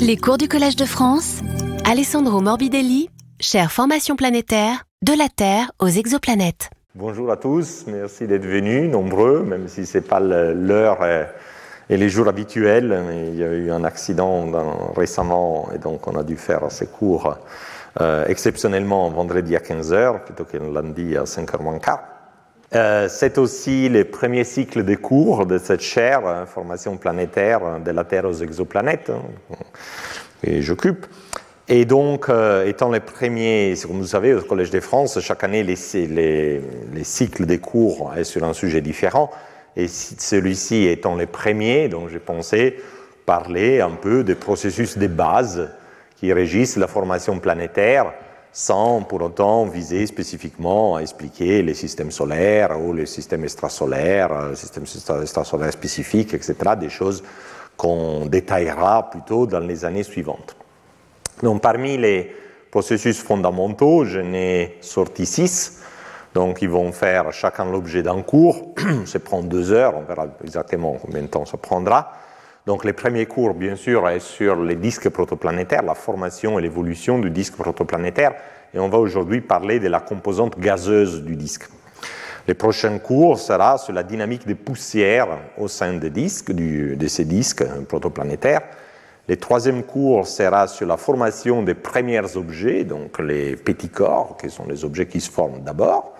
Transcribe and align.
Les 0.00 0.16
cours 0.16 0.38
du 0.38 0.48
Collège 0.48 0.76
de 0.76 0.84
France, 0.84 1.40
Alessandro 1.84 2.40
Morbidelli, 2.40 3.10
chère 3.38 3.70
formation 3.70 4.16
planétaire, 4.16 4.84
de 5.02 5.12
la 5.16 5.28
Terre 5.28 5.70
aux 5.78 5.88
exoplanètes. 5.88 6.70
Bonjour 6.94 7.30
à 7.30 7.36
tous, 7.36 7.84
merci 7.86 8.26
d'être 8.26 8.46
venus, 8.46 8.90
nombreux, 8.90 9.42
même 9.42 9.68
si 9.68 9.86
ce 9.86 9.98
n'est 9.98 10.04
pas 10.04 10.20
l'heure 10.20 11.04
et 11.88 11.96
les 11.96 12.08
jours 12.08 12.28
habituels. 12.28 13.04
Il 13.32 13.38
y 13.38 13.44
a 13.44 13.52
eu 13.52 13.70
un 13.70 13.84
accident 13.84 14.46
récemment 14.96 15.68
et 15.74 15.78
donc 15.78 16.06
on 16.08 16.18
a 16.18 16.22
dû 16.22 16.36
faire 16.36 16.70
ces 16.70 16.86
cours 16.86 17.36
euh, 18.00 18.24
exceptionnellement 18.26 19.08
vendredi 19.10 19.56
à 19.56 19.60
15h 19.60 20.24
plutôt 20.24 20.44
que 20.44 20.56
lundi 20.56 21.16
à 21.16 21.24
5h 21.24 21.62
moins 21.62 21.78
quart. 21.78 22.19
Euh, 22.72 23.08
c'est 23.08 23.36
aussi 23.38 23.88
le 23.88 24.04
premier 24.04 24.44
cycle 24.44 24.84
de 24.84 24.94
cours 24.94 25.44
de 25.44 25.58
cette 25.58 25.80
chaire, 25.80 26.24
hein, 26.24 26.46
formation 26.46 26.96
planétaire 26.96 27.80
de 27.80 27.90
la 27.90 28.04
Terre 28.04 28.26
aux 28.26 28.32
exoplanètes, 28.32 29.10
hein, 29.10 29.56
que 30.42 30.60
j'occupe. 30.60 31.06
Et 31.66 31.84
donc, 31.84 32.28
euh, 32.28 32.66
étant 32.66 32.90
les 32.90 33.00
premiers, 33.00 33.74
comme 33.82 33.98
vous 33.98 34.06
savez, 34.06 34.34
au 34.34 34.42
Collège 34.42 34.70
de 34.70 34.80
France, 34.80 35.18
chaque 35.20 35.42
année, 35.42 35.64
les, 35.64 35.76
les, 36.06 36.60
les 36.92 37.04
cycles 37.04 37.46
des 37.46 37.58
cours 37.58 38.12
sont 38.14 38.24
sur 38.24 38.44
un 38.44 38.52
sujet 38.52 38.80
différent. 38.80 39.30
Et 39.76 39.86
celui-ci 39.88 40.86
étant 40.86 41.16
les 41.16 41.26
premiers, 41.26 41.88
donc 41.88 42.08
j'ai 42.08 42.18
pensé 42.18 42.76
parler 43.26 43.80
un 43.80 43.90
peu 43.90 44.24
des 44.24 44.34
processus 44.34 44.98
de 44.98 45.06
base 45.06 45.70
qui 46.16 46.32
régissent 46.32 46.76
la 46.76 46.88
formation 46.88 47.38
planétaire 47.38 48.12
sans 48.52 49.02
pour 49.02 49.22
autant 49.22 49.64
viser 49.66 50.06
spécifiquement 50.06 50.96
à 50.96 51.00
expliquer 51.00 51.62
les 51.62 51.74
systèmes 51.74 52.10
solaires 52.10 52.80
ou 52.80 52.92
les 52.92 53.06
systèmes 53.06 53.44
extrasolaires, 53.44 54.28
les 54.28 54.52
euh, 54.52 54.54
systèmes 54.54 54.84
extrasolaires 55.22 55.72
spécifiques, 55.72 56.34
etc., 56.34 56.54
des 56.78 56.90
choses 56.90 57.22
qu'on 57.76 58.26
détaillera 58.26 59.08
plutôt 59.10 59.46
dans 59.46 59.60
les 59.60 59.84
années 59.84 60.02
suivantes. 60.02 60.56
Donc 61.42 61.62
parmi 61.62 61.96
les 61.96 62.34
processus 62.70 63.22
fondamentaux, 63.22 64.04
je 64.04 64.20
n'ai 64.20 64.76
sorti 64.80 65.26
six, 65.26 65.80
donc 66.34 66.60
ils 66.62 66.68
vont 66.68 66.92
faire 66.92 67.32
chacun 67.32 67.64
l'objet 67.64 68.02
d'un 68.02 68.22
cours, 68.22 68.74
ça 69.06 69.18
prend 69.18 69.42
deux 69.42 69.72
heures, 69.72 69.96
on 69.96 70.02
verra 70.02 70.26
exactement 70.44 70.96
combien 71.00 71.22
de 71.22 71.28
temps 71.28 71.46
ça 71.46 71.56
prendra. 71.56 72.12
Donc 72.70 72.84
les 72.84 72.92
premiers 72.92 73.26
cours, 73.26 73.54
bien 73.54 73.74
sûr, 73.74 74.08
est 74.08 74.20
sur 74.20 74.54
les 74.54 74.76
disques 74.76 75.08
protoplanétaires, 75.08 75.82
la 75.82 75.96
formation 75.96 76.56
et 76.56 76.62
l'évolution 76.62 77.18
du 77.18 77.28
disque 77.28 77.56
protoplanétaire, 77.56 78.32
et 78.72 78.78
on 78.78 78.88
va 78.88 78.98
aujourd'hui 78.98 79.40
parler 79.40 79.80
de 79.80 79.88
la 79.88 79.98
composante 79.98 80.56
gazeuse 80.56 81.24
du 81.24 81.34
disque. 81.34 81.64
Les 82.46 82.54
prochains 82.54 83.00
cours 83.00 83.40
sera 83.40 83.76
sur 83.76 83.92
la 83.92 84.04
dynamique 84.04 84.46
des 84.46 84.54
poussières 84.54 85.36
au 85.58 85.66
sein 85.66 85.94
des 85.94 86.10
disques, 86.10 86.52
de 86.52 87.08
ces 87.08 87.24
disques 87.24 87.64
protoplanétaires. 87.88 88.62
Le 89.28 89.36
troisième 89.36 89.82
cours 89.82 90.28
sera 90.28 90.68
sur 90.68 90.86
la 90.86 90.96
formation 90.96 91.64
des 91.64 91.74
premiers 91.74 92.36
objets, 92.36 92.84
donc 92.84 93.18
les 93.18 93.56
petits 93.56 93.88
corps, 93.88 94.36
qui 94.40 94.48
sont 94.48 94.68
les 94.68 94.84
objets 94.84 95.06
qui 95.06 95.20
se 95.20 95.28
forment 95.28 95.64
d'abord. 95.64 96.14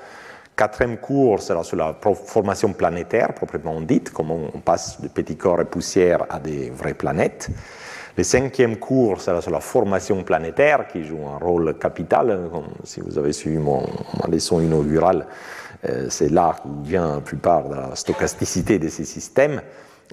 Quatrième 0.56 0.98
cours 0.98 1.40
sera 1.40 1.64
sur 1.64 1.76
la 1.76 1.96
formation 2.26 2.72
planétaire, 2.74 3.32
proprement 3.32 3.80
dite, 3.80 4.10
comment 4.10 4.38
on 4.52 4.60
passe 4.60 5.00
de 5.00 5.08
petits 5.08 5.36
corps 5.36 5.60
et 5.60 5.64
poussières 5.64 6.26
à 6.28 6.38
des 6.38 6.68
vraies 6.70 6.94
planètes. 6.94 7.48
Le 8.16 8.24
cinquième 8.24 8.76
cours 8.76 9.20
sera 9.22 9.40
sur 9.40 9.52
la 9.52 9.60
formation 9.60 10.22
planétaire, 10.22 10.86
qui 10.88 11.04
joue 11.04 11.26
un 11.26 11.38
rôle 11.38 11.78
capital. 11.78 12.50
si 12.84 13.00
vous 13.00 13.16
avez 13.16 13.32
suivi 13.32 13.56
mon, 13.56 13.86
ma 14.20 14.28
leçon 14.28 14.60
inaugurale, 14.60 15.26
euh, 15.88 16.06
c'est 16.10 16.28
là 16.28 16.56
où 16.66 16.82
vient 16.82 17.14
la 17.14 17.20
plupart 17.20 17.68
de 17.68 17.76
la 17.76 17.96
stochasticité 17.96 18.78
de 18.78 18.88
ces 18.88 19.04
systèmes. 19.04 19.62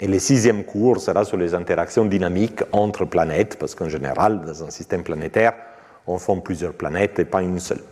Et 0.00 0.06
le 0.06 0.18
sixième 0.18 0.64
cours 0.64 1.00
sera 1.00 1.24
sur 1.24 1.36
les 1.36 1.54
interactions 1.54 2.04
dynamiques 2.04 2.62
entre 2.72 3.04
planètes, 3.04 3.58
parce 3.58 3.74
qu'en 3.74 3.88
général, 3.88 4.40
dans 4.40 4.64
un 4.64 4.70
système 4.70 5.02
planétaire, 5.02 5.52
on 6.06 6.18
forme 6.18 6.40
plusieurs 6.40 6.72
planètes 6.72 7.18
et 7.18 7.24
pas 7.24 7.42
une 7.42 7.58
seule. 7.58 7.82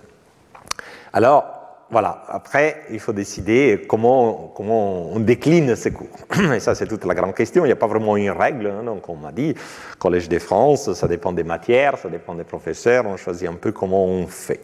Alors, 1.13 1.56
voilà, 1.89 2.25
après, 2.29 2.83
il 2.91 2.99
faut 2.99 3.13
décider 3.13 3.85
comment, 3.89 4.53
on 4.59 5.21
décline 5.21 5.77
ces 5.77 5.93
cours. 5.93 6.09
Et 6.55 6.59
ça, 6.59 6.75
c'est 6.75 6.89
toute 6.89 7.05
la 7.05 7.15
grande 7.15 7.35
question. 7.35 7.65
Il 7.65 7.69
n'y 7.69 7.73
a 7.73 7.77
pas 7.77 7.87
vraiment 7.87 8.17
une 8.17 8.31
règle. 8.31 8.67
Hein. 8.67 8.83
Donc, 8.83 9.09
on 9.09 9.15
m'a 9.15 9.31
dit, 9.31 9.55
Collège 10.01 10.29
de 10.29 10.41
France, 10.41 10.93
ça 10.95 11.07
dépend 11.07 11.33
des 11.33 11.45
matières, 11.45 11.97
ça 11.97 12.09
dépend 12.09 12.35
des 12.35 12.43
professeurs. 12.43 13.07
On 13.07 13.17
choisit 13.17 13.49
un 13.49 13.55
peu 13.55 13.71
comment 13.71 14.05
on 14.05 14.27
fait. 14.27 14.61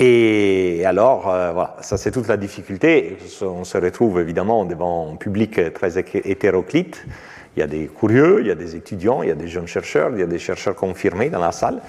Et 0.00 0.82
alors, 0.84 1.32
euh, 1.32 1.52
voilà, 1.52 1.76
ça, 1.80 1.96
c'est 1.96 2.10
toute 2.10 2.26
la 2.26 2.36
difficulté. 2.36 3.18
On 3.42 3.62
se 3.62 3.78
retrouve 3.78 4.18
évidemment 4.18 4.64
devant 4.64 5.12
un 5.12 5.16
public 5.16 5.72
très 5.72 5.96
hétéroclite. 5.96 7.06
Il 7.56 7.60
y 7.60 7.62
a 7.62 7.68
des 7.68 7.86
curieux, 7.86 8.40
il 8.40 8.48
y 8.48 8.50
a 8.50 8.56
des 8.56 8.74
étudiants, 8.74 9.22
il 9.22 9.28
y 9.28 9.32
a 9.32 9.36
des 9.36 9.46
jeunes 9.46 9.68
chercheurs, 9.68 10.10
il 10.12 10.18
y 10.18 10.24
a 10.24 10.26
des 10.26 10.40
chercheurs 10.40 10.74
confirmés 10.74 11.30
dans 11.30 11.38
la 11.38 11.52
salle. 11.52 11.80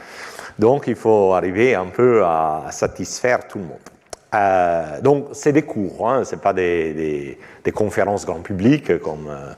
Donc, 0.59 0.86
il 0.86 0.96
faut 0.96 1.34
arriver 1.34 1.74
un 1.74 1.88
peu 1.88 2.24
à 2.24 2.68
satisfaire 2.69 3.47
tout 3.47 3.58
le 3.58 3.63
monde. 3.63 3.93
Euh, 4.34 5.02
donc, 5.02 5.28
c'est 5.34 5.52
des 5.52 5.62
cours, 5.62 6.10
hein, 6.10 6.24
ce 6.24 6.36
n'est 6.36 6.42
pas 6.42 6.54
des, 6.54 7.38
conférences 7.74 8.26
grand 8.26 8.42
public 8.42 9.00
comme 9.00 9.28
euh, 9.30 9.54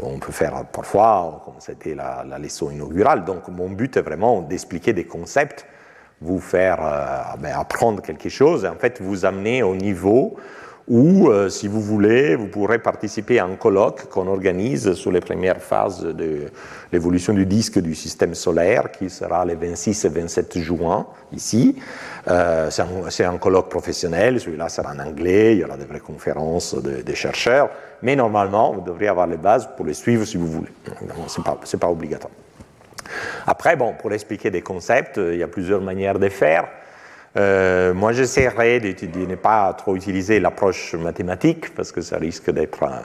on 0.00 0.18
peut 0.18 0.32
faire 0.32 0.64
parfois, 0.66 1.42
comme 1.44 1.54
c'était 1.58 1.94
la, 1.94 2.24
leçon 2.38 2.70
inaugurale. 2.70 3.24
Donc, 3.24 3.48
mon 3.48 3.68
but 3.68 3.96
est 3.96 4.02
vraiment 4.02 4.40
d'expliquer 4.42 4.92
des 4.92 5.04
concepts, 5.04 5.66
vous 6.20 6.38
faire 6.38 6.78
euh, 6.82 7.36
ben, 7.40 7.54
apprendre 7.56 8.02
quelque 8.02 8.28
chose 8.28 8.64
et 8.64 8.68
en 8.68 8.76
fait 8.76 9.00
vous 9.00 9.24
amener 9.24 9.62
au 9.62 9.74
niveau 9.74 10.36
ou 10.90 11.28
euh, 11.28 11.48
si 11.48 11.68
vous 11.68 11.80
voulez, 11.80 12.34
vous 12.34 12.48
pourrez 12.48 12.80
participer 12.80 13.38
à 13.38 13.44
un 13.44 13.54
colloque 13.54 14.08
qu'on 14.08 14.26
organise 14.26 14.94
sur 14.94 15.12
les 15.12 15.20
premières 15.20 15.62
phases 15.62 16.02
de 16.02 16.46
l'évolution 16.92 17.32
du 17.32 17.46
disque 17.46 17.78
du 17.78 17.94
système 17.94 18.34
solaire, 18.34 18.90
qui 18.90 19.08
sera 19.08 19.44
les 19.44 19.54
26 19.54 20.04
et 20.04 20.08
27 20.08 20.58
juin 20.58 21.06
ici. 21.32 21.76
Euh, 22.26 22.70
c'est 23.08 23.24
un, 23.24 23.38
colloque 23.38 23.68
professionnel, 23.68 24.40
celui-là 24.40 24.68
sera 24.68 24.92
en 24.92 24.98
anglais, 24.98 25.54
il 25.54 25.60
y 25.60 25.64
aura 25.64 25.76
des 25.76 25.84
vraies 25.84 26.00
conférences 26.00 26.74
des 26.74 27.14
chercheurs, 27.14 27.70
mais 28.02 28.16
normalement, 28.16 28.72
vous 28.72 28.80
devriez 28.80 29.10
avoir 29.10 29.28
les 29.28 29.36
bases 29.36 29.68
pour 29.76 29.86
les 29.86 29.94
suivre 29.94 30.24
si 30.24 30.38
vous 30.38 30.48
voulez. 30.48 30.72
Ce 31.28 31.38
n'est 31.38 31.44
pas, 31.44 31.56
pas 31.80 31.88
obligatoire. 31.88 32.32
Après, 33.46 33.76
bon, 33.76 33.94
pour 33.94 34.12
expliquer 34.12 34.50
des 34.50 34.62
concepts, 34.62 35.18
il 35.18 35.38
y 35.38 35.42
a 35.44 35.48
plusieurs 35.48 35.80
manières 35.80 36.18
de 36.18 36.28
faire. 36.28 36.66
Euh, 37.36 37.94
moi, 37.94 38.12
j'essaierai 38.12 38.80
de 38.80 39.26
ne 39.26 39.36
pas 39.36 39.72
trop 39.74 39.94
utiliser 39.94 40.40
l'approche 40.40 40.94
mathématique 40.94 41.74
parce 41.74 41.92
que 41.92 42.00
ça 42.00 42.18
risque 42.18 42.50
d'être 42.50 42.82
un 42.82 43.02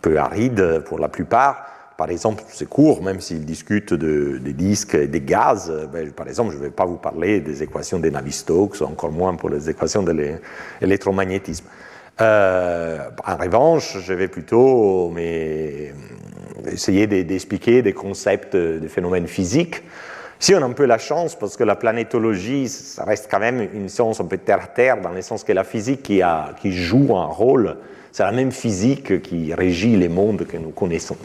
peu 0.00 0.18
aride 0.18 0.82
pour 0.86 0.98
la 0.98 1.08
plupart. 1.08 1.66
Par 1.96 2.10
exemple, 2.10 2.42
c'est 2.48 2.68
court, 2.68 3.02
même 3.02 3.20
s'ils 3.20 3.44
discutent 3.44 3.94
de, 3.94 4.38
des 4.38 4.52
disques 4.52 4.94
et 4.94 5.06
des 5.06 5.20
gaz, 5.20 5.72
ben, 5.92 6.10
par 6.10 6.26
exemple, 6.28 6.52
je 6.52 6.58
ne 6.58 6.62
vais 6.62 6.70
pas 6.70 6.84
vous 6.84 6.96
parler 6.96 7.40
des 7.40 7.62
équations 7.62 8.00
des 8.00 8.10
Navier-Stokes, 8.10 8.82
encore 8.82 9.12
moins 9.12 9.34
pour 9.36 9.48
les 9.48 9.70
équations 9.70 10.02
de 10.02 10.38
l'électromagnétisme. 10.80 11.66
Euh, 12.20 12.98
en 13.26 13.36
revanche, 13.36 13.98
je 14.00 14.12
vais 14.12 14.28
plutôt 14.28 15.12
essayer 16.66 17.06
d'expliquer 17.06 17.82
des 17.82 17.92
concepts, 17.92 18.56
des 18.56 18.88
phénomènes 18.88 19.28
physiques 19.28 19.82
si 20.44 20.54
on 20.54 20.60
a 20.60 20.66
un 20.66 20.72
peu 20.72 20.84
la 20.84 20.98
chance, 20.98 21.34
parce 21.34 21.56
que 21.56 21.64
la 21.64 21.74
planétologie, 21.74 22.68
ça 22.68 23.04
reste 23.04 23.28
quand 23.30 23.38
même 23.38 23.66
une 23.72 23.88
science 23.88 24.20
un 24.20 24.26
peu 24.26 24.36
terre-terre, 24.36 25.00
dans 25.00 25.12
le 25.12 25.22
sens 25.22 25.42
que 25.42 25.54
la 25.54 25.64
physique 25.64 26.02
qui, 26.02 26.20
joue 26.70 27.16
un 27.16 27.24
rôle, 27.24 27.78
c'est 28.12 28.24
la 28.24 28.30
même 28.30 28.52
physique 28.52 29.22
qui 29.22 29.54
régit 29.54 29.96
les 29.96 30.10
mondes 30.10 30.44
que 30.46 30.58
nous 30.58 30.68
connaissons. 30.68 31.16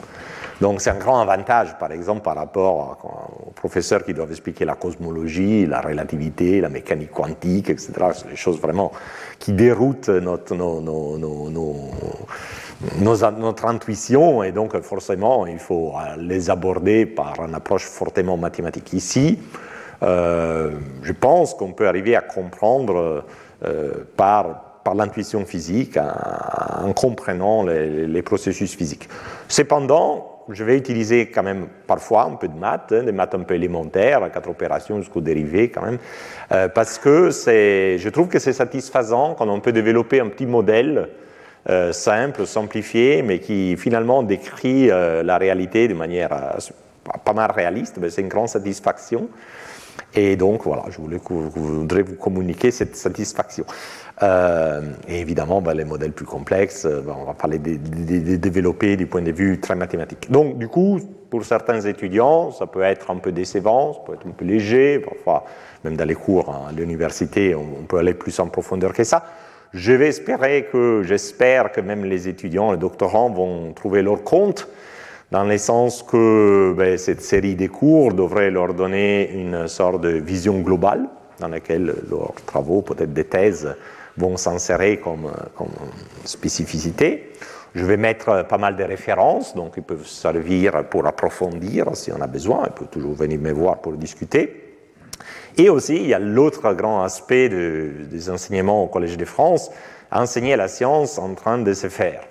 Donc 0.62 0.79
c'est 0.79 0.91
un 0.91 0.97
grand 0.97 1.19
avantage, 1.19 1.78
par 1.78 1.91
exemple, 1.91 2.22
par 2.22 2.38
rapport 2.38 3.44
aux 3.46 3.52
professeurs 3.52 4.06
qui 4.06 4.13
doivent 4.13 4.31
expliquer 4.31 4.63
la 4.63 4.75
cosmologie, 4.75 5.66
la 5.66 5.81
relativité, 5.81 6.62
la 6.62 6.69
mécanique 6.69 7.12
quantique, 7.12 7.69
etc. 7.69 7.91
C'est 8.13 8.29
des 8.29 8.38
choses 8.38 8.62
vraiment 8.62 8.94
qui 9.38 9.52
déroutent 9.52 10.08
nos, 10.08 10.40
notre 13.01 13.66
intuition 13.66 14.44
et 14.44 14.51
donc 14.51 14.79
forcément 14.81 15.45
il 15.45 15.59
faut 15.59 15.94
euh, 15.95 16.16
les 16.17 16.50
aborder 16.50 17.06
par 17.06 17.35
une 17.45 17.56
approche 17.56 17.85
fortement 17.85 18.38
mathématique. 18.38 18.94
Ici, 18.94 19.40
euh, 20.02 20.72
je 21.03 21.11
pense 21.11 21.53
qu'on 21.53 21.73
peut 21.73 21.87
arriver 21.87 22.16
à 22.16 22.22
comprendre 22.22 23.26
euh, 23.66 23.91
par, 24.16 24.66
l'intuition 24.96 25.46
physique 25.46 25.99
en, 25.99 26.93
comprenant 26.93 27.61
les, 27.61 28.22
processus 28.23 28.76
physiques. 28.76 29.08
Cependant, 29.47 30.46
je 30.49 30.64
vais 30.64 30.75
utiliser 30.75 31.28
quand 31.29 31.43
même 31.43 31.67
parfois 31.85 32.23
un 32.23 32.37
peu 32.37 32.47
de 32.47 32.58
maths, 32.58 32.91
hein, 32.91 33.03
des 33.03 33.11
maths 33.11 33.35
un 33.35 33.41
peu 33.41 33.53
élémentaires, 33.53 34.32
quatre 34.34 34.49
opérations 34.49 34.99
jusqu'au 34.99 35.22
dérivé 35.22 35.70
quand 35.70 35.84
même, 35.84 35.99
parce 36.73 36.97
que 36.97 37.29
je 37.29 38.09
trouve 38.09 38.29
que 38.29 38.40
c'est 38.40 38.52
satisfaisant 38.52 39.35
quand 39.35 39.47
on 39.47 39.59
peut 39.59 39.73
développer 39.73 40.22
un 40.22 40.29
petit 40.29 40.47
modèle 40.47 41.08
euh, 41.70 41.92
simple, 41.92 42.48
simplifié, 42.48 43.22
mais 43.22 43.40
qui 43.40 43.78
finalement 43.78 44.24
décrit 44.24 44.90
euh, 44.90 45.22
la 45.22 45.38
réalité 45.38 45.88
de 45.88 45.94
manière 45.94 46.34
euh, 46.34 47.18
pas 47.24 47.34
mal 47.34 47.52
réaliste, 47.52 47.98
mais 48.02 48.10
c'est 48.10 48.22
une 48.22 48.28
grande 48.28 48.50
satisfaction. 48.50 49.30
Et 50.16 50.36
donc 50.36 50.64
voilà, 50.64 50.86
je 50.90 50.98
voudrais 50.98 52.02
vous 52.02 52.16
communiquer 52.16 52.72
cette 52.72 52.96
satisfaction. 52.96 53.66
Et 55.08 55.20
évidemment, 55.20 55.62
ben, 55.62 55.74
les 55.76 55.86
modèles 55.86 56.12
plus 56.12 56.26
complexes, 56.26 56.86
ben, 56.86 57.16
on 57.18 57.26
va 57.26 57.34
parler 57.34 57.60
de, 57.60 57.76
développer 58.38 58.98
du 58.98 59.06
point 59.06 59.22
de 59.22 59.32
vue 59.32 59.60
très 59.60 59.76
mathématique. 59.76 60.32
Donc 60.32 60.58
du 60.58 60.68
coup, 60.68 61.00
pour 61.30 61.46
certains 61.46 61.82
étudiants, 61.82 62.52
ça 62.52 62.66
peut 62.66 62.82
être 62.82 63.12
un 63.12 63.18
peu 63.18 63.32
décevant, 63.32 63.94
ça 63.94 64.00
peut 64.08 64.14
être 64.14 64.28
un 64.28 64.32
peu 64.32 64.46
léger, 64.46 65.00
parfois 65.00 65.46
même 65.84 65.96
dans 65.96 66.06
les 66.06 66.16
cours 66.16 66.50
à 66.50 66.72
l'université, 66.72 67.54
on, 67.56 67.84
peut 67.84 67.98
aller 67.98 68.14
plus 68.14 68.40
en 68.40 68.48
profondeur 68.48 68.94
que 68.94 69.04
ça. 69.04 69.24
Je 69.74 69.94
vais 69.94 70.08
espérer 70.08 70.68
que, 70.72 71.04
j'espère 71.04 71.72
que 71.72 71.80
même 71.80 72.04
les 72.04 72.28
étudiants, 72.28 72.72
les 72.72 72.78
doctorants 72.78 73.30
vont 73.30 73.72
trouver 73.74 74.02
leur 74.02 74.24
compte 74.24 74.68
dans 75.32 75.44
le 75.44 75.60
sens 75.60 76.02
que 76.02 76.74
ben, 76.76 76.98
cette 76.98 77.22
série 77.22 77.56
de 77.56 77.68
cours 77.68 78.14
devrait 78.14 78.50
leur 78.50 78.74
donner 78.74 79.32
une 79.32 79.68
sorte 79.68 80.02
de 80.02 80.10
vision 80.10 80.60
globale 80.62 81.08
dans 81.40 81.50
laquelle 81.50 81.94
leurs 82.10 82.34
travaux, 82.48 82.82
peut-être 82.82 83.14
des 83.14 83.26
thèses, 83.26 83.76
vont 84.18 84.38
s'insérer 84.38 84.98
comme, 84.98 85.32
comme 85.56 85.68
spécificité. 86.26 87.32
Je 87.76 87.86
vais 87.86 87.98
mettre 87.98 88.48
pas 88.48 88.58
mal 88.58 88.76
de 88.76 88.84
références, 88.84 89.56
donc 89.56 89.74
ils 89.78 89.84
peuvent 89.84 90.08
servir 90.08 90.84
pour 90.90 91.06
approfondir 91.06 91.96
si 91.96 92.12
on 92.12 92.20
a 92.20 92.28
besoin, 92.28 92.64
ils 92.66 92.72
peuvent 92.72 92.90
toujours 92.90 93.14
venir 93.14 93.40
me 93.40 93.52
voir 93.52 93.78
pour 93.78 93.94
discuter. 93.94 94.69
Et 95.57 95.69
aussi, 95.69 95.96
il 95.96 96.07
y 96.07 96.13
a 96.13 96.19
l'autre 96.19 96.73
grand 96.73 97.03
aspect 97.03 97.49
des 97.49 98.29
enseignements 98.29 98.84
au 98.84 98.87
Collège 98.87 99.17
de 99.17 99.25
France, 99.25 99.72
enseigner 100.11 100.55
la 100.55 100.67
science 100.67 101.17
en 101.17 101.34
train 101.34 101.57
de 101.57 101.73
se 101.73 101.90
faire. 101.90 102.22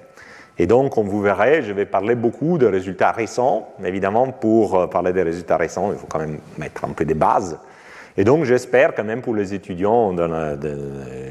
Et 0.58 0.66
donc, 0.66 0.94
comme 0.94 1.08
vous 1.08 1.22
verrez, 1.22 1.62
je 1.62 1.72
vais 1.72 1.86
parler 1.86 2.16
beaucoup 2.16 2.58
de 2.58 2.66
résultats 2.66 3.12
récents. 3.12 3.68
Évidemment, 3.84 4.32
pour 4.32 4.74
euh, 4.74 4.86
parler 4.88 5.12
des 5.12 5.22
résultats 5.22 5.56
récents, 5.56 5.92
il 5.92 5.98
faut 5.98 6.08
quand 6.08 6.18
même 6.18 6.38
mettre 6.58 6.84
un 6.84 6.88
peu 6.88 7.04
des 7.04 7.14
bases. 7.14 7.58
Et 8.16 8.24
donc, 8.24 8.44
j'espère 8.44 8.94
quand 8.94 9.04
même 9.04 9.22
pour 9.22 9.36
les 9.36 9.54
étudiants, 9.54 10.12
de, 10.12 10.28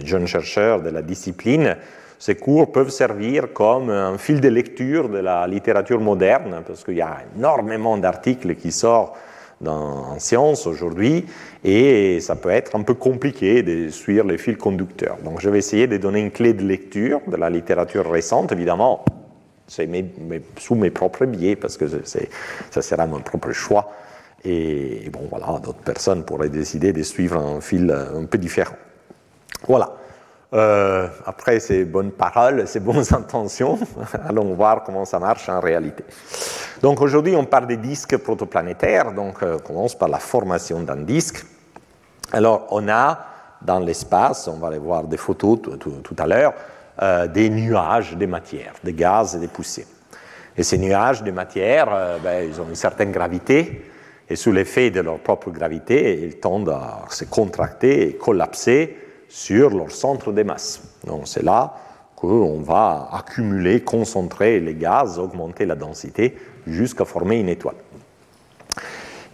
jeunes 0.05 0.27
chercheurs 0.27 0.81
de 0.81 0.89
la 0.89 1.01
discipline, 1.01 1.75
ces 2.19 2.35
cours 2.35 2.71
peuvent 2.71 2.89
servir 2.89 3.51
comme 3.53 3.89
un 3.89 4.17
fil 4.17 4.39
de 4.39 4.47
lecture 4.47 5.09
de 5.09 5.19
la 5.19 5.45
littérature 5.45 5.99
moderne, 5.99 6.63
parce 6.65 6.85
qu'il 6.85 6.95
y 6.95 7.01
a 7.01 7.17
énormément 7.35 7.97
d'articles 7.97 8.55
qui 8.55 8.71
sortent 8.71 9.17
en 9.65 10.19
sciences 10.19 10.68
aujourd'hui, 10.68 11.25
et 11.63 12.19
ça 12.19 12.36
peut 12.36 12.50
être 12.50 12.75
un 12.75 12.83
peu 12.83 12.94
compliqué 12.94 13.63
de 13.63 13.89
suivre 13.89 14.27
les 14.27 14.38
fils 14.38 14.57
conducteurs. 14.57 15.18
Donc 15.24 15.42
je 15.42 15.50
vais 15.50 15.57
essayer 15.57 15.88
de 15.88 15.98
donner 15.98 16.19
une 16.19 16.31
clé 16.31 16.54
de 16.54 16.63
lecture 16.63 17.21
de 17.27 17.36
la 17.36 17.50
littérature 17.50 18.09
récente, 18.09 18.51
évidemment, 18.51 19.04
c'est 19.68 19.89
sous 20.57 20.75
mes 20.75 20.92
propres 20.92 21.25
biais, 21.25 21.56
parce 21.56 21.75
que 21.75 21.86
ça 22.69 22.81
sera 22.81 23.06
mon 23.07 23.19
propre 23.19 23.51
choix. 23.51 23.92
Et, 24.45 25.09
bon, 25.12 25.27
voilà, 25.30 25.59
d'autres 25.59 25.83
personnes 25.83 26.24
pourraient 26.24 26.50
décider 26.50 26.94
de 26.94 27.04
suivre 27.04 27.38
un 27.38 27.59
fil 27.59 27.92
un 27.92 28.25
peu 28.25 28.38
différent. 28.38 28.75
Voilà. 29.68 29.96
Euh, 30.53 31.09
après 31.25 31.59
ces 31.59 31.83
bonnes 31.83 32.11
paroles, 32.11 32.67
ces 32.67 32.79
bonnes 32.79 33.03
intentions, 33.11 33.77
allons 34.27 34.53
voir 34.53 34.83
comment 34.83 35.03
ça 35.03 35.19
marche 35.19 35.49
en 35.49 35.59
réalité. 35.59 36.05
Donc 36.81 37.01
aujourd'hui, 37.01 37.35
on 37.35 37.44
parle 37.44 37.67
des 37.67 37.75
disques 37.75 38.17
protoplanétaires. 38.17 39.11
Donc 39.11 39.44
euh, 39.44 39.55
on 39.55 39.59
commence 39.59 39.95
par 39.97 40.07
la 40.07 40.19
formation 40.19 40.81
d'un 40.81 40.97
disque. 40.97 41.45
Alors 42.31 42.67
on 42.71 42.88
a 42.88 43.25
dans 43.61 43.79
l'espace, 43.79 44.47
on 44.47 44.57
va 44.57 44.67
aller 44.67 44.77
voir 44.77 45.03
des 45.03 45.17
photos 45.17 45.59
tout, 45.79 46.15
à 46.17 46.27
l'heure, 46.27 46.53
euh, 47.01 47.27
des 47.27 47.49
nuages 47.49 48.15
de 48.15 48.25
matière, 48.25 48.73
des 48.83 48.94
gaz 48.94 49.35
et 49.35 49.39
des 49.39 49.47
poussières. 49.47 49.88
Et 50.55 50.63
ces 50.63 50.77
nuages 50.77 51.23
de 51.23 51.31
matière, 51.31 52.19
ben, 52.23 52.47
ils 52.47 52.59
ont 52.61 52.67
une 52.69 52.75
certaine 52.75 53.11
gravité, 53.11 53.83
et 54.29 54.35
sous 54.35 54.51
l'effet 54.51 54.89
de 54.89 55.01
leur 55.01 55.19
propre 55.19 55.51
gravité, 55.51 56.19
ils 56.23 56.39
tendent 56.39 56.69
à 56.69 57.05
se 57.09 57.25
contracter 57.25 58.09
et 58.09 58.13
collapser 58.15 59.06
sur 59.29 59.69
leur 59.69 59.91
centre 59.91 60.31
de 60.31 60.44
masse. 60.44 60.81
Donc 61.06 61.27
c'est 61.27 61.44
là 61.44 61.75
qu'on 62.15 62.62
va 62.62 63.09
accumuler, 63.12 63.81
concentrer 63.81 64.59
les 64.59 64.74
gaz, 64.74 65.19
augmenter 65.19 65.65
la 65.65 65.75
densité 65.75 66.35
jusqu'à 66.65 67.06
former 67.06 67.39
une 67.39 67.50
étoile. 67.50 67.75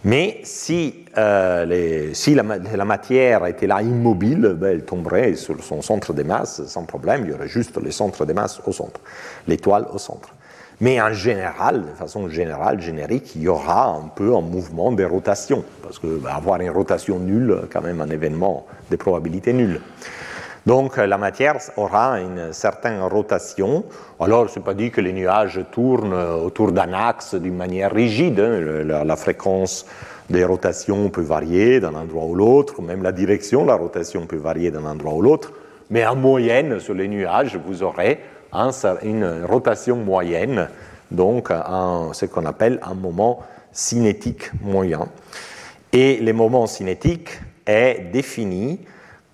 Mais 0.04 0.40
si, 0.44 1.06
euh, 1.16 1.64
la, 1.64 2.84
matière 2.84 3.46
était 3.46 3.66
là 3.66 3.80
immobile, 3.80 4.54
ben, 4.58 4.72
elle 4.72 4.84
tomberait 4.84 5.34
sur 5.34 5.62
son 5.64 5.80
centre 5.80 6.12
de 6.12 6.22
masse 6.22 6.62
sans 6.66 6.84
problème, 6.84 7.22
il 7.24 7.30
y 7.30 7.32
aurait 7.32 7.48
juste 7.48 7.78
le 7.80 7.90
centre 7.90 8.26
de 8.26 8.34
masse 8.34 8.60
au 8.66 8.72
centre, 8.72 9.00
l'étoile 9.48 9.86
au 9.94 9.98
centre. 9.98 10.33
Mais 10.80 11.00
en 11.00 11.12
général, 11.12 11.82
de 11.82 11.96
façon 11.96 12.28
générale, 12.28 12.80
générique, 12.80 13.36
il 13.36 13.42
y 13.42 13.48
aura 13.48 13.86
un 13.86 14.08
peu 14.08 14.34
un 14.34 14.40
mouvement 14.40 14.90
de 14.92 15.04
rotation, 15.04 15.64
parce 15.82 15.98
que 15.98 16.18
bah, 16.18 16.34
avoir 16.34 16.60
une 16.60 16.70
rotation 16.70 17.18
nulle, 17.18 17.62
quand 17.72 17.82
même 17.82 18.00
un 18.00 18.08
événement 18.08 18.66
de 18.90 18.96
probabilité 18.96 19.52
nulle. 19.52 19.80
Donc 20.66 20.96
la 20.96 21.18
matière 21.18 21.58
aura 21.76 22.18
une 22.20 22.52
certaine 22.52 23.02
rotation. 23.02 23.84
Alors, 24.18 24.48
ce 24.48 24.58
n'est 24.58 24.64
pas 24.64 24.72
dit 24.72 24.90
que 24.90 25.02
les 25.02 25.12
nuages 25.12 25.60
tournent 25.70 26.14
autour 26.14 26.72
d'un 26.72 26.92
axe 26.94 27.34
d'une 27.34 27.56
manière 27.56 27.92
rigide. 27.92 28.40
Hein. 28.40 28.82
La, 29.04 29.16
fréquence 29.16 29.84
des 30.30 30.44
rotations 30.44 31.10
peut 31.10 31.20
varier 31.20 31.80
d'un 31.80 31.94
endroit 31.94 32.24
ou 32.24 32.34
l'autre, 32.34 32.80
même 32.80 33.02
la 33.02 33.12
direction 33.12 33.62
de 33.62 33.68
la 33.68 33.74
rotation 33.74 34.26
peut 34.26 34.38
varier 34.38 34.70
d'un 34.70 34.86
endroit 34.86 35.12
ou 35.12 35.20
l'autre. 35.20 35.52
Mais 35.90 36.06
en 36.06 36.16
moyenne, 36.16 36.80
sur 36.80 36.94
les 36.94 37.08
nuages, 37.08 37.58
vous 37.66 37.82
aurez 37.82 38.20
une 39.02 39.44
rotation 39.48 39.96
moyenne, 39.96 40.68
donc 41.10 41.48
ce 41.48 42.26
qu'on 42.26 42.46
appelle 42.46 42.78
un 42.82 42.94
moment 42.94 43.40
cinétique 43.72 44.50
moyen. 44.62 45.08
Et 45.92 46.18
le 46.18 46.32
moment 46.32 46.66
cinétique 46.66 47.28
est 47.66 48.10
défini 48.12 48.80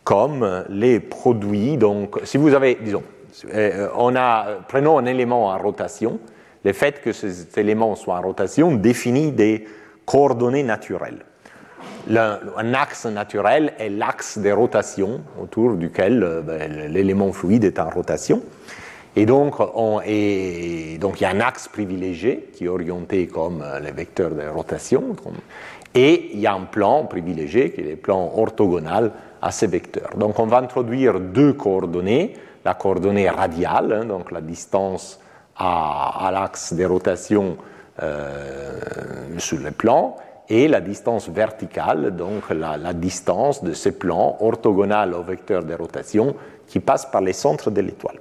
comme 0.05 0.65
les 0.69 1.01
produits. 1.01 1.77
Donc, 1.77 2.21
si 2.25 2.37
vous 2.37 2.55
avez, 2.55 2.79
disons, 2.81 3.03
euh, 3.55 3.89
prenons 4.69 4.99
un 4.99 5.07
élément 5.07 5.49
en 5.49 5.59
rotation, 5.59 6.19
le 6.65 6.73
fait 6.73 7.01
que 7.01 7.13
cet 7.13 7.57
élément 7.59 7.95
soit 7.95 8.17
en 8.17 8.23
rotation 8.23 8.75
définit 8.75 9.33
des 9.33 9.67
coordonnées 10.05 10.63
naturelles. 10.63 11.25
un 12.09 12.75
axe 12.75 13.07
naturel 13.07 13.73
est 13.79 13.89
l'axe 13.89 14.39
des 14.39 14.53
rotations 14.53 15.21
autour 15.41 15.77
duquel 15.77 16.23
euh, 16.23 16.43
ben, 16.43 16.89
l'élément 16.89 17.33
fluide 17.33 17.65
est 17.65 17.79
en 17.79 17.89
rotation. 17.89 18.43
Et 19.17 19.27
donc, 19.27 19.59
on 19.59 19.97
donc, 19.97 21.21
il 21.21 21.23
y 21.23 21.27
a 21.27 21.31
un 21.31 21.41
axe 21.41 21.69
privilégié 21.69 22.51
qui 22.55 22.65
est 22.65 22.69
orienté 22.69 23.27
comme 23.27 23.63
euh, 23.63 23.81
les 23.81 23.91
vecteurs 23.91 24.31
de 24.31 24.47
rotation, 24.47 25.17
et 25.95 26.31
il 26.33 26.39
y 26.39 26.47
a 26.47 26.55
un 26.55 26.65
plan 26.65 27.05
privilégié 27.05 27.73
qui 27.73 27.81
est 27.81 27.91
le 27.91 27.97
plan 27.97 28.33
orthogonal 28.37 29.11
à 29.43 29.51
ces 29.51 29.67
vecteurs. 29.67 30.11
Donc, 30.17 30.39
on 30.39 30.47
va 30.47 30.59
introduire 30.59 31.19
deux 31.19 31.55
coordonnées, 31.55 32.35
la 32.65 32.75
coordonnée 32.75 33.29
radiale, 33.29 33.93
hein, 33.93 34.05
donc 34.05 34.31
la 34.31 34.41
distance 34.41 35.19
à, 35.57 36.31
l'axe 36.33 36.73
de 36.73 36.85
rotation 36.85 37.57
euh, 38.03 38.79
sur 39.39 39.59
le 39.59 39.73
plan, 39.73 40.17
et 40.49 40.69
la 40.69 40.81
distance 40.81 41.29
verticale, 41.29 42.15
donc 42.15 42.51
la, 42.51 42.93
distance 42.93 43.63
de 43.63 43.73
ce 43.73 43.89
plan 43.89 44.37
orthogonal 44.41 45.15
au 45.15 45.23
vecteur 45.23 45.65
de 45.65 45.75
rotation 45.75 46.35
qui 46.67 46.81
passe 46.81 47.07
par 47.07 47.21
les 47.21 47.33
centres 47.33 47.71
de 47.71 47.81
l'étoile. 47.81 48.19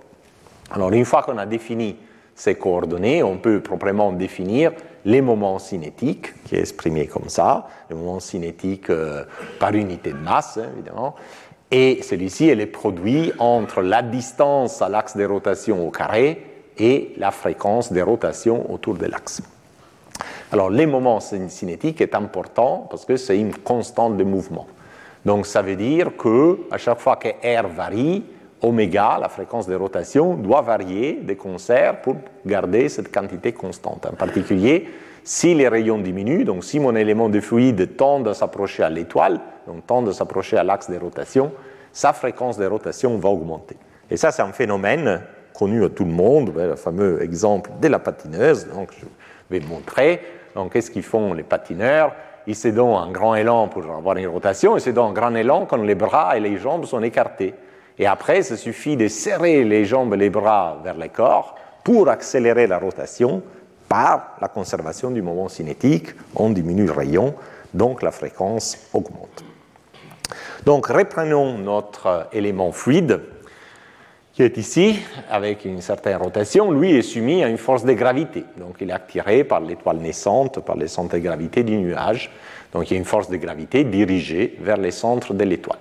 Alors 0.72 0.92
une 0.92 1.06
fois 1.06 1.24
qu'on 1.24 1.38
a 1.38 1.46
défini 1.46 1.96
ces 2.36 2.56
coordonnées, 2.56 3.22
on 3.24 3.38
peut 3.38 3.62
proprement 3.62 4.14
définir 4.14 4.72
les 5.06 5.22
moments 5.22 5.60
cinétiques, 5.60 6.44
qui 6.44 6.56
est 6.56 6.60
exprimé 6.60 7.08
comme 7.08 7.28
ça, 7.28 7.68
les 7.90 7.96
moments 7.96 8.20
cinétiques 8.20 8.90
euh, 8.90 9.26
par 9.60 9.74
unité 9.74 10.12
de 10.12 10.18
masse, 10.18 10.58
hein, 10.58 10.70
évidemment. 10.74 11.16
Et 11.72 12.02
celui-ci 12.02 12.50
est 12.50 12.56
le 12.56 12.68
produit 12.68 13.32
entre 13.40 13.82
la 13.82 14.02
distance 14.02 14.82
à 14.82 14.90
l'axe 14.90 15.16
de 15.16 15.26
rotation 15.26 15.86
au 15.86 15.92
carré 15.92 16.46
et 16.78 17.14
la 17.18 17.32
fréquence 17.32 17.92
des 17.92 18.02
rotations 18.02 18.72
autour 18.72 18.96
de 18.96 19.06
l'axe. 19.06 19.42
Alors, 20.52 20.70
les 20.70 20.88
moments 20.88 21.20
cinétiques 21.20 22.02
est 22.02 22.16
important 22.16 22.88
parce 22.90 23.06
que 23.06 23.18
c'est 23.18 23.38
une 23.38 23.54
constante 23.54 24.18
de 24.18 24.24
mouvement. 24.24 24.68
Donc, 25.26 25.46
ça 25.46 25.62
veut 25.62 25.76
dire 25.76 26.18
que 26.18 26.60
à 26.72 26.78
chaque 26.78 27.00
fois 27.00 27.18
que 27.18 27.28
R 27.28 27.68
varie, 27.68 28.24
oméga, 28.62 29.18
la 29.20 29.30
fréquence 29.30 29.68
de 29.68 29.75
rotation, 29.75 30.36
doit 30.36 30.62
varier 30.62 31.20
des 31.22 31.36
concerts 31.36 32.01
pour 32.01 32.16
garder 32.46 32.89
cette 32.89 33.13
quantité 33.13 33.54
constante. 33.54 34.06
En 34.06 34.16
particulier, 34.16 34.88
si 35.24 35.54
les 35.54 35.68
rayons 35.68 36.00
diminuent, 36.00 36.44
donc 36.44 36.63
si 36.63 36.80
mon 36.80 36.96
élément 36.96 37.30
de 37.30 37.39
fluide 37.39 37.96
tend 37.96 38.24
à 38.25 38.34
s'approcher 38.34 38.84
à 38.84 38.89
l'étoile, 38.89 39.39
donc 39.68 39.86
tend 39.86 40.06
à 40.06 40.13
s'approcher 40.13 40.58
à 40.58 40.63
l'axe 40.63 40.89
de 40.89 40.98
rotation, 40.98 41.51
sa 41.92 42.13
fréquence 42.13 42.58
de 42.58 42.66
rotation 42.66 43.18
va 43.18 43.30
augmenter. 43.30 43.78
Et 44.10 44.18
ça, 44.18 44.32
c'est 44.32 44.42
un 44.42 44.51
phénomène 44.51 45.22
connu 45.54 45.84
à 45.84 45.89
tout 45.89 46.06
le 46.06 46.12
monde, 46.12 46.54
le 46.56 46.75
fameux 46.75 47.22
exemple 47.22 47.72
de 47.82 47.88
la 47.88 48.00
patineuse. 48.00 48.68
Donc, 48.68 48.92
je 49.00 49.06
vais 49.50 49.60
montrer. 49.66 50.22
Qu'est-ce 50.72 50.92
qu'ils 50.92 51.04
font 51.04 51.34
les 51.34 51.44
patineurs 51.44 52.13
Ils 52.48 52.56
se 52.56 52.70
donnent 52.70 52.96
un 52.96 53.12
grand 53.12 53.36
élan 53.36 53.68
pour 53.68 53.84
avoir 53.84 54.18
une 54.18 54.28
rotation, 54.28 54.75
ils 54.78 54.82
se 54.82 54.89
donnent 54.89 55.12
un 55.12 55.13
grand 55.13 55.36
élan 55.36 55.66
quand 55.66 55.82
les 55.82 55.96
bras 55.96 56.36
et 56.36 56.39
les 56.39 56.58
jambes 56.58 56.86
sont 56.86 57.01
écartés. 57.01 57.54
Et 58.00 58.08
après, 58.08 58.39
il 58.39 58.58
suffit 58.58 58.96
de 58.96 59.10
serrer 59.10 59.63
les 59.65 59.86
jambes 59.86 60.13
et 60.13 60.18
les 60.18 60.29
bras 60.29 60.79
vers 60.84 60.98
le 60.98 61.10
corps 61.10 61.56
pour 61.84 62.10
accélérer 62.10 62.65
la 62.65 62.79
rotation 62.79 63.44
par 63.89 64.38
la 64.39 64.48
conservation 64.48 65.12
du 65.12 65.22
moment 65.22 65.50
cinétique, 65.50 66.10
on 66.36 66.51
diminue 66.51 66.86
le 66.86 66.91
rayon, 66.91 67.34
donc 67.74 68.03
la 68.03 68.12
fréquence 68.12 68.77
augmente. 68.94 69.44
Donc 70.65 70.88
reprenons 70.88 71.58
notre 71.58 72.27
élément 72.32 72.72
fluide 72.72 73.22
qui 74.34 74.44
est 74.44 74.58
ici 74.58 75.00
avec 75.29 75.65
une 75.65 75.82
certaine 75.82 76.18
rotation. 76.18 76.72
Lui 76.72 76.96
est 76.96 77.01
soumis 77.01 77.44
à 77.44 77.50
une 77.50 77.58
force 77.58 77.84
de 77.84 77.94
gravité, 77.94 78.46
donc 78.58 78.75
il 78.79 78.91
est 78.91 78.94
attiré 78.94 79.44
par 79.44 79.60
l'étoile 79.60 79.98
naissante, 79.98 80.60
par 80.60 80.77
les 80.77 80.88
centres 80.88 81.15
de 81.15 81.20
gravité 81.20 81.63
du 81.63 81.75
nuage. 81.77 82.32
Donc 82.72 82.89
il 82.89 82.94
y 82.94 82.96
a 82.96 83.00
une 83.00 83.06
force 83.06 83.29
de 83.29 83.38
gravité 83.38 83.84
dirigée 83.84 84.56
vers 84.62 84.77
les 84.77 84.91
centres 84.91 85.34
de 85.34 85.44
l'étoile. 85.44 85.79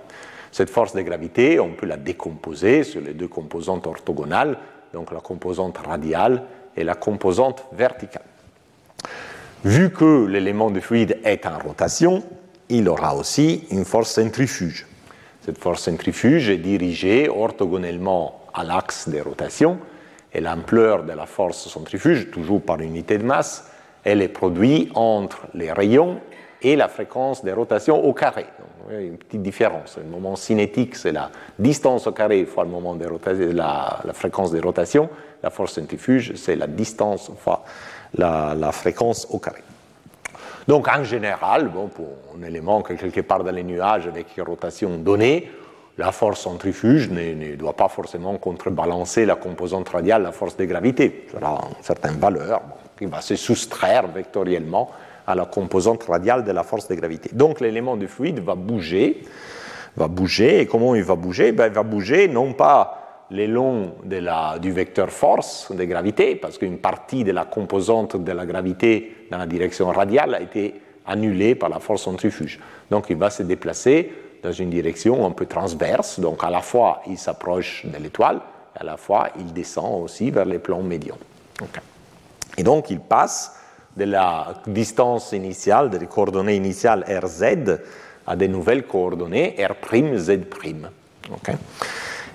Cette 0.51 0.69
force 0.69 0.95
de 0.95 1.01
gravité, 1.01 1.59
on 1.59 1.73
peut 1.73 1.85
la 1.85 1.97
décomposer 1.97 2.83
sur 2.83 3.01
les 3.01 3.13
deux 3.13 3.27
composantes 3.27 3.87
orthogonales, 3.87 4.57
donc 4.93 5.11
la 5.11 5.19
composante 5.19 5.77
radiale 5.77 6.43
et 6.75 6.83
la 6.83 6.95
composante 6.95 7.65
verticale. 7.71 8.23
Vu 9.63 9.91
que 9.91 10.25
l'élément 10.25 10.71
de 10.71 10.79
fluide 10.79 11.19
est 11.23 11.45
en 11.45 11.59
rotation, 11.59 12.23
il 12.69 12.87
aura 12.87 13.15
aussi 13.15 13.65
une 13.71 13.85
force 13.85 14.11
centrifuge. 14.11 14.87
Cette 15.41 15.57
force 15.57 15.83
centrifuge 15.83 16.49
est 16.49 16.57
dirigée 16.57 17.29
orthogonalement 17.29 18.43
à 18.53 18.63
l'axe 18.63 19.09
des 19.09 19.21
rotations 19.21 19.79
et 20.33 20.41
l'ampleur 20.41 21.03
de 21.03 21.13
la 21.13 21.25
force 21.25 21.67
centrifuge, 21.67 22.29
toujours 22.31 22.61
par 22.61 22.79
unité 22.81 23.17
de 23.17 23.23
masse, 23.23 23.69
elle 24.03 24.21
est 24.21 24.29
produite 24.29 24.91
entre 24.95 25.47
les 25.53 25.71
rayons 25.71 26.19
et 26.61 26.75
la 26.75 26.87
fréquence 26.87 27.43
des 27.43 27.51
rotations 27.51 28.03
au 28.03 28.13
carré. 28.13 28.45
Donc, 28.89 28.99
une 28.99 29.17
petite 29.17 29.41
différence. 29.41 29.97
Le 29.97 30.09
moment 30.09 30.35
cinétique, 30.35 30.95
c'est 30.95 31.11
la 31.11 31.29
distance 31.57 32.07
au 32.07 32.11
carré 32.11 32.45
fois 32.45 32.63
le 32.63 32.69
moment 32.69 32.95
de 32.95 33.05
la, 33.51 33.99
fréquence 34.13 34.51
des 34.51 34.59
rotations. 34.59 35.09
La 35.43 35.49
force 35.49 35.73
centrifuge, 35.73 36.33
c'est 36.35 36.55
la 36.55 36.67
distance 36.67 37.31
fois 37.37 37.63
la, 38.17 38.71
fréquence 38.71 39.27
au 39.29 39.39
carré. 39.39 39.61
Donc 40.67 40.87
en 40.87 41.03
général, 41.03 41.69
bon, 41.69 41.87
pour 41.87 42.07
un 42.37 42.43
élément 42.43 42.81
qui 42.81 42.93
est 42.93 42.97
quelque 42.97 43.21
part 43.21 43.43
dans 43.43 43.51
les 43.51 43.63
nuages 43.63 44.07
avec 44.07 44.37
une 44.37 44.43
rotation 44.43 44.97
donnée, 44.97 45.51
la 45.97 46.11
force 46.11 46.41
centrifuge 46.41 47.09
ne, 47.09 47.55
doit 47.55 47.75
pas 47.75 47.89
forcément 47.89 48.37
contrebalancer 48.37 49.25
la 49.25 49.35
composante 49.35 49.89
radiale, 49.89 50.23
la 50.23 50.31
force 50.31 50.55
de 50.57 50.65
gravité. 50.65 51.27
Ça 51.31 51.45
a 51.45 51.67
une 51.77 51.83
certaine 51.83 52.17
valeur 52.17 52.61
qui 52.97 53.05
va 53.05 53.21
se 53.21 53.35
soustraire 53.35 54.07
vectoriellement 54.07 54.91
à 55.29 55.35
la 55.35 55.45
composante 55.45 56.05
radiale 56.05 56.43
de 56.43 56.51
la 56.51 56.63
force 56.63 56.87
de 56.87 56.95
gravité. 56.95 57.29
Donc 57.33 57.59
l'élément 57.59 57.95
du 57.95 58.07
fluide 58.07 58.39
va 58.39 58.55
bouger, 58.55 59.21
va 59.95 60.07
bouger, 60.07 60.61
et 60.61 60.65
comment 60.65 60.95
il 60.95 61.03
va 61.03 61.15
bouger? 61.15 61.51
Ben, 61.51 61.67
Il 61.67 61.73
va 61.73 61.83
bouger 61.83 62.27
non 62.27 62.53
pas 62.53 63.27
le 63.29 63.45
long 63.45 63.93
de 64.03 64.15
la, 64.15 64.57
du 64.57 64.71
vecteur 64.71 65.11
force 65.11 65.71
de 65.71 65.83
gravité, 65.83 66.35
parce 66.35 66.57
qu'une 66.57 66.79
partie 66.79 67.23
de 67.23 67.31
la 67.31 67.45
composante 67.45 68.15
de 68.17 68.31
la 68.31 68.47
gravité 68.47 69.27
dans 69.29 69.37
la 69.37 69.45
direction 69.45 69.89
radiale 69.89 70.33
a 70.33 70.41
été 70.41 70.81
annulée 71.05 71.53
par 71.53 71.69
la 71.69 71.79
force 71.79 72.01
centrifuge. 72.01 72.59
Donc 72.89 73.05
il 73.11 73.17
va 73.17 73.29
se 73.29 73.43
déplacer 73.43 74.11
dans 74.41 74.51
une 74.51 74.71
direction 74.71 75.27
un 75.27 75.31
peu 75.31 75.45
transverse, 75.45 76.19
donc 76.19 76.43
à 76.43 76.49
la 76.49 76.61
fois 76.61 77.03
il 77.05 77.19
s'approche 77.19 77.85
de 77.85 77.97
l'étoile, 78.01 78.41
à 78.75 78.83
la 78.83 78.97
fois 78.97 79.27
il 79.37 79.53
descend 79.53 80.01
aussi 80.01 80.31
vers 80.31 80.45
les 80.45 80.57
plans 80.57 80.81
médians. 80.81 81.19
Et 82.57 82.63
donc 82.63 82.89
il 82.89 82.99
passe 82.99 83.58
de 83.95 84.05
la 84.05 84.53
distance 84.67 85.31
initiale, 85.31 85.89
des 85.89 86.05
coordonnées 86.05 86.55
initiales 86.55 87.03
RZ 87.07 87.79
à 88.25 88.35
des 88.35 88.47
nouvelles 88.47 88.85
coordonnées 88.85 89.55
R'Z'. 89.57 90.39
Okay. 91.31 91.53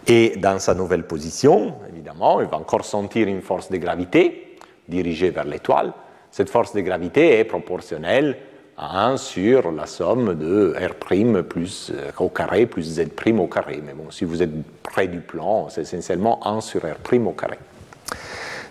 Et 0.07 0.37
dans 0.37 0.59
sa 0.59 0.75
nouvelle 0.75 1.05
position, 1.05 1.75
évidemment, 1.89 2.41
il 2.41 2.47
va 2.47 2.59
encore 2.59 2.85
sentir 2.85 3.27
une 3.29 3.41
force 3.41 3.71
de 3.71 3.79
gravité 3.79 4.59
dirigée 4.89 5.31
vers 5.31 5.45
l'étoile. 5.45 5.93
Cette 6.31 6.51
force 6.51 6.75
de 6.75 6.81
gravité 6.81 7.39
est 7.39 7.45
proportionnelle 7.45 8.37
à 8.77 9.07
1 9.07 9.17
sur 9.17 9.71
la 9.71 9.87
somme 9.87 10.35
de 10.35 10.75
R' 10.77 11.45
plus, 11.45 11.91
euh, 11.91 12.11
au 12.19 12.29
carré 12.29 12.67
plus 12.67 12.97
Z' 12.97 13.09
au 13.39 13.47
carré. 13.47 13.81
Mais 13.85 13.95
bon, 13.95 14.11
si 14.11 14.25
vous 14.25 14.43
êtes 14.43 14.51
près 14.83 15.07
du 15.07 15.21
plan, 15.21 15.69
c'est 15.69 15.83
essentiellement 15.83 16.45
1 16.47 16.61
sur 16.61 16.83
R' 16.83 17.27
au 17.27 17.33
carré. 17.33 17.59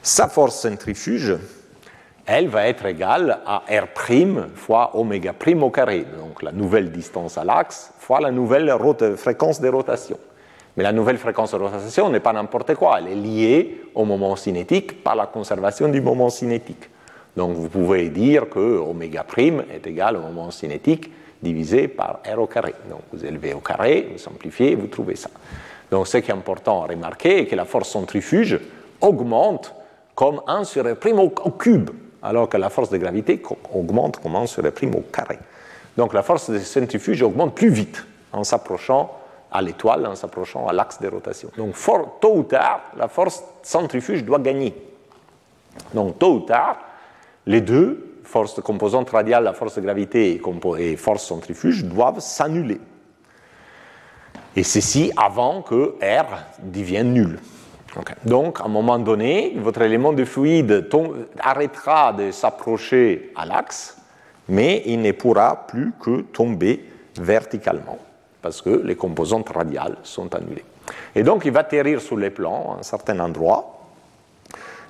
Sa 0.01 0.27
force 0.27 0.59
centrifuge, 0.59 1.37
elle 2.25 2.47
va 2.47 2.67
être 2.67 2.85
égale 2.85 3.39
à 3.45 3.63
R' 3.69 4.51
fois 4.55 4.95
oméga 4.95 5.33
prime 5.33 5.63
au 5.63 5.69
carré, 5.69 6.05
donc 6.17 6.41
la 6.41 6.51
nouvelle 6.51 6.91
distance 6.91 7.37
à 7.37 7.43
l'axe 7.43 7.93
fois 7.99 8.21
la 8.21 8.31
nouvelle 8.31 8.71
fréquence 9.17 9.59
de 9.59 9.67
rotation. 9.67 10.17
Mais 10.77 10.83
la 10.83 10.91
nouvelle 10.91 11.17
fréquence 11.17 11.51
de 11.51 11.57
rotation 11.57 12.09
n'est 12.09 12.21
pas 12.21 12.33
n'importe 12.33 12.75
quoi, 12.75 12.99
elle 12.99 13.09
est 13.09 13.15
liée 13.15 13.81
au 13.93 14.05
moment 14.05 14.35
cinétique 14.35 15.03
par 15.03 15.15
la 15.15 15.27
conservation 15.27 15.89
du 15.89 16.01
moment 16.01 16.29
cinétique. 16.29 16.89
Donc 17.35 17.55
vous 17.55 17.67
pouvez 17.67 18.09
dire 18.09 18.49
que 18.49 18.59
oméga 18.59 19.23
prime 19.23 19.65
est 19.73 19.85
égal 19.85 20.17
au 20.17 20.21
moment 20.21 20.49
cinétique 20.51 21.11
divisé 21.41 21.89
par 21.89 22.21
R 22.25 22.39
au 22.39 22.47
carré. 22.47 22.73
Donc 22.89 23.01
vous 23.11 23.25
élevez 23.25 23.53
au 23.53 23.59
carré, 23.59 24.09
vous 24.13 24.17
simplifiez, 24.17 24.75
vous 24.75 24.87
trouvez 24.87 25.15
ça. 25.15 25.29
Donc 25.91 26.07
ce 26.07 26.17
qui 26.17 26.31
est 26.31 26.33
important 26.33 26.83
à 26.83 26.87
remarquer 26.87 27.39
est 27.39 27.45
que 27.47 27.55
la 27.55 27.65
force 27.65 27.89
centrifuge 27.89 28.59
augmente 29.01 29.75
comme 30.15 30.41
1 30.47 30.63
sur 30.63 30.85
R' 30.85 30.97
au 31.19 31.51
cube 31.51 31.89
alors 32.23 32.47
que 32.47 32.57
la 32.57 32.69
force 32.69 32.89
de 32.89 32.97
gravité 32.97 33.41
augmente 33.73 34.19
comment 34.21 34.47
sur 34.47 34.61
le 34.61 34.71
prime 34.71 34.95
au 34.95 35.01
carré. 35.01 35.37
Donc 35.97 36.13
la 36.13 36.23
force 36.23 36.49
de 36.49 36.59
centrifuge 36.59 37.21
augmente 37.21 37.53
plus 37.53 37.69
vite 37.69 38.05
en 38.31 38.43
s'approchant 38.43 39.11
à 39.51 39.61
l'étoile, 39.61 40.07
en 40.07 40.15
s'approchant 40.15 40.67
à 40.67 40.73
l'axe 40.73 40.99
de 40.99 41.07
rotation. 41.07 41.49
Donc 41.57 41.75
tôt 42.19 42.35
ou 42.35 42.43
tard, 42.43 42.81
la 42.97 43.07
force 43.07 43.43
centrifuge 43.61 44.23
doit 44.23 44.39
gagner. 44.39 44.73
Donc 45.93 46.17
tôt 46.17 46.35
ou 46.35 46.39
tard, 46.39 46.79
les 47.45 47.61
deux, 47.61 48.21
force 48.23 48.59
composante 48.61 49.09
radiale, 49.09 49.43
la 49.43 49.53
force 49.53 49.75
de 49.75 49.81
gravité 49.81 50.41
et 50.79 50.95
force 50.95 51.23
centrifuge, 51.23 51.83
doivent 51.83 52.19
s'annuler. 52.19 52.79
Et 54.55 54.63
ceci 54.63 55.11
avant 55.17 55.61
que 55.61 55.95
R 56.01 56.25
devienne 56.59 57.13
nul. 57.13 57.39
Donc, 58.25 58.59
à 58.59 58.65
un 58.65 58.69
moment 58.69 58.97
donné, 58.99 59.53
votre 59.57 59.81
élément 59.81 60.13
de 60.13 60.25
fluide 60.25 60.89
arrêtera 61.39 62.13
de 62.13 62.31
s'approcher 62.31 63.31
à 63.35 63.45
l'axe, 63.45 63.97
mais 64.49 64.81
il 64.85 65.01
ne 65.01 65.11
pourra 65.11 65.67
plus 65.67 65.93
que 66.01 66.21
tomber 66.21 66.85
verticalement, 67.19 67.99
parce 68.41 68.61
que 68.61 68.81
les 68.83 68.95
composantes 68.95 69.49
radiales 69.49 69.97
sont 70.03 70.33
annulées. 70.33 70.65
Et 71.15 71.23
donc, 71.23 71.45
il 71.45 71.51
va 71.51 71.59
atterrir 71.59 72.01
sur 72.01 72.17
les 72.17 72.31
plans 72.31 72.75
à 72.75 72.79
un 72.79 72.83
certain 72.83 73.19
endroit, 73.19 73.79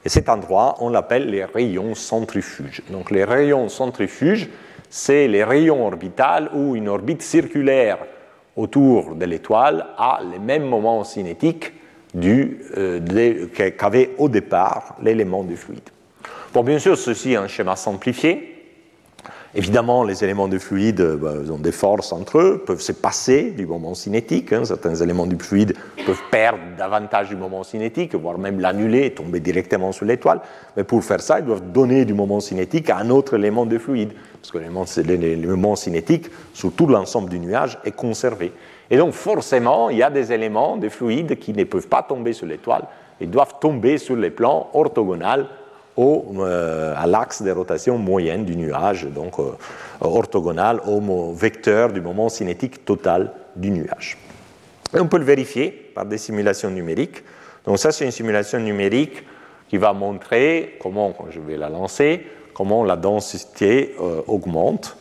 et 0.06 0.10
cet 0.10 0.30
endroit, 0.30 0.76
on 0.80 0.90
l'appelle 0.90 1.30
les 1.30 1.46
rayons 1.46 1.96
centrifuges. 1.96 2.82
Donc, 2.90 3.12
les 3.12 3.24
rayons 3.24 3.70
centrifuges, 3.70 4.50
c'est 4.90 5.28
les 5.28 5.44
rayons 5.44 5.86
orbitales 5.86 6.50
où 6.54 6.76
une 6.76 6.90
orbite 6.90 7.22
circulaire 7.22 8.00
autour 8.56 9.16
de 9.16 9.26
l'étoile 9.26 9.88
a 9.98 10.20
les 10.32 10.40
mêmes 10.40 10.68
moments 10.68 11.04
cinétiques 11.04 11.74
euh, 12.16 13.48
qu'avait 13.78 14.12
au 14.18 14.30
départ 14.30 14.96
l'élément 15.02 15.44
du 15.44 15.58
fluide. 15.58 15.90
Bon, 16.54 16.64
bien 16.64 16.80
sûr, 16.80 16.98
ceci 16.98 17.34
est 17.34 17.38
un 17.38 17.48
schéma 17.48 17.76
simplifié. 17.76 18.54
Évidemment, 19.56 20.04
les 20.04 20.24
éléments 20.24 20.48
du 20.48 20.60
fluide 20.60 21.02
bah, 21.22 21.34
ont 21.52 21.60
des 21.60 21.72
forces 21.72 22.12
entre 22.12 22.40
eux, 22.40 22.64
peuvent 22.66 22.82
se 22.82 22.92
passer 22.92 23.52
du 23.52 23.68
moment 23.68 23.94
cinétique. 23.94 24.52
Hein. 24.52 24.66
Certains 24.66 24.96
éléments 24.96 25.28
du 25.28 25.38
fluide 25.38 25.76
peuvent 26.08 26.22
perdre 26.32 26.60
davantage 26.76 27.30
du 27.30 27.36
moment 27.36 27.64
cinétique, 27.64 28.16
voire 28.16 28.40
même 28.40 28.60
l'annuler, 28.60 29.12
tomber 29.12 29.40
directement 29.40 29.92
sur 29.92 30.06
l'étoile. 30.06 30.42
Mais 30.76 30.84
pour 30.84 31.04
faire 31.04 31.22
ça, 31.22 31.40
ils 31.40 31.46
doivent 31.46 31.72
donner 31.72 32.04
du 32.06 32.16
moment 32.16 32.40
cinétique 32.40 32.90
à 32.90 32.98
un 32.98 33.12
autre 33.12 33.36
élément 33.36 33.68
de 33.68 33.78
fluide, 33.78 34.14
parce 34.42 34.52
que 34.52 34.58
l'élément 35.02 35.76
cinétique, 35.76 36.32
sur 36.54 36.74
tout 36.74 36.88
l'ensemble 36.88 37.30
du 37.30 37.40
nuage, 37.40 37.78
est 37.86 37.92
conservé. 37.92 38.52
Et 38.90 38.98
donc 38.98 39.14
forcément, 39.14 39.90
il 39.90 39.98
y 39.98 40.04
a 40.04 40.10
des 40.10 40.32
éléments, 40.32 40.78
des 40.78 40.90
fluides 40.90 41.40
qui 41.40 41.54
ne 41.54 41.64
peuvent 41.64 41.88
pas 41.88 42.04
tomber 42.04 42.34
sur 42.34 42.46
l'étoile, 42.46 42.84
ils 43.22 43.30
doivent 43.30 43.56
tomber 43.60 43.98
sur 43.98 44.16
les 44.16 44.30
plans 44.32 44.70
orthogonaux 44.74 45.48
euh, 45.98 46.94
à 46.98 47.06
l'axe 47.08 47.42
de 47.42 47.52
rotation 47.52 47.98
moyenne 47.98 48.46
du 48.46 48.56
nuage, 48.56 49.06
donc 49.06 49.40
euh, 49.40 49.52
orthogonal 50.02 50.82
au 50.88 51.34
vecteur 51.34 51.92
du 51.92 52.02
moment 52.02 52.30
cinétique 52.30 52.84
total 52.84 53.32
du 53.56 53.70
nuage. 53.70 54.18
On 54.94 55.08
peut 55.08 55.20
le 55.20 55.24
vérifier 55.24 55.70
par 55.94 56.06
des 56.06 56.18
simulations 56.18 56.70
numériques. 56.70 57.24
Donc 57.66 57.80
ça, 57.80 57.92
c'est 57.92 58.06
une 58.06 58.12
simulation 58.12 58.60
numérique 58.60 59.24
qui 59.70 59.78
va 59.78 59.94
montrer 59.94 60.78
comment, 60.82 61.12
quand 61.12 61.28
je 61.30 61.40
vais 61.40 61.58
la 61.58 61.70
lancer, 61.70 62.28
comment 62.54 62.84
la 62.84 62.96
densité 62.96 63.96
euh, 64.02 64.22
augmente 64.28 64.98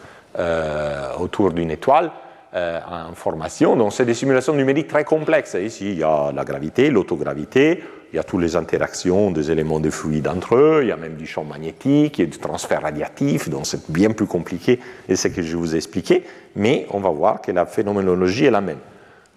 autour 1.21 1.53
d'une 1.53 1.71
étoile. 1.71 2.11
Euh, 2.55 2.81
en 2.87 3.15
formation. 3.15 3.77
Donc, 3.77 3.95
c'est 3.95 4.05
des 4.05 4.13
simulations 4.13 4.53
numériques 4.53 4.89
très 4.89 5.05
complexes. 5.05 5.57
Ici, 5.59 5.93
il 5.93 5.99
y 6.01 6.03
a 6.03 6.31
la 6.33 6.45
gravité, 6.45 6.91
l'autogravité, 6.91 7.83
il 8.13 8.17
y 8.17 8.19
a 8.19 8.25
toutes 8.25 8.43
les 8.43 8.57
interactions 8.57 9.31
des 9.31 9.51
éléments 9.51 9.81
de 9.81 9.89
fluide 9.89 10.29
entre 10.29 10.57
eux, 10.57 10.81
il 10.83 10.89
y 10.89 10.93
a 10.93 10.99
même 10.99 11.15
du 11.15 11.27
champ 11.27 11.45
magnétique, 11.45 12.19
il 12.19 12.21
y 12.21 12.25
a 12.25 12.31
du 12.31 12.37
transfert 12.37 12.83
radiatif, 12.83 13.49
donc 13.49 13.65
c'est 13.65 13.91
bien 13.91 14.11
plus 14.11 14.27
compliqué 14.27 14.81
et 15.09 15.17
ce 15.17 15.29
que 15.29 15.41
je 15.41 15.57
vous 15.57 15.75
ai 15.75 15.79
expliqué, 15.79 16.25
mais 16.55 16.87
on 16.91 17.01
va 17.01 17.09
voir 17.09 17.41
que 17.41 17.53
la 17.53 17.65
phénoménologie 17.65 18.45
est 18.45 18.51
la 18.51 18.61
même. 18.61 18.81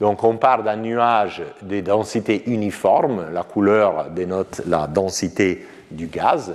Donc 0.02 0.22
on 0.26 0.36
part 0.36 0.64
d'un 0.64 0.76
nuage 0.76 1.42
de 1.62 1.80
densité 1.80 2.44
uniforme, 2.48 3.28
la 3.32 3.44
couleur 3.44 4.10
dénote 4.10 4.62
la 4.68 4.88
densité 4.88 5.66
du 5.90 6.08
gaz, 6.08 6.54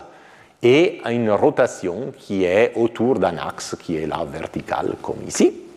et 0.62 1.00
une 1.08 1.30
rotation 1.30 2.12
qui 2.18 2.44
est 2.44 2.72
autour 2.76 3.18
d'un 3.18 3.38
axe 3.38 3.76
qui 3.80 3.96
est 3.96 4.06
là 4.06 4.26
vertical, 4.30 4.96
comme 5.00 5.22
ici. 5.26 5.69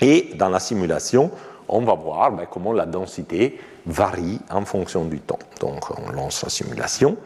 Et 0.00 0.30
dans 0.34 0.48
la 0.48 0.60
simulation, 0.60 1.30
on 1.68 1.80
va 1.80 1.94
voir 1.94 2.32
ben, 2.32 2.46
comment 2.50 2.72
la 2.72 2.86
densité 2.86 3.58
varie 3.86 4.40
en 4.50 4.64
fonction 4.64 5.04
du 5.04 5.20
temps. 5.20 5.38
Donc 5.60 5.90
on 5.90 6.12
lance 6.12 6.42
la 6.42 6.48
simulation. 6.48 7.16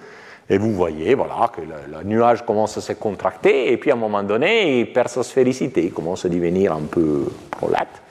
Et 0.48 0.58
vous 0.58 0.72
voyez 0.72 1.14
voilà, 1.14 1.50
que 1.54 1.60
le, 1.60 2.02
nuage 2.04 2.44
commence 2.44 2.76
à 2.76 2.80
se 2.80 2.92
contracter, 2.94 3.72
et 3.72 3.76
puis 3.76 3.92
à 3.92 3.94
un 3.94 3.96
moment 3.96 4.22
donné, 4.24 4.80
il 4.80 4.92
perd 4.92 5.08
sa 5.08 5.22
sphéricité, 5.22 5.84
il 5.84 5.92
commence 5.92 6.24
à 6.24 6.28
devenir 6.28 6.72
un 6.72 6.82
peu 6.82 7.30
prolate. 7.52 8.02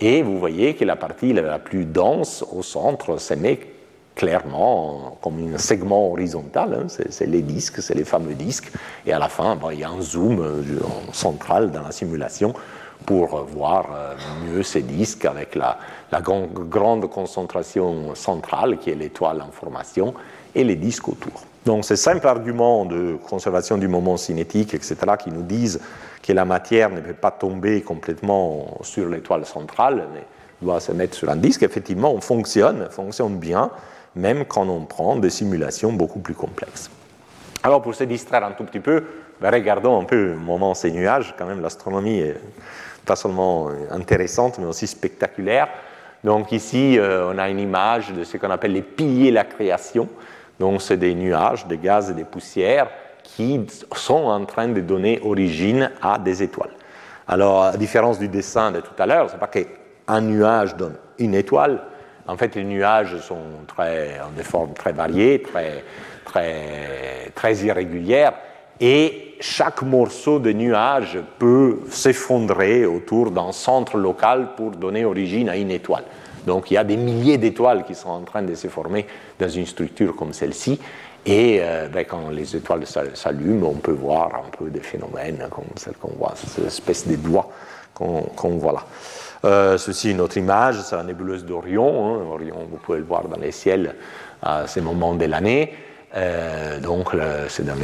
Et 0.00 0.22
vous 0.22 0.38
voyez 0.38 0.74
que 0.74 0.84
la 0.84 0.96
partie 0.96 1.34
la 1.34 1.58
plus 1.58 1.84
dense 1.84 2.42
au 2.52 2.62
centre 2.62 3.18
se 3.18 3.34
met 3.34 3.60
clairement 4.14 5.18
comme 5.20 5.54
un 5.54 5.58
segment 5.58 6.10
horizontal. 6.10 6.74
Hein. 6.74 6.86
c'est 6.88 7.26
les 7.26 7.42
disques, 7.42 7.82
c'est 7.82 7.94
les 7.94 8.04
fameux 8.04 8.34
disques. 8.34 8.72
Et 9.06 9.12
à 9.12 9.18
la 9.18 9.28
fin, 9.28 9.58
il 9.72 9.80
y 9.80 9.84
a 9.84 9.90
un 9.90 10.00
zoom 10.00 10.40
euh, 10.40 10.62
central 11.12 11.70
dans 11.70 11.82
la 11.82 11.92
simulation 11.92 12.54
pour 13.06 13.44
voir 13.44 13.86
euh, 13.94 14.14
mieux 14.46 14.62
ces 14.62 14.82
disques 14.82 15.24
avec 15.24 15.54
la, 15.54 15.78
grande 16.20 17.10
concentration 17.10 18.14
centrale 18.14 18.78
qui 18.78 18.90
est 18.90 18.94
l'étoile 18.94 19.42
en 19.42 19.50
formation 19.50 20.14
et 20.54 20.62
les 20.62 20.76
disques 20.76 21.08
autour. 21.08 21.42
Donc 21.66 21.84
ces 21.84 21.96
simples 21.96 22.26
arguments 22.26 22.84
de 22.84 23.16
conservation 23.28 23.78
du 23.78 23.88
moment 23.88 24.16
cinétique, 24.16 24.74
etc., 24.74 24.96
qui 25.18 25.30
nous 25.30 25.42
disent 25.42 25.80
que 26.22 26.32
la 26.32 26.44
matière 26.44 26.90
ne 26.90 27.00
peut 27.00 27.14
pas 27.14 27.32
tomber 27.32 27.82
complètement 27.82 28.78
sur 28.82 29.08
l'étoile 29.08 29.44
centrale, 29.44 30.06
mais 30.14 30.22
doit 30.62 30.80
se 30.80 30.92
mettre 30.92 31.16
sur 31.16 31.28
un 31.28 31.36
disque, 31.36 31.62
effectivement, 31.62 32.12
on 32.14 32.20
fonctionne, 32.20 32.88
fonctionne 32.90 33.36
bien, 33.38 33.70
même 34.14 34.44
quand 34.44 34.68
on 34.68 34.84
prend 34.84 35.16
des 35.16 35.30
simulations 35.30 35.92
beaucoup 35.92 36.20
plus 36.20 36.34
complexes. 36.34 36.90
Alors 37.62 37.82
pour 37.82 37.94
se 37.94 38.04
distraire 38.04 38.44
un 38.44 38.52
tout 38.52 38.64
petit 38.64 38.80
peu, 38.80 39.04
ben, 39.40 39.50
regardons 39.50 40.00
un 40.00 40.04
peu 40.04 40.26
le 40.26 40.36
moment 40.36 40.74
ces 40.74 40.90
nuages, 40.90 41.34
quand 41.36 41.46
même 41.46 41.60
l'astronomie 41.60 42.18
est 42.18 42.36
pas 43.04 43.16
seulement 43.16 43.68
intéressante, 43.90 44.58
mais 44.58 44.66
aussi 44.66 44.86
spectaculaire. 44.86 45.68
Donc 46.24 46.52
ici, 46.52 46.98
euh, 46.98 47.30
on 47.32 47.38
a 47.38 47.50
une 47.50 47.60
image 47.60 48.12
de 48.12 48.24
ce 48.24 48.38
qu'on 48.38 48.50
appelle 48.50 48.72
les 48.72 48.82
piliers 48.82 49.30
de 49.30 49.34
la 49.34 49.44
création. 49.44 50.08
Donc 50.58 50.80
c'est 50.80 50.96
des 50.96 51.14
nuages, 51.14 51.66
des 51.66 51.78
gaz 51.78 52.10
et 52.10 52.14
des 52.14 52.24
poussières 52.24 52.88
qui 53.22 53.60
sont 53.94 54.24
en 54.26 54.44
train 54.44 54.68
de 54.68 54.80
donner 54.80 55.20
origine 55.22 55.90
à 56.00 56.18
des 56.18 56.42
étoiles. 56.42 56.70
Alors, 57.26 57.64
à 57.64 57.76
différence 57.76 58.18
du 58.18 58.28
dessin 58.28 58.70
de 58.70 58.80
tout 58.80 58.94
à 58.98 59.06
l'heure, 59.06 59.28
c'est 59.30 59.38
pas 59.38 59.48
qu'un 59.48 60.20
nuage 60.20 60.76
donne 60.76 60.96
une 61.18 61.34
étoile. 61.34 61.82
En 62.26 62.36
fait, 62.36 62.54
les 62.54 62.64
nuages 62.64 63.18
sont 63.20 63.64
très, 63.66 64.20
ont 64.20 64.36
des 64.36 64.44
formes 64.44 64.74
très 64.74 64.92
variées, 64.92 65.42
très, 65.42 65.84
très, 66.24 67.30
très 67.34 67.54
irrégulières, 67.56 68.34
et 68.80 69.36
chaque 69.40 69.82
morceau 69.82 70.38
de 70.38 70.52
nuage 70.52 71.18
peut 71.38 71.80
s'effondrer 71.90 72.86
autour 72.86 73.30
d'un 73.30 73.52
centre 73.52 73.96
local 73.96 74.50
pour 74.56 74.72
donner 74.72 75.04
origine 75.04 75.48
à 75.48 75.56
une 75.56 75.70
étoile. 75.70 76.04
Donc 76.46 76.70
il 76.70 76.74
y 76.74 76.76
a 76.76 76.84
des 76.84 76.96
milliers 76.96 77.38
d'étoiles 77.38 77.84
qui 77.84 77.94
sont 77.94 78.10
en 78.10 78.20
train 78.22 78.42
de 78.42 78.54
se 78.54 78.68
former 78.68 79.06
dans 79.38 79.48
une 79.48 79.66
structure 79.66 80.14
comme 80.14 80.32
celle-ci. 80.32 80.78
Et 81.26 81.58
euh, 81.60 81.88
ben, 81.88 82.04
quand 82.04 82.28
les 82.30 82.54
étoiles 82.54 82.84
s'allument, 82.86 83.70
on 83.70 83.74
peut 83.78 83.92
voir 83.92 84.30
un 84.34 84.50
peu 84.56 84.68
des 84.70 84.80
phénomènes 84.80 85.48
comme 85.50 85.64
celle 85.76 85.94
qu'on 85.94 86.12
voit, 86.18 86.34
cette 86.36 86.66
espèce 86.66 87.08
de 87.08 87.16
doigts 87.16 87.50
qu'on 87.94 88.58
voit 88.58 88.72
là. 88.72 88.84
Euh, 89.44 89.78
ceci 89.78 90.10
une 90.10 90.20
autre 90.20 90.36
image, 90.36 90.80
c'est 90.82 90.96
la 90.96 91.04
nébuleuse 91.04 91.44
d'Orion. 91.44 92.06
Hein. 92.06 92.24
Orion, 92.32 92.66
vous 92.70 92.78
pouvez 92.78 92.98
le 92.98 93.04
voir 93.04 93.28
dans 93.28 93.36
les 93.36 93.52
ciels 93.52 93.94
à 94.42 94.66
ces 94.66 94.80
moments 94.80 95.14
de 95.14 95.26
l'année. 95.26 95.72
Euh, 96.16 96.78
donc 96.78 97.10
c'est 97.48 97.64
dans, 97.64 97.74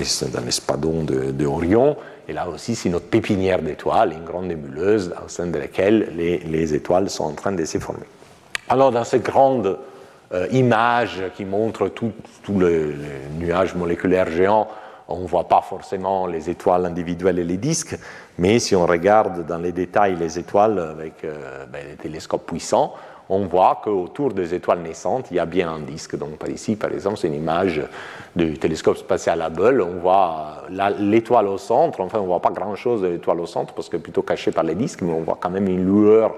l'espadon 0.44 1.02
d'Orion. 1.02 1.96
et 2.28 2.32
là 2.32 2.49
aussi, 2.49 2.76
c'est 2.76 2.88
notre 2.88 3.06
pépinière 3.06 3.60
d'étoiles, 3.60 4.12
une 4.12 4.25
grande 4.25 4.46
nébuleuse 4.46 5.12
au 5.25 5.28
sein 5.28 5.46
de 5.46 5.58
laquelle 5.58 6.12
les, 6.16 6.38
les 6.38 6.75
étoiles 6.75 7.10
sont 7.10 7.25
en 7.25 7.32
train 7.32 7.52
de 7.52 7.64
se 7.64 7.78
former. 7.78 8.06
Alors, 8.68 8.92
dans 8.92 9.02
ces 9.02 9.18
grandes 9.18 9.78
euh, 10.32 10.46
images 10.52 11.25
qui 11.34 11.44
montrent 11.44 11.88
tout, 11.88 12.12
le, 12.56 12.94
nuage 13.37 13.75
moléculaire 13.75 14.30
géant, 14.30 14.68
on 15.08 15.22
ne 15.22 15.26
voit 15.26 15.49
pas 15.49 15.60
forcément 15.60 16.28
les 16.28 16.49
étoiles 16.49 16.87
individuelles 16.87 17.40
et 17.40 17.44
les 17.44 17.56
disques, 17.56 17.99
mais 18.38 18.60
si 18.60 18.76
on 18.76 18.87
regarde 18.87 19.44
dans 19.44 19.58
les 19.58 19.72
détails 19.72 20.14
les 20.14 20.38
étoiles 20.38 20.78
avec 20.78 21.25
euh, 21.25 21.66
ben, 21.66 21.84
les 21.84 21.96
télescopes 21.96 22.46
puissants, 22.46 22.94
on 23.30 23.46
voit 23.46 23.80
qu'autour 23.82 24.32
des 24.32 24.54
étoiles 24.54 24.80
naissantes, 24.80 25.28
il 25.30 25.36
y 25.36 25.38
a 25.38 25.47
bien 25.47 25.71
un 25.71 25.78
disque. 25.78 26.16
Donc 26.16 26.36
par 26.36 26.50
ici, 26.50 26.75
par 26.75 26.93
exemple, 26.93 27.16
c'est 27.16 27.28
une 27.28 27.34
image 27.34 27.80
du 28.34 28.58
télescope 28.58 28.97
spatial 28.97 29.40
Hubble. 29.40 29.80
On 29.82 30.00
voit 30.00 30.64
l'étoile 30.99 31.47
au 31.47 31.56
centre. 31.56 32.00
Enfin, 32.00 32.19
on 32.19 32.23
ne 32.23 32.26
voit 32.26 32.40
pas 32.40 32.50
grand-chose 32.50 33.02
de 33.02 33.06
l'étoile 33.06 33.38
au 33.38 33.47
centre 33.47 33.73
parce 33.73 33.88
que 33.88 33.97
plutôt 33.97 34.23
caché 34.23 34.50
par 34.50 34.64
les 34.64 34.75
disques, 34.75 35.02
mais 35.02 35.12
on 35.12 35.21
voit 35.21 35.38
quand 35.40 35.50
même 35.50 35.69
une 35.69 35.84
lueur 35.84 36.34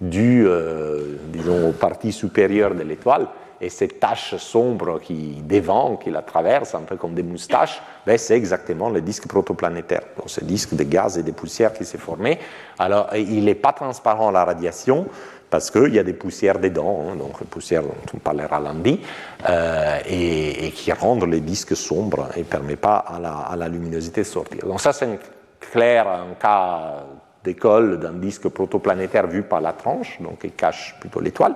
due, 0.00 0.44
euh, 0.48 1.16
disons, 1.28 1.68
aux 1.68 1.72
parties 1.72 2.12
supérieures 2.12 2.74
de 2.74 2.82
l'étoile. 2.82 3.28
Et 3.60 3.68
cette 3.68 4.00
tache 4.00 4.34
sombre 4.38 4.98
qui 4.98 5.40
devant, 5.48 5.96
qui 5.96 6.10
la 6.10 6.22
traverse, 6.22 6.74
un 6.74 6.80
peu 6.80 6.96
comme 6.96 7.14
des 7.14 7.22
moustaches, 7.22 7.80
ben 8.04 8.18
c'est 8.18 8.36
exactement 8.36 8.90
le 8.90 9.00
disque 9.00 9.28
protoplanétaire. 9.28 10.02
Donc, 10.18 10.28
ce 10.28 10.44
disque 10.44 10.74
de 10.74 10.82
gaz 10.82 11.16
et 11.16 11.22
de 11.22 11.30
poussière 11.30 11.72
qui 11.72 11.84
s'est 11.84 11.98
formé. 11.98 12.40
Alors, 12.80 13.10
il 13.14 13.44
n'est 13.44 13.54
pas 13.54 13.72
transparent 13.72 14.30
à 14.30 14.32
la 14.32 14.44
radiation 14.44 15.06
parce 15.52 15.70
qu'il 15.70 15.94
y 15.94 15.98
a 15.98 16.02
des 16.02 16.14
poussières 16.14 16.58
dedans, 16.58 17.04
hein, 17.04 17.14
donc 17.14 17.44
poussières 17.44 17.82
dont 17.82 17.94
on 18.14 18.16
parlera 18.16 18.58
lundi, 18.58 18.98
euh, 19.46 19.98
et, 20.08 20.70
qui 20.70 20.90
rendent 20.92 21.28
les 21.28 21.40
disques 21.40 21.76
sombres 21.76 22.30
et 22.34 22.38
ne 22.38 22.44
permettent 22.44 22.80
pas 22.80 22.96
à 22.96 23.56
la, 23.56 23.68
luminosité 23.68 24.22
de 24.22 24.26
sortir. 24.26 24.64
Donc 24.66 24.80
ça, 24.80 24.94
c'est 24.94 25.18
clair 25.60 26.08
un 26.08 26.34
cas 26.40 27.04
d'école 27.44 28.00
d'un 28.00 28.14
disque 28.14 28.48
protoplanétaire 28.48 29.26
vu 29.26 29.42
par 29.42 29.60
la 29.60 29.74
tranche, 29.74 30.18
donc 30.22 30.40
il 30.42 30.52
cache 30.52 30.96
plutôt 30.98 31.20
l'étoile. 31.20 31.54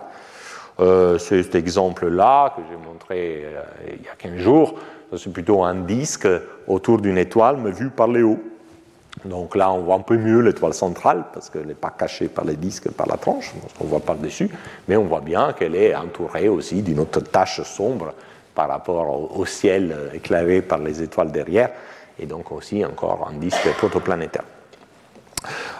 Euh, 0.79 1.17
cet 1.17 1.55
exemple-là, 1.55 2.53
que 2.55 2.61
j'ai 2.69 2.77
montré 2.77 3.45
euh, 3.47 3.63
il 3.97 4.05
y 4.05 4.09
a 4.09 4.15
15 4.19 4.37
jours, 4.37 4.75
c'est 5.17 5.33
plutôt 5.33 5.65
un 5.65 5.75
disque 5.75 6.29
autour 6.67 7.01
d'une 7.01 7.17
étoile, 7.17 7.57
mais 7.65 7.71
vu 7.71 7.89
par 7.89 8.09
les 8.09 8.23
hauts. 8.23 8.43
Donc 9.25 9.57
là, 9.57 9.73
on 9.73 9.81
voit 9.81 9.97
un 9.97 10.01
peu 10.01 10.17
mieux 10.17 10.41
l'étoile 10.41 10.75
centrale, 10.75 11.25
parce 11.33 11.51
qu'elle 11.51 11.67
n'est 11.67 11.75
pas 11.75 11.91
cachée 11.91 12.29
par 12.29 12.45
les 12.45 12.57
disques, 12.57 12.91
par 12.91 13.07
la 13.07 13.17
tranche, 13.17 13.53
on 13.81 13.85
voit 13.85 14.01
par-dessus, 14.01 14.51
mais 14.89 14.97
on 14.97 15.05
voit 15.05 15.21
bien 15.21 15.53
qu'elle 15.53 15.75
est 15.75 15.95
entourée 15.95 16.49
aussi 16.49 16.83
d'une 16.83 17.01
autre 17.01 17.21
tache 17.21 17.63
sombre 17.63 18.15
par 18.55 18.69
rapport 18.69 19.39
au 19.39 19.47
ciel 19.47 19.95
éclairé 20.15 20.63
par 20.63 20.79
les 20.79 21.03
étoiles 21.03 21.33
derrière, 21.33 21.71
et 22.19 22.27
donc 22.27 22.53
aussi 22.53 22.85
encore 22.85 23.29
un 23.31 23.39
disque 23.39 23.69
protoplanétaire. 23.77 24.45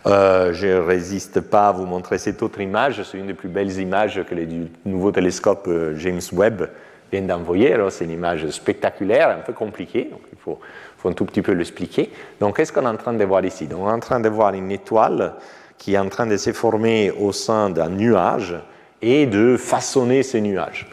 Euh, 0.07 0.53
je 0.53 0.67
ne 0.67 0.79
résiste 0.79 1.41
pas 1.41 1.69
à 1.69 1.73
vous 1.73 1.87
montrer 1.87 2.19
cette 2.19 2.43
autre 2.43 2.61
image. 2.61 3.03
C'est 3.03 3.19
une 3.19 3.27
des 3.27 3.35
plus 3.35 3.49
belles 3.49 3.79
images 3.79 4.23
que 4.29 4.35
le 4.35 4.47
nouveau 4.85 5.11
télescope 5.11 5.67
euh, 5.67 5.97
James 5.97 6.21
Webb 6.33 6.69
vient 7.11 7.23
d'envoyer. 7.23 7.77
c'est 7.91 8.05
une 8.05 8.13
image 8.13 8.49
spectaculaire, 8.51 9.31
un 9.31 9.41
peu 9.41 9.53
compliquée, 9.53 10.09
donc 10.11 10.21
il 10.33 10.39
faut, 10.39 10.59
faut 10.99 11.09
un 11.09 11.13
tout 11.13 11.25
petit 11.25 11.43
peu 11.43 11.53
l'expliquer. 11.53 12.11
Donc, 12.41 12.57
qu'est-ce 12.57 12.73
qu'on 12.73 12.85
est 12.85 12.89
en 12.89 12.97
train 12.97 13.13
de 13.13 13.25
voir 13.25 13.45
ici? 13.45 13.67
Donc, 13.67 13.81
On 13.83 13.91
est 13.91 13.93
en 13.93 14.01
train 14.01 14.21
de 14.21 14.29
voir 14.29 14.55
une 14.55 14.71
étoile 14.71 15.35
qui 15.79 15.95
est 15.95 15.99
en 15.99 16.09
train 16.09 16.27
de 16.27 16.37
se 16.37 16.53
former 16.53 17.11
au 17.11 17.33
sein 17.33 17.71
d'un 17.71 17.91
nuage 17.91 18.57
et 19.03 19.27
de 19.27 19.57
façonner 19.57 20.23
ce 20.23 20.39
nuage. 20.39 20.87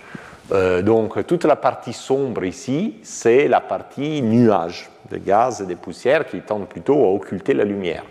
Euh, 0.51 0.81
donc, 0.81 1.25
toute 1.25 1.45
la 1.45 1.55
partie 1.55 1.93
sombre 1.93 2.43
ici, 2.43 2.95
c'est 3.01 3.47
la 3.47 3.61
partie 3.61 4.21
nuage 4.21 4.89
de 5.09 5.17
gaz 5.17 5.61
et 5.61 5.65
de 5.65 5.75
poussière 5.75 6.25
qui 6.25 6.41
tendent 6.41 6.67
plutôt 6.67 7.05
à 7.05 7.13
occulter 7.13 7.53
la 7.53 7.63
lumière. 7.63 8.03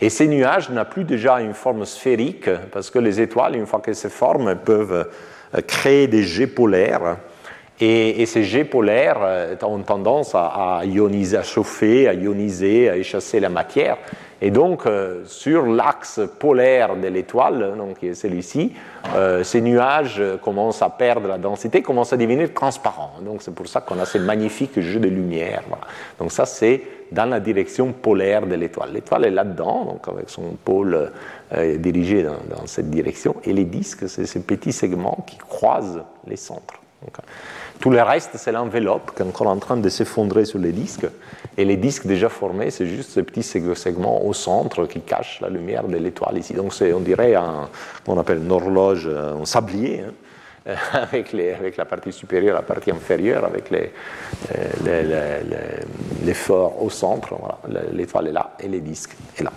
Et 0.00 0.10
ces 0.10 0.28
nuages 0.28 0.70
n'ont 0.70 0.84
plus 0.84 1.04
déjà 1.04 1.40
une 1.40 1.54
forme 1.54 1.84
sphérique, 1.84 2.50
parce 2.72 2.90
que 2.90 2.98
les 2.98 3.20
étoiles, 3.20 3.56
une 3.56 3.66
fois 3.66 3.80
qu'elles 3.80 3.96
se 3.96 4.08
forment, 4.08 4.54
peuvent 4.56 5.08
euh, 5.54 5.60
créer 5.62 6.06
des 6.06 6.22
jets 6.22 6.46
polaires. 6.46 7.16
Et, 7.80 8.26
ces 8.26 8.42
jets 8.42 8.64
polaires 8.64 9.18
euh, 9.22 9.54
ont 9.62 9.82
tendance 9.82 10.34
à, 10.34 10.82
ioniser, 10.84 11.36
à 11.36 11.42
chauffer, 11.42 12.08
à 12.08 12.14
ioniser, 12.14 12.88
à 12.88 12.96
échasser 12.96 13.40
la 13.40 13.48
matière. 13.48 13.98
Et 14.40 14.50
donc, 14.50 14.86
euh, 14.86 15.24
sur 15.24 15.66
l'axe 15.66 16.20
polaire 16.38 16.96
de 16.96 17.08
l'étoile, 17.08 17.74
donc 17.76 17.98
celui-ci, 18.14 18.72
ces 19.42 19.60
nuages 19.60 20.22
commencent 20.42 20.82
à 20.82 20.90
perdre 20.90 21.28
la 21.28 21.38
densité, 21.38 21.82
commencent 21.82 22.12
à 22.12 22.16
devenir 22.16 22.52
transparents. 22.52 23.14
Donc, 23.24 23.42
c'est 23.42 23.54
pour 23.54 23.66
ça 23.66 23.80
qu'on 23.80 23.98
a 23.98 24.04
ces 24.04 24.20
magnifiques 24.20 24.80
jeux 24.80 25.00
de 25.00 25.08
lumière. 25.08 25.62
Donc, 26.18 26.30
ça, 26.30 26.46
c'est 26.46 26.82
dans 27.12 27.26
la 27.26 27.40
direction 27.40 27.92
polaire 27.92 28.46
de 28.46 28.54
l'étoile. 28.54 28.92
L'étoile 28.92 29.26
est 29.26 29.30
là-dedans, 29.30 29.84
donc 29.84 30.08
avec 30.08 30.28
son 30.28 30.56
pôle 30.64 31.10
euh, 31.52 31.76
dirigé 31.76 32.22
dans, 32.22 32.66
cette 32.66 32.90
direction, 32.90 33.36
et 33.44 33.52
les 33.52 33.64
disques, 33.64 34.08
c'est 34.08 34.26
ces 34.26 34.40
petits 34.40 34.72
segments 34.72 35.24
qui 35.26 35.36
croisent 35.36 36.04
les 36.26 36.36
centres. 36.36 36.74
Euh, 37.04 37.10
tout 37.80 37.90
le 37.90 38.02
reste, 38.02 38.30
c'est 38.34 38.50
l'enveloppe 38.50 39.14
qui 39.14 39.22
est 39.22 39.26
encore 39.26 39.46
en 39.46 39.58
train 39.58 39.76
de 39.76 39.88
s'effondrer 39.88 40.44
sur 40.44 40.58
les 40.58 40.72
disques. 40.72 41.06
Et 41.56 41.64
les 41.64 41.76
disques 41.76 42.06
déjà 42.06 42.28
formés, 42.28 42.70
c'est 42.70 42.86
juste 42.86 43.10
ces 43.10 43.22
petits 43.22 43.42
segments 43.42 44.24
au 44.24 44.32
centre 44.32 44.86
qui 44.86 45.00
cachent 45.00 45.40
la 45.40 45.48
lumière 45.48 45.86
de 45.86 45.96
l'étoile 45.96 46.38
ici. 46.38 46.54
Donc 46.54 46.74
c'est, 46.74 46.92
on 46.92 47.00
dirait, 47.00 47.34
un, 47.34 47.68
on 48.06 48.18
appelle 48.18 48.38
une 48.38 48.50
horloge, 48.50 49.08
un 49.08 49.44
sablier, 49.44 50.00
hein, 50.00 50.12
avec, 50.92 51.32
la 51.76 51.84
partie 51.84 52.12
supérieure, 52.12 52.56
la 52.56 52.62
partie 52.62 52.90
inférieure, 52.90 53.44
avec 53.44 53.70
les, 53.70 53.92
forts 56.34 56.82
au 56.82 56.90
centre. 56.90 57.34
L'étoile 57.92 58.28
est 58.28 58.32
là 58.32 58.56
et 58.60 58.68
les 58.68 58.80
disques 58.80 59.16
est 59.38 59.42
là. 59.44 59.52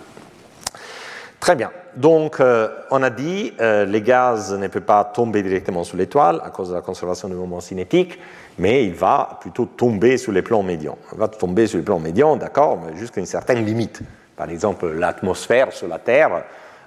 Très 1.42 1.56
bien. 1.56 1.72
Donc, 1.96 2.38
euh, 2.38 2.68
on 2.92 3.02
a 3.02 3.10
dit 3.10 3.52
euh, 3.60 3.84
les 3.84 4.00
gaz 4.00 4.54
ne 4.54 4.68
peuvent 4.68 4.82
pas 4.82 5.02
tomber 5.02 5.42
directement 5.42 5.82
sur 5.82 5.96
l'étoile 5.96 6.40
à 6.44 6.50
cause 6.50 6.68
de 6.68 6.74
la 6.74 6.82
conservation 6.82 7.26
du 7.26 7.34
moment 7.34 7.58
cinétique, 7.58 8.20
mais 8.60 8.84
il 8.84 8.94
va 8.94 9.38
plutôt 9.40 9.66
tomber 9.66 10.18
sur 10.18 10.30
les 10.30 10.42
plans 10.42 10.62
médians. 10.62 10.96
Il 11.12 11.18
va 11.18 11.26
tomber 11.26 11.66
sur 11.66 11.78
les 11.78 11.84
plans 11.84 11.98
médians, 11.98 12.36
d'accord, 12.36 12.78
mais 12.80 12.96
jusqu'à 12.96 13.18
une 13.18 13.26
certaine 13.26 13.66
limite. 13.66 14.02
Par 14.36 14.48
exemple, 14.50 14.86
l'atmosphère 14.92 15.72
sur 15.72 15.88
la 15.88 15.98
Terre 15.98 16.44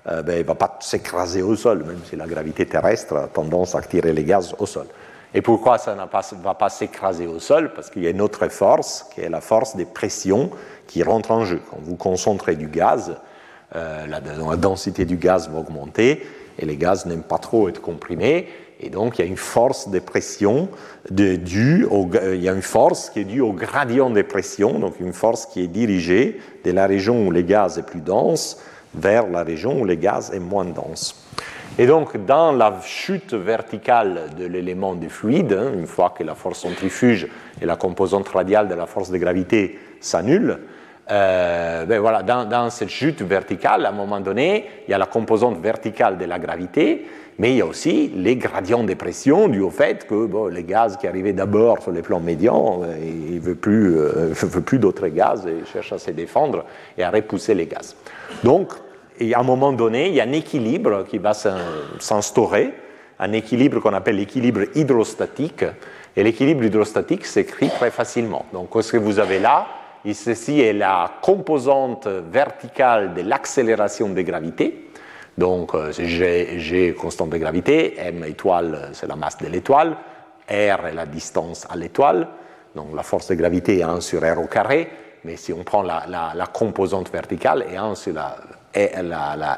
euh, 0.08 0.22
ben, 0.22 0.38
ne 0.38 0.44
va 0.44 0.56
pas 0.56 0.78
s'écraser 0.80 1.42
au 1.42 1.58
sol, 1.58 1.84
même 1.84 2.00
si 2.10 2.16
la 2.16 2.26
gravité 2.26 2.66
terrestre 2.66 3.18
a 3.18 3.28
tendance 3.28 3.76
à 3.76 3.82
tirer 3.82 4.14
les 4.14 4.24
gaz 4.24 4.56
au 4.58 4.66
sol. 4.66 4.86
Et 5.34 5.42
pourquoi 5.42 5.80
ça 5.80 5.96
ne 5.96 6.42
va 6.42 6.54
pas 6.54 6.70
s'écraser 6.70 7.28
au 7.28 7.40
sol? 7.40 7.74
Parce 7.76 7.90
qu'il 7.90 8.04
y 8.04 8.08
a 8.08 8.12
une 8.12 8.22
autre 8.22 8.48
force, 8.48 9.06
qui 9.14 9.20
est 9.20 9.30
la 9.30 9.42
force 9.42 9.76
des 9.76 9.84
pressions 9.84 10.50
qui 10.88 11.04
rentre 11.04 11.32
en 11.32 11.44
jeu. 11.44 11.60
Quand 11.70 11.80
vous 11.82 11.98
concentrez 11.98 12.56
du 12.56 12.68
gaz, 12.68 13.18
euh, 13.76 14.06
la, 14.08 14.20
densité 14.58 15.06
du 15.06 15.18
gaz 15.18 15.50
va 15.50 15.60
augmenter 15.60 16.26
et 16.60 16.66
les 16.66 16.78
gaz 16.78 17.06
n'aiment 17.06 17.24
pas 17.24 17.38
trop 17.38 17.70
être 17.70 17.82
comprimés. 17.82 18.48
Et 18.80 18.90
donc, 18.90 19.18
il 19.18 19.22
y 19.22 19.26
a 19.26 19.28
une 19.28 19.38
force 19.38 19.90
de 19.90 20.00
pression 20.00 20.70
due 21.10 21.86
au, 21.90 22.10
il 22.34 22.44
y 22.44 22.50
a 22.50 22.54
une 22.54 22.62
force 22.62 23.10
qui 23.10 23.22
est 23.22 23.26
due 23.26 23.42
au 23.42 23.54
gradient 23.54 24.10
de 24.10 24.22
pression, 24.22 24.80
donc 24.80 25.00
une 25.00 25.14
force 25.14 25.46
qui 25.46 25.62
est 25.62 25.68
dirigée 25.68 26.40
de 26.66 26.72
la 26.72 26.86
région 26.86 27.26
où 27.26 27.32
les 27.32 27.46
gaz 27.46 27.78
est 27.78 27.86
plus 27.86 28.02
dense 28.02 28.62
vers 28.94 29.28
la 29.28 29.44
région 29.44 29.82
où 29.82 29.86
les 29.86 29.98
gaz 29.98 30.32
est 30.34 30.40
moins 30.40 30.66
dense. 30.66 31.26
Et 31.78 31.88
donc, 31.88 32.26
dans 32.26 32.54
la 32.54 32.80
chute 32.82 33.34
verticale 33.34 34.30
de 34.38 34.46
l'élément 34.46 34.96
du 34.96 35.10
fluide, 35.10 35.54
hein, 35.54 35.74
une 35.74 35.88
fois 35.88 36.14
que 36.18 36.24
la 36.24 36.36
force 36.36 36.60
centrifuge 36.60 37.28
et 37.62 37.66
la 37.66 37.76
composante 37.76 38.30
radiale 38.30 38.70
de 38.70 38.76
la 38.76 38.86
force 38.86 39.12
de 39.12 39.18
gravité 39.18 39.78
s'annulent, 40.00 40.60
euh, 41.12 41.86
ben 41.86 42.00
voilà, 42.00 42.24
dans, 42.24 42.70
cette 42.70 42.90
chute 42.90 43.22
verticale, 43.22 43.86
à 43.86 43.90
un 43.90 43.94
moment 43.94 44.20
donné, 44.20 44.66
il 44.88 44.92
y 44.92 44.94
a 44.94 44.98
la 44.98 45.06
composante 45.06 45.60
verticale 45.62 46.18
de 46.18 46.26
la 46.26 46.40
gravité, 46.40 47.06
mais 47.38 47.52
il 47.52 47.58
y 47.58 47.62
a 47.62 47.66
aussi 47.66 48.12
les 48.16 48.38
gradients 48.38 48.84
de 48.84 48.94
pression 48.96 49.48
dû 49.48 49.60
au 49.60 49.70
fait 49.70 50.08
que 50.08 50.50
les 50.50 50.64
gaz 50.64 50.98
qui 50.98 51.06
arrivaient 51.06 51.34
d'abord 51.34 51.82
sur 51.84 51.92
les 51.92 52.02
plans 52.02 52.20
médians, 52.20 52.82
euh, 52.84 52.96
il 53.00 53.36
ne 53.36 53.50
euh, 53.68 54.34
veut 54.34 54.62
plus 54.62 54.80
d'autres 54.80 55.08
gaz 55.10 55.46
et 55.46 55.64
cherche 55.72 55.94
à 55.94 56.00
se 56.00 56.12
défendre 56.12 56.66
et 56.98 57.04
à 57.04 57.12
repousser 57.12 57.54
les 57.54 57.68
gaz. 57.68 57.96
Donc, 58.44 58.72
à 59.22 59.40
un 59.40 59.44
moment 59.44 59.74
donné, 59.74 60.10
il 60.10 60.16
y 60.16 60.22
a 60.22 60.24
un 60.24 60.32
équilibre 60.32 61.06
qui 61.08 61.20
va 61.20 61.34
s'instaurer, 62.00 62.74
un 63.20 63.32
équilibre 63.32 63.80
qu'on 63.80 63.94
appelle 63.94 64.18
l'équilibre 64.18 64.62
hydrostatique, 64.74 65.66
et 66.18 66.24
l'équilibre 66.24 66.64
hydrostatique 66.64 67.26
s'écrit 67.26 67.70
très 67.70 67.92
facilement. 67.92 68.46
Donc, 68.54 68.70
ce 68.82 68.92
que 68.92 68.98
vous 68.98 69.20
avez 69.20 69.40
là, 69.40 69.68
et 70.06 70.14
ceci 70.14 70.62
est 70.62 70.74
la 70.74 71.12
composante 71.22 72.08
verticale 72.08 73.14
de 73.14 73.22
l'accélération 73.22 74.10
des 74.10 74.24
gravités. 74.24 74.90
Donc, 75.38 75.74
euh, 75.74 75.92
G, 75.92 76.60
G, 76.60 76.94
constante 76.94 77.32
de 77.32 77.38
gravité, 77.38 77.96
M 77.98 78.24
étoile, 78.24 78.92
c'est 78.94 79.08
la 79.08 79.16
masse 79.16 79.38
de 79.38 79.48
l'étoile, 79.48 79.98
R 80.50 80.88
est 80.88 80.94
la 80.94 81.06
distance 81.06 81.68
à 81.70 81.76
l'étoile, 81.76 82.28
donc 82.76 82.96
la 82.96 83.04
force 83.04 83.28
de 83.30 83.36
gravité 83.36 83.80
est 83.80 83.84
1 83.84 84.00
sur 84.00 84.22
R 84.22 84.40
au 84.40 84.48
carré, 84.48 84.90
mais 85.24 85.38
si 85.38 85.52
on 85.52 85.64
prend 85.64 85.82
la, 85.82 86.46
composante 86.54 87.12
verticale, 87.12 87.66
est 87.72 87.78
1 87.78 87.96
sur 87.96 88.14
la, 88.14 88.38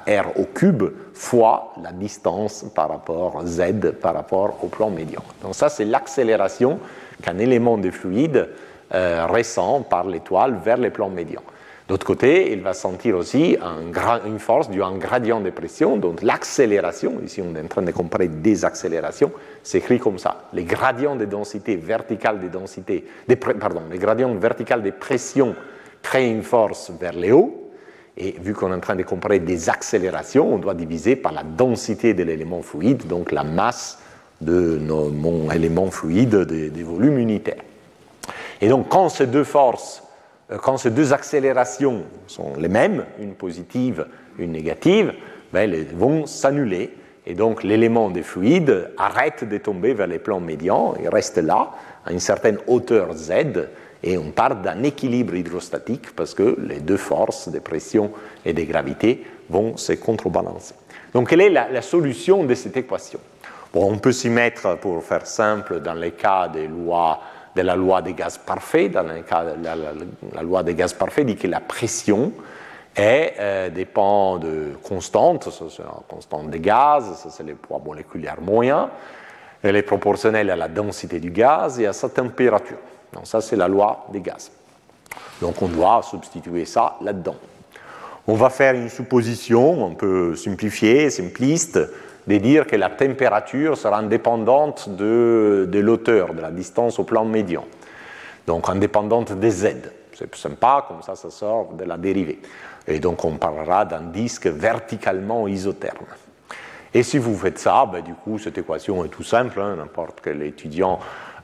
R 0.07 0.39
au 0.39 0.45
cube 0.45 0.83
fois 1.13 1.73
la 1.83 1.91
distance 1.91 2.65
par 2.73 2.89
rapport 2.89 3.41
Z 3.45 3.91
par 4.01 4.13
rapport 4.13 4.63
au 4.63 4.67
plan 4.67 4.89
médian. 4.89 5.23
Donc 5.43 5.55
ça, 5.55 5.69
c'est 5.69 5.85
l'accélération 5.85 6.79
qu'un 7.21 7.37
élément 7.37 7.77
de 7.77 7.91
fluide 7.91 8.49
euh, 8.93 9.25
récent 9.25 9.81
par 9.81 10.07
l'étoile 10.07 10.59
vers 10.63 10.77
les 10.77 10.89
plans 10.89 11.09
médians. 11.09 11.43
D'autre 11.87 12.05
côté, 12.05 12.51
il 12.51 12.61
va 12.61 12.73
sentir 12.73 13.15
aussi 13.15 13.57
une 14.25 14.39
force 14.39 14.69
due 14.69 14.83
à 14.83 14.87
un 14.87 14.97
gradient 14.97 15.39
de 15.39 15.49
pression, 15.49 15.95
donc 15.95 16.21
l'accélération, 16.21 17.21
ici 17.23 17.41
on 17.41 17.55
est 17.55 17.61
en 17.61 17.67
train 17.67 17.81
de 17.81 17.91
comparer 17.91 18.27
des 18.27 18.65
accélérations, 18.65 19.31
s'écrit 19.63 19.97
comme 19.97 20.17
ça. 20.17 20.49
Les 20.51 20.65
gradients 20.65 21.15
de 21.15 21.23
densité 21.23 21.77
verticale 21.77 22.41
des 22.41 22.49
densités, 22.49 23.05
pardon, 23.57 23.83
les 23.89 23.99
gradients 23.99 24.35
verticales 24.35 24.83
de 24.83 24.91
pression 24.91 25.55
créent 26.01 26.29
une 26.29 26.43
force 26.43 26.91
vers 26.99 27.13
le 27.13 27.31
haut, 27.31 27.71
et 28.17 28.35
vu 28.41 28.53
qu'on 28.53 28.71
est 28.71 28.75
en 28.75 28.81
train 28.81 28.95
de 28.95 29.03
comparer 29.03 29.39
des 29.39 29.69
accélérations, 29.69 30.53
on 30.53 30.57
doit 30.57 30.73
diviser 30.73 31.15
par 31.15 31.31
la 31.31 31.43
densité 31.43 32.13
de 32.13 32.23
l'élément 32.23 32.63
fluide, 32.63 33.07
donc 33.07 33.31
la 33.31 33.45
masse 33.45 33.99
de 34.41 34.77
mon 34.79 35.49
élément 35.51 35.89
fluide 35.89 36.35
des 36.35 36.83
volumes 36.83 37.17
unitaires. 37.17 37.63
Et 38.61 38.69
donc 38.69 38.89
quand 38.89 39.09
ces 39.09 39.27
deux 39.27 39.43
forces, 39.43 40.03
euh, 40.51 40.57
quand 40.57 40.77
ces 40.77 40.91
deux 40.91 41.13
accélérations 41.13 42.03
sont 42.27 42.53
les 42.57 42.69
mêmes, 42.69 43.05
une 43.19 43.33
positive, 43.33 44.07
une 44.37 44.51
négative, 44.51 45.13
ben, 45.53 45.71
elles 45.71 45.87
vont 45.93 46.25
s'annuler. 46.25 46.95
Et 47.25 47.33
donc 47.33 47.63
l'élément 47.63 48.09
des 48.09 48.23
fluides 48.23 48.91
arrête 48.97 49.47
de 49.47 49.57
tomber 49.57 49.93
vers 49.93 50.07
les 50.07 50.19
plans 50.19 50.39
médians, 50.39 50.95
il 51.01 51.09
reste 51.09 51.37
là, 51.37 51.71
à 52.05 52.11
une 52.11 52.21
certaine 52.21 52.57
hauteur 52.67 53.13
Z, 53.13 53.67
et 54.03 54.17
on 54.17 54.31
parle 54.31 54.61
d'un 54.61 54.83
équilibre 54.83 55.35
hydrostatique 55.35 56.15
parce 56.15 56.33
que 56.33 56.55
les 56.61 56.79
deux 56.79 56.97
forces 56.97 57.49
de 57.49 57.59
pression 57.59 58.11
et 58.45 58.53
de 58.53 58.63
gravité 58.63 59.25
vont 59.49 59.75
se 59.75 59.93
contrebalancer. 59.93 60.75
Donc 61.13 61.29
quelle 61.29 61.41
est 61.41 61.49
la, 61.49 61.67
la 61.69 61.81
solution 61.81 62.43
de 62.43 62.53
cette 62.53 62.77
équation? 62.77 63.19
Bon, 63.73 63.91
On 63.91 63.97
peut 63.97 64.11
s'y 64.13 64.29
mettre, 64.29 64.77
pour 64.77 65.03
faire 65.03 65.25
simple, 65.25 65.81
dans 65.81 65.95
les 65.95 66.11
cas 66.11 66.47
des 66.47 66.67
lois 66.67 67.19
de 67.57 67.61
la 67.63 67.75
loi 67.75 68.01
des 68.01 68.13
gaz 68.13 68.37
parfaits. 68.37 68.91
Dans 68.91 69.03
le 69.03 69.21
cas, 69.21 69.43
la, 69.61 69.75
la, 69.75 70.41
loi 70.41 70.63
des 70.63 70.75
gaz 70.75 70.93
parfaits 70.93 71.25
dit 71.25 71.35
que 71.35 71.47
la 71.47 71.59
pression 71.59 72.31
est, 72.95 73.33
euh, 73.39 73.69
dépend 73.69 74.37
de 74.37 74.73
constantes, 74.83 75.49
c'est 75.51 75.83
la 75.83 75.99
constante 76.07 76.49
des 76.49 76.59
gaz, 76.59 77.03
ça 77.15 77.29
c'est 77.29 77.43
le 77.43 77.55
poids 77.55 77.81
moléculaire 77.83 78.37
moyen, 78.41 78.89
elle 79.63 79.75
est 79.75 79.83
proportionnelle 79.83 80.49
à 80.49 80.55
la 80.55 80.67
densité 80.67 81.19
du 81.19 81.31
gaz 81.31 81.79
et 81.79 81.87
à 81.87 81.93
sa 81.93 82.09
température. 82.09 82.77
Donc 83.13 83.27
ça 83.27 83.41
c'est 83.41 83.55
la 83.55 83.67
loi 83.67 84.05
des 84.11 84.21
gaz. 84.21 84.51
Donc 85.41 85.61
on 85.61 85.67
doit 85.67 86.01
substituer 86.03 86.65
ça 86.65 86.97
là-dedans. 87.01 87.35
On 88.27 88.33
va 88.33 88.49
faire 88.49 88.73
une 88.73 88.89
supposition 88.89 89.87
un 89.87 89.93
peu 89.93 90.35
simplifiée, 90.35 91.09
simpliste, 91.09 91.79
de 92.27 92.37
dire 92.37 92.67
que 92.67 92.75
la 92.75 92.89
température 92.89 93.77
sera 93.77 93.97
indépendante 93.99 94.89
de, 94.89 95.67
de 95.71 95.79
l'auteur, 95.79 96.33
de 96.33 96.41
la 96.41 96.51
distance 96.51 96.99
au 96.99 97.03
plan 97.03 97.25
médian. 97.25 97.65
Donc 98.45 98.69
indépendante 98.69 99.33
des 99.33 99.51
Z. 99.51 99.67
C'est 100.13 100.33
sympa, 100.35 100.85
comme 100.87 101.01
ça, 101.01 101.15
ça 101.15 101.29
sort 101.29 101.73
de 101.73 101.83
la 101.83 101.97
dérivée. 101.97 102.39
Et 102.87 102.99
donc 102.99 103.23
on 103.23 103.37
parlera 103.37 103.85
d'un 103.85 104.01
disque 104.01 104.47
verticalement 104.47 105.47
isotherme. 105.47 106.05
Et 106.93 107.03
si 107.03 107.17
vous 107.17 107.35
faites 107.35 107.59
ça, 107.59 107.85
ben, 107.85 108.01
du 108.01 108.13
coup, 108.13 108.39
cette 108.39 108.57
équation 108.57 109.03
est 109.05 109.09
tout 109.09 109.23
simple. 109.23 109.59
Hein, 109.59 109.75
n'importe 109.75 110.19
quel 110.23 110.41
étudiant 110.41 110.99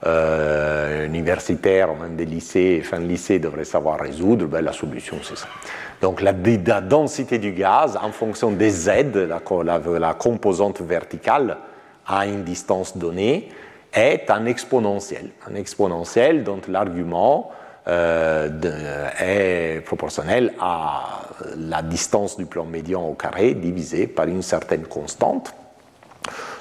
euh, 0.05 1.05
universitaire, 1.05 1.93
même 1.95 2.15
des 2.15 2.25
lycées, 2.25 2.81
fin 2.81 2.99
de 2.99 3.05
lycée, 3.05 3.39
devrait 3.39 3.63
savoir 3.63 3.99
résoudre. 3.99 4.47
Ben, 4.47 4.61
la 4.61 4.73
solution, 4.73 5.17
c'est 5.23 5.37
ça. 5.37 5.47
Donc 6.01 6.21
la, 6.21 6.33
densité 6.33 7.37
du 7.37 7.53
gaz 7.53 7.97
en 8.01 8.11
fonction 8.11 8.51
des 8.51 8.69
Z, 8.69 8.89
la, 9.15 10.13
composante 10.13 10.81
verticale 10.81 11.57
à 12.05 12.25
une 12.25 12.43
distance 12.43 12.97
donnée, 12.97 13.49
est 13.93 14.29
un 14.29 14.45
exponentiel. 14.45 15.29
Un 15.49 15.55
exponentiel 15.55 16.43
dont 16.43 16.59
l'argument 16.67 17.51
euh, 17.87 18.49
est 19.19 19.81
proportionnel 19.85 20.53
à 20.59 21.21
la 21.55 21.81
distance 21.81 22.35
du 22.35 22.45
plan 22.45 22.65
médian 22.65 23.07
au 23.07 23.13
carré 23.13 23.53
divisé 23.53 24.07
par 24.07 24.27
une 24.27 24.41
certaine 24.41 24.83
constante. 24.83 25.53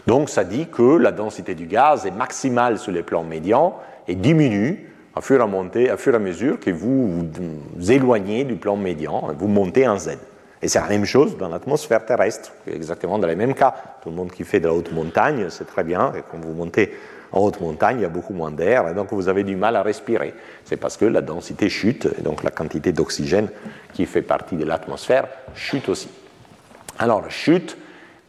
Donc 0.07 0.29
ça 0.29 0.45
dit 0.45 0.67
que 0.67 0.97
la 0.97 1.13
densité 1.13 1.55
du 1.55 1.67
gaz 1.67 2.07
est 2.07 2.11
maximale 2.11 2.79
sur 2.79 2.93
les 2.93 3.03
plans 3.03 3.25
médians 3.25 3.79
et 4.09 4.15
diminue 4.15 4.93
à 5.15 5.21
fur 5.21 5.41
et 5.41 5.89
à, 5.89 6.19
mesure 6.19 6.59
que 6.59 6.71
vous 6.71 7.29
vous 7.77 7.93
éloignez 7.93 8.45
du 8.45 8.57
plan 8.57 8.77
médian, 8.77 9.29
vous 9.39 9.49
montez 9.49 9.87
en 9.87 9.99
Z. 9.99 10.19
Et 10.63 10.69
c'est 10.69 10.81
la 10.81 10.89
même 10.89 11.05
chose 11.05 11.37
dans 11.37 11.49
l'atmosphère 11.49 12.07
terrestre, 12.07 12.53
exactement 12.67 13.19
dans 13.19 13.27
les 13.27 13.37
mêmes 13.37 13.55
cas. 13.55 13.75
Tout 14.03 14.11
le 14.11 14.15
monde 14.15 14.31
qui 14.31 14.45
fait 14.45 14.61
de 14.61 14.69
la 14.69 14.75
haute 14.75 14.93
montagne, 14.93 15.47
c'est 15.51 15.67
très 15.67 15.85
bien, 15.85 16.13
et 16.17 16.23
quand 16.31 16.39
vous 16.39 16.55
montez 16.55 16.95
en 17.33 17.41
haute 17.41 17.61
montagne, 17.61 17.99
il 17.99 18.03
y 18.03 18.07
a 18.07 18.11
beaucoup 18.11 18.33
moins 18.33 18.53
d'air, 18.53 18.89
et 18.89 18.95
donc 18.95 19.13
vous 19.13 19.29
avez 19.29 19.43
du 19.43 19.57
mal 19.57 19.77
à 19.77 19.83
respirer. 19.83 20.35
C'est 20.65 20.77
parce 20.77 20.97
que 20.97 21.05
la 21.05 21.21
densité 21.21 21.69
chute, 21.69 22.09
et 22.19 22.23
donc 22.23 22.45
la 22.45 22.51
quantité 22.51 22.93
d'oxygène 22.93 23.49
qui 23.93 24.07
fait 24.07 24.23
partie 24.23 24.57
de 24.57 24.65
l'atmosphère 24.65 25.27
chute 25.55 25.89
aussi. 25.89 26.09
Alors, 26.99 27.29
chute 27.29 27.77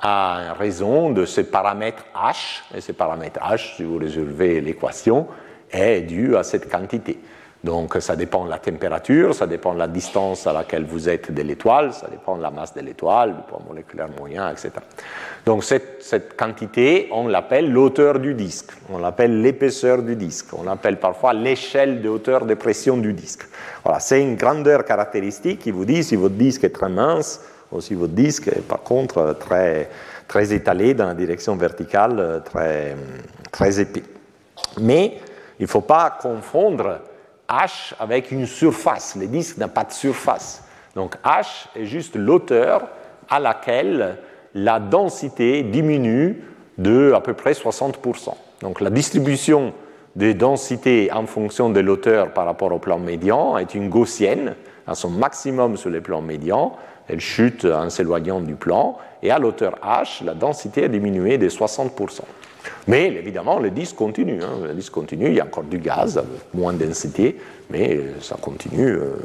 a 0.04 0.54
raison 0.54 1.12
de 1.12 1.26
ce 1.26 1.42
paramètre 1.42 2.04
H, 2.14 2.62
et 2.76 2.82
ce 2.82 2.92
paramètre 2.92 3.40
H, 3.40 3.78
si 3.78 3.84
vous 3.84 3.98
résolvez 3.98 4.60
l'équation, 4.60 5.28
est 5.72 6.02
dû 6.02 6.36
à 6.36 6.44
cette 6.44 6.70
quantité. 6.70 7.18
Donc 7.64 7.96
ça 8.02 8.18
dépend 8.18 8.44
de 8.44 8.50
la 8.50 8.58
température, 8.58 9.34
ça 9.34 9.48
dépend 9.48 9.74
de 9.74 9.80
la 9.80 9.88
distance 9.88 10.46
à 10.46 10.52
laquelle 10.52 10.84
vous 10.84 11.08
êtes 11.08 11.34
de 11.34 11.42
l'étoile, 11.42 11.94
ça 11.94 12.10
dépend 12.12 12.36
de 12.36 12.42
la 12.42 12.52
masse 12.52 12.74
de 12.74 12.82
l'étoile, 12.82 13.34
du 13.34 13.42
poids 13.48 13.62
moléculaire 13.66 14.10
moyen, 14.20 14.52
etc. 14.52 14.72
Donc 15.46 15.64
cette, 15.64 16.36
quantité, 16.36 17.08
on 17.14 17.30
l'appelle 17.30 17.72
l'auteur 17.72 18.20
du 18.20 18.34
disque, 18.34 18.74
on 18.90 18.98
l'appelle 18.98 19.42
l'épaisseur 19.42 20.02
du 20.02 20.18
disque, 20.18 20.48
on 20.52 20.64
l'appelle 20.64 21.00
parfois 21.00 21.32
l'échelle 21.32 22.02
de 22.02 22.10
hauteur 22.10 22.46
de 22.46 22.54
pression 22.54 22.98
du 22.98 23.14
disque. 23.14 23.48
Voilà, 23.86 24.02
c'est 24.02 24.22
une 24.22 24.36
grandeur 24.36 24.84
caractéristique 24.84 25.60
qui 25.60 25.72
vous 25.72 25.86
dit 25.86 26.04
si 26.04 26.18
votre 26.18 26.36
disque 26.36 26.66
est 26.66 26.76
très 26.76 26.90
mince 26.90 27.40
ou 27.74 27.82
si 27.82 27.94
votre 27.96 28.14
disque 28.14 28.48
est 28.48 28.66
par 28.66 28.82
contre 28.82 29.36
très, 29.40 29.90
très 30.28 30.54
étalé 30.54 30.94
dans 30.94 31.08
la 31.08 31.14
direction 31.14 31.56
verticale, 31.56 32.42
très, 32.46 32.96
très 33.52 33.80
épais. 33.80 34.04
Mais 34.80 35.18
il 35.60 35.64
ne 35.64 35.68
faut 35.68 35.82
pas 35.82 36.18
confondre 36.22 37.00
H 37.50 37.94
avec 38.00 38.32
une 38.32 38.46
surface. 38.46 39.16
Le 39.20 39.28
disque 39.28 39.58
n'a 39.58 39.68
pas 39.68 39.84
de 39.84 39.92
surface. 39.92 40.64
Donc 40.96 41.16
H 41.24 41.68
est 41.76 41.86
juste 41.86 42.16
l'auteur 42.16 42.88
à 43.30 43.40
laquelle 43.40 44.18
la 44.54 44.80
densité 44.80 45.64
diminue 45.64 46.44
de 46.78 47.14
à 47.14 47.22
peu 47.22 47.34
près 47.34 47.54
60%. 47.54 48.34
Donc 48.62 48.82
la 48.82 48.90
distribution 48.90 49.74
des 50.16 50.34
densités 50.34 51.12
en 51.12 51.26
fonction 51.26 51.70
de 51.70 51.80
l'auteur 51.80 52.34
par 52.34 52.46
rapport 52.46 52.72
au 52.72 52.80
plan 52.80 53.00
médian 53.00 53.58
est 53.58 53.74
une 53.74 53.90
gaussienne 53.90 54.56
à 54.86 54.96
son 54.96 55.10
maximum 55.10 55.78
sur 55.78 55.90
les 55.90 56.02
plans 56.02 56.22
médians. 56.22 56.76
Elle 57.08 57.20
chute 57.20 57.66
en 57.66 57.90
s'éloignant 57.90 58.40
du 58.40 58.56
plan. 58.56 58.98
Et 59.22 59.32
à 59.32 59.40
l'auteur 59.40 59.80
H, 59.84 60.24
la 60.24 60.34
densité 60.34 60.86
a 60.86 60.88
diminué 60.88 61.38
de 61.38 61.50
60%. 61.50 62.22
Mais 62.88 63.08
évidemment, 63.08 63.60
le 63.60 63.70
disque 63.72 63.96
continue. 63.96 64.42
Hein. 64.42 64.68
Le 64.68 64.74
disque 64.74 64.94
continue, 64.94 65.28
il 65.28 65.36
y 65.36 65.40
a 65.40 65.46
encore 65.46 65.64
du 65.64 65.80
gaz, 65.80 66.22
moins 66.54 66.74
de 66.74 66.86
densité, 66.86 67.40
mais 67.70 68.00
ça 68.22 68.38
continue 68.40 68.88
euh, 68.88 69.16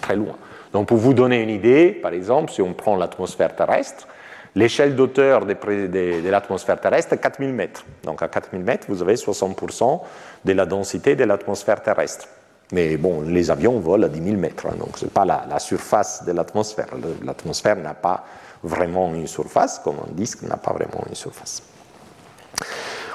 très 0.00 0.16
loin. 0.16 0.34
Donc 0.72 0.88
pour 0.88 0.98
vous 0.98 1.14
donner 1.14 1.40
une 1.42 1.50
idée, 1.50 1.90
par 1.90 2.12
exemple, 2.12 2.52
si 2.52 2.62
on 2.62 2.72
prend 2.72 2.96
l'atmosphère 2.96 3.54
terrestre, 3.54 4.06
l'échelle 4.54 4.94
d'auteur 4.94 5.46
de, 5.46 5.54
de, 5.54 6.20
de 6.20 6.28
l'atmosphère 6.28 6.80
terrestre 6.80 7.14
est 7.14 7.18
4000 7.18 7.52
mètres. 7.52 7.84
Donc 8.04 8.22
à 8.22 8.28
4000 8.28 8.62
mètres, 8.62 8.86
vous 8.88 9.02
avez 9.02 9.14
60% 9.14 10.00
de 10.44 10.52
la 10.52 10.66
densité 10.66 11.16
de 11.16 11.24
l'atmosphère 11.24 11.82
terrestre. 11.82 12.28
Mais 12.72 12.96
bon, 12.96 13.22
les 13.22 13.50
avions 13.50 13.80
volent 13.80 14.06
à 14.06 14.08
10 14.08 14.22
000 14.22 14.36
mètres, 14.36 14.66
hein, 14.66 14.76
donc 14.78 14.96
ce 14.96 15.04
n'est 15.04 15.10
pas 15.10 15.24
la, 15.24 15.58
surface 15.58 16.24
de 16.24 16.32
l'atmosphère. 16.32 16.88
L'atmosphère 17.24 17.76
n'a 17.76 17.94
pas 17.94 18.24
vraiment 18.62 19.12
une 19.14 19.26
surface, 19.26 19.80
comme 19.82 19.96
un 19.96 20.12
disque 20.12 20.42
n'a 20.42 20.56
pas 20.56 20.72
vraiment 20.72 21.04
une 21.08 21.14
surface. 21.14 21.62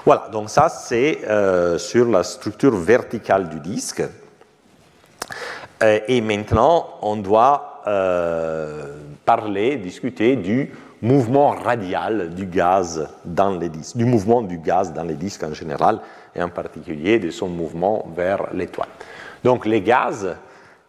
Voilà, 0.06 0.30
donc 0.32 0.50
ça 0.50 0.70
c'est 0.70 1.22
euh, 1.28 1.78
sur 1.78 2.08
la 2.10 2.24
structure 2.24 2.76
verticale 2.76 3.50
du 3.50 3.60
disque. 3.60 4.04
Euh, 5.84 6.00
et 6.08 6.22
maintenant, 6.22 6.88
on 7.02 7.16
doit 7.16 7.82
euh, 7.88 8.98
parler, 9.26 9.78
discuter 9.78 10.36
du 10.36 10.72
mouvement 11.02 11.52
radial 11.52 12.34
du 12.34 12.46
gaz 12.46 13.08
dans 13.24 13.52
les 13.52 13.70
disques, 13.70 13.98
du 13.98 14.06
mouvement 14.06 14.42
du 14.42 14.58
gaz 14.58 14.94
dans 14.94 15.04
les 15.04 15.16
disques 15.16 15.44
en 15.44 15.54
général, 15.54 16.00
et 16.36 16.42
en 16.42 16.50
particulier 16.50 17.20
de 17.20 17.30
son 17.32 17.48
mouvement 17.48 18.08
vers 18.16 18.54
l'étoile. 18.54 18.90
Donc, 19.46 19.68
les 19.68 19.82
gaz 19.82 20.36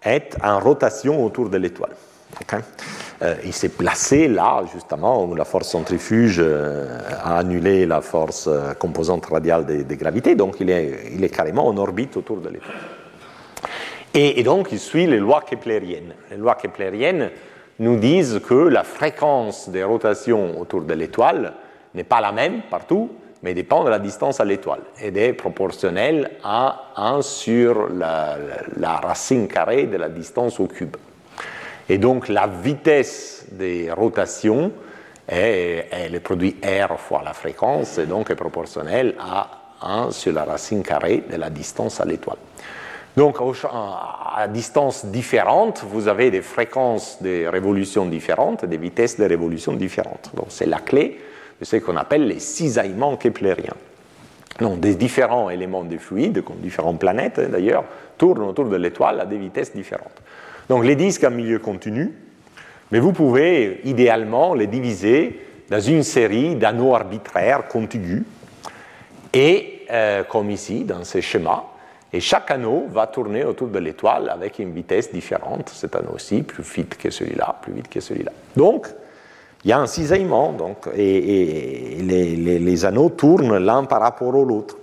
est 0.03 0.35
en 0.43 0.59
rotation 0.61 1.23
autour 1.23 1.51
de 1.51 1.59
l'étoile. 1.59 1.95
Euh, 3.21 3.35
il 3.45 3.53
s'est 3.53 3.69
placé 3.69 4.29
là, 4.29 4.63
justement, 4.73 5.25
où 5.27 5.35
la 5.35 5.45
force 5.45 5.69
centrifuge 5.69 6.41
euh, 6.43 6.99
a 7.23 7.37
annulé 7.37 7.85
la 7.85 8.01
force 8.01 8.47
euh, 8.49 8.73
composante 8.73 9.27
radiale 9.27 9.67
de, 9.67 9.83
de, 9.83 9.95
gravité, 9.95 10.35
donc 10.35 10.57
il 10.61 10.71
est, 10.71 11.13
il 11.13 11.23
est, 11.23 11.29
carrément 11.29 11.67
en 11.67 11.77
orbite 11.77 12.17
autour 12.17 12.39
de 12.39 12.49
l'étoile. 12.49 12.77
Et, 14.15 14.41
et, 14.41 14.43
donc 14.43 14.69
il 14.73 14.79
suit 14.79 15.07
les 15.07 15.19
lois 15.19 15.43
keplériennes. 15.43 16.15
Les 16.31 16.39
lois 16.39 16.55
keplériennes 16.55 17.31
nous 17.79 17.99
disent 17.99 18.41
que 18.49 18.55
la 18.55 18.85
fréquence 18.85 19.69
des 19.69 19.85
rotations 19.85 20.59
autour 20.59 20.81
de 20.81 20.95
l'étoile 20.95 21.53
n'est 21.95 22.05
pas 22.05 22.23
la 22.23 22.33
même 22.33 22.63
partout, 22.71 23.11
mais 23.43 23.55
dépend 23.55 23.85
de 23.85 23.91
la 23.91 23.99
distance 23.99 24.41
à 24.41 24.45
l'étoile 24.45 24.81
et 25.01 25.09
est 25.09 25.33
proportionnelle 25.33 26.31
à 26.43 26.93
1 26.97 27.23
sur 27.23 27.89
la 27.91 28.97
racine 29.03 29.49
carrée 29.49 29.87
de 29.87 29.97
la 29.97 30.09
distance 30.09 30.59
au 30.61 30.67
cube. 30.67 30.97
Et 31.89 31.99
donc 31.99 32.29
la 32.29 32.47
vitesse 32.47 33.47
des 33.53 33.91
rotations 33.93 34.73
est, 35.29 35.87
est, 35.91 36.09
le 36.09 36.21
produit 36.21 36.57
R 36.63 36.99
fois 36.99 37.23
la 37.25 37.33
fréquence 37.33 37.99
et 37.99 38.07
donc 38.07 38.31
est 38.31 38.37
proportionnelle 38.37 39.15
à 39.21 39.49
1 39.83 40.11
sur 40.11 40.33
la 40.33 40.45
racine 40.45 40.83
carrée 40.83 41.23
de 41.31 41.37
la 41.37 41.51
distance 41.51 42.01
à 42.01 42.05
l'étoile. 42.05 42.39
Donc 43.17 43.39
à 43.41 44.47
distance 44.49 45.07
différente, 45.07 45.83
vous 45.89 46.07
avez 46.07 46.31
des 46.31 46.43
fréquences 46.43 47.23
de 47.23 47.47
révolution 47.47 48.05
différentes, 48.05 48.67
des 48.67 48.77
vitesses 48.77 49.19
de 49.19 49.25
révolution 49.25 49.73
différentes. 49.73 50.31
Donc 50.35 50.47
c'est 50.51 50.67
la 50.67 50.81
clé 50.81 51.19
de 51.61 51.65
ce 51.65 51.77
qu'on 51.77 51.97
appelle 51.97 52.27
les 52.27 52.39
cisaillements 52.39 53.17
keplériens. 53.17 53.75
Donc 54.61 54.81
des 54.81 54.95
différents 54.95 55.51
éléments 55.51 55.85
de 55.85 55.99
fluide, 55.99 56.43
comme 56.43 56.57
différentes 56.57 56.99
planètes 56.99 57.41
d'ailleurs, 57.51 57.85
tournent 58.17 58.43
autour 58.43 58.67
de 58.67 58.77
l'étoile 58.77 59.21
à 59.21 59.27
des 59.27 59.37
vitesses 59.37 59.75
différentes. 59.75 60.23
Donc 60.69 60.85
les 60.85 60.97
disques 60.97 61.25
en 61.25 61.31
milieu 61.31 61.59
continu, 61.59 62.13
mais 62.91 62.99
vous 62.99 63.13
pouvez 63.13 63.81
idéalement 63.85 64.55
les 64.55 64.67
diviser 64.67 65.41
dans 65.69 65.81
une 65.81 66.03
série 66.03 66.55
d'anneaux 66.55 66.95
arbitraires 66.95 67.69
contigus, 67.69 68.23
et 69.33 69.85
euh, 69.91 70.25
comme 70.25 70.51
ici, 70.51 70.85
dans 70.85 71.05
ce 71.05 71.21
schéma, 71.21 71.65
et 72.13 72.21
chaque 72.21 72.51
anneau 72.51 72.87
va 72.89 73.07
tourner 73.07 73.45
autour 73.45 73.69
de 73.69 73.79
l'étoile 73.79 74.31
avec 74.31 74.59
une 74.59 74.73
vitesse 74.73 75.13
différente, 75.13 75.69
cet 75.69 75.97
anneau-ci, 75.97 76.43
plus 76.43 76.63
vite 76.63 76.97
que 76.97 77.11
celui-là, 77.11 77.57
plus 77.61 77.73
vite 77.73 77.89
que 77.89 78.01
celui-là. 78.01 78.33
Donc, 78.57 78.87
il 79.67 79.71
y 79.71 79.73
a 79.73 79.81
un 79.81 79.89
cisaillement, 79.89 80.53
donc, 80.53 80.89
et, 80.97 81.97
les, 82.01 82.85
anneaux 82.85 83.09
tournent 83.09 83.59
l'un 83.59 83.83
par 83.83 84.01
rapport 84.01 84.33
à 84.33 84.45
l'autre. 84.45 84.77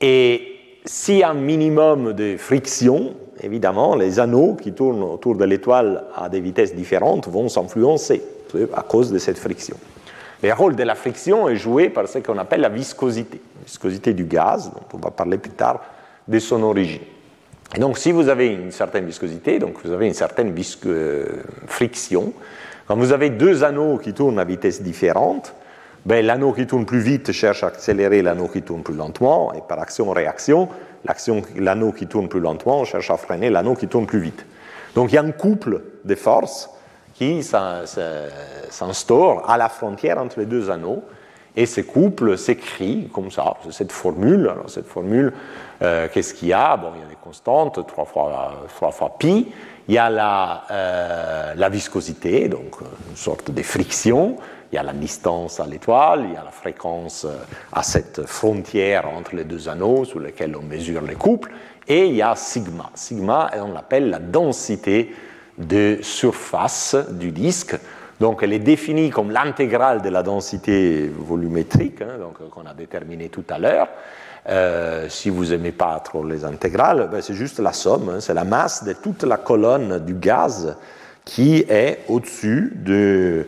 Et 0.00 0.42
s'il 0.84 1.16
y 1.16 1.22
a 1.24 1.30
un 1.30 1.34
minimum 1.34 2.12
de 2.12 2.36
friction, 2.36 3.14
évidemment, 3.42 3.96
les 3.96 4.20
anneaux 4.20 4.54
qui 4.54 4.72
tournent 4.72 5.02
autour 5.02 5.34
de 5.34 5.44
l'étoile 5.44 6.04
à 6.14 6.28
des 6.28 6.38
vitesses 6.38 6.72
différentes 6.76 7.26
vont 7.26 7.48
s'influencer 7.48 8.22
à 8.74 8.82
cause 8.82 9.10
de 9.10 9.18
cette 9.18 9.38
friction. 9.38 9.76
Le 10.40 10.52
rôle 10.52 10.76
de 10.76 10.84
la 10.84 10.94
friction 10.94 11.48
est 11.48 11.56
joué 11.56 11.88
par 11.88 12.06
ce 12.06 12.18
qu'on 12.18 12.38
appelle 12.38 12.60
la 12.60 12.68
viscosité, 12.68 13.40
la 13.58 13.64
viscosité 13.66 14.14
du 14.14 14.26
gaz, 14.26 14.70
dont 14.72 14.98
on 14.98 14.98
va 14.98 15.10
parler 15.10 15.38
plus 15.38 15.50
tard 15.50 15.80
de 16.28 16.38
son 16.38 16.62
origine. 16.62 17.02
Et 17.74 17.80
donc, 17.80 17.98
si 17.98 18.12
vous 18.12 18.28
avez 18.28 18.46
une 18.52 18.70
certaine 18.70 19.04
viscosité, 19.04 19.58
donc 19.58 19.78
vous 19.84 19.90
avez 19.90 20.06
une 20.06 20.14
certaine 20.14 20.54
euh, 20.86 21.26
friction, 21.66 22.32
quand 22.86 22.96
vous 22.96 23.12
avez 23.12 23.30
deux 23.30 23.64
anneaux 23.64 23.98
qui 23.98 24.12
tournent 24.12 24.38
à 24.38 24.44
vitesse 24.44 24.82
différente, 24.82 25.54
ben, 26.04 26.24
l'anneau 26.24 26.52
qui 26.52 26.66
tourne 26.66 26.86
plus 26.86 27.00
vite 27.00 27.32
cherche 27.32 27.64
à 27.64 27.66
accélérer 27.66 28.22
l'anneau 28.22 28.46
qui 28.46 28.62
tourne 28.62 28.82
plus 28.82 28.94
lentement, 28.94 29.52
et 29.54 29.60
par 29.66 29.80
action-réaction, 29.80 30.68
l'anneau 31.56 31.90
qui 31.90 32.06
tourne 32.06 32.28
plus 32.28 32.40
lentement 32.40 32.84
cherche 32.84 33.10
à 33.10 33.16
freiner 33.16 33.50
l'anneau 33.50 33.74
qui 33.74 33.88
tourne 33.88 34.06
plus 34.06 34.20
vite. 34.20 34.46
Donc 34.94 35.10
il 35.10 35.16
y 35.16 35.18
a 35.18 35.22
un 35.22 35.32
couple 35.32 35.82
de 36.04 36.14
forces 36.14 36.70
qui 37.14 37.42
s'instaure 38.70 39.50
à 39.50 39.58
la 39.58 39.68
frontière 39.68 40.18
entre 40.18 40.38
les 40.38 40.46
deux 40.46 40.70
anneaux, 40.70 41.02
et 41.56 41.66
ce 41.66 41.80
couple 41.80 42.36
s'écrit 42.36 43.08
comme 43.12 43.30
ça, 43.30 43.54
cette 43.70 43.90
formule. 43.90 44.48
Alors 44.48 44.68
cette 44.68 44.86
formule, 44.86 45.32
euh, 45.82 46.06
qu'est-ce 46.12 46.34
qu'il 46.34 46.48
y 46.48 46.52
a? 46.52 46.76
Bon, 46.76 46.88
il 46.94 47.00
y 47.00 47.04
a 47.04 47.08
des 47.08 47.16
constantes, 47.16 47.84
3 47.86 48.04
fois, 48.04 48.52
3 48.76 48.90
fois 48.92 49.16
pi, 49.18 49.50
il 49.88 49.94
y 49.94 49.98
a 49.98 50.10
la, 50.10 50.64
euh, 50.70 51.68
viscosité, 51.70 52.48
donc 52.48 52.76
une 53.08 53.16
sorte 53.16 53.50
de 53.50 53.62
friction, 53.62 54.36
il 54.72 54.76
y 54.76 54.78
a 54.78 54.82
la 54.82 54.92
distance 54.92 55.60
à 55.60 55.66
l'étoile, 55.66 56.24
il 56.28 56.34
y 56.34 56.36
a 56.36 56.42
la 56.42 56.50
fréquence 56.50 57.24
euh, 57.24 57.36
à 57.72 57.82
cette 57.82 58.26
frontière 58.26 59.08
entre 59.08 59.36
les 59.36 59.44
deux 59.44 59.68
anneaux 59.68 60.04
sur 60.04 60.18
lesquels 60.18 60.56
on 60.56 60.62
mesure 60.62 61.02
les 61.02 61.14
couples, 61.14 61.52
et 61.86 62.06
il 62.06 62.16
y 62.16 62.22
a 62.22 62.34
sigma. 62.34 62.90
Sigma, 62.94 63.50
on 63.60 63.72
l'appelle 63.72 64.10
la 64.10 64.18
densité 64.18 65.14
de 65.56 65.98
surface 66.02 66.96
du 67.12 67.30
disque. 67.30 67.76
Donc 68.18 68.42
elle 68.42 68.52
est 68.52 68.58
définie 68.58 69.10
comme 69.10 69.30
l'intégrale 69.30 70.02
de 70.02 70.08
la 70.08 70.22
densité 70.22 71.08
volumétrique, 71.08 72.02
hein, 72.02 72.18
qu'on 72.50 72.66
a 72.66 72.74
déterminée 72.74 73.28
tout 73.28 73.44
à 73.50 73.58
l'heure. 73.58 73.88
Euh, 74.48 75.06
si 75.08 75.28
vous 75.28 75.46
n'aimez 75.46 75.72
pas 75.72 76.00
trop 76.04 76.24
les 76.24 76.44
intégrales, 76.44 77.08
ben 77.10 77.20
c'est 77.20 77.34
juste 77.34 77.58
la 77.58 77.72
somme, 77.72 78.08
hein, 78.08 78.20
c'est 78.20 78.34
la 78.34 78.44
masse 78.44 78.84
de 78.84 78.92
toute 78.92 79.24
la 79.24 79.38
colonne 79.38 79.98
du 80.04 80.14
gaz 80.14 80.76
qui 81.24 81.64
est 81.68 82.04
au-dessus 82.08 82.72
de, 82.76 83.44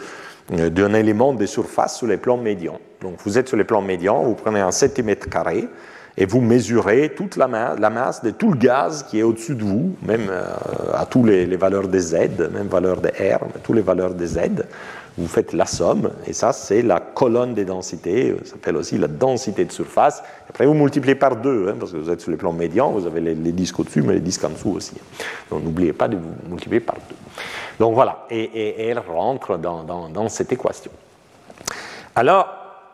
euh, 0.55 0.71
d'un 0.71 0.95
élément 0.95 1.35
de 1.35 1.47
surface 1.47 1.99
sur 1.99 2.09
les 2.09 2.17
plans 2.17 2.37
médians. 2.37 2.81
Donc 3.01 3.15
vous 3.25 3.39
êtes 3.39 3.47
sur 3.47 3.57
les 3.57 3.63
plans 3.63 3.81
médians, 3.81 4.25
vous 4.25 4.35
prenez 4.35 4.59
un 4.59 4.73
centimètre 4.73 5.29
carré 5.29 5.69
et 6.17 6.27
vous 6.27 6.41
mesurez 6.41 7.13
toute 7.17 7.37
la, 7.37 7.47
ma 7.47 7.77
la 7.77 7.91
masse 7.91 8.25
de 8.25 8.31
tout 8.31 8.51
le 8.51 8.59
gaz 8.59 9.05
qui 9.09 9.21
est 9.21 9.23
au-dessus 9.23 9.55
de 9.55 9.63
vous, 9.63 9.95
même 10.03 10.27
euh, 10.29 10.43
à 10.95 11.07
toutes 11.07 11.27
les, 11.27 11.47
valeurs 11.57 11.87
de 11.87 11.99
Z, 11.99 12.15
même 12.53 12.67
valeur 12.67 13.01
de 13.01 13.09
R, 13.09 13.39
toutes 13.63 13.77
les 13.77 13.83
valeurs 13.83 14.15
de 14.15 14.27
Z. 14.27 14.39
vous 15.19 15.29
faites 15.29 15.53
la 15.53 15.67
somme, 15.67 16.11
et 16.27 16.33
ça 16.33 16.53
c'est 16.53 16.83
la 16.83 17.01
colonne 17.01 17.55
des 17.55 17.65
densités, 17.65 18.37
ça 18.45 18.53
s'appelle 18.53 18.77
aussi 18.77 18.99
la 18.99 19.09
densité 19.09 19.65
de 19.65 19.73
surface. 19.73 20.23
Après 20.49 20.65
vous 20.65 20.75
multipliez 20.75 21.15
par 21.15 21.37
deux, 21.37 21.69
hein, 21.69 21.77
parce 21.79 21.93
que 21.93 21.97
vous 21.97 22.11
êtes 22.11 22.21
sur 22.21 22.31
le 22.31 22.37
plan 22.37 22.53
médian, 22.53 22.91
vous 22.91 23.07
avez 23.07 23.21
les, 23.21 23.53
disques 23.53 23.81
au-dessus, 23.81 24.03
mais 24.03 24.15
les 24.15 24.21
disques 24.21 24.45
en 24.45 24.51
dessous 24.51 24.71
aussi. 24.71 24.95
Donc 25.51 25.65
n'oubliez 25.65 25.93
pas 25.93 26.09
de 26.09 26.17
vous 26.17 26.49
multiplier 26.49 26.81
par 26.81 26.97
deux. 26.97 27.17
Donc 27.79 27.95
voilà, 27.95 28.27
et, 28.31 28.89
elle 28.89 28.99
rentre 28.99 29.57
dans, 29.59 29.83
dans, 29.83 30.29
cette 30.29 30.53
équation. 30.53 30.91
Alors, 32.15 32.49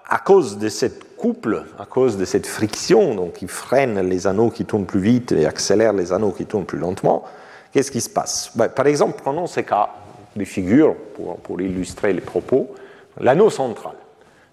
à 0.09 0.19
cause 0.19 0.59
de 0.59 0.69
cette 0.69 1.17
couple, 1.17 1.65
à 1.79 1.87
cause 1.87 2.17
de 2.17 2.25
cette 2.25 2.47
friction, 2.47 3.15
donc 3.15 3.35
qui 3.35 3.47
freine 3.47 4.01
les 4.01 4.27
anneaux 4.27 4.51
qui 4.51 4.65
tournent 4.65 4.87
plus 4.87 5.01
vite 5.01 5.33
et 5.33 5.47
accélère 5.47 5.93
les 5.93 6.13
anneaux 6.13 6.33
qui 6.33 6.45
tournent 6.45 6.67
plus 6.67 6.79
lentement, 6.79 7.25
qu'est-ce 7.73 7.91
qui 7.91 8.01
se 8.01 8.11
passe? 8.11 8.51
Ben, 8.55 8.69
Par 8.69 8.87
exemple, 8.87 9.21
prenons 9.23 9.47
ces 9.47 9.65
cas 9.65 9.89
des 10.37 10.45
figures 10.45 10.95
pour, 11.43 11.61
illustrer 11.61 12.13
les 12.13 12.21
propos. 12.21 12.75
L'anneau 13.21 13.51
central. 13.51 13.95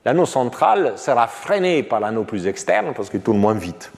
L'anneau 0.05 0.25
central 0.25 0.93
sera 0.97 1.27
freiné 1.27 1.83
par 1.83 1.99
l'anneau 1.99 2.23
plus 2.23 2.47
externe 2.47 2.93
parce 2.95 3.09
qu'il 3.09 3.21
tourne 3.21 3.39
moins 3.39 3.53
vite. 3.53 3.91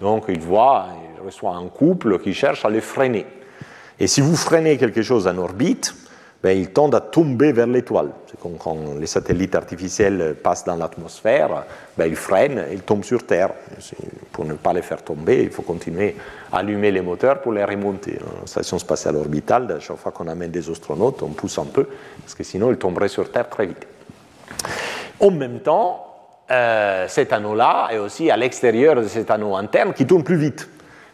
Donc 0.00 0.24
il 0.28 0.40
voit, 0.40 0.86
il 1.16 1.24
reçoit 1.24 1.54
un 1.54 1.66
couple 1.68 2.18
qui 2.20 2.34
cherche 2.34 2.64
à 2.64 2.70
le 2.70 2.80
freiner. 2.80 3.26
Et 3.98 4.06
si 4.06 4.20
vous 4.20 4.36
freinez 4.36 4.78
quelque 4.78 5.02
chose 5.02 5.26
en 5.26 5.36
orbite, 5.36 5.94
ben, 6.42 6.56
il 6.56 6.70
tend 6.70 6.88
à 6.90 7.00
tomber 7.00 7.52
vers 7.52 7.66
l'étoile. 7.66 8.10
C'est 8.26 8.40
comme 8.40 8.56
quand 8.56 8.76
les 8.98 9.06
satellites 9.06 9.54
artificiels 9.54 10.36
passent 10.42 10.64
dans 10.64 10.76
l'atmosphère, 10.76 11.64
ben, 11.98 12.06
ils 12.06 12.16
freinent 12.16 12.64
ils 12.72 12.80
tombent 12.80 13.04
sur 13.04 13.26
Terre. 13.26 13.50
Pour 14.32 14.46
ne 14.46 14.54
pas 14.54 14.72
les 14.72 14.82
faire 14.82 15.02
tomber, 15.02 15.42
il 15.42 15.50
faut 15.50 15.62
continuer 15.62 16.16
à 16.50 16.58
allumer 16.58 16.90
les 16.90 17.02
moteurs 17.02 17.42
pour 17.42 17.52
les 17.52 17.64
remonter. 17.64 18.18
En 18.42 18.46
station 18.46 18.78
spatiale 18.78 19.16
orbitale, 19.16 19.76
chaque 19.80 19.98
fois 19.98 20.12
qu'on 20.12 20.28
amène 20.28 20.50
des 20.50 20.70
astronautes, 20.70 21.22
on 21.22 21.28
pousse 21.28 21.58
un 21.58 21.66
peu, 21.66 21.86
parce 22.22 22.34
que 22.34 22.42
sinon 22.42 22.70
ils 22.70 22.78
tomberaient 22.78 23.08
sur 23.08 23.30
Terre 23.30 23.48
très 23.50 23.66
vite. 23.66 23.86
En 25.20 25.30
même 25.30 25.60
temps, 25.60 26.06
euh, 26.50 27.06
cet 27.06 27.32
anneau-là 27.34 27.88
est 27.92 27.98
aussi 27.98 28.30
à 28.30 28.36
l'extérieur 28.36 28.96
de 28.96 29.06
cet 29.06 29.30
anneau 29.30 29.56
interne 29.56 29.92
qui 29.92 30.06
tourne 30.06 30.24
plus 30.24 30.38
vite. 30.38 30.68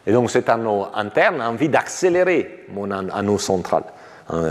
Et 0.05 0.13
donc 0.13 0.31
cet 0.31 0.47
anneau 0.47 0.87
interne 0.95 1.41
a 1.41 1.49
envie 1.49 1.67
d'accélérer 1.67 2.65
mon 2.69 2.89
anneau 2.91 3.37
central. 3.37 3.83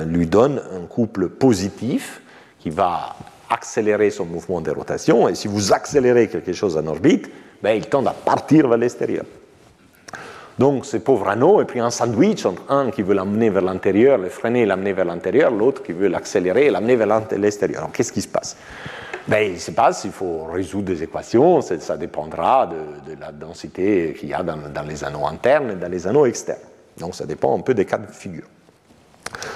Lui 0.06 0.26
donne 0.26 0.62
un 0.74 0.86
couple 0.86 1.28
positif 1.28 2.22
qui 2.58 2.70
va 2.70 3.14
accélérer 3.50 4.10
son 4.10 4.24
mouvement 4.24 4.60
de 4.60 4.70
rotation. 4.70 5.28
Et 5.28 5.34
si 5.34 5.48
vous 5.48 5.72
accélérez 5.72 6.28
quelque 6.28 6.52
chose 6.52 6.76
en 6.76 6.86
orbite, 6.86 7.30
ben, 7.62 7.72
il 7.72 7.86
tend 7.86 8.04
à 8.06 8.12
partir 8.12 8.68
vers 8.68 8.78
l'extérieur. 8.78 9.24
Donc 10.58 10.86
ce 10.86 10.96
pauvre 10.96 11.28
anneau 11.28 11.60
et 11.60 11.66
puis 11.66 11.80
un 11.80 11.90
sandwich 11.90 12.46
entre 12.46 12.62
un 12.70 12.90
qui 12.90 13.02
veut 13.02 13.14
l'amener 13.14 13.50
vers 13.50 13.62
l'intérieur, 13.62 14.16
le 14.16 14.30
freiner 14.30 14.62
et 14.62 14.66
l'amener 14.66 14.94
vers 14.94 15.04
l'intérieur, 15.04 15.50
l'autre 15.50 15.82
qui 15.82 15.92
veut 15.92 16.08
l'accélérer 16.08 16.66
et 16.66 16.70
l'amener 16.70 16.96
vers 16.96 17.22
l'extérieur. 17.36 17.80
Alors 17.80 17.92
qu'est-ce 17.92 18.12
qui 18.12 18.22
se 18.22 18.28
passe? 18.28 18.56
Ben, 19.28 19.52
Il 19.52 19.60
se 19.60 19.70
passe, 19.70 20.04
il 20.04 20.12
faut 20.12 20.44
résoudre 20.44 20.86
des 20.86 21.02
équations, 21.02 21.60
ça 21.60 21.96
dépendra 21.96 22.70
de, 23.06 23.20
la 23.20 23.32
densité 23.32 24.14
qu'il 24.18 24.30
y 24.30 24.34
a 24.34 24.42
dans, 24.42 24.56
dans, 24.56 24.82
les 24.82 25.04
anneaux 25.04 25.26
internes 25.26 25.72
et 25.72 25.74
dans 25.74 25.90
les 25.90 26.06
anneaux 26.06 26.24
externes. 26.24 26.58
Donc 26.98 27.14
ça 27.14 27.26
dépend 27.26 27.58
un 27.58 27.60
peu 27.60 27.74
des 27.74 27.84
cas 27.84 27.98
de 27.98 28.06
figure. 28.06 28.46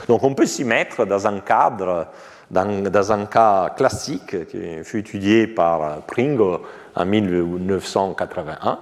Donc 0.09 0.23
on 0.23 0.35
peut 0.35 0.47
s'y 0.47 0.65
mettre 0.65 1.05
dans 1.05 1.27
un 1.27 1.41
cadre, 1.41 2.07
dans, 2.51 3.13
un 3.13 3.27
cas 3.27 3.71
classique 3.77 4.49
qui 4.49 4.85
fut 4.85 4.99
étudié 5.01 5.47
par 5.47 6.01
Pringle 6.07 6.59
en 6.95 7.07
1981. 7.07 8.79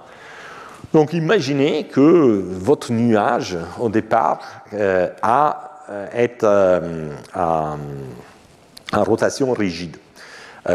Donc 0.93 1.13
imaginez 1.13 1.85
que 1.85 2.43
votre 2.45 2.91
nuage, 2.91 3.57
au 3.79 3.89
départ, 3.89 4.39
euh, 4.73 5.09
a, 5.21 5.83
euh, 5.89 6.07
est 6.13 6.43
euh, 6.43 7.19
rotation 8.93 9.53
rigide. 9.53 9.97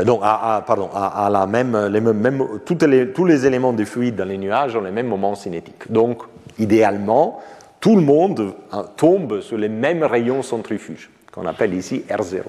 donc, 0.04 0.20
pardon, 0.20 0.88
à, 0.94 1.28
la 1.30 1.46
même, 1.46 1.86
les 1.86 2.00
mêmes, 2.00 2.60
les, 2.86 3.12
tous 3.12 3.24
les 3.24 3.46
éléments 3.46 3.72
du 3.72 3.86
fluide 3.86 4.16
dans 4.16 4.24
les 4.24 4.38
nuages 4.38 4.76
ont 4.76 4.82
les 4.82 4.90
mêmes 4.90 5.08
moments 5.08 5.34
cinétiques. 5.34 5.90
Donc, 5.90 6.22
idéalement, 6.58 7.40
tout 7.84 7.96
le 7.96 8.02
monde 8.02 8.54
hein, 8.72 8.86
tombe 8.96 9.42
sur 9.42 9.58
les 9.58 9.68
mêmes 9.68 10.04
rayons 10.04 10.42
centrifuges, 10.42 11.10
qu'on 11.30 11.44
appelle 11.44 11.74
ici 11.74 12.02
R0. 12.08 12.40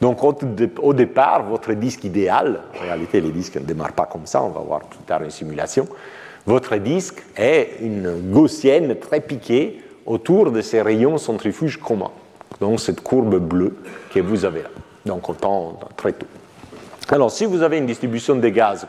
Donc 0.00 0.22
au, 0.22 0.94
départ, 0.94 1.42
votre 1.42 1.72
disque 1.72 2.04
idéal, 2.04 2.60
en 2.78 2.82
réalité 2.84 3.20
les 3.20 3.32
disques 3.32 3.56
ne 3.56 3.64
démarrent 3.64 3.94
pas 3.94 4.06
comme 4.06 4.26
ça, 4.26 4.40
on 4.44 4.50
va 4.50 4.60
voir 4.60 4.82
plus 4.82 5.00
tard 5.00 5.24
une 5.24 5.32
simulation, 5.32 5.88
votre 6.46 6.76
disque 6.76 7.20
est 7.36 7.78
une 7.80 8.30
gaussienne 8.30 8.96
très 9.00 9.20
piquée 9.20 9.82
autour 10.06 10.52
de 10.52 10.60
ces 10.60 10.82
rayons 10.82 11.18
centrifuges 11.18 11.80
communs. 11.80 12.12
Donc 12.60 12.78
cette 12.78 13.00
courbe 13.00 13.40
bleue 13.40 13.76
que 14.14 14.20
vous 14.20 14.44
avez 14.44 14.62
là, 14.62 14.70
donc 15.04 15.28
autant 15.28 15.80
très 15.96 16.12
tôt. 16.12 16.28
Alors, 17.08 17.32
si 17.32 17.44
vous 17.44 17.62
avez 17.62 17.78
une 17.78 17.86
distribution 17.86 18.36
des 18.36 18.52
gaz 18.52 18.86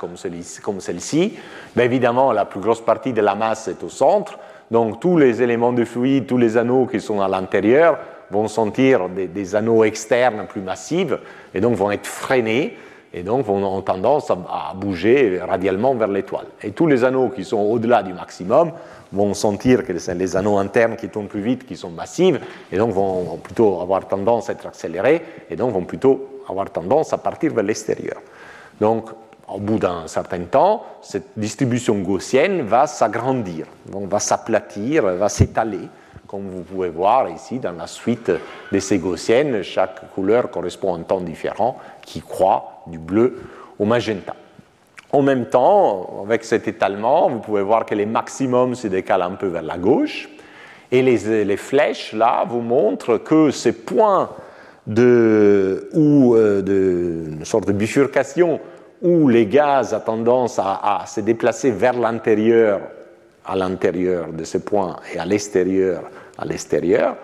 comme 0.61 0.79
celle-ci, 0.79 1.33
ben, 1.75 1.83
évidemment, 1.83 2.31
la 2.33 2.45
plus 2.45 2.59
grosse 2.59 2.81
partie 2.81 3.13
de 3.13 3.21
la 3.21 3.33
masse 3.33 3.67
est 3.67 3.83
au 3.83 3.89
centre, 3.89 4.37
donc 4.71 5.01
tous 5.01 5.17
les 5.17 5.43
éléments 5.43 5.73
de 5.73 5.83
fluide, 5.83 6.25
tous 6.25 6.37
les 6.37 6.57
anneaux 6.57 6.85
qui 6.85 7.01
sont 7.01 7.21
à 7.21 7.27
l'intérieur 7.27 7.99
vont 8.31 8.47
sentir 8.47 9.09
des, 9.09 9.55
anneaux 9.55 9.83
externes 9.83 10.45
plus 10.47 10.61
massifs 10.61 11.13
et 11.53 11.59
donc 11.59 11.75
vont 11.75 11.91
être 11.91 12.07
freinés 12.07 12.77
et 13.13 13.23
donc 13.23 13.45
vont 13.45 13.57
avoir 13.57 13.83
tendance 13.83 14.31
à, 14.31 14.73
bouger 14.73 15.41
radialement 15.41 15.93
vers 15.95 16.07
l'étoile. 16.07 16.45
Et 16.63 16.71
tous 16.71 16.87
les 16.87 17.03
anneaux 17.03 17.27
qui 17.27 17.43
sont 17.43 17.57
au-delà 17.57 18.01
du 18.03 18.13
maximum 18.13 18.71
vont 19.11 19.33
sentir 19.33 19.85
que 19.85 19.97
c'est 19.99 20.15
les 20.15 20.37
anneaux 20.37 20.57
internes 20.57 20.95
qui 20.95 21.09
tournent 21.09 21.27
plus 21.27 21.41
vite 21.41 21.65
qui 21.65 21.75
sont 21.75 21.89
massifs 21.89 22.39
et 22.71 22.77
donc 22.77 22.91
vont 22.91 23.37
plutôt 23.43 23.81
avoir 23.81 24.07
tendance 24.07 24.49
à 24.49 24.53
être 24.53 24.67
accélérés 24.67 25.21
et 25.49 25.57
donc 25.57 25.73
vont 25.73 25.83
plutôt 25.83 26.41
avoir 26.47 26.69
tendance 26.69 27.11
à 27.11 27.17
partir 27.17 27.53
vers 27.53 27.65
l'extérieur. 27.65 28.21
Donc 28.79 29.09
au 29.53 29.59
bout 29.59 29.79
d'un 29.79 30.07
certain 30.07 30.41
temps, 30.43 30.83
cette 31.01 31.29
distribution 31.37 31.99
gaussienne 31.99 32.61
va 32.61 32.87
s'agrandir, 32.87 33.67
va 33.87 34.19
s'aplatir, 34.19 35.03
va 35.03 35.29
s'étaler. 35.29 35.89
Comme 36.27 36.47
vous 36.47 36.61
pouvez 36.61 36.89
voir 36.89 37.29
ici, 37.29 37.59
dans 37.59 37.73
la 37.73 37.87
suite 37.87 38.31
de 38.71 38.79
ces 38.79 38.99
gaussiennes, 38.99 39.63
chaque 39.63 40.13
couleur 40.13 40.49
correspond 40.49 40.95
à 40.95 40.97
un 40.97 41.01
temps 41.01 41.19
différent 41.19 41.77
qui 42.05 42.21
croît 42.21 42.83
du 42.87 42.97
bleu 42.97 43.41
au 43.77 43.85
magenta. 43.85 44.35
En 45.11 45.21
même 45.21 45.47
temps, 45.47 46.23
avec 46.23 46.45
cet 46.45 46.69
étalement, 46.69 47.29
vous 47.29 47.39
pouvez 47.39 47.61
voir 47.61 47.85
que 47.85 47.95
les 47.95 48.05
maximums 48.05 48.75
se 48.75 48.87
décalent 48.87 49.23
un 49.23 49.31
peu 49.31 49.47
vers 49.47 49.61
la 49.61 49.77
gauche. 49.77 50.29
Et 50.93 51.01
les, 51.01 51.57
flèches, 51.57 52.13
là, 52.13 52.45
vous 52.47 52.61
montrent 52.61 53.17
que 53.17 53.51
ces 53.51 53.73
points 53.73 54.29
de, 54.87 55.89
ou 55.93 56.35
euh, 56.35 56.61
de, 56.61 57.31
une 57.31 57.45
sorte 57.45 57.67
de 57.67 57.73
bifurcation 57.73 58.59
où 59.01 59.27
les 59.27 59.47
gaz 59.47 59.93
ont 59.93 59.99
tendance 59.99 60.59
à, 60.59 61.03
se 61.07 61.21
déplacer 61.21 61.71
vers 61.71 61.93
l'intérieur, 61.93 62.81
à 63.45 63.55
l'intérieur 63.55 64.27
de 64.31 64.43
ce 64.43 64.59
point, 64.59 64.97
et 65.13 65.19
à 65.19 65.25
l'extérieur, 65.25 66.03
à 66.37 66.45
l'extérieur, 66.45 67.15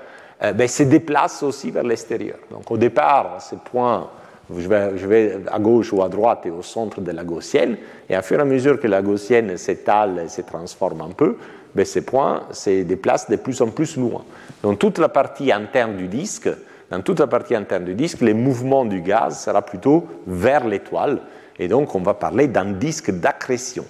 euh, 0.44 0.54
ben, 0.54 0.68
se 0.68 0.84
déplacent 0.84 1.44
aussi 1.44 1.72
vers 1.72 1.84
l'extérieur. 1.84 2.38
Donc 2.52 2.70
au 2.72 2.78
départ, 2.78 3.38
ce 3.42 3.56
point, 3.56 4.10
je 4.56 4.68
vais, 5.08 5.40
à 5.52 5.60
gauche 5.60 5.94
ou 5.94 6.02
à 6.02 6.10
droite 6.10 6.46
et 6.46 6.52
au 6.52 6.64
centre 6.64 7.02
de 7.02 7.12
la 7.12 7.24
gaussienne, 7.24 7.78
et 8.10 8.16
à 8.16 8.22
fur 8.22 8.40
et 8.40 8.42
à 8.42 8.46
mesure 8.46 8.80
que 8.80 8.88
la 8.88 9.02
gaussienne 9.02 9.58
s'étale 9.58 10.24
et 10.26 10.30
se 10.30 10.42
transforme 10.42 11.02
un 11.02 11.12
peu, 11.12 11.38
ben, 11.76 11.86
ces 11.86 12.02
points 12.02 12.44
se 12.52 12.82
déplacent 12.84 13.30
de 13.30 13.36
plus 13.36 13.62
en 13.62 13.68
plus 13.68 13.98
loin. 13.98 14.24
Dans 14.64 14.76
toute 14.76 14.98
la 14.98 15.10
partie 15.10 15.52
interne 15.52 15.96
du 15.96 16.08
disque, 16.08 16.50
dans 16.90 17.02
toute 17.02 17.20
la 17.20 17.28
partie 17.28 17.54
interne 17.54 17.84
du 17.84 17.94
disque, 17.94 18.22
les 18.22 18.34
mouvements 18.34 18.86
du 18.86 19.02
gaz 19.02 19.44
sera 19.44 19.62
plutôt 19.62 20.06
vers 20.26 20.66
l'étoile, 20.66 21.20
et 21.60 21.68
donc, 21.68 21.96
on 21.96 22.00
va 22.00 22.14
parler 22.14 22.48
d'un 22.48 22.72
disque 22.72 23.12
d'accrétion. 23.12 23.86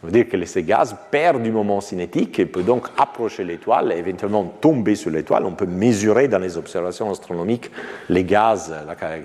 Ça 0.00 0.06
veut 0.06 0.12
dire 0.12 0.28
que 0.28 0.44
ces 0.44 0.62
gaz 0.62 0.94
perdent 1.10 1.42
du 1.42 1.50
moment 1.50 1.80
cinétique 1.80 2.38
et 2.38 2.46
peut 2.46 2.62
donc 2.62 2.86
approcher 2.96 3.42
l'étoile 3.42 3.90
et 3.90 3.98
éventuellement 3.98 4.44
tomber 4.44 4.94
sur 4.94 5.10
l'étoile. 5.10 5.44
On 5.44 5.54
peut 5.54 5.66
mesurer 5.66 6.28
dans 6.28 6.38
les 6.38 6.56
observations 6.56 7.10
astronomiques 7.10 7.68
les 8.08 8.22
gaz 8.22 8.72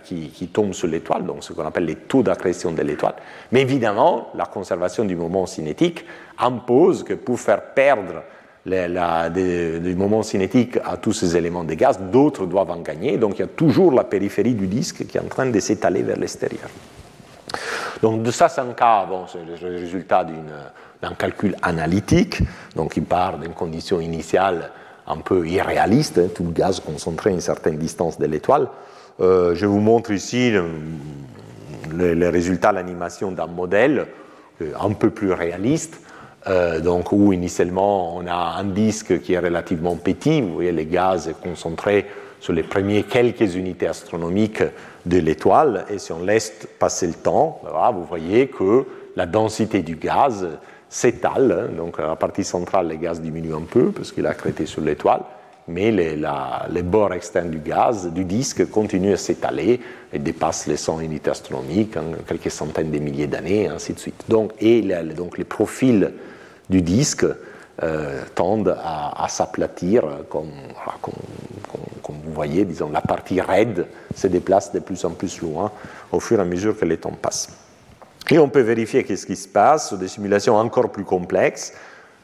qui, 0.04 0.48
tombent 0.52 0.74
sur 0.74 0.88
l'étoile, 0.88 1.26
donc 1.26 1.44
ce 1.44 1.54
qu'on 1.54 1.66
appelle 1.66 1.86
les 1.86 1.96
taux 1.96 2.24
d'accrétion 2.24 2.72
de 2.72 2.82
l'étoile. 2.82 3.14
Mais 3.52 3.62
évidemment, 3.62 4.30
la 4.34 4.46
conservation 4.46 5.06
du 5.06 5.16
moment 5.16 5.46
cinétique 5.46 6.06
impose 6.40 7.04
que 7.04 7.14
pour 7.14 7.40
faire 7.40 7.62
perdre 7.76 8.24
du 8.66 9.96
moment 9.96 10.24
cinétique 10.24 10.80
à 10.84 10.98
tous 10.98 11.14
ces 11.14 11.38
éléments 11.38 11.66
de 11.66 11.76
gaz, 11.76 12.00
d'autres 12.12 12.48
doivent 12.48 12.72
en 12.72 12.80
gagner. 12.80 13.18
Donc 13.18 13.38
il 13.38 13.42
y 13.42 13.46
a 13.46 13.48
toujours 13.48 13.92
la 13.92 14.06
périphérie 14.06 14.56
du 14.56 14.66
disque 14.66 15.06
qui 15.06 15.18
est 15.18 15.22
en 15.22 15.26
train 15.26 15.46
de 15.46 15.60
s'étaler 15.60 16.02
vers 16.02 16.18
l'extérieur. 16.18 16.70
Donc 18.02 18.24
de 18.24 18.32
ça, 18.32 18.50
c'est 18.50 18.62
un 18.62 18.74
cas, 18.74 19.06
bon, 19.06 19.26
c'est 19.28 19.40
le 19.44 19.78
résultat 19.80 20.26
d'un 21.02 21.14
calcul 21.14 21.56
analytique, 21.62 22.42
donc 22.76 22.98
il 22.98 23.04
part 23.04 23.38
d'une 23.38 23.54
condition 23.54 24.00
initiale 24.00 24.72
un 25.08 25.18
peu 25.18 25.48
irréaliste, 25.48 26.18
hein, 26.18 26.28
tout 26.34 26.44
le 26.44 26.52
gaz 26.52 26.80
concentré 26.80 27.30
à 27.30 27.34
une 27.34 27.42
certaine 27.42 27.78
distance 27.78 28.18
de 28.20 28.26
l'étoile. 28.26 28.68
Euh, 29.20 29.54
je 29.56 29.66
vous 29.66 29.80
montre 29.80 30.12
ici 30.12 30.52
le, 31.92 32.14
le, 32.14 32.30
résultat, 32.30 32.72
l'animation 32.72 33.32
d'un 33.32 33.48
modèle 33.48 34.08
euh, 34.62 34.72
un 34.80 34.92
peu 34.94 35.10
plus 35.10 35.32
réaliste, 35.32 36.00
euh, 36.48 36.80
donc 36.80 37.12
où 37.12 37.34
initialement 37.34 38.16
on 38.16 38.26
a 38.28 38.56
un 38.60 38.64
disque 38.64 39.22
qui 39.22 39.34
est 39.34 39.40
relativement 39.40 39.96
petit, 39.96 40.42
vous 40.42 40.54
voyez 40.54 40.72
les 40.72 40.86
gaz 40.86 41.34
concentrés 41.44 42.06
sur 42.44 42.52
les 42.52 42.64
premières 42.64 43.08
quelques 43.08 43.56
unités 43.56 43.88
astronomiques 43.88 44.64
de 45.06 45.18
l'étoile, 45.18 45.86
et 45.90 45.98
si 45.98 46.12
on 46.12 46.22
laisse 46.22 46.52
passer 46.78 47.08
le 47.08 47.14
temps, 47.14 47.62
vous 47.94 48.04
voyez 48.04 48.48
que 48.48 48.86
la 49.16 49.26
densité 49.26 49.82
du 49.82 49.96
gaz 49.96 50.50
s'étale, 50.90 51.70
donc 51.78 52.02
à 52.02 52.08
la 52.08 52.18
partie 52.18 52.44
centrale, 52.44 52.90
le 52.90 52.96
gaz 52.96 53.22
diminue 53.22 53.54
un 53.54 53.62
peu 53.62 53.94
parce 53.94 54.12
qu'il 54.12 54.28
a 54.28 54.34
crêté 54.34 54.66
sur 54.66 54.82
l'étoile, 54.82 55.22
mais 55.70 55.90
les, 55.92 56.84
bords 56.84 57.14
externes 57.14 57.50
du 57.50 57.60
gaz, 57.60 58.12
du 58.12 58.26
disque, 58.26 58.70
continuent 58.70 59.14
à 59.14 59.18
s'étaler 59.18 59.80
et 60.12 60.20
dépassent 60.20 60.68
les 60.68 60.76
100 60.76 61.00
unités 61.00 61.32
astronomiques 61.32 61.96
en 61.96 62.24
quelques 62.28 62.52
centaines 62.52 62.92
de 62.92 63.00
milliers 63.00 63.28
d'années, 63.28 63.70
ainsi 63.70 63.94
de 63.94 64.00
suite. 64.00 64.26
Donc, 64.28 64.52
et 64.60 64.82
donc 65.16 65.38
les 65.38 65.46
profils 65.46 66.12
du 66.70 66.82
disque 66.82 67.26
euh, 67.82 68.22
tendent 68.36 68.78
à, 68.84 69.28
s'aplatir, 69.30 70.04
comme, 70.30 70.52
vous 72.34 72.38
voyez, 72.38 72.66
disons, 72.66 72.90
la 72.90 73.02
partie 73.02 73.40
raide 73.40 73.86
se 74.16 74.26
déplace 74.26 74.72
de 74.74 74.80
plus 74.80 75.06
en 75.06 75.12
plus 75.12 75.40
loin 75.40 75.72
au 76.12 76.20
fur 76.20 76.40
et 76.40 76.42
à 76.42 76.46
mesure 76.46 76.76
que 76.76 76.84
les 76.84 76.98
temps 76.98 77.12
passent. 77.12 77.50
Et 78.32 78.40
on 78.40 78.50
peut 78.50 78.62
vérifier 78.62 79.04
qu'est-ce 79.04 79.28
qui 79.28 79.36
se 79.36 79.48
passe 79.48 79.90
sur 79.90 79.98
des 79.98 80.08
simulations 80.08 80.56
encore 80.56 80.92
plus 80.92 81.04
complexes, 81.04 81.74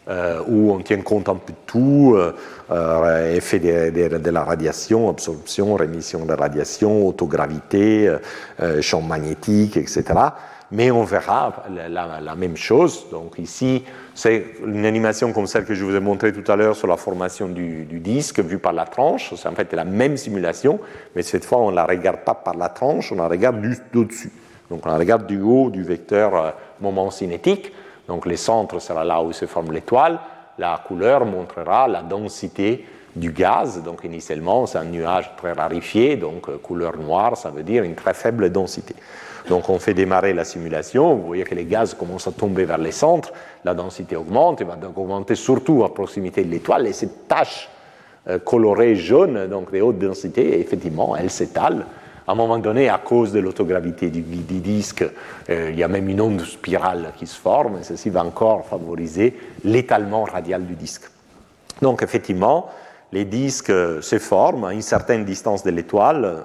euh, 0.08 0.42
où 0.48 0.72
on 0.72 0.80
tient 0.80 1.02
compte 1.02 1.30
un 1.30 1.36
peu 1.36 1.54
de 1.54 1.58
tout, 1.68 2.16
euh, 2.16 2.34
euh, 2.72 3.36
effet 3.36 3.60
de, 3.60 4.30
la 4.32 4.44
radiation, 4.44 5.08
absorption, 5.10 5.76
rémission 5.76 6.24
de 6.24 6.30
la 6.30 6.36
radiation, 6.36 7.08
autogravité, 7.08 8.12
champ 8.82 9.02
magnétique, 9.02 9.78
etc. 9.78 10.04
Mais 10.72 10.92
on 10.92 11.04
verra 11.04 11.64
la, 11.90 12.36
même 12.36 12.56
chose. 12.56 13.08
Donc 13.12 13.40
ici, 13.40 13.84
c'est 14.14 14.46
une 14.64 14.86
animation 14.86 15.34
comme 15.34 15.48
celle 15.48 15.66
que 15.66 15.74
je 15.74 15.84
vous 15.84 15.96
ai 15.96 16.00
montrée 16.00 16.32
tout 16.32 16.50
à 16.52 16.56
l'heure 16.56 16.76
sur 16.76 16.88
la 16.88 16.98
formation 16.98 17.48
du, 17.48 17.86
du, 17.86 18.00
disque 18.00 18.40
vue 18.40 18.60
par 18.60 18.74
la 18.74 18.86
tranche. 18.86 19.34
C'est 19.36 19.50
en 19.50 19.56
fait 19.56 19.74
la 19.74 19.84
même 19.84 20.16
simulation, 20.16 20.80
mais 21.16 21.24
cette 21.24 21.46
fois, 21.46 21.58
on 21.60 21.72
ne 21.72 21.76
la 21.76 21.86
regarde 21.86 22.20
pas 22.20 22.36
par 22.36 22.56
la 22.56 22.70
tranche, 22.70 23.12
on 23.12 23.16
la 23.16 23.28
regarde 23.28 23.64
juste 23.64 23.84
au-dessus. 23.96 24.32
Donc 24.70 24.86
on 24.86 24.90
la 24.90 24.98
regarde 24.98 25.26
du 25.26 25.42
haut 25.42 25.72
du 25.72 25.84
vecteur 25.84 26.54
moment 26.80 27.10
cinétique. 27.10 27.74
Donc 28.08 28.26
le 28.26 28.38
centre 28.38 28.80
sera 28.80 29.04
là 29.04 29.22
où 29.22 29.32
se 29.32 29.46
forme 29.46 29.72
l'étoile. 29.72 30.20
La 30.58 30.82
couleur 30.86 31.26
montrera 31.26 31.88
la 31.88 32.02
densité 32.02 32.86
du 33.16 33.32
gaz. 33.32 33.82
Donc 33.84 34.04
initialement, 34.04 34.66
c'est 34.66 34.78
un 34.78 34.86
nuage 34.86 35.32
très 35.38 35.54
rarifié, 35.54 36.16
donc 36.16 36.50
euh, 36.50 36.58
couleur 36.58 36.98
noire, 36.98 37.38
ça 37.38 37.50
veut 37.50 37.64
dire 37.64 37.84
une 37.84 37.96
très 37.96 38.14
faible 38.14 38.52
densité. 38.52 38.96
Donc 39.50 39.68
on 39.68 39.80
fait 39.80 39.96
démarrer 39.96 40.34
la 40.34 40.46
simulation, 40.46 41.16
vous 41.16 41.26
voyez 41.26 41.44
que 41.44 41.56
les 41.56 41.66
gaz 41.66 41.96
commencent 41.96 42.28
à 42.28 42.32
tomber 42.32 42.66
vers 42.66 42.78
les 42.78 42.92
centres, 42.92 43.34
la 43.66 43.74
densité 43.74 44.16
augmente, 44.16 44.62
et 44.62 44.64
va 44.64 44.76
donc 44.76 44.96
augmenter 44.96 45.34
surtout 45.34 45.84
à 45.84 45.92
proximité 45.92 46.44
de 46.44 46.52
l'étoile, 46.52 46.86
et 46.86 46.94
cette 46.94 47.28
tache 47.28 47.68
euh, 48.28 48.38
colorée 48.38 48.96
jaune, 48.96 49.48
donc 49.48 49.74
de 49.74 49.82
haute 49.82 49.98
densité, 49.98 50.60
effectivement, 50.60 51.16
elle 51.16 51.32
s'étale. 51.32 51.88
À 52.28 52.34
un 52.34 52.36
moment 52.36 52.60
donné, 52.60 52.90
à 52.90 53.00
cause 53.00 53.32
de 53.32 53.40
l'autogravité 53.40 54.12
du, 54.12 54.22
disque, 54.22 55.04
euh, 55.50 55.70
il 55.72 55.80
y 55.80 55.84
a 55.84 55.88
même 55.88 56.08
une 56.10 56.22
onde 56.22 56.42
spirale 56.42 57.12
qui 57.18 57.26
se 57.26 57.40
forme, 57.40 57.80
et 57.80 57.84
ceci 57.84 58.12
va 58.12 58.24
encore 58.24 58.68
favoriser 58.68 59.36
l'étalement 59.64 60.26
radial 60.26 60.68
du 60.68 60.76
disque. 60.76 61.10
Donc 61.82 62.04
effectivement, 62.04 62.70
les 63.12 63.26
disques 63.26 63.72
se 64.02 64.20
forment 64.20 64.66
à 64.66 64.74
une 64.74 64.84
certaine 64.84 65.26
distance 65.26 65.64
de 65.64 65.72
l'étoile, 65.72 66.44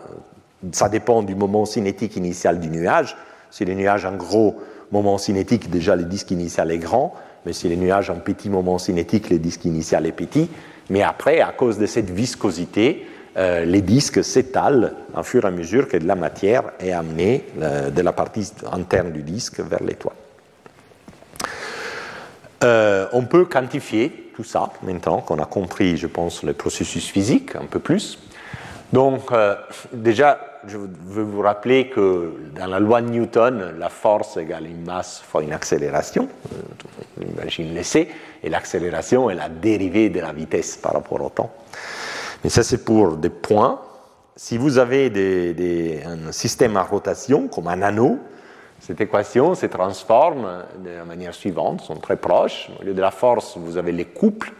ça 0.72 0.88
dépend 0.88 1.22
du 1.22 1.34
moment 1.34 1.64
cinétique 1.64 2.16
initial 2.16 2.60
du 2.60 2.68
nuage. 2.68 3.16
Si 3.50 3.64
le 3.64 3.74
nuage 3.74 4.04
a 4.04 4.08
un 4.08 4.16
gros 4.16 4.60
moment 4.90 5.18
cinétique, 5.18 5.70
déjà 5.70 5.96
le 5.96 6.04
disque 6.04 6.30
initial 6.30 6.70
est 6.70 6.78
grand, 6.78 7.14
mais 7.46 7.52
si 7.52 7.68
le 7.68 7.76
nuage 7.76 8.10
a 8.10 8.12
un 8.12 8.18
petit 8.18 8.48
moment 8.48 8.78
cinétique, 8.78 9.30
le 9.30 9.38
disque 9.38 9.64
initial 9.64 10.06
est 10.06 10.12
petit. 10.12 10.48
Mais 10.90 11.02
après, 11.02 11.40
à 11.40 11.52
cause 11.52 11.78
de 11.78 11.86
cette 11.86 12.10
viscosité, 12.10 13.06
euh, 13.36 13.64
les 13.64 13.82
disques 13.82 14.22
s'étalent 14.22 14.92
au 15.16 15.22
fur 15.22 15.44
et 15.44 15.48
à 15.48 15.50
mesure 15.50 15.88
que 15.88 15.96
de 15.96 16.06
la 16.06 16.14
matière 16.14 16.62
est 16.78 16.92
amenée 16.92 17.44
euh, 17.60 17.90
de 17.90 18.00
la 18.00 18.12
partie 18.12 18.52
interne 18.70 19.10
du 19.10 19.22
disque 19.22 19.60
vers 19.60 19.82
l'étoile. 19.82 20.14
Euh, 22.62 23.06
on 23.12 23.24
peut 23.24 23.44
quantifier 23.44 24.30
tout 24.36 24.44
ça 24.44 24.70
maintenant 24.82 25.20
qu'on 25.20 25.38
a 25.38 25.46
compris, 25.46 25.96
je 25.96 26.06
pense, 26.06 26.44
le 26.44 26.52
processus 26.52 27.08
physique 27.08 27.56
un 27.56 27.66
peu 27.66 27.78
plus. 27.78 28.18
Donc, 28.92 29.32
déjà, 29.92 30.38
je 30.66 30.78
veux 30.78 31.22
vous 31.22 31.40
rappeler 31.40 31.88
que 31.88 32.34
dans 32.54 32.66
la 32.66 32.80
loi 32.80 33.02
de 33.02 33.10
Newton, 33.10 33.74
la 33.78 33.88
force 33.88 34.36
égale 34.36 34.66
une 34.66 34.84
masse 34.84 35.20
fois 35.20 35.42
une 35.42 35.52
accélération, 35.52 36.28
on 37.20 37.26
imagine 37.26 37.74
l'essai, 37.74 38.08
et 38.42 38.48
l'accélération 38.48 39.30
est 39.30 39.34
la 39.34 39.48
dérivée 39.48 40.10
de 40.10 40.20
la 40.20 40.32
vitesse 40.32 40.76
par 40.76 40.92
rapport 40.92 41.20
au 41.20 41.30
temps. 41.30 41.52
Mais 42.42 42.50
ça, 42.50 42.62
c'est 42.62 42.84
pour 42.84 43.16
des 43.16 43.30
points. 43.30 43.80
Si 44.36 44.58
vous 44.58 44.78
avez 44.78 46.02
un 46.04 46.32
système 46.32 46.76
à 46.76 46.82
rotation, 46.82 47.48
comme 47.48 47.68
un 47.68 47.82
anneau, 47.82 48.18
cette 48.80 49.00
équation 49.00 49.54
se 49.54 49.66
transforme 49.66 50.64
de 50.84 50.90
la 50.90 51.04
manière 51.04 51.34
suivante, 51.34 51.80
sont 51.80 51.96
très 51.96 52.16
proches. 52.16 52.68
Au 52.80 52.84
lieu 52.84 52.92
de 52.92 53.00
la 53.00 53.10
force, 53.10 53.56
vous 53.56 53.78
avez 53.78 53.92
les 53.92 54.04
couples 54.04 54.52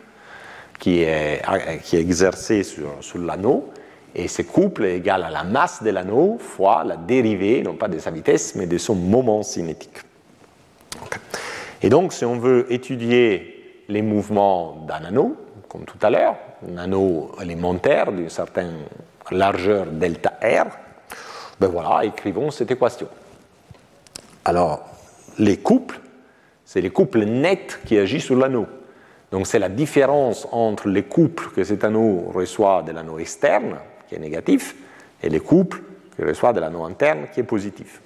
qui 0.78 1.02
est, 1.02 1.42
qui 1.82 1.96
est 1.96 2.00
exercé 2.00 2.62
sur 2.62 3.18
l'anneau, 3.18 3.70
et 4.14 4.28
ce 4.28 4.42
couple 4.42 4.84
est 4.84 4.96
égal 4.96 5.24
à 5.24 5.30
la 5.30 5.44
masse 5.44 5.82
de 5.82 5.90
l'anneau 5.90 6.38
fois 6.38 6.84
la 6.84 6.96
dérivée, 6.96 7.62
non 7.62 7.74
pas 7.74 7.88
de 7.88 7.98
sa 7.98 8.10
vitesse, 8.10 8.54
mais 8.54 8.66
de 8.66 8.78
son 8.78 8.94
moment 8.94 9.42
cinétique. 9.42 9.98
Et 11.82 11.88
donc, 11.88 12.12
si 12.12 12.24
on 12.24 12.38
veut 12.38 12.72
étudier 12.72 13.82
les 13.88 14.02
mouvements 14.02 14.86
d'un 14.86 15.04
anneau, 15.04 15.36
comme 15.68 15.84
tout 15.84 15.98
à 16.02 16.10
l'heure, 16.10 16.36
un 16.66 16.78
anneau 16.78 17.32
élémentaire 17.42 18.12
d'une 18.12 18.30
certaine 18.30 18.84
largeur 19.30 19.86
delta 19.86 20.32
R, 20.42 20.66
ben 21.60 21.68
voilà, 21.68 22.04
écrivons 22.04 22.50
cette 22.50 22.70
équation. 22.70 23.08
Alors, 24.44 24.84
les 25.38 25.56
couples, 25.56 26.00
c'est 26.64 26.80
les 26.80 26.90
couples 26.90 27.24
nets 27.24 27.80
qui 27.84 27.98
agissent 27.98 28.24
sur 28.24 28.36
l'anneau. 28.36 28.66
Donc 29.32 29.48
c'est 29.48 29.58
la 29.58 29.68
différence 29.68 30.46
entre 30.52 30.88
les 30.88 31.02
couples 31.02 31.50
que 31.50 31.64
cet 31.64 31.82
anneau 31.82 32.30
reçoit 32.32 32.82
de 32.82 32.92
l'anneau 32.92 33.18
externe, 33.18 33.76
qui 34.08 34.14
est 34.14 34.18
négatif, 34.18 34.74
et 35.22 35.28
les 35.28 35.40
couples 35.40 35.80
qu'il 36.14 36.26
reçoit 36.26 36.52
de 36.52 36.60
l'anneau 36.60 36.84
interne, 36.84 37.26
qui 37.32 37.40
est 37.40 37.44
positif. 37.44 38.00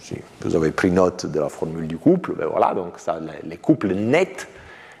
si 0.00 0.16
vous 0.42 0.54
avez 0.54 0.70
pris 0.70 0.90
note 0.90 1.26
de 1.26 1.40
la 1.40 1.48
formule 1.48 1.86
du 1.86 1.96
couple, 1.96 2.34
ben 2.34 2.46
voilà, 2.46 2.74
donc 2.74 2.98
ça, 2.98 3.18
les 3.44 3.56
couples 3.56 3.94
nets 3.94 4.48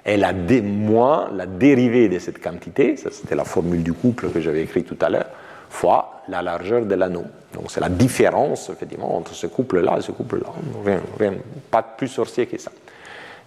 est 0.04 0.16
la 0.16 0.32
moins 0.32 1.30
la 1.32 1.46
dérivée 1.46 2.08
de 2.08 2.18
cette 2.18 2.42
quantité, 2.42 2.96
ça 2.96 3.10
c'était 3.10 3.34
la 3.34 3.44
formule 3.44 3.82
du 3.82 3.92
couple 3.92 4.30
que 4.30 4.40
j'avais 4.40 4.62
écrit 4.62 4.84
tout 4.84 4.98
à 5.00 5.08
l'heure, 5.08 5.28
fois 5.70 6.22
la 6.28 6.42
largeur 6.42 6.84
de 6.84 6.94
l'anneau. 6.94 7.24
Donc 7.52 7.70
c'est 7.70 7.80
la 7.80 7.88
différence 7.88 8.70
effectivement 8.70 9.16
entre 9.16 9.34
ce 9.34 9.46
couple-là 9.46 9.98
et 9.98 10.02
ce 10.02 10.12
couple-là. 10.12 10.48
Rien, 10.84 11.00
rien, 11.18 11.34
pas 11.70 11.82
plus 11.82 12.08
sorcier 12.08 12.46
que 12.46 12.58
ça. 12.58 12.70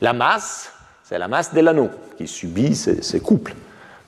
La 0.02 0.14
masse, 0.14 0.72
c'est 1.04 1.18
la 1.18 1.28
masse 1.28 1.54
de 1.54 1.62
l'anneau 1.62 1.90
qui 2.18 2.28
subit 2.28 2.76
ces, 2.76 3.20
couples. 3.20 3.56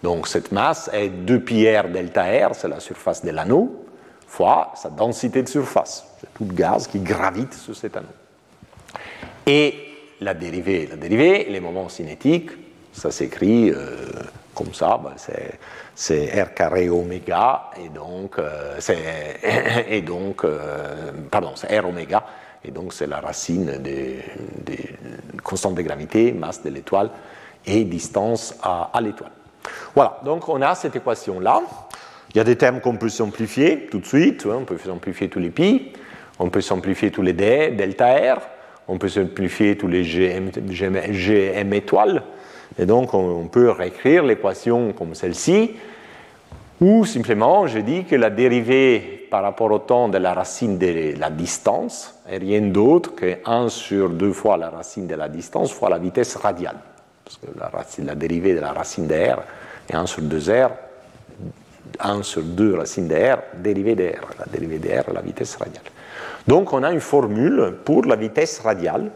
Donc 0.04 0.28
cette 0.28 0.52
masse 0.52 0.89
est 0.93 1.10
2 1.10 1.39
pi 1.41 1.68
r 1.68 1.89
delta 1.89 2.24
r, 2.24 2.56
c'est 2.56 2.68
la 2.68 2.80
surface 2.80 3.24
de 3.24 3.32
l'anneau, 3.32 3.86
fois 4.28 4.72
sa 4.76 4.89
densité 4.89 5.43
de 5.43 5.50
surface. 5.50 6.06
C'est 6.20 6.34
tout 6.34 6.45
le 6.45 6.54
gaz 6.54 6.88
qui 6.88 7.00
gravite 7.00 7.54
sur 7.54 7.76
cet 7.76 7.97
anneau. 7.97 8.08
Et 9.45 9.76
la 10.22 10.34
dérivée. 10.34 10.88
La 10.88 10.95
dérivée, 10.95 11.47
les 11.50 11.60
moments 11.60 11.89
cinétiques, 11.89 12.52
ça 12.91 13.12
s'écrit 13.12 13.72
euh, 13.72 14.06
comme 14.54 14.74
ça, 14.74 15.00
ben, 15.02 15.14
c'est 15.95 16.43
R 16.43 16.54
carré 16.54 16.89
oméga, 16.89 17.72
et 17.82 17.89
donc, 17.89 18.38
euh, 18.39 18.80
donc 20.06 20.43
euh, 20.43 21.12
pardon, 21.32 21.52
c'est 21.56 21.80
R 21.80 21.88
oméga, 21.88 22.26
et 22.64 22.72
donc 22.72 22.93
c'est 22.93 23.08
la 23.08 23.22
racine 23.22 23.78
des, 23.78 24.20
constantes 25.43 25.76
de 25.76 25.82
gravité, 25.82 26.34
masse 26.34 26.62
de 26.62 26.70
l'étoile 26.70 27.10
et 27.66 27.86
distance 27.86 28.56
à, 28.62 28.91
l'étoile. 29.02 29.32
Voilà, 29.95 30.20
donc 30.24 30.47
on 30.49 30.61
a 30.61 30.76
cette 30.76 30.95
équation-là. 30.95 31.61
Il 32.32 32.38
y 32.38 32.39
a 32.39 32.43
des 32.43 32.55
termes 32.55 32.80
qu'on 32.80 32.95
peut 32.95 33.09
simplifier 33.09 33.88
tout 33.89 33.99
de 33.99 34.05
suite, 34.05 34.45
hein. 34.45 34.57
on 34.61 34.65
peut 34.65 34.78
simplifier 34.78 35.30
tous 35.30 35.39
les 35.39 35.49
pi, 35.49 35.93
on 36.38 36.49
peut 36.49 36.61
simplifier 36.61 37.11
tous 37.11 37.24
les 37.24 37.34
d, 37.34 37.72
delta 37.72 38.36
R, 38.36 38.39
on 38.88 38.97
peut 38.97 39.09
simplifier 39.09 39.78
tous 39.78 39.88
les 39.88 40.03
GM, 40.03 40.51
GM, 40.51 41.74
étoiles, 41.74 42.24
et 42.78 42.86
donc 42.86 43.13
on, 43.13 43.47
peut 43.47 43.72
réécrire 43.72 44.24
l'équation 44.24 44.93
comme 44.93 45.15
celle-ci, 45.15 45.72
ou 46.82 47.03
simplement 47.05 47.65
je 47.65 47.80
dis 47.80 48.05
que 48.05 48.15
la 48.15 48.30
dérivée 48.30 49.28
par 49.32 49.41
rapport 49.41 49.72
au 49.72 49.80
temps 49.80 50.07
de 50.07 50.17
la 50.17 50.34
racine 50.34 50.78
de 50.78 51.20
la 51.20 51.30
distance 51.30 52.20
est 52.30 52.38
rien 52.38 52.61
d'autre 52.61 53.15
que 53.15 53.38
1 53.45 53.70
sur 53.70 54.09
2 54.09 54.32
fois 54.34 54.57
la 54.57 54.70
racine 54.70 55.07
de 55.07 55.15
la 55.15 55.30
distance 55.30 55.72
fois 55.72 55.89
la 55.89 55.97
vitesse 55.97 56.36
radiale. 56.36 56.78
Parce 57.30 57.38
que 57.38 58.02
la, 58.02 58.16
dérivée 58.16 58.56
de 58.56 58.60
la 58.60 58.74
racine 58.74 59.06
de 59.06 59.14
r 59.14 59.44
est 59.88 59.94
1 59.94 60.08
sur 60.08 60.24
2r, 60.24 60.72
1 62.00 62.24
sur 62.24 62.42
2 62.42 62.76
racine 62.76 63.08
de 63.08 63.16
r, 63.16 63.38
dérivée 63.54 63.94
de 63.94 64.08
r. 64.08 64.30
La 64.40 64.46
dérivée 64.48 64.80
de 64.80 64.90
r, 64.90 65.14
la 65.14 65.22
vitesse 65.22 65.56
radiale. 65.56 65.84
Donc 66.48 66.74
on 66.74 66.82
a 66.82 66.92
une 66.92 67.00
formule 67.00 67.76
pour 67.86 68.06
la 68.06 68.16
vitesse 68.16 68.60
radiale 68.62 69.12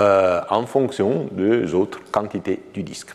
euh, 0.00 0.40
en 0.48 0.66
fonction 0.66 1.28
des 1.32 1.74
autres 1.74 2.00
quantités 2.12 2.62
du 2.72 2.84
disque. 2.84 3.12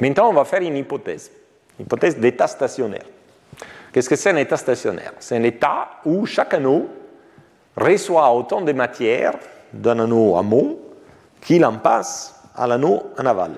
Maintenant, 0.00 0.30
on 0.30 0.32
va 0.32 0.46
faire 0.46 0.62
une 0.62 0.76
hypothèse, 0.76 1.30
une 1.78 1.84
hypothèse 1.84 2.18
d'état 2.18 2.46
stationnaire. 2.46 3.04
Qu'est-ce 3.92 4.08
que 4.08 4.16
c'est 4.16 4.30
un 4.30 4.36
état 4.36 4.56
stationnaire? 4.56 5.12
C'est 5.18 5.36
un 5.36 5.42
état 5.42 5.90
où 6.06 6.24
chaque 6.24 6.54
anneau 6.54 6.88
reçoit 7.76 8.32
autant 8.32 8.62
de 8.62 8.72
matière 8.72 9.34
d'un 9.74 9.98
anneau 9.98 10.36
amont 10.36 10.78
qu'il 11.42 11.66
en 11.66 11.74
passe 11.74 12.33
à 12.56 12.66
l'anneau 12.66 13.02
en 13.18 13.26
aval. 13.26 13.52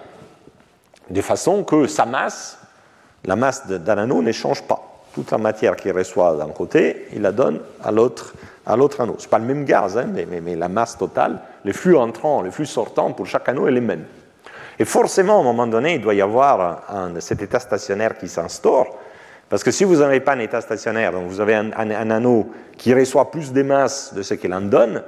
De 1.11 1.21
façon 1.23 1.65
que 1.65 1.87
sa 1.87 2.05
masse, 2.05 2.59
la 3.25 3.37
masse 3.37 3.67
d'un 3.67 3.99
anneau, 3.99 4.23
ne 4.23 4.33
change 4.33 4.63
pas. 4.63 4.83
Toute 5.15 5.31
la 5.31 5.39
matière 5.39 5.77
qu'il 5.77 5.93
reçoit 5.93 6.37
d'un 6.37 6.49
côté, 6.49 7.09
il 7.13 7.23
la 7.23 7.33
donne 7.33 7.61
à 7.83 7.91
l'autre 7.91 8.35
à 8.67 8.77
l'autre 8.77 9.01
anneau. 9.01 9.15
Ce 9.19 9.25
n'est 9.25 9.31
pas 9.31 9.39
le 9.39 9.45
même 9.45 9.65
gaz, 9.65 9.97
hein, 9.97 10.07
mais, 10.13 10.57
la 10.57 10.69
masse 10.69 10.99
totale, 10.99 11.41
les 11.65 11.73
flux 11.73 11.97
entrants, 11.97 12.43
les 12.43 12.51
flux 12.51 12.67
sortants 12.67 13.13
pour 13.13 13.27
chaque 13.27 13.49
anneau 13.49 13.69
est 13.69 13.73
les 13.73 13.81
mêmes. 13.81 14.05
Et 14.79 14.85
forcément, 14.85 15.39
à 15.39 15.41
un 15.41 15.45
moment 15.45 15.67
donné, 15.67 15.95
il 15.95 16.01
doit 16.01 16.15
y 16.15 16.21
avoir 16.21 16.83
un, 16.91 17.19
cet 17.21 17.41
état 17.43 17.61
stationnaire 17.61 18.19
qui 18.19 18.29
s'instaure, 18.29 18.99
parce 19.49 19.63
que 19.63 19.71
si 19.71 19.85
vous 19.85 19.97
n'avez 19.97 20.21
pas 20.21 20.33
un 20.33 20.41
état 20.41 20.61
stationnaire, 20.61 21.13
donc 21.13 21.29
vous 21.29 21.41
avez 21.41 21.55
un, 21.55 21.71
anneau 22.11 22.51
qui 22.77 22.93
reçoit 22.93 23.31
plus 23.31 23.53
de 23.53 23.63
masse 23.63 24.13
de 24.13 24.23
ce 24.23 24.35
qu'il 24.35 24.53
en 24.53 24.61
donne, 24.61 25.03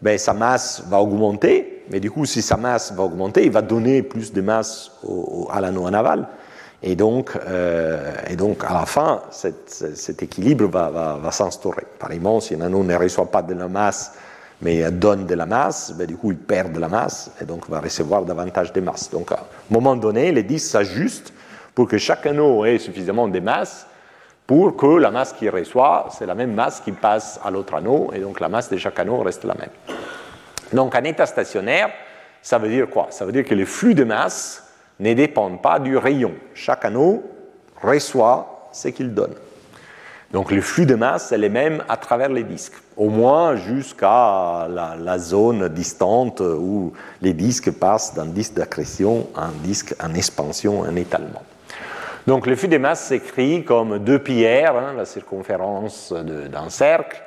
ben, 0.00 0.16
sa 0.16 0.32
masse 0.32 0.84
va 0.86 1.00
augmenter, 1.00 1.79
mais 1.90 2.00
du 2.00 2.10
coup, 2.10 2.24
si 2.24 2.42
sa 2.42 2.56
masse 2.56 2.92
va 2.92 3.02
augmenter, 3.02 3.44
il 3.44 3.50
va 3.50 3.62
donner 3.62 4.02
plus 4.02 4.32
de 4.32 4.40
masse 4.40 4.92
à 5.50 5.60
l'anneau 5.60 5.84
en 5.84 5.92
aval. 5.92 6.28
Et 6.82 6.96
donc, 6.96 7.32
euh, 7.46 8.12
et 8.28 8.36
donc, 8.36 8.64
à 8.64 8.72
la 8.72 8.86
fin, 8.86 9.22
cet 9.30 10.22
équilibre 10.22 10.66
va, 10.66 10.88
va, 10.88 11.18
va 11.22 11.30
s'instaurer. 11.30 11.84
Pareillement, 11.98 12.40
si 12.40 12.54
un 12.54 12.62
anneau 12.62 12.82
ne 12.82 12.96
reçoit 12.96 13.30
pas 13.30 13.42
de 13.42 13.54
la 13.54 13.68
masse, 13.68 14.12
mais 14.62 14.90
donne 14.90 15.26
de 15.26 15.34
la 15.34 15.46
masse, 15.46 15.94
ben, 15.96 16.06
du 16.06 16.16
coup, 16.16 16.32
il 16.32 16.38
perd 16.38 16.72
de 16.72 16.78
la 16.78 16.88
masse 16.88 17.30
et 17.40 17.44
donc 17.44 17.68
va 17.68 17.80
recevoir 17.80 18.22
davantage 18.22 18.72
de 18.72 18.80
masse. 18.80 19.10
Donc, 19.10 19.32
à 19.32 19.36
un 19.36 19.74
moment 19.74 19.96
donné, 19.96 20.32
les 20.32 20.42
disques 20.42 20.70
s'ajustent 20.70 21.32
pour 21.74 21.88
que 21.88 21.98
chaque 21.98 22.26
anneau 22.26 22.64
ait 22.64 22.78
suffisamment 22.78 23.28
de 23.28 23.40
masse 23.40 23.86
pour 24.46 24.76
que 24.76 24.98
la 24.98 25.10
masse 25.10 25.32
qu'il 25.32 25.48
reçoit, 25.48 26.08
c'est 26.10 26.26
la 26.26 26.34
même 26.34 26.52
masse 26.52 26.80
qui 26.80 26.90
passe 26.90 27.38
à 27.44 27.52
l'autre 27.52 27.74
anneau, 27.74 28.10
et 28.12 28.18
donc 28.18 28.40
la 28.40 28.48
masse 28.48 28.68
de 28.68 28.76
chaque 28.76 28.98
anneau 28.98 29.18
reste 29.18 29.44
la 29.44 29.54
même. 29.54 29.70
Donc, 30.72 30.94
en 30.94 31.02
état 31.04 31.26
stationnaire, 31.26 31.90
ça 32.42 32.58
veut 32.58 32.68
dire 32.68 32.88
quoi? 32.88 33.08
Ça 33.10 33.24
veut 33.24 33.32
dire 33.32 33.44
que 33.44 33.54
les 33.54 33.66
flux 33.66 33.94
de 33.94 34.04
masse 34.04 34.64
ne 34.98 35.14
dépendent 35.14 35.62
pas 35.62 35.78
du 35.78 35.96
rayon. 35.96 36.34
Chaque 36.54 36.84
anneau 36.84 37.22
reçoit 37.82 38.68
ce 38.72 38.88
qu'il 38.88 39.14
donne. 39.14 39.34
Donc 40.32 40.52
le 40.52 40.60
flux 40.60 40.86
de 40.86 40.94
masse 40.94 41.32
est 41.32 41.38
le 41.38 41.48
même 41.48 41.82
à 41.88 41.96
travers 41.96 42.28
les 42.28 42.44
disques, 42.44 42.74
au 42.96 43.08
moins 43.08 43.56
jusqu'à 43.56 44.68
la, 44.68 45.18
zone 45.18 45.68
distante 45.68 46.40
où 46.40 46.92
les 47.20 47.32
disques 47.32 47.72
passent 47.72 48.14
d'un 48.14 48.26
disque 48.26 48.54
d'accrétion 48.54 49.26
à 49.34 49.46
un 49.46 49.52
disque 49.64 49.92
en 50.00 50.14
expansion, 50.14 50.80
en 50.82 50.94
étalement. 50.94 51.42
Donc 52.28 52.46
le 52.46 52.54
flux 52.54 52.68
de 52.68 52.78
masse 52.78 53.06
s'écrit 53.06 53.64
comme 53.64 53.98
2 53.98 54.18
pi 54.20 54.46
r, 54.46 54.76
hein, 54.76 54.94
la 54.96 55.04
circonférence 55.04 56.12
d'un 56.12 56.68
cercle, 56.68 57.20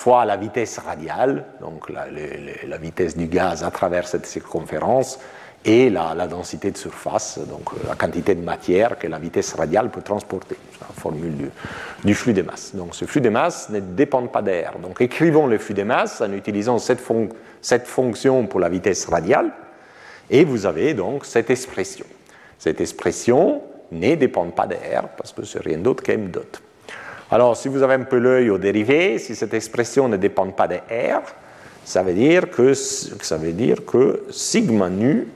fois 0.00 0.24
la 0.24 0.38
vitesse 0.38 0.78
radiale, 0.78 1.44
donc 1.60 1.90
la, 1.90 2.78
vitesse 2.78 3.18
du 3.18 3.26
gaz 3.26 3.62
à 3.62 3.70
travers 3.70 4.08
cette 4.08 4.24
circonférence, 4.24 5.18
et 5.66 5.90
la, 5.90 6.26
densité 6.26 6.70
de 6.70 6.78
surface, 6.78 7.38
donc 7.38 7.74
euh, 7.74 7.86
la 7.86 7.94
quantité 7.94 8.34
de 8.34 8.42
matière 8.42 8.98
que 8.98 9.06
la 9.06 9.18
vitesse 9.18 9.52
radiale 9.52 9.90
peut 9.90 10.00
transporter. 10.00 10.56
C'est 10.72 10.80
la 10.80 10.86
formule 10.98 11.50
du, 12.02 12.14
flux 12.14 12.32
de 12.32 12.40
masse. 12.40 12.74
Donc 12.74 12.94
ce 12.94 13.04
flux 13.04 13.20
de 13.20 13.28
masse 13.28 13.68
ne 13.68 13.80
dépend 13.80 14.26
pas 14.26 14.40
d'air. 14.40 14.78
Donc 14.82 15.02
écrivons 15.02 15.46
le 15.46 15.58
flux 15.58 15.74
de 15.74 15.82
masse 15.82 16.22
en 16.22 16.32
utilisant 16.32 16.78
cette, 16.78 17.06
cette, 17.60 17.86
fonction 17.86 18.46
pour 18.46 18.58
la 18.58 18.70
vitesse 18.70 19.04
radiale, 19.04 19.52
et 20.30 20.46
vous 20.46 20.64
avez 20.64 20.94
donc 20.94 21.26
cette 21.26 21.50
expression. 21.50 22.06
Cette 22.58 22.80
expression 22.80 23.60
ne 23.92 24.14
dépend 24.14 24.48
pas 24.48 24.66
d'air, 24.66 25.08
parce 25.18 25.32
que 25.32 25.44
c'est 25.44 25.62
rien 25.62 25.78
d'autre 25.78 26.02
qu'm 26.02 26.30
dot. 26.30 26.62
Alors 27.32 27.56
si 27.56 27.68
vous 27.68 27.82
avez 27.82 27.94
un 27.94 28.02
peu 28.02 28.18
l'œil 28.18 28.50
au 28.50 28.58
dérivé, 28.58 29.18
si 29.18 29.36
cette 29.36 29.54
expression 29.54 30.08
ne 30.08 30.16
dépend 30.16 30.50
pas 30.50 30.66
de 30.66 30.76
R, 30.76 31.22
ça 31.84 32.02
veut 32.02 32.12
dire 32.12 32.50
que, 32.50 32.74
ça 32.74 33.36
veut 33.36 33.52
dire 33.52 33.84
que 33.84 34.24
sigma 34.30 34.90
nu 34.90 35.28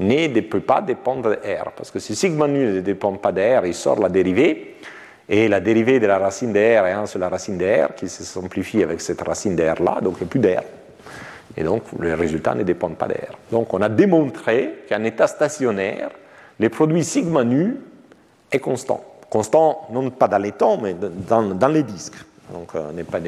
ne 0.00 0.40
peut 0.40 0.60
pas 0.60 0.80
dépendre 0.80 1.30
de 1.30 1.34
R. 1.34 1.72
Parce 1.76 1.90
que 1.90 1.98
si 1.98 2.16
sigma 2.16 2.48
nu 2.48 2.64
ne 2.66 2.80
dépend 2.80 3.12
pas 3.12 3.30
de 3.30 3.40
R, 3.40 3.66
il 3.66 3.74
sort 3.74 4.00
la 4.00 4.08
dérivée, 4.08 4.76
et 5.28 5.48
la 5.48 5.60
dérivée 5.60 6.00
de 6.00 6.06
la 6.06 6.18
racine 6.18 6.52
de 6.52 6.58
R 6.58 6.86
est 6.86 6.92
1 6.92 7.06
sur 7.06 7.18
la 7.18 7.28
racine 7.28 7.58
de 7.58 7.64
R, 7.64 7.94
qui 7.94 8.08
se 8.08 8.24
simplifie 8.24 8.82
avec 8.82 9.00
cette 9.00 9.20
racine 9.20 9.54
de 9.54 9.62
R 9.62 9.82
là, 9.82 10.00
donc 10.00 10.16
il 10.16 10.24
n'y 10.24 10.24
a 10.24 10.30
plus 10.30 10.40
d'R. 10.40 10.62
Et 11.56 11.62
donc 11.62 11.82
le 11.98 12.14
résultat 12.14 12.54
ne 12.54 12.62
dépend 12.62 12.90
pas 12.90 13.06
de 13.06 13.14
R. 13.14 13.38
Donc 13.50 13.72
on 13.72 13.82
a 13.82 13.88
démontré 13.88 14.84
qu'en 14.88 15.04
état 15.04 15.26
stationnaire, 15.26 16.10
le 16.58 16.68
produit 16.68 17.04
sigma 17.04 17.44
nu 17.44 17.76
est 18.50 18.58
constant. 18.58 19.04
Constant 19.34 19.88
non 19.90 20.10
pas 20.10 20.28
dans 20.28 20.38
les 20.38 20.52
temps, 20.52 20.78
mais 20.80 20.94
dans, 20.94 21.68
les 21.68 21.82
disques. 21.82 22.24
Donc 22.52 22.72
euh, 22.76 22.92
n'est 22.92 23.02
pas, 23.02 23.18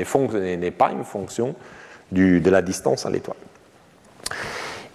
une 0.93 1.03
fonction 1.03 1.57
de 2.13 2.49
la 2.49 2.63
distance 2.63 3.07
à 3.07 3.11
l'étoile. 3.11 3.37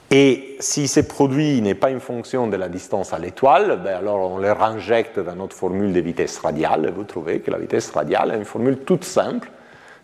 Et 0.09 0.55
si 0.61 0.87
ce 0.87 1.01
produit 1.01 1.61
n'est 1.61 1.75
pas 1.75 1.89
une 1.89 1.99
fonction 1.99 2.47
de 2.47 2.55
la 2.55 2.69
distance 2.69 3.11
à 3.11 3.19
l'étoile, 3.19 3.81
ben 3.83 3.97
alors 3.97 4.31
on 4.31 4.37
le 4.37 4.53
réinjecte 4.53 5.19
dans 5.19 5.35
notre 5.35 5.53
formule 5.53 5.91
de 5.91 5.99
vitesse 5.99 6.39
radiale, 6.39 6.85
et 6.85 6.91
vous 6.91 7.03
trouvez 7.03 7.41
que 7.41 7.51
la 7.51 7.57
vitesse 7.57 7.91
radiale 7.91 8.31
est 8.31 8.37
une 8.37 8.45
formule 8.45 8.77
toute 8.77 9.03
simple. 9.03 9.51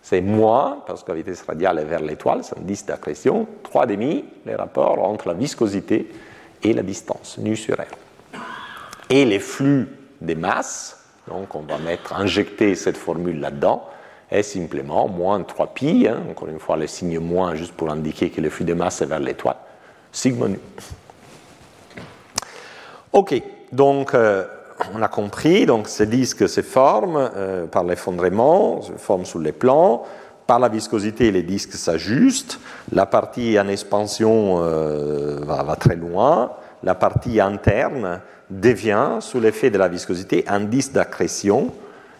C'est 0.01 0.19
moins, 0.19 0.83
parce 0.85 1.03
que 1.03 1.11
la 1.13 1.19
vitesse 1.19 1.43
radiale 1.43 1.79
est 1.79 1.85
vers 1.85 2.01
l'étoile, 2.01 2.43
c'est 2.43 2.57
un 2.57 2.63
disque 2.63 2.87
d'accrétion, 2.87 3.47
3,5 3.73 4.23
les 4.45 4.55
rapports 4.55 5.01
entre 5.07 5.29
la 5.29 5.35
viscosité 5.35 6.11
et 6.63 6.73
la 6.73 6.83
distance, 6.83 7.37
nu 7.37 7.55
sur 7.55 7.75
R. 7.77 8.39
Et 9.09 9.23
les 9.23 9.39
flux 9.39 9.87
des 10.21 10.35
masses, 10.35 10.99
donc 11.27 11.55
on 11.55 11.61
va 11.61 11.77
mettre, 11.77 12.13
injecter 12.13 12.75
cette 12.75 12.97
formule 12.97 13.39
là-dedans, 13.39 13.83
est 14.29 14.43
simplement 14.43 15.07
moins 15.07 15.39
3pi, 15.41 16.07
hein, 16.07 16.17
encore 16.29 16.49
une 16.49 16.59
fois 16.59 16.77
le 16.77 16.87
signe 16.87 17.19
moins 17.19 17.55
juste 17.55 17.73
pour 17.73 17.89
indiquer 17.89 18.29
que 18.29 18.41
le 18.41 18.49
flux 18.49 18.65
des 18.65 18.75
masses 18.75 19.01
est 19.01 19.05
vers 19.05 19.19
l'étoile. 19.19 19.57
Sigma 20.11 20.47
nu. 20.47 20.59
Ok, 23.13 23.41
donc 23.71 24.13
euh, 24.13 24.45
on 24.93 25.01
a 25.01 25.07
compris, 25.07 25.65
donc 25.65 25.87
ces 25.87 26.05
disques 26.05 26.47
se 26.47 26.61
forment 26.61 27.29
euh, 27.35 27.67
par 27.67 27.83
l'effondrement, 27.83 28.81
se 28.81 28.93
forment 28.93 29.25
sous 29.25 29.39
les 29.39 29.51
plans, 29.51 30.03
par 30.45 30.59
la 30.59 30.69
viscosité 30.69 31.31
les 31.31 31.43
disques 31.43 31.73
s'ajustent, 31.73 32.59
la 32.91 33.05
partie 33.05 33.59
en 33.59 33.67
expansion 33.67 34.59
euh, 34.61 35.39
va, 35.41 35.75
très 35.75 35.95
loin, 35.95 36.51
la 36.83 36.95
partie 36.95 37.41
interne 37.41 38.21
devient, 38.49 39.17
sous 39.19 39.39
l'effet 39.39 39.69
de 39.69 39.77
la 39.77 39.87
viscosité, 39.87 40.43
un 40.47 40.61
disque 40.61 40.93
d'accrétion 40.93 41.73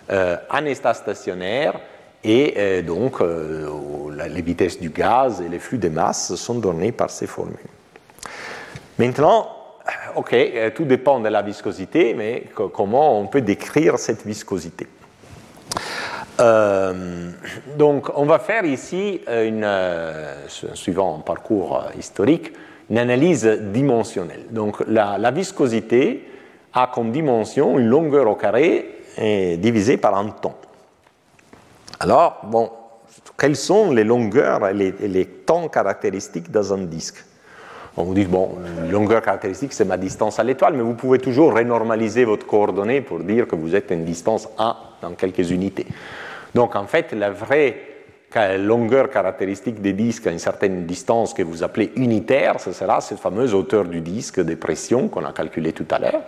en 0.09 0.65
état 0.65 0.93
stationnaire 0.93 1.80
et 2.23 2.82
donc 2.82 3.21
les 3.21 4.41
vitesses 4.41 4.80
du 4.80 4.89
gaz 4.89 5.41
et 5.41 5.49
les 5.49 5.59
flux 5.59 5.78
de 5.78 5.89
masse 5.89 6.36
sont 6.36 6.55
donnés 6.55 6.91
par 6.91 7.09
ces 7.09 7.28
formules. 7.28 7.57
Maintenant, 8.97 9.47
euh, 9.88 9.91
ok, 10.15 10.34
euh, 10.34 10.69
tout 10.71 10.86
dépend 10.86 11.19
de 11.19 11.30
la 11.30 11.41
viscosité, 11.41 12.13
mais 12.13 12.45
comment 12.53 13.19
on 13.19 13.28
peut 13.28 13.41
décrire 13.41 13.99
cette 13.99 14.25
viscosité? 14.25 14.88
Euh, 16.39 17.32
donc, 17.78 18.09
on 18.15 18.25
va 18.25 18.39
faire 18.39 18.65
ici, 18.65 19.21
une, 19.28 19.67
suivant 20.73 21.17
un 21.17 21.21
parcours 21.21 21.84
historique, 21.97 22.53
une 22.90 22.98
analyse 22.98 23.46
dimensionnelle. 23.46 24.46
Donc, 24.52 24.84
la, 24.88 25.32
viscosité 25.32 26.28
a 26.74 26.90
comme 26.94 27.12
dimension 27.12 27.78
une 27.80 27.88
longueur 27.88 28.28
au 28.28 28.36
carré 28.36 28.90
divisée 29.18 29.98
par 29.98 30.16
un 30.18 30.30
temps. 30.30 30.58
Alors, 32.00 32.42
bon, 32.44 32.70
quelles 33.38 33.56
sont 33.56 33.92
les 33.92 34.04
longueurs 34.04 34.68
et 34.68 34.74
les, 34.74 34.94
et 35.02 35.08
les 35.08 35.26
temps 35.26 35.68
caractéristiques 35.68 36.52
dans 36.52 36.74
un 36.74 36.80
disque? 36.80 37.24
On 38.00 38.04
vous 38.04 38.14
dit, 38.14 38.26
bon, 38.26 38.52
longueur 38.92 39.24
caractéristique, 39.24 39.74
c'est 39.74 39.84
ma 39.84 39.98
distance 39.98 40.38
à 40.38 40.44
l'étoile, 40.44 40.76
mais 40.76 40.84
vous 40.84 40.94
pouvez 40.94 41.18
toujours 41.18 41.56
renormaliser 41.56 42.26
votre 42.26 42.46
coordonnée 42.46 43.02
pour 43.02 43.20
dire 43.20 43.48
que 43.48 43.56
vous 43.56 43.76
êtes 43.76 43.92
à 43.92 43.96
une 43.96 44.06
distance 44.06 44.48
A 44.60 44.78
dans 45.02 45.14
quelques 45.14 45.50
unités. 45.50 45.88
Donc, 46.54 46.76
en 46.76 46.86
fait, 46.86 47.12
la 47.14 47.32
vraie 47.32 47.87
longueur 48.57 49.09
caractéristique 49.09 49.82
des 49.82 49.93
disques 49.93 50.28
à 50.28 50.32
une 50.32 50.39
certaine 50.39 50.86
distance 50.86 51.34
que 51.34 51.43
vous 51.43 51.63
appelez 51.63 51.91
unitaire, 51.95 52.59
ce 52.59 52.71
sera 52.71 53.01
cette 53.01 53.19
fameuse 53.19 53.53
hauteur 53.53 53.86
du 53.86 54.01
disque 54.01 54.41
de 54.41 54.55
pression 54.55 55.07
qu'on 55.07 55.25
a 55.25 55.32
calculée 55.32 55.73
tout 55.73 55.88
à 55.91 55.99
l'heure. 55.99 56.23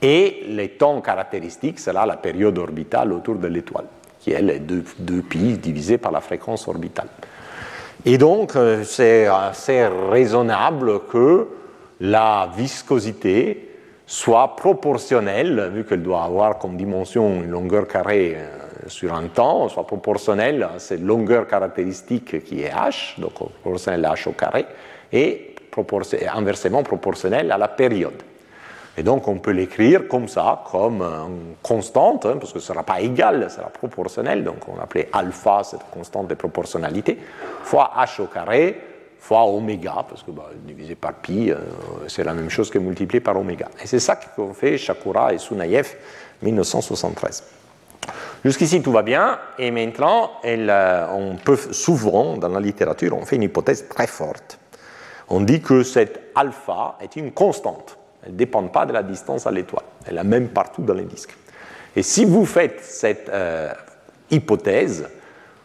Et 0.00 0.44
les 0.48 0.70
temps 0.70 1.00
caractéristiques, 1.00 1.78
sera 1.78 2.06
la 2.06 2.16
période 2.16 2.58
orbitale 2.58 3.12
autour 3.12 3.36
de 3.36 3.46
l'étoile, 3.46 3.86
qui 4.18 4.32
est 4.32 4.42
les 4.42 4.58
2 4.58 4.82
pi 5.22 5.58
divisé 5.58 5.96
par 5.96 6.12
la 6.12 6.20
fréquence 6.20 6.66
orbitale. 6.68 7.08
Et 8.04 8.18
donc, 8.18 8.56
euh, 8.56 8.82
c'est 8.82 9.26
assez 9.26 9.86
raisonnable 9.86 11.06
que 11.06 11.46
la 12.00 12.50
viscosité 12.56 13.68
soit 14.06 14.56
proportionnelle, 14.56 15.70
vu 15.72 15.84
qu'elle 15.84 16.02
doit 16.02 16.24
avoir 16.24 16.58
comme 16.58 16.76
dimension 16.76 17.42
une 17.42 17.50
longueur 17.50 17.86
carrée 17.86 18.36
euh, 18.36 18.62
sur 18.86 19.14
un 19.14 19.28
temps, 19.28 19.68
soit 19.68 19.86
proportionnelle 19.86 20.62
à 20.62 20.78
cette 20.78 21.00
longueur 21.00 21.46
caractéristique 21.46 22.44
qui 22.44 22.62
est 22.62 22.70
h, 22.70 23.20
donc 23.20 23.34
proportionnelle 23.34 24.04
à 24.04 24.14
h 24.14 24.28
au 24.28 24.32
carré, 24.32 24.66
et 25.12 25.54
inversement 26.34 26.82
proportionnelle 26.82 27.50
à 27.50 27.58
la 27.58 27.68
période. 27.68 28.22
Et 28.96 29.02
donc 29.02 29.26
on 29.26 29.38
peut 29.38 29.52
l'écrire 29.52 30.06
comme 30.06 30.28
ça, 30.28 30.62
comme 30.70 31.00
une 31.00 31.54
constante, 31.62 32.26
hein, 32.26 32.36
parce 32.38 32.52
que 32.52 32.58
ce 32.58 32.72
ne 32.72 32.74
sera 32.74 32.82
pas 32.82 33.00
égal, 33.00 33.46
ce 33.48 33.56
sera 33.56 33.70
proportionnel, 33.70 34.44
donc 34.44 34.68
on 34.68 34.78
appelait 34.80 35.08
alpha 35.12 35.62
cette 35.64 35.88
constante 35.90 36.28
de 36.28 36.34
proportionnalité, 36.34 37.18
fois 37.62 37.92
h 37.96 38.20
au 38.20 38.26
carré, 38.26 38.78
fois 39.18 39.44
oméga, 39.46 40.04
parce 40.06 40.22
que 40.22 40.30
bah, 40.30 40.50
divisé 40.66 40.94
par 40.94 41.14
pi, 41.14 41.50
euh, 41.50 41.56
c'est 42.08 42.24
la 42.24 42.34
même 42.34 42.50
chose 42.50 42.70
que 42.70 42.78
multiplié 42.78 43.20
par 43.20 43.36
oméga. 43.38 43.68
Et 43.82 43.86
c'est 43.86 44.00
ça 44.00 44.16
qu'ont 44.16 44.52
fait 44.52 44.76
Shakura 44.76 45.32
et 45.32 45.38
Sunayev 45.38 45.94
1973. 46.42 47.61
Jusqu'ici, 48.44 48.82
tout 48.82 48.90
va 48.90 49.02
bien, 49.02 49.38
et 49.58 49.70
maintenant, 49.70 50.32
euh, 50.44 51.06
on 51.12 51.36
peut 51.36 51.56
souvent, 51.56 52.36
dans 52.36 52.48
la 52.48 52.58
littérature, 52.58 53.16
on 53.16 53.24
fait 53.24 53.36
une 53.36 53.44
hypothèse 53.44 53.86
très 53.88 54.08
forte. 54.08 54.58
On 55.28 55.40
dit 55.40 55.60
que 55.60 55.84
cette 55.84 56.32
alpha 56.34 56.98
est 57.00 57.14
une 57.14 57.30
constante. 57.30 57.96
Elle 58.24 58.32
ne 58.32 58.36
dépend 58.36 58.66
pas 58.66 58.84
de 58.84 58.92
la 58.92 59.04
distance 59.04 59.46
à 59.46 59.52
l'étoile. 59.52 59.84
Elle 60.04 60.14
est 60.14 60.16
la 60.16 60.24
même 60.24 60.48
partout 60.48 60.82
dans 60.82 60.94
les 60.94 61.04
disques. 61.04 61.36
Et 61.94 62.02
si 62.02 62.24
vous 62.24 62.44
faites 62.44 62.80
cette 62.80 63.28
euh, 63.28 63.72
hypothèse, 64.30 65.08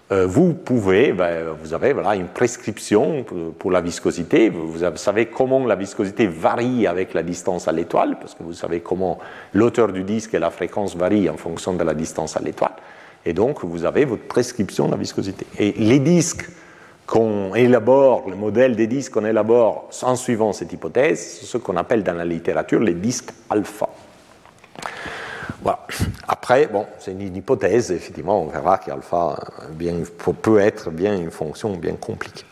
vous 0.10 0.54
pouvez, 0.54 1.12
ben, 1.12 1.50
vous 1.62 1.74
avez 1.74 1.92
voilà, 1.92 2.16
une 2.16 2.28
prescription 2.28 3.26
pour, 3.60 3.72
la 3.72 3.82
viscosité. 3.82 4.50
Vous, 4.50 4.80
savez 4.96 5.26
comment 5.26 5.66
la 5.66 5.76
viscosité 5.76 6.28
varie 6.28 6.88
avec 6.88 7.14
la 7.14 7.24
distance 7.24 7.68
à 7.68 7.74
l'étoile, 7.74 8.18
parce 8.20 8.34
que 8.34 8.44
vous 8.44 8.54
savez 8.54 8.80
comment 8.80 9.20
l'auteur 9.54 9.92
du 9.92 10.04
disque 10.04 10.34
et 10.34 10.40
la 10.40 10.50
fréquence 10.50 10.96
varient 10.96 11.30
en 11.30 11.36
fonction 11.36 11.74
de 11.74 11.84
la 11.84 11.94
distance 11.94 12.38
à 12.38 12.40
l'étoile. 12.40 12.76
Et 13.26 13.34
donc, 13.34 13.66
vous 13.66 13.84
avez 13.84 14.06
votre 14.06 14.24
prescription 14.24 14.86
de 14.86 14.92
la 14.92 14.98
viscosité. 14.98 15.46
Et 15.60 15.74
les 15.74 16.00
disques 16.00 16.50
qu'on 17.06 17.54
élabore, 17.56 18.30
le 18.30 18.38
modèle 18.38 18.78
des 18.78 18.88
disques 18.88 19.14
qu'on 19.14 19.26
élabore 19.26 19.90
en 20.04 20.16
suivant 20.16 20.54
cette 20.54 20.72
hypothèse, 20.72 21.42
ce 21.42 21.58
qu'on 21.58 21.76
appelle 21.76 22.04
dans 22.04 22.14
la 22.14 22.26
littérature 22.26 22.80
les 22.80 22.94
disques 22.94 23.32
alpha. 23.50 23.90
Après, 26.28 26.68
bon, 26.68 26.86
c'est 27.00 27.12
une, 27.12 27.36
hypothèse, 27.36 27.92
effectivement, 27.92 28.42
on 28.42 28.48
verra 28.48 28.78
qu'alpha 28.78 29.36
peut 30.42 30.60
être 30.60 30.92
bien 30.92 31.16
une 31.16 31.32
fonction 31.32 31.76
bien 31.76 31.96
compliquée. 31.96 32.46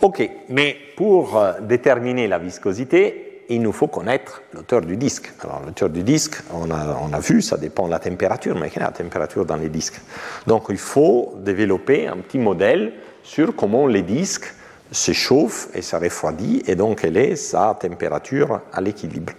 Ok, 0.00 0.28
mais 0.48 0.76
pour 0.96 1.38
euh, 1.38 1.54
déterminer 1.60 2.28
la 2.28 2.38
viscosité, 2.38 3.44
il 3.48 3.62
nous 3.62 3.72
faut 3.72 3.86
connaître 3.86 4.42
l'auteur 4.52 4.80
du 4.80 4.96
disque. 4.96 5.32
Alors, 5.42 5.62
l'auteur 5.64 5.88
du 5.88 6.02
disque, 6.02 6.42
on 6.52 6.70
a, 6.70 6.98
on 7.02 7.12
a, 7.12 7.20
vu, 7.20 7.42
ça 7.42 7.56
dépend 7.56 7.86
de 7.86 7.90
la 7.90 7.98
température, 7.98 8.58
mais 8.58 8.70
quelle 8.70 8.82
est 8.82 8.86
la 8.86 8.92
température 8.92 9.44
dans 9.44 9.56
les 9.56 9.68
disques 9.68 10.00
Donc, 10.46 10.66
il 10.68 10.78
faut 10.78 11.34
développer 11.38 12.06
un 12.06 12.16
petit 12.16 12.38
modèle 12.38 12.92
sur 13.22 13.56
comment 13.56 13.86
les 13.86 14.02
disques 14.02 14.52
s'échauffent 14.90 15.68
et 15.74 15.82
se 15.82 15.96
refroidissent, 15.96 16.68
et 16.68 16.76
donc 16.76 17.00
quelle 17.00 17.16
est 17.16 17.36
sa 17.36 17.76
température 17.80 18.60
à 18.72 18.80
l'équilibre. 18.80 19.32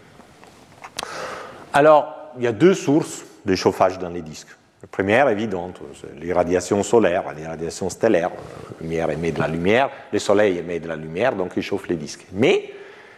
Alors, 1.76 2.32
il 2.38 2.44
y 2.46 2.48
a 2.48 2.54
deux 2.54 2.74
sources 2.74 3.26
de 3.46 3.54
chauffage 3.54 4.00
dans 4.00 4.08
les 4.08 4.22
disques. 4.22 4.48
La 4.82 4.88
première, 4.88 5.28
évidente, 5.28 5.82
c'est 6.00 6.18
l'irradiation 6.18 6.82
solaire, 6.84 7.26
l'irradiation 7.36 7.90
stellaire. 7.90 8.30
La 8.30 8.82
lumière 8.82 9.10
émet 9.10 9.34
de 9.34 9.42
la 9.42 9.50
lumière, 9.50 9.90
le 10.14 10.20
soleil 10.20 10.58
émet 10.58 10.80
de 10.80 10.88
la 10.88 10.96
lumière, 10.96 11.36
donc 11.36 11.52
il 11.58 11.62
chauffe 11.62 11.90
les 11.90 11.98
disques. 11.98 12.28
Mais 12.32 12.72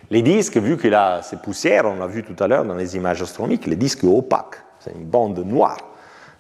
les 0.10 0.24
disques, 0.24 0.58
vu 0.58 0.76
qu'il 0.76 0.96
a 0.96 1.22
ces 1.22 1.38
poussières, 1.38 1.86
on 1.86 2.00
l'a 2.00 2.08
vu 2.08 2.24
tout 2.24 2.44
à 2.44 2.48
l'heure 2.48 2.66
dans 2.66 2.74
les 2.74 2.96
images 2.96 3.22
astronomiques, 3.22 3.68
les 3.68 3.76
disques 3.76 4.06
opaques, 4.06 4.64
c'est 4.80 4.92
une 4.92 5.06
bande 5.06 5.38
noire. 5.46 5.78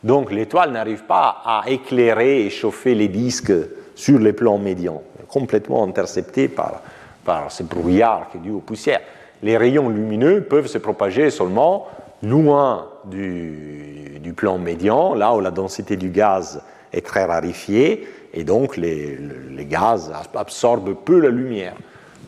Donc 0.03 0.31
l'étoile 0.31 0.71
n'arrive 0.71 1.03
pas 1.03 1.43
à 1.45 1.65
éclairer 1.67 2.47
et 2.47 2.49
chauffer 2.49 2.95
les 2.95 3.09
disques 3.09 3.53
sur 3.93 4.17
les 4.17 4.33
plans 4.33 4.57
médians, 4.57 5.03
complètement 5.27 5.83
intercepté 5.83 6.47
par, 6.47 6.81
par 7.23 7.51
ce 7.51 7.61
brouillard 7.61 8.29
qui 8.31 8.37
est 8.37 8.41
dû 8.41 8.49
aux 8.49 8.59
poussières. 8.59 9.01
Les 9.43 9.55
rayons 9.55 9.89
lumineux 9.89 10.41
peuvent 10.41 10.65
se 10.65 10.79
propager 10.79 11.29
seulement 11.29 11.85
loin 12.23 12.89
du, 13.05 14.33
plan 14.35 14.57
médian, 14.57 15.15
là 15.15 15.33
où 15.33 15.39
la 15.39 15.51
densité 15.51 15.95
du 15.95 16.09
gaz 16.09 16.61
est 16.93 17.05
très 17.05 17.25
raréfiée, 17.25 18.07
et 18.33 18.43
donc 18.43 18.77
les, 18.77 19.17
gaz 19.61 20.11
absorbent 20.35 20.95
peu 20.95 21.19
la 21.19 21.29
lumière. 21.29 21.75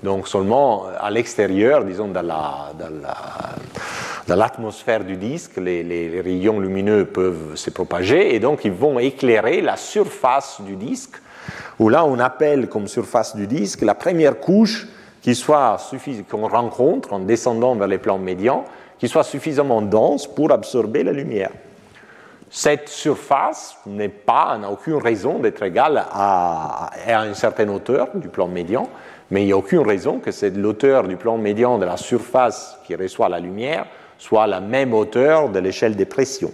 Donc 0.04 0.28
seulement 0.28 0.86
à 1.00 1.12
l'extérieur, 1.12 1.84
disons 1.84 2.08
dans, 2.08 2.26
l'atmosphère 4.28 5.04
du 5.04 5.18
disque, 5.18 5.58
les, 5.58 6.22
rayons 6.24 6.60
lumineux 6.60 7.06
peuvent 7.06 7.56
se 7.56 7.70
propager 7.70 8.34
et 8.34 8.40
donc 8.40 8.64
ils 8.66 8.72
vont 8.72 8.98
éclairer 8.98 9.62
la 9.62 9.76
surface 9.76 10.62
du 10.62 10.76
disque, 10.76 11.22
où 11.80 11.90
là 11.90 12.06
on 12.06 12.18
appelle 12.20 12.70
comme 12.70 12.88
surface 12.88 13.36
du 13.36 13.46
disque 13.46 13.82
la 13.82 13.96
première 13.96 14.40
couche 14.40 14.88
qui 15.22 15.36
soit 15.36 15.78
qu'on 16.30 16.48
rencontre 16.48 17.12
en 17.12 17.20
descendant 17.20 17.76
vers 17.76 17.88
les 17.88 17.98
plans 17.98 18.20
médians, 18.20 18.64
qui 19.00 19.08
soit 19.08 19.24
suffisamment 19.24 19.82
dense 19.82 20.28
pour 20.28 20.52
absorber 20.52 21.04
la 21.04 21.14
lumière. 21.14 21.52
Cette 22.52 22.90
surface 22.90 23.78
n'est 23.86 24.10
pas, 24.10 24.58
n'a 24.58 24.72
aucune 24.72 24.98
raison 24.98 25.40
d'être 25.40 25.62
égale 25.64 26.04
à, 26.12 26.90
une 27.08 27.36
certaine 27.36 27.70
hauteur 27.70 28.10
du 28.16 28.28
plan 28.28 28.48
médian, 28.48 28.90
mais 29.30 29.44
il 29.44 29.46
n'y 29.46 29.52
a 29.52 29.58
aucune 29.58 29.88
raison 29.88 30.20
que 30.20 30.32
cette 30.32 30.58
l'auteur 30.58 31.08
du 31.08 31.16
plan 31.16 31.38
médian 31.38 31.78
de 31.78 31.86
la 31.86 31.96
surface 31.96 32.78
qui 32.86 32.96
reçoit 32.96 33.30
la 33.30 33.40
lumière 33.40 33.86
soit 34.18 34.48
la 34.48 34.60
même 34.60 34.94
hauteur 34.94 35.50
de 35.50 35.60
l'échelle 35.60 35.96
des 35.96 36.06
pressions. 36.06 36.52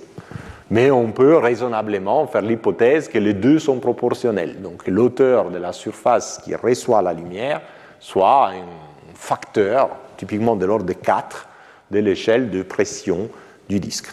Mais 0.70 0.92
on 0.92 1.12
peut 1.12 1.38
raisonnablement 1.38 2.28
faire 2.28 2.42
l'hypothèse 2.42 3.08
que 3.08 3.18
les 3.18 3.34
deux 3.34 3.60
sont 3.60 3.80
proportionnels. 3.80 4.62
Donc 4.62 4.88
l'auteur 4.88 5.50
de 5.50 5.58
la 5.58 5.72
surface 5.72 6.40
qui 6.44 6.54
reçoit 6.56 7.02
la 7.02 7.14
lumière 7.14 7.62
soit 8.00 8.50
un 8.50 8.66
facteur, 9.14 9.90
typiquement 10.18 10.56
de 10.56 10.66
l'ordre 10.66 10.86
de 10.86 10.94
4, 10.94 11.48
de 11.92 12.00
l'échelle 12.00 12.50
de 12.50 12.62
pression 12.62 13.30
du 13.70 13.80
disque. 13.80 14.08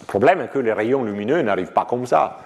Le 0.00 0.06
problème 0.06 0.40
est 0.40 0.48
que 0.48 0.58
les 0.58 0.72
rayons 0.72 1.04
lumineux 1.04 1.42
n'arrivent 1.42 1.72
pas 1.72 1.86
comme 1.88 2.06
ça. 2.06 2.40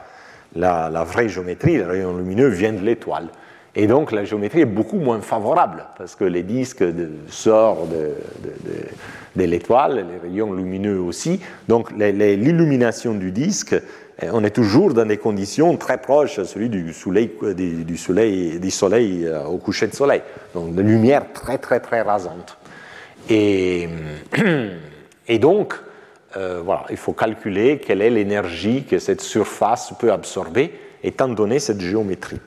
La, 0.54 1.04
vraie 1.04 1.28
géométrie, 1.28 1.76
les 1.76 1.84
rayons 1.84 2.16
lumineux 2.16 2.48
viennent 2.48 2.78
de 2.78 2.84
l'étoile. 2.84 3.28
Et 3.74 3.86
donc 3.86 4.10
la 4.10 4.24
géométrie 4.24 4.60
est 4.60 4.64
beaucoup 4.64 4.98
moins 4.98 5.20
favorable 5.20 5.84
parce 5.98 6.14
que 6.14 6.24
les 6.24 6.42
disques 6.42 6.82
sortent 7.28 7.90
de, 7.90 9.44
l'étoile, 9.44 10.06
les 10.10 10.28
rayons 10.28 10.54
lumineux 10.54 10.98
aussi. 10.98 11.40
Donc 11.68 11.90
l'illumination 11.92 13.14
du 13.14 13.32
disque, 13.32 13.74
eh, 14.22 14.28
on 14.32 14.44
est 14.44 14.50
toujours 14.50 14.94
dans 14.94 15.04
des 15.04 15.18
conditions 15.18 15.76
très 15.76 15.98
proches 15.98 16.38
à 16.38 16.46
celui 16.46 16.70
du 16.70 16.94
soleil, 16.94 17.30
du, 17.54 17.96
soleil, 17.98 18.58
du 18.58 18.70
soleil 18.70 19.26
euh, 19.26 19.44
au 19.44 19.58
coucher 19.58 19.88
de 19.88 19.94
soleil. 19.94 20.22
Donc 20.54 20.74
de 20.74 20.80
lumière 20.80 21.26
très 21.34 21.58
très 21.58 21.80
très 21.80 22.00
rasante. 22.00 22.56
Et, 23.28 23.88
donc, 25.38 25.74
euh, 26.36 26.60
voilà, 26.64 26.84
il 26.90 26.96
faut 26.96 27.12
calculer 27.12 27.78
quelle 27.78 28.02
est 28.02 28.10
l'énergie 28.10 28.84
que 28.84 28.98
cette 28.98 29.20
surface 29.20 29.92
peut 29.98 30.12
absorber, 30.12 30.72
étant 31.02 31.28
donné 31.28 31.58
cette 31.58 31.80
géométrie. 31.80 32.40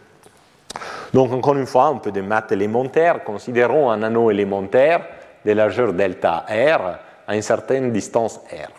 Donc, 1.13 1.32
encore 1.34 1.57
une 1.57 1.65
fois, 1.65 1.88
un 1.88 1.97
peu 1.97 2.11
de 2.11 2.21
maths 2.21 2.51
élémentaires. 2.51 3.23
Considérons 3.23 3.89
un 3.89 4.03
anneau 4.03 4.32
élémentaire 4.32 5.05
de 5.45 5.51
largeur 5.51 5.93
delta 5.93 6.45
R 6.47 6.99
à 7.27 7.36
une 7.36 7.41
certaine 7.41 7.91
distance 7.91 8.39
R. 8.51 8.69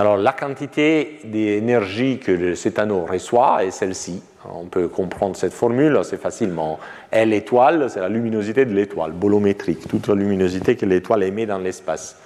Alors, 0.00 0.16
la 0.16 0.32
quantité 0.32 1.18
d'énergie 1.24 2.20
que 2.20 2.54
cet 2.54 2.78
anneau 2.78 3.04
reçoit 3.04 3.66
est 3.66 3.70
celle-ci. 3.70 4.22
On 4.50 4.64
peut 4.64 4.88
comprendre 4.88 5.36
cette 5.36 5.52
formule 5.52 5.94
assez 5.98 6.16
facilement. 6.16 6.80
L 7.10 7.34
étoile, 7.34 7.90
c'est 7.90 8.00
la 8.00 8.08
luminosité 8.08 8.64
de 8.64 8.72
l'étoile, 8.72 9.12
bolométrique, 9.12 9.86
toute 9.86 10.08
la 10.08 10.14
luminosité 10.14 10.74
que 10.74 10.86
l'étoile 10.86 11.24
émet 11.24 11.44
dans 11.44 11.58
l'espace. 11.58 12.16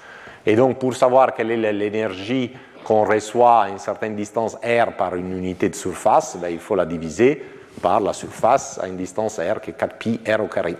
Et 0.46 0.54
donc, 0.54 0.78
pour 0.78 0.94
savoir 0.94 1.34
quelle 1.34 1.50
est 1.50 1.72
l'énergie 1.72 2.52
qu'on 2.84 3.02
reçoit 3.02 3.62
à 3.62 3.68
une 3.70 3.80
certaine 3.80 4.14
distance 4.14 4.54
r 4.54 4.92
par 4.92 5.16
une 5.16 5.36
unité 5.36 5.68
de 5.68 5.74
surface, 5.74 6.36
ben, 6.40 6.50
il 6.50 6.60
faut 6.60 6.76
la 6.76 6.86
diviser 6.86 7.42
par 7.82 7.98
la 7.98 8.12
surface 8.12 8.78
à 8.80 8.86
une 8.86 8.96
distance 8.96 9.40
r 9.40 9.60
qui 9.60 9.72
est 9.72 9.80
4pi 9.80 10.20
r 10.32 10.40
au 10.40 10.46
carré. 10.46 10.76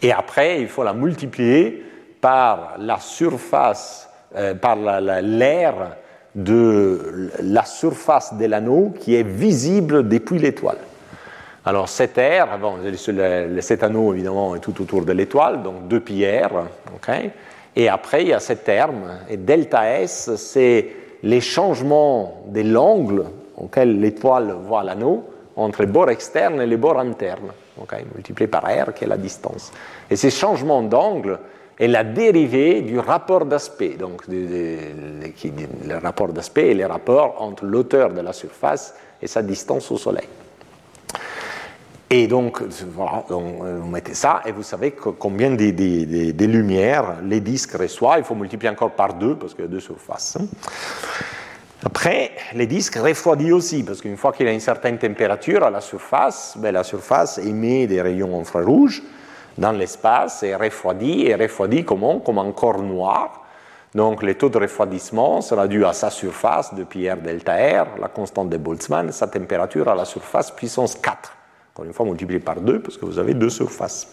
Et 0.00 0.12
après, 0.12 0.60
il 0.60 0.68
faut 0.68 0.84
la 0.84 0.94
multiplier 0.94 1.82
par 2.20 2.74
la 2.78 3.00
surface, 3.00 4.05
euh, 4.36 4.54
par 4.54 4.76
l'air 4.76 5.96
de 6.34 7.30
la 7.42 7.64
surface 7.64 8.34
de 8.34 8.44
l'anneau 8.44 8.92
qui 9.00 9.14
est 9.14 9.22
visible 9.22 10.06
depuis 10.06 10.38
l'étoile. 10.38 10.78
Alors 11.64 11.88
cet 11.88 12.18
air, 12.18 12.58
bon, 12.58 12.74
cet 13.60 13.82
anneau 13.82 14.12
évidemment 14.12 14.54
est 14.54 14.60
tout 14.60 14.80
autour 14.80 15.04
de 15.04 15.12
l'étoile, 15.12 15.62
donc 15.62 15.88
2 15.88 16.00
pi 16.00 16.24
r, 16.24 16.66
et 17.74 17.88
après 17.88 18.22
il 18.22 18.28
y 18.28 18.32
a 18.32 18.38
cet 18.38 18.64
terme, 18.64 19.18
et 19.28 19.36
delta 19.36 19.90
S, 20.00 20.30
c'est 20.36 20.90
les 21.22 21.40
changements 21.40 22.44
de 22.48 22.60
l'angle 22.60 23.24
auquel 23.56 24.00
l'étoile 24.00 24.54
voit 24.66 24.84
l'anneau 24.84 25.24
entre 25.56 25.80
les 25.80 25.88
bords 25.88 26.10
externes 26.10 26.60
et 26.60 26.66
les 26.66 26.76
bords 26.76 27.00
internes, 27.00 27.50
multiplié 28.14 28.46
par 28.46 28.62
r 28.62 28.92
qui 28.94 29.04
est 29.04 29.08
la 29.08 29.16
distance. 29.16 29.72
Et 30.10 30.16
ces 30.16 30.30
changements 30.30 30.82
d'angle, 30.82 31.38
est 31.78 31.88
la 31.88 32.04
dérivée 32.04 32.80
du 32.82 32.98
rapport 32.98 33.44
d'aspect. 33.44 33.96
Donc, 33.98 34.22
le 34.28 35.98
rapport 36.02 36.32
d'aspect 36.32 36.70
est 36.70 36.74
le 36.74 36.86
rapport 36.86 37.42
entre 37.42 37.64
l'auteur 37.64 38.12
de 38.12 38.20
la 38.20 38.32
surface 38.32 38.94
et 39.20 39.26
sa 39.26 39.42
distance 39.42 39.90
au 39.90 39.98
Soleil. 39.98 40.26
Et 42.08 42.28
donc, 42.28 42.62
voilà, 42.94 43.24
vous 43.28 43.88
mettez 43.88 44.14
ça 44.14 44.42
et 44.46 44.52
vous 44.52 44.62
savez 44.62 44.92
combien 44.92 45.50
des, 45.50 45.72
lumières 45.72 47.16
les 47.24 47.40
disques 47.40 47.72
reçoivent. 47.72 48.18
Il 48.18 48.24
faut 48.24 48.36
multiplier 48.36 48.70
encore 48.70 48.92
par 48.92 49.14
deux 49.14 49.34
parce 49.34 49.54
qu'il 49.54 49.64
y 49.64 49.68
a 49.68 49.70
deux 49.70 49.80
surfaces. 49.80 50.38
Hein. 50.40 50.46
Après, 51.84 52.30
les 52.54 52.66
disques 52.66 52.96
refroidissent 52.96 53.52
aussi, 53.52 53.82
parce 53.82 54.00
qu'une 54.00 54.16
fois 54.16 54.32
qu'il 54.32 54.46
a 54.48 54.52
une 54.52 54.60
certaine 54.60 54.98
température 54.98 55.62
à 55.62 55.70
la 55.70 55.80
surface, 55.80 56.54
ben, 56.56 56.72
la 56.72 56.84
surface 56.84 57.38
émet 57.38 57.86
des 57.86 58.00
rayons 58.00 58.40
infrarouges 58.40 59.02
dans 59.58 59.72
l'espace 59.72 60.42
et 60.42 60.54
refroidit, 60.54 61.26
et 61.26 61.34
refroidit 61.34 61.84
comment? 61.84 62.20
Comme 62.20 62.38
un 62.38 62.52
corps 62.52 62.82
noir. 62.82 63.42
Donc 63.94 64.22
le 64.22 64.34
taux 64.34 64.50
de 64.50 64.58
refroidissement 64.58 65.40
sera 65.40 65.66
dû 65.66 65.84
à 65.84 65.92
sa 65.92 66.10
surface 66.10 66.74
de 66.74 66.84
pi 66.84 67.08
r 67.08 67.16
delta 67.16 67.54
R, 67.54 67.98
la 67.98 68.08
constante 68.08 68.50
de 68.50 68.58
Boltzmann, 68.58 69.10
sa 69.12 69.26
température 69.26 69.88
à 69.88 69.94
la 69.94 70.04
surface 70.04 70.50
puissance 70.50 70.96
4. 70.96 71.32
Encore 71.72 71.86
une 71.86 71.94
fois 71.94 72.04
multiplié 72.04 72.40
par 72.40 72.60
2 72.60 72.80
parce 72.80 72.98
que 72.98 73.06
vous 73.06 73.18
avez 73.18 73.32
deux 73.32 73.50
surfaces. 73.50 74.06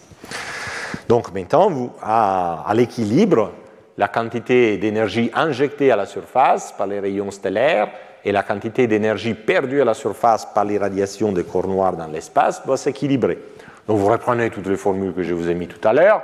Donc 1.09 1.33
maintenant, 1.33 1.69
vous, 1.69 1.91
à, 2.01 2.63
à 2.65 2.73
l'équilibre, 2.73 3.51
la 3.97 4.07
quantité 4.07 4.77
d'énergie 4.77 5.31
injectée 5.33 5.91
à 5.91 5.95
la 5.95 6.05
surface 6.05 6.71
par 6.71 6.87
les 6.87 6.99
rayons 6.99 7.31
stellaires 7.31 7.89
et 8.23 8.31
la 8.31 8.43
quantité 8.43 8.87
d'énergie 8.87 9.33
perdue 9.33 9.81
à 9.81 9.85
la 9.85 9.93
surface 9.93 10.45
par 10.45 10.63
l'irradiation 10.63 11.31
des 11.31 11.43
corps 11.43 11.67
noirs 11.67 11.97
dans 11.97 12.07
l'espace 12.07 12.61
va 12.65 12.77
s'équilibrer. 12.77 13.37
Donc 13.87 13.97
vous 13.97 14.07
reprenez 14.07 14.49
toutes 14.49 14.67
les 14.67 14.77
formules 14.77 15.13
que 15.13 15.23
je 15.23 15.33
vous 15.33 15.49
ai 15.49 15.53
mises 15.53 15.69
tout 15.69 15.87
à 15.87 15.93
l'heure. 15.93 16.21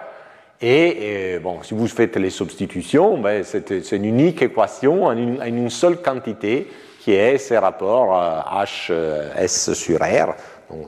Et, 0.61 1.39
bon, 1.41 1.63
si 1.63 1.73
vous 1.73 1.87
faites 1.87 2.17
les 2.17 2.29
substitutions, 2.29 3.17
ben, 3.17 3.43
c'est 3.45 3.91
une 3.93 4.05
unique 4.05 4.41
équation 4.41 5.05
en 5.05 5.15
une, 5.15 5.69
seule 5.69 6.01
quantité 6.01 6.67
qui 6.99 7.13
est 7.13 7.37
ce 7.37 7.53
rapport 7.53 8.09
HS 8.09 8.91
euh, 8.91 9.47
sur 9.47 9.99
R. 9.99 10.35
Donc, 10.69 10.87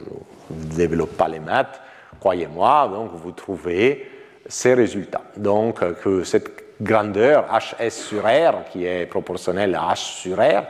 ne 0.49 0.75
développe 0.75 1.15
pas 1.15 1.29
les 1.29 1.39
maths, 1.39 1.79
croyez-moi, 2.19 2.89
donc 2.93 3.11
vous 3.13 3.31
trouvez 3.31 4.05
ces 4.45 4.73
résultats. 4.73 5.21
Donc 5.37 5.79
que 6.01 6.23
cette 6.25 6.51
grandeur 6.81 7.45
hs 7.49 7.89
sur 7.89 8.23
r, 8.23 8.65
qui 8.71 8.85
est 8.85 9.05
proportionnelle 9.05 9.75
à 9.75 9.93
h 9.93 9.95
sur 9.95 10.37
r, 10.37 10.63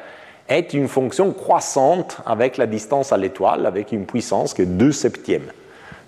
est 0.48 0.74
une 0.74 0.88
fonction 0.88 1.32
croissante 1.34 2.18
avec 2.26 2.58
la 2.58 2.68
distance 2.68 3.12
à 3.12 3.18
l'étoile, 3.18 3.66
avec 3.66 3.92
une 3.92 4.06
puissance 4.06 4.54
qui 4.54 4.64
est 4.64 4.66
2 4.66 4.92
septièmes. 4.92 5.52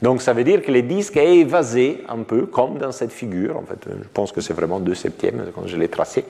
Donc 0.03 0.21
ça 0.21 0.33
veut 0.33 0.43
dire 0.43 0.61
que 0.61 0.69
le 0.69 0.81
disque 0.81 1.15
est 1.15 1.37
évasé 1.37 2.03
un 2.09 2.23
peu 2.23 2.45
comme 2.45 2.77
dans 2.77 2.91
cette 2.91 3.13
figure. 3.13 3.55
En 3.55 3.61
fait, 3.61 3.87
je 3.87 4.07
pense 4.13 4.33
que 4.33 4.41
c'est 4.41 4.53
vraiment 4.53 4.81
2 4.81 4.93
septièmes 4.93 5.45
quand 5.55 5.65
je 5.65 5.77
l'ai 5.77 5.87
tracé. 5.87 6.25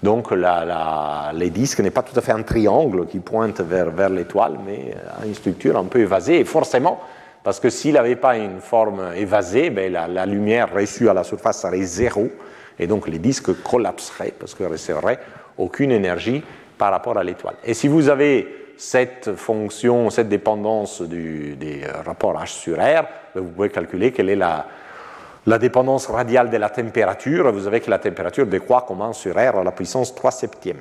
Donc 0.00 0.30
la, 0.30 0.64
la, 0.64 1.32
le 1.34 1.50
disque 1.50 1.80
n'est 1.80 1.90
pas 1.90 2.04
tout 2.04 2.16
à 2.16 2.22
fait 2.22 2.30
un 2.30 2.44
triangle 2.44 3.04
qui 3.08 3.18
pointe 3.18 3.60
vers, 3.62 3.90
vers 3.90 4.10
l'étoile, 4.10 4.60
mais 4.64 4.94
a 5.20 5.26
une 5.26 5.34
structure 5.34 5.76
un 5.76 5.86
peu 5.86 5.98
évasée. 5.98 6.38
Et 6.38 6.44
forcément, 6.44 7.00
parce 7.42 7.58
que 7.58 7.68
s'il 7.68 7.94
n'avait 7.94 8.14
pas 8.14 8.36
une 8.36 8.60
forme 8.60 9.02
évasée, 9.16 9.70
ben 9.70 9.92
la, 9.92 10.06
la, 10.06 10.24
lumière 10.24 10.72
reçue 10.72 11.08
à 11.08 11.12
la 11.12 11.24
surface 11.24 11.62
serait 11.62 11.82
zéro. 11.82 12.28
Et 12.78 12.86
donc 12.86 13.08
les 13.08 13.18
disques 13.18 13.60
collapseraient 13.64 14.34
parce 14.38 14.54
qu'il 14.54 14.66
ne 14.66 14.70
recevront 14.70 15.16
aucune 15.58 15.90
énergie 15.90 16.44
par 16.78 16.92
rapport 16.92 17.18
à 17.18 17.24
l'étoile. 17.24 17.56
Et 17.64 17.74
si 17.74 17.88
vous 17.88 18.08
avez 18.08 18.65
cette 18.76 19.34
fonction, 19.36 20.10
cette 20.10 20.28
dépendance 20.28 21.02
du, 21.02 21.56
des 21.56 21.84
rapports 22.04 22.40
H 22.40 22.48
sur 22.48 22.76
R, 22.76 23.04
ben, 23.34 23.42
vous 23.42 23.50
pouvez 23.50 23.70
calculer 23.70 24.12
quelle 24.12 24.30
est 24.30 24.36
la, 24.36 24.66
dépendance 25.58 26.06
radiale 26.06 26.50
de 26.50 26.56
la 26.56 26.68
température. 26.68 27.50
Vous 27.52 27.64
savez 27.64 27.80
que 27.80 27.90
la 27.90 27.98
température 27.98 28.46
décroît 28.46 28.84
comme 28.86 29.00
1 29.00 29.12
sur 29.12 29.34
R 29.34 29.56
à 29.56 29.64
la 29.64 29.72
puissance 29.72 30.14
3 30.14 30.30
septième. 30.30 30.78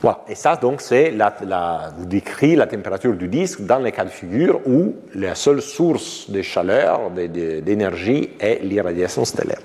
Voilà, 0.00 0.20
et 0.28 0.36
ça 0.36 0.54
donc 0.54 0.80
c'est 0.80 1.10
la, 1.10 1.92
vous 1.96 2.06
décrit 2.06 2.54
la 2.54 2.68
température 2.68 3.14
du 3.14 3.26
disque 3.26 3.62
dans 3.62 3.80
les 3.80 3.90
cas 3.90 4.04
de 4.04 4.10
figure 4.10 4.60
où 4.64 4.94
la 5.14 5.34
seule 5.34 5.60
source 5.60 6.30
de 6.30 6.40
chaleur, 6.40 7.10
d'énergie 7.10 8.30
est 8.38 8.60
l'irradiation 8.62 9.24
stellaire. 9.24 9.58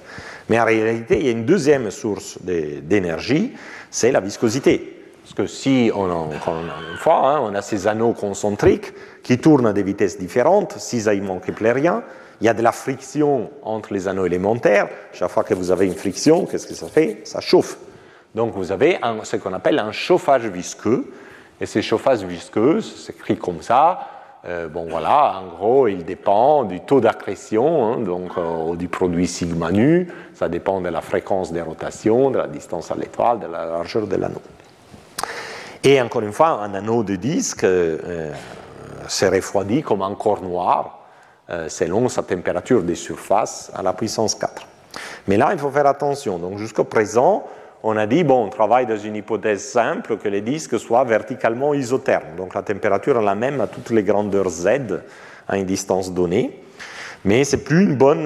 Mais 0.50 0.60
en 0.60 0.66
réalité, 0.66 1.20
il 1.20 1.26
y 1.26 1.30
a 1.30 1.32
une 1.32 1.46
deuxième 1.46 1.92
source 1.92 2.40
d'énergie, 2.42 3.54
c'est 3.92 4.12
la 4.12 4.22
viscosité. 4.22 5.03
Parce 5.24 5.34
que 5.36 5.48
si 5.48 5.90
on 5.96 6.06
a, 6.12 6.34
une 6.92 6.98
fois, 6.98 7.30
hein, 7.30 7.40
on 7.42 7.56
a 7.56 7.62
ces 7.62 7.88
anneaux 7.88 8.12
concentriques 8.12 8.94
qui 9.24 9.38
tournent 9.38 9.66
à 9.66 9.74
des 9.74 9.84
vitesses 9.84 10.20
différentes, 10.20 10.74
six 10.78 11.08
aimants 11.08 11.40
keplériens, 11.40 12.04
il 12.42 12.46
y 12.46 12.50
a 12.50 12.54
de 12.54 12.62
la 12.62 12.74
friction 12.74 13.50
entre 13.64 13.94
les 13.94 14.10
anneaux 14.10 14.26
élémentaires. 14.26 14.90
Chaque 15.14 15.30
fois 15.30 15.46
que 15.46 15.54
vous 15.54 15.72
avez 15.72 15.86
une 15.86 15.96
friction, 15.96 16.46
qu'est-ce 16.46 16.68
que 16.68 16.74
ça 16.74 16.88
fait? 16.88 17.22
Ça 17.24 17.40
chauffe. 17.40 17.78
Donc 18.36 18.54
vous 18.54 18.74
avez 18.74 19.00
ce 19.24 19.38
qu'on 19.38 19.54
appelle 19.54 19.80
un 19.80 19.94
chauffage 19.94 20.46
visqueux. 20.48 21.06
Et 21.62 21.66
ce 21.66 21.82
chauffage 21.82 22.24
visqueux 22.24 22.82
s'écrit 22.82 23.38
comme 23.38 23.62
ça. 23.62 24.08
Euh, 24.46 24.68
bon 24.68 24.88
voilà, 24.90 25.40
en 25.40 25.56
gros, 25.56 25.88
il 25.88 26.04
dépend 26.04 26.66
du 26.66 26.82
taux 26.82 27.00
d'accrétion, 27.00 27.86
hein, 27.86 28.00
donc 28.00 28.32
euh, 28.38 28.76
du 28.76 28.90
produit 28.90 29.26
sigma 29.26 29.72
nu. 29.72 30.12
Ça 30.34 30.50
dépend 30.50 30.82
de 30.82 30.90
la 30.90 31.00
fréquence 31.00 31.54
des 31.54 31.62
rotations, 31.62 32.30
de 32.30 32.40
la 32.40 32.48
distance 32.48 32.92
à 32.92 32.96
l'étoile, 32.96 33.40
de 33.40 33.48
la 33.48 33.66
largeur 33.66 34.06
de 34.06 34.18
l'anneau. 34.18 34.42
Et 35.84 36.02
encore 36.02 36.22
une 36.22 36.32
fois, 36.32 36.62
un 36.62 36.74
anneau 36.74 37.04
de 37.04 37.16
disque 37.16 37.66
euh, 37.66 38.32
se 39.08 39.26
refroidit 39.26 39.82
comme 39.82 40.02
un 40.02 40.16
corps 40.16 40.42
noir 40.42 41.00
euh, 41.50 41.68
selon 41.68 42.08
sa 42.08 42.24
température 42.24 42.84
de 42.84 42.94
surface 42.94 43.70
à 43.76 43.84
la 43.84 43.92
puissance 43.92 44.34
4. 44.36 44.66
Mais 45.28 45.36
là, 45.36 45.50
il 45.52 45.60
faut 45.60 45.72
faire 45.72 45.88
attention. 45.88 46.38
Donc 46.38 46.58
jusqu'au 46.58 46.86
présent, 46.86 47.44
on 47.84 47.98
a 47.98 48.08
dit, 48.08 48.24
bon, 48.24 48.46
on 48.46 48.50
travaille 48.50 48.86
dans 48.86 48.98
une 48.98 49.18
hypothèse 49.18 49.62
simple, 49.62 50.16
que 50.16 50.30
les 50.30 50.40
disques 50.40 50.80
soient 50.80 51.04
verticalement 51.04 51.74
isothermes. 51.74 52.38
Donc 52.38 52.56
la 52.56 52.62
température 52.62 53.20
est 53.20 53.26
la 53.26 53.36
même 53.36 53.60
à 53.60 53.68
toutes 53.68 53.90
les 53.90 54.04
grandeurs 54.04 54.48
Z 54.48 54.70
à 55.50 55.58
une 55.58 55.66
distance 55.66 56.14
donnée. 56.14 56.64
Mais 57.26 57.44
ce 57.44 57.58
n'est 57.58 57.62
plus 57.62 57.84
une 57.84 57.98
bonne, 57.98 58.26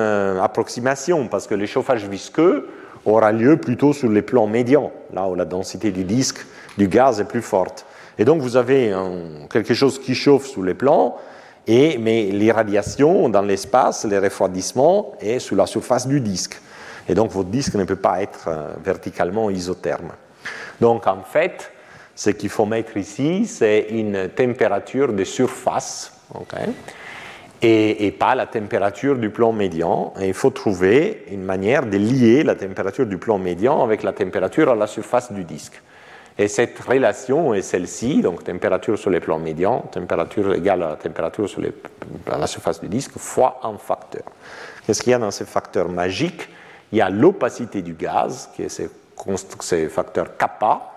euh, 0.00 0.42
approximation, 0.42 1.28
parce 1.28 1.46
que 1.46 1.54
le 1.54 1.66
chauffage 1.66 2.08
visqueux, 2.08 2.68
aura 3.04 3.32
lieu 3.32 3.56
plutôt 3.56 3.92
sur 3.92 4.08
les 4.08 4.22
plans 4.22 4.46
médians, 4.46 4.92
là 5.12 5.28
où 5.28 5.34
la 5.34 5.44
densité 5.44 5.90
du 5.90 6.04
disque 6.04 6.44
du 6.78 6.88
gaz 6.88 7.20
est 7.20 7.24
plus 7.24 7.42
forte. 7.42 7.86
Et 8.18 8.24
donc 8.24 8.42
vous 8.42 8.56
avez 8.56 8.94
quelque 9.50 9.74
chose 9.74 9.98
qui 9.98 10.14
chauffe 10.14 10.46
sous 10.46 10.62
les 10.62 10.74
plans, 10.74 11.16
et, 11.66 11.98
mais 11.98 12.24
l'irradiation 12.24 13.28
dans 13.28 13.42
l'espace, 13.42 14.04
les 14.04 14.18
refroidissements, 14.18 15.12
est 15.20 15.38
sous 15.38 15.54
la 15.54 15.66
surface 15.66 16.06
du 16.06 16.20
disque. 16.20 16.60
Et 17.08 17.14
donc 17.14 17.30
votre 17.30 17.48
disque 17.48 17.74
ne 17.74 17.84
peut 17.84 17.96
pas 17.96 18.22
être 18.22 18.48
euh, 18.48 18.68
verticalement 18.84 19.50
isotherme. 19.50 20.12
Donc 20.80 21.06
en 21.06 21.22
fait, 21.22 21.72
ce 22.14 22.30
qu'il 22.30 22.50
faut 22.50 22.66
mettre 22.66 22.96
ici, 22.96 23.46
c'est 23.46 23.86
une 23.90 24.28
température 24.28 25.12
de 25.12 25.24
surface. 25.24 26.12
Okay 26.34 26.72
et, 27.62 28.10
pas 28.18 28.34
la 28.34 28.46
température 28.46 29.16
du 29.16 29.30
plan 29.30 29.52
médian. 29.52 30.12
Il 30.20 30.34
faut 30.34 30.50
trouver 30.50 31.24
une 31.30 31.42
manière 31.42 31.86
de 31.86 31.96
lier 31.96 32.42
la 32.42 32.54
température 32.54 33.06
du 33.06 33.18
plan 33.18 33.38
médian 33.38 33.82
avec 33.82 34.02
la 34.02 34.12
température 34.12 34.70
à 34.70 34.74
la 34.74 34.86
surface 34.86 35.32
du 35.32 35.44
disque. 35.44 35.80
Et 36.38 36.48
cette 36.48 36.78
relation 36.80 37.52
est 37.52 37.62
celle-ci, 37.62 38.22
donc 38.22 38.44
température 38.44 38.98
sur 38.98 39.10
les 39.10 39.20
plans 39.20 39.38
médians, 39.38 39.84
température 39.92 40.54
égale 40.54 40.82
à 40.82 40.88
la 40.90 40.96
température 40.96 41.48
sur 41.48 41.60
la 42.26 42.46
surface 42.46 42.80
du 42.80 42.88
disque, 42.88 43.18
fois 43.18 43.60
un 43.62 43.76
facteur. 43.76 44.22
Qu'est-ce 44.86 45.02
qu'il 45.02 45.10
y 45.10 45.14
a 45.14 45.18
dans 45.18 45.30
ce 45.30 45.44
facteur 45.44 45.90
magique 45.90 46.48
Il 46.92 46.98
y 46.98 47.02
a 47.02 47.10
l'opacité 47.10 47.82
du 47.82 47.92
gaz, 47.92 48.48
qui 48.54 48.62
est 48.62 48.68
ce, 48.70 48.84
ce 49.60 49.88
facteur 49.88 50.38
kappa, 50.38 50.90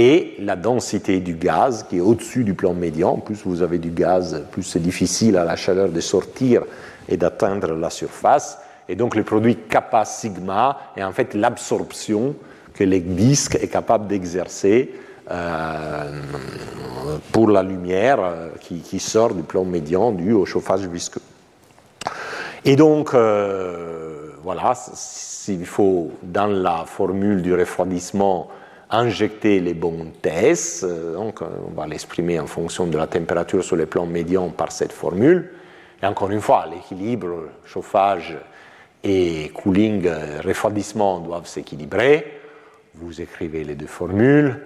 et 0.00 0.34
la 0.38 0.56
densité 0.56 1.20
du 1.20 1.34
gaz 1.34 1.84
qui 1.86 1.98
est 1.98 2.00
au-dessus 2.00 2.42
du 2.42 2.54
plan 2.54 2.72
médian. 2.72 3.18
Plus 3.18 3.42
vous 3.44 3.60
avez 3.60 3.76
du 3.76 3.90
gaz, 3.90 4.46
plus 4.50 4.62
c'est 4.62 4.80
difficile 4.80 5.36
à 5.36 5.44
la 5.44 5.56
chaleur 5.56 5.90
de 5.90 6.00
sortir 6.00 6.62
et 7.06 7.18
d'atteindre 7.18 7.74
la 7.74 7.90
surface. 7.90 8.56
Et 8.88 8.96
donc 8.96 9.14
le 9.14 9.24
produit 9.24 9.56
kappa 9.68 10.06
sigma 10.06 10.78
est 10.96 11.04
en 11.04 11.12
fait 11.12 11.34
l'absorption 11.34 12.34
que 12.72 12.82
le 12.82 12.98
disque 12.98 13.56
est 13.56 13.68
capable 13.68 14.06
d'exercer 14.06 14.90
euh, 15.30 16.12
pour 17.30 17.50
la 17.50 17.62
lumière 17.62 18.20
euh, 18.22 18.48
qui, 18.58 19.00
sort 19.00 19.34
du 19.34 19.42
plan 19.42 19.64
médian 19.64 20.12
dû 20.12 20.32
au 20.32 20.46
chauffage 20.46 20.86
visqueux. 20.86 21.20
Et 22.64 22.74
donc, 22.74 23.12
euh, 23.12 24.30
voilà, 24.42 24.72
s'il 24.74 25.66
faut, 25.66 26.10
dans 26.22 26.46
la 26.46 26.84
formule 26.86 27.42
du 27.42 27.54
refroidissement, 27.54 28.48
injecter 28.90 29.60
les 29.60 29.74
bons 29.74 30.12
tests, 30.20 30.84
euh, 30.84 31.14
donc 31.14 31.42
euh, 31.42 31.46
on 31.68 31.70
va 31.72 31.86
l'exprimer 31.86 32.40
en 32.40 32.46
fonction 32.46 32.86
de 32.86 32.96
la 32.96 33.06
température 33.06 33.62
sur 33.62 33.76
les 33.76 33.86
plans 33.86 34.06
médians 34.06 34.50
par 34.50 34.72
cette 34.72 34.92
formule. 34.92 35.50
Et 36.02 36.06
encore 36.06 36.30
une 36.30 36.40
fois, 36.40 36.66
l'équilibre, 36.66 37.48
chauffage 37.64 38.36
et 39.04 39.50
cooling, 39.54 40.06
euh, 40.06 40.40
refroidissement 40.44 41.20
doivent 41.20 41.46
s'équilibrer. 41.46 42.40
Vous 42.94 43.20
écrivez 43.20 43.64
les 43.64 43.76
deux 43.76 43.86
formules. 43.86 44.60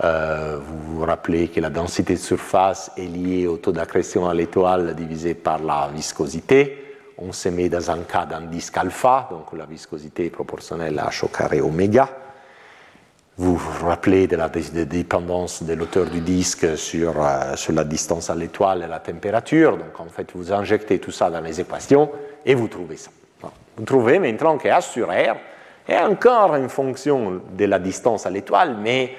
vous 0.00 0.78
vous 0.86 1.04
rappelez 1.04 1.48
que 1.48 1.60
la 1.60 1.70
densité 1.70 2.14
de 2.14 2.18
surface 2.18 2.90
est 2.98 3.06
liée 3.06 3.46
au 3.46 3.56
taux 3.56 3.72
d'accrétion 3.72 4.28
à 4.28 4.34
l'étoile 4.34 4.94
divisé 4.94 5.34
par 5.34 5.62
la 5.62 5.88
viscosité. 5.94 6.96
On 7.16 7.32
se 7.32 7.48
met 7.48 7.70
dans 7.70 7.90
un 7.90 8.00
cas 8.00 8.26
d'un 8.26 8.42
disque 8.42 8.76
alpha, 8.76 9.28
donc 9.30 9.58
la 9.58 9.64
viscosité 9.64 10.26
est 10.26 10.30
proportionnelle 10.30 10.98
à 10.98 11.08
h 11.08 11.24
au 11.24 11.28
carré 11.28 11.60
oméga. 11.62 12.08
Vous 13.38 13.56
vous 13.56 13.86
rappelez 13.86 14.26
de 14.26 14.36
la 14.36 14.48
dépendance 14.48 15.62
de 15.62 15.72
l'auteur 15.72 16.06
du 16.06 16.20
disque 16.20 16.76
sur, 16.76 17.14
euh, 17.16 17.56
sur 17.56 17.72
la 17.72 17.84
distance 17.84 18.28
à 18.28 18.34
l'étoile 18.34 18.82
et 18.82 18.86
la 18.86 19.00
température. 19.00 19.78
Donc 19.78 19.98
en 19.98 20.06
fait, 20.06 20.28
vous 20.34 20.52
injectez 20.52 20.98
tout 20.98 21.10
ça 21.10 21.30
dans 21.30 21.40
les 21.40 21.60
équations 21.60 22.10
et 22.44 22.54
vous 22.54 22.68
trouvez 22.68 22.98
ça. 22.98 23.10
Vous 23.76 23.84
trouvez 23.84 24.18
maintenant 24.18 24.58
que 24.58 24.68
H 24.68 24.82
sur 24.82 25.08
R 25.08 25.36
est 25.88 25.98
encore 25.98 26.54
une 26.56 26.68
fonction 26.68 27.40
de 27.56 27.64
la 27.64 27.78
distance 27.78 28.26
à 28.26 28.30
l'étoile, 28.30 28.76
mais 28.78 29.14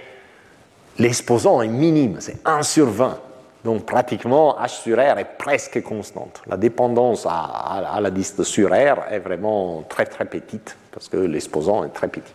l'exposant 0.99 1.64
est 1.64 1.68
minime, 1.68 2.18
c'est 2.20 2.38
1 2.45 2.61
sur 2.61 2.86
20. 2.86 3.20
Donc 3.66 3.86
pratiquement 3.86 4.57
H 4.59 4.82
sur 4.82 4.97
R 4.97 5.18
est 5.18 5.38
presque 5.39 5.82
constante. 5.82 6.43
La 6.47 6.57
dépendance 6.57 7.26
à, 7.28 7.99
la 7.99 8.11
distance 8.11 8.45
sur 8.45 8.70
R 8.70 9.11
est 9.11 9.20
vraiment 9.20 9.84
très 9.89 10.05
très 10.05 10.26
petite 10.26 10.78
parce 10.91 11.09
que 11.09 11.18
l'exposant 11.18 11.84
est 11.84 11.89
très 11.89 12.09
petit. 12.09 12.34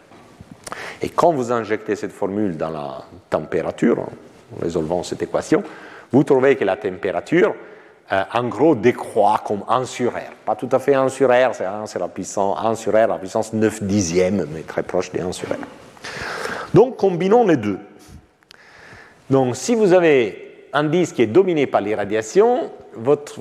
Et 1.02 1.08
quand 1.08 1.32
vous 1.32 1.52
injectez 1.52 1.96
cette 1.96 2.12
formule 2.12 2.56
dans 2.56 2.70
la 2.70 3.04
température, 3.30 4.00
en 4.00 4.62
résolvant 4.62 5.02
cette 5.02 5.22
équation, 5.22 5.62
vous 6.12 6.24
trouvez 6.24 6.56
que 6.56 6.64
la 6.64 6.76
température, 6.76 7.54
euh, 8.12 8.22
en 8.32 8.44
gros, 8.44 8.74
décroît 8.74 9.42
comme 9.44 9.64
1 9.68 9.84
sur 9.84 10.12
R. 10.12 10.32
Pas 10.44 10.56
tout 10.56 10.68
à 10.72 10.78
fait 10.78 10.94
1 10.94 11.08
sur 11.08 11.28
R, 11.28 11.54
c'est 11.54 11.66
1 11.66 11.86
sur 11.86 12.00
la 12.00 12.08
puissance, 12.08 12.58
1 12.62 12.74
sur 12.74 12.92
R, 12.92 13.06
la 13.06 13.18
puissance 13.18 13.52
9 13.52 13.82
dixième, 13.82 14.46
mais 14.52 14.62
très 14.62 14.82
proche 14.82 15.12
de 15.12 15.20
1 15.20 15.32
sur 15.32 15.48
R. 15.48 15.56
Donc, 16.72 16.96
combinons 16.96 17.46
les 17.46 17.56
deux. 17.56 17.78
Donc, 19.28 19.56
si 19.56 19.74
vous 19.74 19.92
avez 19.92 20.68
un 20.72 20.84
disque 20.84 21.16
qui 21.16 21.22
est 21.22 21.26
dominé 21.26 21.66
par 21.66 21.82
l'irradiation, 21.82 22.70
votre 22.94 23.40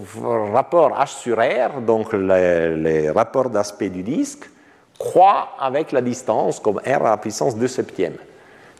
rapport 0.53 0.91
H 0.99 1.19
sur 1.19 1.37
R, 1.37 1.81
donc 1.81 2.13
les 2.13 3.09
rapports 3.09 3.49
d'aspect 3.49 3.89
du 3.89 4.03
disque, 4.03 4.49
croît 4.97 5.55
avec 5.59 5.91
la 5.91 6.01
distance 6.01 6.59
comme 6.59 6.77
R 6.77 7.05
à 7.05 7.11
la 7.11 7.17
puissance 7.17 7.55
2 7.55 7.67
septième. 7.67 8.15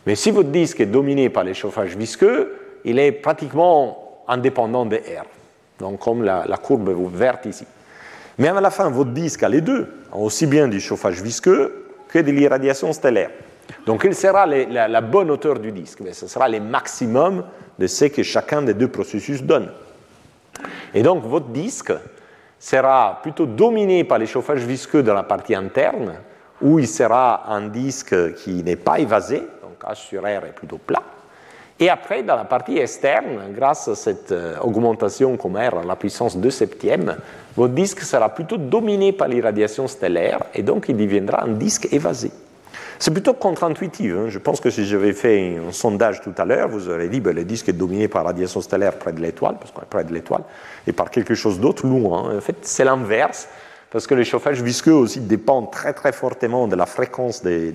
Mais 0.06 0.16
si 0.16 0.32
votre 0.32 0.50
disque 0.50 0.80
est 0.80 0.86
dominé 0.86 1.30
par 1.30 1.44
l'échauffage 1.44 1.96
visqueux, 1.96 2.56
il 2.86 3.00
est 3.00 3.12
pratiquement 3.12 4.24
indépendant 4.28 4.86
de 4.86 4.96
R. 4.96 5.26
Donc 5.80 6.00
comme 6.00 6.24
la, 6.24 6.46
courbe 6.62 6.90
verte 7.14 7.46
ici. 7.46 7.66
Mais 8.38 8.48
à 8.48 8.62
la 8.62 8.72
fin, 8.72 8.90
votre 8.90 9.12
disque 9.12 9.44
a 9.44 9.50
les 9.50 9.62
deux, 9.62 9.88
aussi 10.12 10.46
bien 10.46 10.68
du 10.68 10.80
chauffage 10.80 11.22
visqueux 11.22 11.88
que 12.08 12.20
de 12.20 12.32
l'irradiation 12.32 12.94
stellaire. 12.94 13.32
Donc 13.86 14.04
il 14.06 14.16
sera 14.16 14.46
la, 14.46 14.88
la, 14.88 15.02
bonne 15.02 15.30
hauteur 15.30 15.60
du 15.60 15.72
disque, 15.72 16.00
mais 16.00 16.14
ce 16.14 16.28
sera 16.28 16.48
le 16.48 16.60
maximum 16.60 17.44
de 17.78 17.88
ce 17.88 18.06
que 18.06 18.24
chacun 18.24 18.62
des 18.62 18.74
deux 18.74 18.88
processus 18.88 19.44
donne. 19.44 19.70
Et 20.94 21.04
donc 21.04 21.24
votre 21.26 21.48
disque 21.48 21.92
sera 22.60 23.20
plutôt 23.22 23.46
dominé 23.46 24.04
par 24.04 24.18
l'échauffage 24.18 24.64
visqueux 24.64 25.04
dans 25.04 25.14
la 25.14 25.24
partie 25.24 25.56
interne, 25.56 26.14
où 26.62 26.80
il 26.80 26.88
sera 26.88 27.52
un 27.52 27.68
disque 27.68 28.34
qui 28.36 28.64
n'est 28.64 28.76
pas 28.76 29.00
évasé, 29.00 29.38
donc 29.62 29.84
H 29.84 29.96
sur 29.96 30.24
R 30.24 30.46
est 30.46 30.56
plutôt 30.56 30.78
plat. 30.78 31.04
Et 31.80 31.90
après, 31.90 32.24
dans 32.24 32.36
la 32.36 32.46
partie 32.46 32.80
externe, 32.80 33.54
grâce 33.56 33.88
à 33.88 33.94
cette 33.94 34.32
euh, 34.32 34.58
augmentation 34.62 35.38
comme 35.38 35.58
R 35.58 35.78
à 35.78 35.84
la 35.86 35.96
puissance 35.96 36.36
2 36.36 36.50
septième, 36.50 37.18
votre 37.56 37.74
disque 37.74 38.02
sera 38.02 38.30
plutôt 38.30 38.58
dominé 38.58 39.12
par 39.12 39.28
l'irradiation 39.28 39.88
stellaire 39.88 40.40
et 40.56 40.64
donc 40.64 40.90
il 40.90 40.98
deviendra 40.98 41.44
un 41.44 41.50
disque 41.50 41.88
évasé. 41.92 42.32
C'est 43.00 43.12
plutôt 43.12 43.34
contre-intuitif. 43.34 44.14
Hein. 44.14 44.26
Je 44.30 44.40
pense 44.40 44.60
que 44.60 44.70
si 44.70 44.86
j'avais 44.86 45.14
fait 45.14 45.58
un 45.68 45.72
sondage 45.72 46.22
tout 46.22 46.34
à 46.38 46.46
l'heure, 46.46 46.68
vous 46.68 46.90
aurez 46.90 47.10
dit 47.10 47.20
que 47.20 47.26
ben, 47.26 47.36
le 47.36 47.44
disque 47.44 47.70
est 47.70 47.74
dominé 47.74 48.08
par 48.08 48.24
la 48.24 48.30
radiation 48.30 48.62
stellaire 48.62 48.98
près 48.98 49.14
de 49.14 49.22
l'étoile, 49.22 49.58
parce 49.60 49.72
qu'on 49.72 49.82
est 49.82 49.90
près 49.90 50.04
de 50.04 50.14
l'étoile, 50.14 50.44
et 50.88 50.94
par 50.94 51.12
quelque 51.12 51.36
chose 51.36 51.60
d'autre 51.60 51.86
loin. 51.86 52.38
En 52.38 52.42
fait, 52.42 52.56
c'est 52.62 52.84
l'inverse, 52.84 53.48
parce 53.92 54.08
que 54.08 54.16
le 54.16 54.24
chauffage 54.24 54.62
visqueux 54.62 54.94
aussi 54.94 55.20
dépend 55.20 55.64
très 55.64 55.94
très 55.94 56.12
fortement 56.12 56.68
de 56.68 56.76
la 56.76 56.86
fréquence 56.86 57.44
des, 57.44 57.72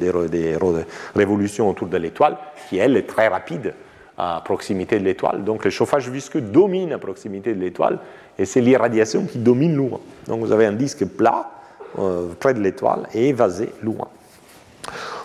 révolutions 1.14 1.70
autour 1.70 1.88
de 1.88 1.96
l'étoile, 1.96 2.36
qui 2.68 2.78
elle 2.78 2.96
est 2.96 3.06
très 3.06 3.28
rapide 3.28 3.74
à 4.18 4.42
proximité 4.44 4.98
de 4.98 5.04
l'étoile. 5.04 5.44
Donc 5.44 5.64
le 5.64 5.70
chauffage 5.70 6.08
visqueux 6.10 6.40
domine 6.40 6.92
à 6.92 6.98
proximité 6.98 7.54
de 7.54 7.60
l'étoile, 7.60 7.98
et 8.38 8.44
c'est 8.44 8.60
l'irradiation 8.60 9.24
qui 9.24 9.38
domine 9.38 9.74
loin. 9.76 10.00
Donc 10.26 10.40
vous 10.40 10.52
avez 10.52 10.66
un 10.66 10.72
disque 10.72 11.04
plat 11.06 11.50
euh, 11.98 12.28
près 12.38 12.54
de 12.54 12.60
l'étoile 12.60 13.06
et 13.14 13.28
évasé 13.28 13.70
loin. 13.82 14.08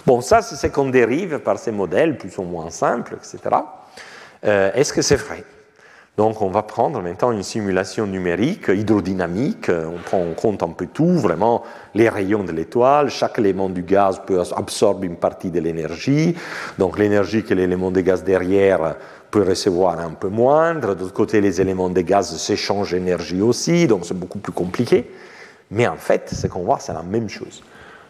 Bon, 0.08 0.22
ça, 0.22 0.42
c'est 0.42 0.56
ce 0.56 0.68
qu'on 0.68 0.88
dérive 0.88 1.40
par 1.40 1.60
ces 1.60 1.74
modèles 1.74 2.18
plus 2.18 2.38
ou 2.38 2.44
moins 2.44 2.70
simples, 2.70 3.18
etc. 3.18 3.58
Euh, 4.46 4.72
est-ce 4.74 4.94
que 4.94 5.02
c'est 5.02 5.18
vrai? 5.18 5.44
Donc 6.16 6.42
on 6.42 6.48
va 6.48 6.64
prendre 6.64 7.02
maintenant 7.02 7.34
une 7.34 7.44
simulation 7.44 8.08
numérique, 8.08 8.70
hydrodynamique, 8.70 9.70
on 9.70 9.98
prend 10.02 10.22
en 10.22 10.34
compte 10.34 10.64
un 10.64 10.70
peu 10.70 10.88
tout, 10.88 11.18
vraiment 11.18 11.64
les 11.94 12.08
rayons 12.08 12.46
de 12.46 12.54
l'étoile, 12.54 13.10
chaque 13.10 13.38
élément 13.38 13.68
du 13.68 13.82
gaz 13.82 14.22
peut 14.26 14.42
absorber 14.56 15.08
une 15.08 15.18
partie 15.18 15.52
de 15.52 15.60
l'énergie, 15.60 16.38
donc 16.78 16.98
l'énergie 16.98 17.44
que 17.44 17.54
l'élément 17.54 17.92
de 17.92 18.00
gaz 18.00 18.24
derrière 18.24 18.96
peut 19.30 19.44
recevoir 19.44 20.00
un 20.00 20.12
peu 20.12 20.30
moindre, 20.30 20.96
de 20.96 21.02
l'autre 21.02 21.14
côté 21.14 21.42
les 21.42 21.60
éléments 21.60 21.90
de 21.90 22.02
gaz 22.02 22.34
s'échangent 22.38 22.94
énergie 22.94 23.42
aussi, 23.42 23.88
donc 23.88 24.06
c'est 24.06 24.18
beaucoup 24.18 24.40
plus 24.40 24.54
compliqué, 24.54 25.12
mais 25.70 25.86
en 25.86 25.98
fait 25.98 26.30
ce 26.34 26.48
qu'on 26.48 26.64
voit 26.64 26.80
c'est 26.80 26.94
la 26.94 27.04
même 27.04 27.28
chose. 27.28 27.62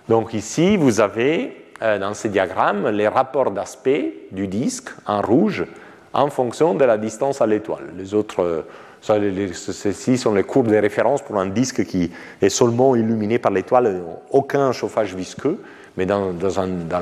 Donc 0.07 0.33
ici, 0.33 0.77
vous 0.77 1.01
avez 1.01 1.47
euh, 1.47 1.66
dans 1.81 2.13
ces 2.13 2.29
diagrammes 2.29 2.89
les 2.89 3.07
rapports 3.07 3.51
d'aspect 3.51 4.13
du 4.31 4.47
disque 4.47 4.89
en 5.05 5.21
rouge 5.21 5.65
en 6.13 6.29
fonction 6.29 6.73
de 6.73 6.83
la 6.83 6.97
distance 6.97 7.41
à 7.41 7.47
l'étoile. 7.47 7.93
Les 7.95 8.13
autres, 8.13 8.41
euh, 8.41 8.61
ceci 9.01 10.17
sont 10.17 10.33
les 10.33 10.43
courbes 10.43 10.67
de 10.67 10.75
référence 10.75 11.21
pour 11.21 11.37
un 11.37 11.47
disque 11.47 11.85
qui 11.85 12.11
est 12.41 12.49
seulement 12.49 12.95
illuminé 12.95 13.39
par 13.39 13.51
l'étoile, 13.51 14.01
aucun 14.31 14.71
chauffage 14.71 15.15
visqueux. 15.15 15.59
Mais 15.95 16.05
dans, 16.05 16.31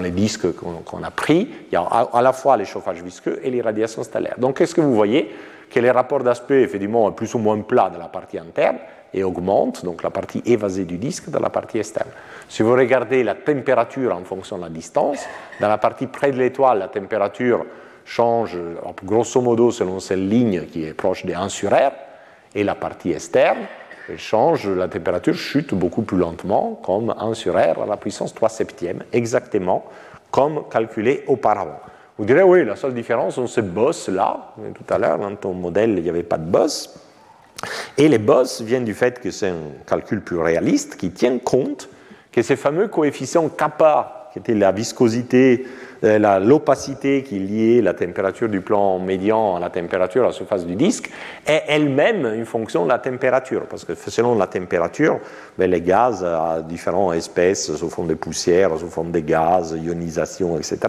les 0.02 0.12
disques 0.12 0.54
qu'on 0.54 1.04
a 1.04 1.12
pris, 1.12 1.50
il 1.70 1.74
y 1.74 1.76
a 1.76 1.82
à, 1.82 2.22
la 2.22 2.32
fois 2.32 2.56
les 2.56 2.64
chauffages 2.64 3.04
visqueux 3.04 3.40
et 3.44 3.52
l'irradiation 3.52 4.04
stellaire. 4.04 4.36
Donc, 4.38 4.58
qu'est-ce 4.58 4.74
que 4.74 4.80
vous 4.80 4.96
voyez 4.96 5.36
Que 5.70 5.82
les 5.82 5.92
rapports 5.92 6.24
d'aspect, 6.24 6.62
effectivement, 6.62 7.10
est 7.10 7.14
plus 7.14 7.34
ou 7.36 7.40
moins 7.40 7.60
plat 7.60 7.90
dans 7.92 8.00
la 8.00 8.08
partie 8.08 8.40
interne, 8.40 8.78
et 9.16 9.24
augmente, 9.24 9.84
donc 9.84 10.04
la 10.04 10.12
partie 10.12 10.44
évasée 10.46 10.86
du 10.86 10.98
disque, 10.98 11.30
dans 11.30 11.40
la 11.40 11.50
partie 11.50 11.80
externe. 11.80 12.10
Si 12.50 12.62
vous 12.62 12.74
regardez 12.74 13.24
la 13.24 13.34
température 13.34 14.16
en 14.16 14.24
fonction 14.24 14.58
de 14.58 14.64
la 14.64 14.70
distance, 14.70 15.26
dans 15.60 15.70
la 15.70 15.80
partie 15.80 16.06
près 16.06 16.32
de 16.32 16.38
l'étoile, 16.38 16.80
la 16.80 16.90
température 16.90 17.66
change 18.04 18.58
grosso 19.04 19.42
modo 19.42 19.72
selon 19.72 20.00
cette 20.00 20.20
ligne 20.20 20.66
qui 20.66 20.86
est 20.86 20.94
proche 20.94 21.26
de 21.26 21.34
1 21.34 21.50
sur 21.50 21.72
R, 21.72 21.92
et 22.54 22.64
la 22.64 22.76
partie 22.76 23.12
externe 23.12 23.58
elle 24.08 24.20
change, 24.20 24.68
la 24.70 24.88
température 24.88 25.34
chute 25.34 25.74
beaucoup 25.74 26.04
plus 26.04 26.18
lentement, 26.18 26.80
comme 26.84 27.16
1 27.18 27.34
sur 27.34 27.56
R 27.56 27.82
à 27.82 27.86
la 27.88 27.98
puissance 27.98 28.36
3 28.36 28.50
septième, 28.50 29.04
exactement 29.12 29.86
comme 30.30 30.64
calculé 30.70 31.24
auparavant. 31.28 31.80
Vous 32.18 32.26
direz, 32.26 32.44
oui, 32.44 32.64
la 32.64 32.76
seule 32.76 32.94
différence, 32.94 33.36
c'est 33.36 33.48
ce 33.48 33.62
boss-là. 33.62 34.54
Tout 34.74 34.94
à 34.94 34.98
l'heure, 34.98 35.18
dans 35.18 35.36
ton 35.36 35.54
modèle, 35.54 35.98
il 35.98 36.04
n'y 36.04 36.10
avait 36.10 36.24
pas 36.24 36.38
de 36.38 36.46
boss. 36.46 37.05
Et 37.98 38.08
les 38.08 38.18
boss 38.18 38.62
viennent 38.62 38.86
du 38.86 38.94
fait 38.94 39.20
que 39.20 39.32
c'est 39.32 39.50
un 39.50 39.72
calcul 39.88 40.22
plus 40.22 40.38
réaliste 40.38 40.98
qui 40.98 41.12
tient 41.12 41.38
compte 41.40 41.90
que 42.32 42.42
ces 42.42 42.58
fameux 42.58 42.90
coefficients 42.90 43.48
kappa, 43.48 44.30
qui 44.34 44.40
étaient 44.40 44.54
la 44.54 44.74
viscosité, 44.74 45.66
euh, 46.04 46.40
l'opacité 46.40 47.24
qui 47.24 47.40
liait 47.40 47.82
la 47.82 47.94
température 47.94 48.50
du 48.50 48.60
plan 48.60 49.00
médian 49.00 49.56
à 49.56 49.60
la 49.62 49.70
température 49.70 50.24
à 50.24 50.28
la 50.28 50.34
surface 50.34 50.66
du 50.66 50.76
disque, 50.76 51.10
est 51.48 51.64
elle-même 51.70 52.26
une 52.36 52.46
fonction 52.46 52.84
de 52.84 52.90
la 52.90 53.00
température, 53.00 53.66
parce 53.68 53.86
que 53.86 53.96
selon 53.96 54.36
la 54.36 54.48
température, 54.48 55.22
ben, 55.58 55.72
les 55.72 55.80
gaz 55.80 56.26
à 56.26 56.62
différentes 56.62 57.16
espèces, 57.16 57.74
sous 57.74 57.90
forme 57.90 58.10
de 58.10 58.16
poussière, 58.16 58.78
sous 58.78 58.90
forme 58.90 59.12
de 59.12 59.20
gaz, 59.20 59.74
ionisation, 59.82 60.58
etc. 60.58 60.80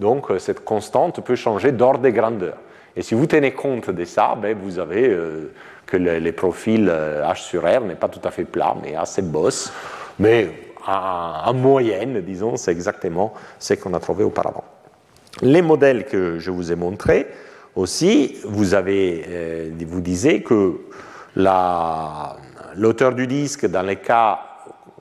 Donc 0.00 0.30
euh, 0.30 0.38
cette 0.38 0.64
constante 0.64 1.22
peut 1.22 1.36
changer 1.36 1.72
d'ordre 1.72 2.00
de 2.00 2.08
grandeur. 2.08 2.56
Et 2.96 3.02
si 3.02 3.14
vous 3.14 3.26
tenez 3.26 3.52
compte 3.52 3.90
de 3.90 4.04
ça, 4.04 4.34
ben, 4.40 4.56
vous 4.60 4.78
avez 4.78 5.08
euh, 5.08 5.52
que 5.88 5.96
les, 5.96 6.32
profils 6.32 6.86
euh, 6.88 7.24
H 7.24 7.42
sur 7.42 7.62
R 7.62 7.80
n'est 7.80 7.96
pas 7.96 8.08
tout 8.08 8.20
à 8.22 8.30
fait 8.30 8.44
plat, 8.44 8.76
mais 8.82 8.94
assez 8.94 9.22
bosse. 9.22 9.72
Mais 10.18 10.50
en, 10.86 11.54
moyenne, 11.54 12.20
disons, 12.20 12.56
c'est 12.56 12.72
exactement 12.72 13.32
ce 13.58 13.74
qu'on 13.74 13.94
a 13.94 13.98
trouvé 13.98 14.22
auparavant. 14.22 14.64
Les 15.40 15.62
modèles 15.62 16.04
que 16.04 16.38
je 16.38 16.50
vous 16.50 16.70
ai 16.70 16.76
montrés 16.76 17.26
aussi, 17.74 18.36
vous, 18.44 18.74
avez, 18.74 19.24
euh, 19.28 19.70
vous 19.86 20.00
disiez 20.02 20.42
que 20.42 20.78
l'auteur 22.76 23.14
du 23.14 23.26
disque, 23.26 23.66
dans 23.66 23.82
les 23.82 23.96
cas 23.96 24.40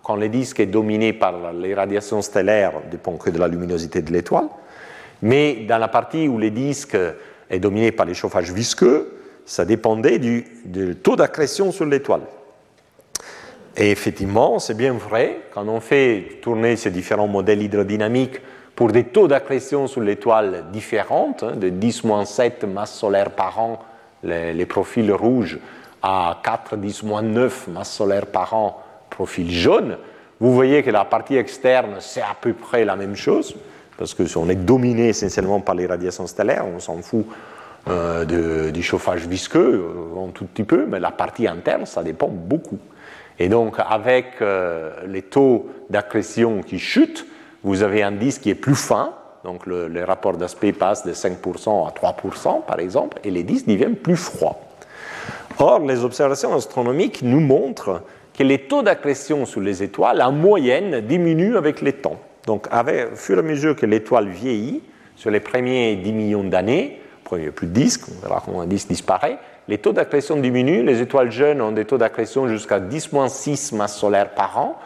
quand 0.03 0.15
le 0.15 0.29
disque 0.29 0.61
est 0.61 0.67
dominé 0.67 1.11
par 1.11 1.51
les 1.51 1.75
radiations 1.75 2.21
stellaires, 2.21 2.71
dépend 2.89 3.17
que 3.17 3.29
de 3.29 3.37
la 3.37 3.49
luminosité 3.49 4.01
de 4.01 4.13
l'étoile. 4.13 4.47
Mais 5.21 5.65
dans 5.67 5.79
la 5.79 5.89
partie 5.89 6.29
où 6.29 6.37
le 6.37 6.49
disque 6.49 6.97
est 7.49 7.59
dominé 7.59 7.91
par 7.91 8.05
les 8.05 8.13
chauffages 8.13 8.53
visqueux, 8.53 9.16
ça 9.47 9.63
dépendait 9.63 10.19
du, 10.19 10.45
taux 11.01 11.15
d'accrétion 11.15 11.71
sur 11.71 11.85
l'étoile. 11.85 12.21
Et 13.77 13.91
effectivement, 13.91 14.59
c'est 14.59 14.73
bien 14.75 14.93
vrai, 14.93 15.39
quand 15.53 15.67
on 15.69 15.79
fait 15.79 16.39
tourner 16.41 16.75
ces 16.75 16.91
différents 16.91 17.29
modèles 17.29 17.61
hydrodynamiques 17.61 18.41
pour 18.75 18.91
des 18.91 19.05
taux 19.05 19.27
d'accrétion 19.27 19.87
sur 19.87 20.01
l'étoile 20.01 20.65
différents, 20.73 21.35
hein, 21.41 21.55
de 21.55 21.69
10-7 21.69 22.65
masses 22.67 22.93
solaires 22.93 23.31
par 23.31 23.57
an, 23.59 23.79
les, 24.23 24.65
profils 24.65 25.11
rouges, 25.13 25.59
à 26.03 26.41
4, 26.43 26.75
10-9 26.75 27.69
masses 27.69 27.93
solaires 27.93 28.25
par 28.25 28.53
an, 28.53 28.83
profil 29.09 29.49
jaune, 29.49 29.97
vous 30.41 30.53
voyez 30.53 30.83
que 30.83 30.91
la 30.91 31.05
partie 31.05 31.37
externe, 31.37 31.95
c'est 31.99 32.21
à 32.21 32.35
peu 32.39 32.53
près 32.53 32.83
la 32.83 32.97
même 32.97 33.15
chose. 33.15 33.55
parce 33.97 34.13
qu'on 34.13 34.49
est 34.49 34.55
dominé 34.55 35.07
essentiellement 35.07 35.61
par 35.61 35.75
les 35.75 35.87
radiations 35.87 36.27
stellaires, 36.27 36.65
on 36.67 36.79
s'en 36.79 37.01
fout 37.01 37.25
euh, 37.89 38.71
du 38.71 38.83
chauffage 38.83 39.27
visqueux 39.27 39.85
euh, 39.85 40.27
un 40.27 40.29
tout 40.29 40.45
petit 40.45 40.63
peu, 40.63 40.85
mais 40.85 40.99
la 40.99 41.11
partie 41.11 41.47
interne, 41.47 41.85
ça 41.85 42.03
dépend 42.03 42.27
beaucoup. 42.27 42.79
Et 43.39 43.49
donc, 43.49 43.75
avec 43.77 44.41
euh, 44.41 44.91
les 45.07 45.21
taux 45.21 45.69
d'accrétion 45.89 46.61
qui 46.63 46.79
chutent, 46.79 47.25
vous 47.63 47.83
avez 47.83 48.03
un 48.03 48.11
disque 48.11 48.41
qui 48.41 48.49
est 48.49 48.55
plus 48.55 48.75
fin, 48.75 49.13
donc 49.43 49.65
le, 49.65 49.87
le 49.87 50.03
rapport 50.03 50.37
d'aspect 50.37 50.73
passe 50.73 51.05
de 51.05 51.13
5% 51.13 51.87
à 51.87 51.91
3%, 51.91 52.65
par 52.65 52.79
exemple, 52.79 53.17
et 53.23 53.31
les 53.31 53.43
disques 53.43 53.67
deviennent 53.67 53.95
plus 53.95 54.17
froids. 54.17 54.59
Or, 55.59 55.79
les 55.79 56.03
observations 56.03 56.53
astronomiques 56.55 57.21
nous 57.21 57.39
montrent 57.39 58.01
que 58.37 58.43
les 58.43 58.59
taux 58.59 58.83
d'accrétion 58.83 59.45
sur 59.45 59.61
les 59.61 59.81
étoiles, 59.81 60.21
en 60.21 60.31
moyenne, 60.31 61.01
diminuent 61.01 61.57
avec 61.57 61.81
le 61.81 61.93
temps. 61.93 62.19
Donc, 62.45 62.67
au 62.67 63.15
fur 63.15 63.37
et 63.37 63.39
à 63.39 63.43
mesure 63.43 63.75
que 63.75 63.85
l'étoile 63.85 64.29
vieillit, 64.29 64.81
sur 65.15 65.31
les 65.31 65.39
premiers 65.39 65.95
10 65.95 66.13
millions 66.13 66.43
d'années, 66.43 67.01
il 67.35 67.41
n'y 67.41 67.47
a 67.47 67.51
plus 67.51 67.67
de 67.67 67.73
disque, 67.73 68.03
on 68.09 68.25
verra 68.25 68.41
comment 68.43 68.61
un 68.61 68.67
disque 68.67 68.87
disparaît. 68.87 69.37
Les 69.67 69.79
taux 69.79 69.91
d'accrétion 69.91 70.37
diminuent, 70.37 70.83
les 70.83 71.01
étoiles 71.01 71.31
jeunes 71.31 71.61
ont 71.61 71.71
des 71.71 71.85
taux 71.85 71.97
d'accrétion 71.97 72.47
jusqu'à 72.47 72.79
10-6 72.79 73.75
masses 73.75 73.97
solaires 73.97 74.29
par 74.29 74.57
an, 74.57 74.79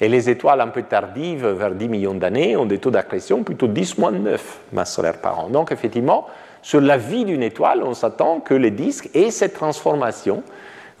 et 0.00 0.08
les 0.08 0.30
étoiles 0.30 0.60
un 0.60 0.68
peu 0.68 0.82
tardives, 0.82 1.46
vers 1.46 1.72
10 1.72 1.88
millions 1.88 2.14
d'années, 2.14 2.56
ont 2.56 2.66
des 2.66 2.78
taux 2.78 2.92
d'accrétion 2.92 3.42
plutôt 3.42 3.66
10-9 3.66 4.38
masses 4.72 4.94
solaires 4.94 5.20
par 5.20 5.40
an. 5.40 5.48
Donc 5.48 5.72
effectivement, 5.72 6.26
sur 6.62 6.80
la 6.80 6.96
vie 6.96 7.24
d'une 7.24 7.42
étoile, 7.42 7.82
on 7.82 7.94
s'attend 7.94 8.40
que 8.40 8.54
les 8.54 8.70
disques 8.70 9.10
aient 9.14 9.32
cette 9.32 9.54
transformation, 9.54 10.44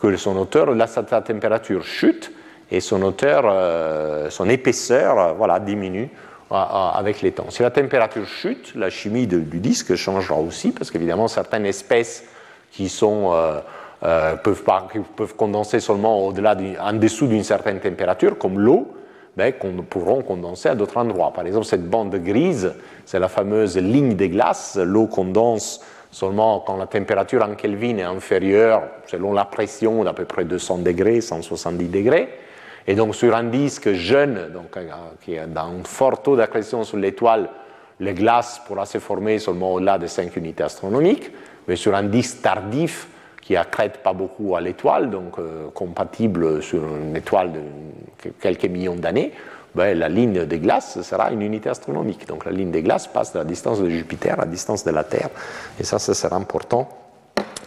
que 0.00 0.16
son 0.16 0.36
hauteur, 0.36 0.74
là, 0.74 0.88
sa 0.88 1.04
température 1.04 1.84
chute, 1.84 2.32
et 2.70 2.80
son 2.80 3.02
hauteur, 3.02 3.44
euh, 3.46 4.30
son 4.30 4.48
épaisseur, 4.48 5.18
euh, 5.18 5.32
voilà, 5.32 5.58
diminue 5.58 6.10
avec 6.50 7.20
les 7.22 7.32
temps. 7.32 7.50
Si 7.50 7.62
la 7.62 7.70
température 7.70 8.26
chute, 8.26 8.74
la 8.74 8.90
chimie 8.90 9.26
du 9.26 9.60
disque 9.60 9.94
changera 9.96 10.36
aussi, 10.36 10.72
parce 10.72 10.90
qu'évidemment, 10.90 11.28
certaines 11.28 11.66
espèces 11.66 12.24
qui 12.70 12.88
sont, 12.88 13.32
euh, 13.32 13.60
euh, 14.04 14.36
peuvent, 14.36 14.64
peuvent, 15.16 15.34
condenser 15.36 15.80
seulement 15.80 16.26
au-delà, 16.26 16.56
en 16.80 16.92
dessous 16.94 17.26
d'une 17.26 17.44
certaine 17.44 17.80
température, 17.80 18.38
comme 18.38 18.58
l'eau, 18.58 18.94
ben, 19.36 19.52
pourront 19.88 20.22
condenser 20.22 20.68
à 20.68 20.74
d'autres 20.74 20.96
endroits. 20.96 21.32
Par 21.32 21.46
exemple, 21.46 21.66
cette 21.66 21.88
bande 21.88 22.14
grise, 22.16 22.74
c'est 23.04 23.20
la 23.20 23.28
fameuse 23.28 23.76
ligne 23.76 24.14
des 24.14 24.30
glaces. 24.30 24.76
L'eau 24.76 25.06
condense 25.06 25.80
seulement 26.10 26.60
quand 26.60 26.76
la 26.76 26.86
température 26.86 27.44
en 27.44 27.54
Kelvin 27.54 27.98
est 27.98 28.02
inférieure, 28.02 28.82
selon 29.06 29.32
la 29.32 29.44
pression, 29.44 30.02
d'à 30.02 30.12
peu 30.12 30.24
près 30.24 30.44
200 30.44 30.78
degrés, 30.78 31.20
170 31.20 31.88
degrés. 31.88 32.28
Et 32.88 32.94
donc 32.94 33.14
sur 33.14 33.36
un 33.36 33.44
disque 33.44 33.92
jeune, 33.92 34.50
donc, 34.50 34.78
qui 35.20 35.36
a 35.36 35.44
un 35.44 35.84
fort 35.84 36.22
taux 36.22 36.36
d'accrétion 36.36 36.84
sur 36.84 36.96
l'étoile, 36.96 37.50
les 38.00 38.14
glaces 38.14 38.62
pourra 38.66 38.86
se 38.86 38.98
former 38.98 39.38
seulement 39.38 39.74
au-delà 39.74 39.98
de 39.98 40.06
5 40.06 40.34
unités 40.36 40.62
astronomiques, 40.62 41.30
mais 41.68 41.76
sur 41.76 41.94
un 41.94 42.04
disque 42.04 42.40
tardif 42.40 43.08
qui 43.42 43.56
accrète 43.56 44.02
pas 44.02 44.14
beaucoup 44.14 44.56
à 44.56 44.62
l'étoile, 44.62 45.10
donc 45.10 45.38
euh, 45.38 45.68
compatible 45.74 46.62
sur 46.62 46.82
une 46.82 47.14
étoile 47.14 47.52
de 47.52 48.30
quelques 48.40 48.64
millions 48.64 48.96
d'années, 48.96 49.32
ben, 49.74 49.98
la 49.98 50.08
ligne 50.08 50.46
des 50.46 50.58
glaces 50.58 51.02
sera 51.02 51.30
une 51.30 51.42
unité 51.42 51.68
astronomique. 51.68 52.26
Donc 52.26 52.46
la 52.46 52.52
ligne 52.52 52.70
des 52.70 52.82
glaces 52.82 53.06
passe 53.06 53.34
de 53.34 53.38
la 53.38 53.44
distance 53.44 53.82
de 53.82 53.90
Jupiter 53.90 54.32
à 54.32 54.44
la 54.44 54.46
distance 54.46 54.82
de 54.84 54.92
la 54.92 55.04
Terre. 55.04 55.28
Et 55.78 55.84
ça, 55.84 55.98
ça 55.98 56.14
sera 56.14 56.36
important 56.36 56.88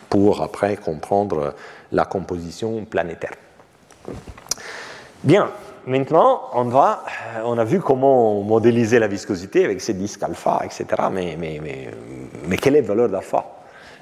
pour 0.09 0.41
après 0.41 0.77
comprendre 0.77 1.53
la 1.91 2.05
composition 2.05 2.83
planétaire. 2.85 3.35
Bien, 5.23 5.51
maintenant, 5.85 6.49
on, 6.53 6.63
va, 6.63 7.03
on 7.45 7.57
a 7.59 7.63
vu 7.63 7.79
comment 7.79 8.41
modéliser 8.41 8.97
la 8.97 9.07
viscosité 9.07 9.63
avec 9.65 9.79
ces 9.79 9.93
disques 9.93 10.23
alpha, 10.23 10.61
etc. 10.65 10.85
Mais, 11.11 12.57
quelle 12.57 12.75
est 12.75 12.81
la 12.81 12.87
valeur 12.87 13.09
d'alpha? 13.09 13.45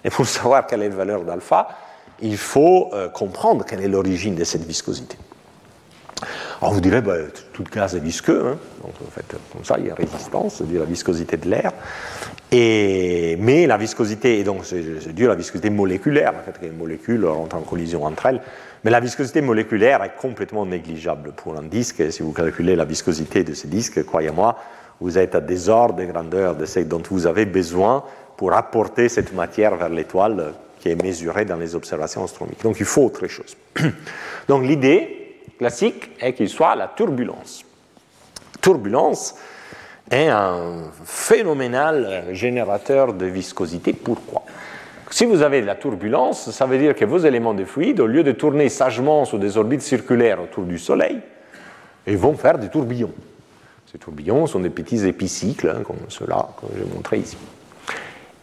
Et 0.03 0.09
pour 0.09 0.25
savoir 0.27 0.65
quelle 0.65 0.83
est 0.83 0.89
la 0.89 0.95
valeur 0.95 1.23
d'alpha, 1.23 1.67
il 2.21 2.37
faut 2.37 2.89
euh, 2.93 3.09
comprendre 3.09 3.65
quelle 3.65 3.81
est 3.81 3.87
l'origine 3.87 4.35
de 4.35 4.45
cette 4.45 4.63
viscosité. 4.63 5.17
Alors 6.61 6.73
vous 6.73 6.81
direz, 6.81 7.01
bah, 7.01 7.15
tout 7.53 7.63
gaz 7.63 7.95
est 7.95 7.99
visqueux, 7.99 8.45
hein. 8.45 8.57
donc 8.81 8.93
en 9.05 9.11
fait, 9.11 9.25
comme 9.53 9.63
ça, 9.63 9.75
il 9.77 9.87
y 9.87 9.91
a 9.91 9.95
résistance, 9.95 10.55
c'est 10.57 10.67
dû 10.67 10.77
à 10.77 10.81
la 10.81 10.85
viscosité 10.85 11.37
de 11.37 11.49
l'air. 11.49 11.71
Mais 12.51 13.67
la 13.67 13.77
viscosité, 13.77 14.39
et 14.39 14.43
donc 14.43 14.65
c'est 14.65 15.13
dû 15.13 15.25
à 15.25 15.29
la 15.29 15.35
viscosité 15.35 15.69
moléculaire, 15.69 16.33
en 16.37 16.43
fait, 16.43 16.59
les 16.61 16.71
molécules 16.71 17.25
rentrent 17.25 17.55
en 17.55 17.61
collision 17.61 18.03
entre 18.03 18.25
elles. 18.25 18.41
Mais 18.83 18.91
la 18.91 18.99
viscosité 18.99 19.41
moléculaire 19.41 20.03
est 20.03 20.15
complètement 20.15 20.65
négligeable 20.65 21.33
pour 21.33 21.57
un 21.57 21.63
disque. 21.63 22.11
Si 22.11 22.23
vous 22.23 22.31
calculez 22.31 22.75
la 22.75 22.85
viscosité 22.85 23.43
de 23.43 23.53
ce 23.53 23.67
disque, 23.67 24.05
croyez-moi, 24.05 24.57
vous 25.01 25.17
êtes 25.17 25.35
à 25.35 25.41
des 25.41 25.69
ordres 25.69 25.95
de 25.95 26.05
grandeur 26.05 26.55
de 26.55 26.65
ce 26.65 26.79
dont 26.79 27.01
vous 27.09 27.27
avez 27.27 27.45
besoin 27.45 28.03
pour 28.37 28.53
apporter 28.53 29.09
cette 29.09 29.33
matière 29.33 29.75
vers 29.75 29.89
l'étoile 29.89 30.53
qui 30.79 30.89
est 30.89 31.01
mesurée 31.01 31.45
dans 31.45 31.57
les 31.57 31.75
observations 31.75 32.23
astronomiques. 32.23 32.63
Donc 32.63 32.79
il 32.79 32.85
faut 32.85 33.03
autre 33.03 33.27
chose. 33.27 33.57
Donc 34.47 34.63
l'idée 34.63 35.41
classique 35.57 36.11
est 36.21 36.33
qu'il 36.33 36.47
soit 36.47 36.75
la 36.75 36.87
turbulence. 36.87 37.65
Turbulence 38.61 39.35
est 40.09 40.27
un 40.27 40.91
phénoménal 41.03 42.27
générateur 42.31 43.13
de 43.13 43.25
viscosité. 43.25 43.93
Pourquoi? 43.93 44.43
Si 45.09 45.25
vous 45.25 45.41
avez 45.41 45.61
de 45.61 45.65
la 45.65 45.75
turbulence, 45.75 46.51
ça 46.51 46.65
veut 46.65 46.77
dire 46.77 46.95
que 46.95 47.05
vos 47.05 47.17
éléments 47.17 47.53
de 47.53 47.65
fluide, 47.65 47.99
au 47.99 48.07
lieu 48.07 48.23
de 48.23 48.31
tourner 48.31 48.69
sagement 48.69 49.25
sur 49.25 49.39
des 49.39 49.57
orbites 49.57 49.81
circulaires 49.81 50.41
autour 50.41 50.65
du 50.65 50.77
Soleil, 50.77 51.19
ils 52.05 52.17
vont 52.17 52.35
faire 52.35 52.57
des 52.57 52.69
tourbillons. 52.69 53.13
Ces 53.91 53.97
tourbillons 53.97 54.45
sont 54.45 54.59
des 54.59 54.69
petits 54.69 55.07
épicycles, 55.07 55.69
hein, 55.69 55.81
comme 55.83 55.97
ceux-là 56.09 56.49
que 56.59 56.67
j'ai 56.77 56.85
montré 56.93 57.17
ici. 57.17 57.37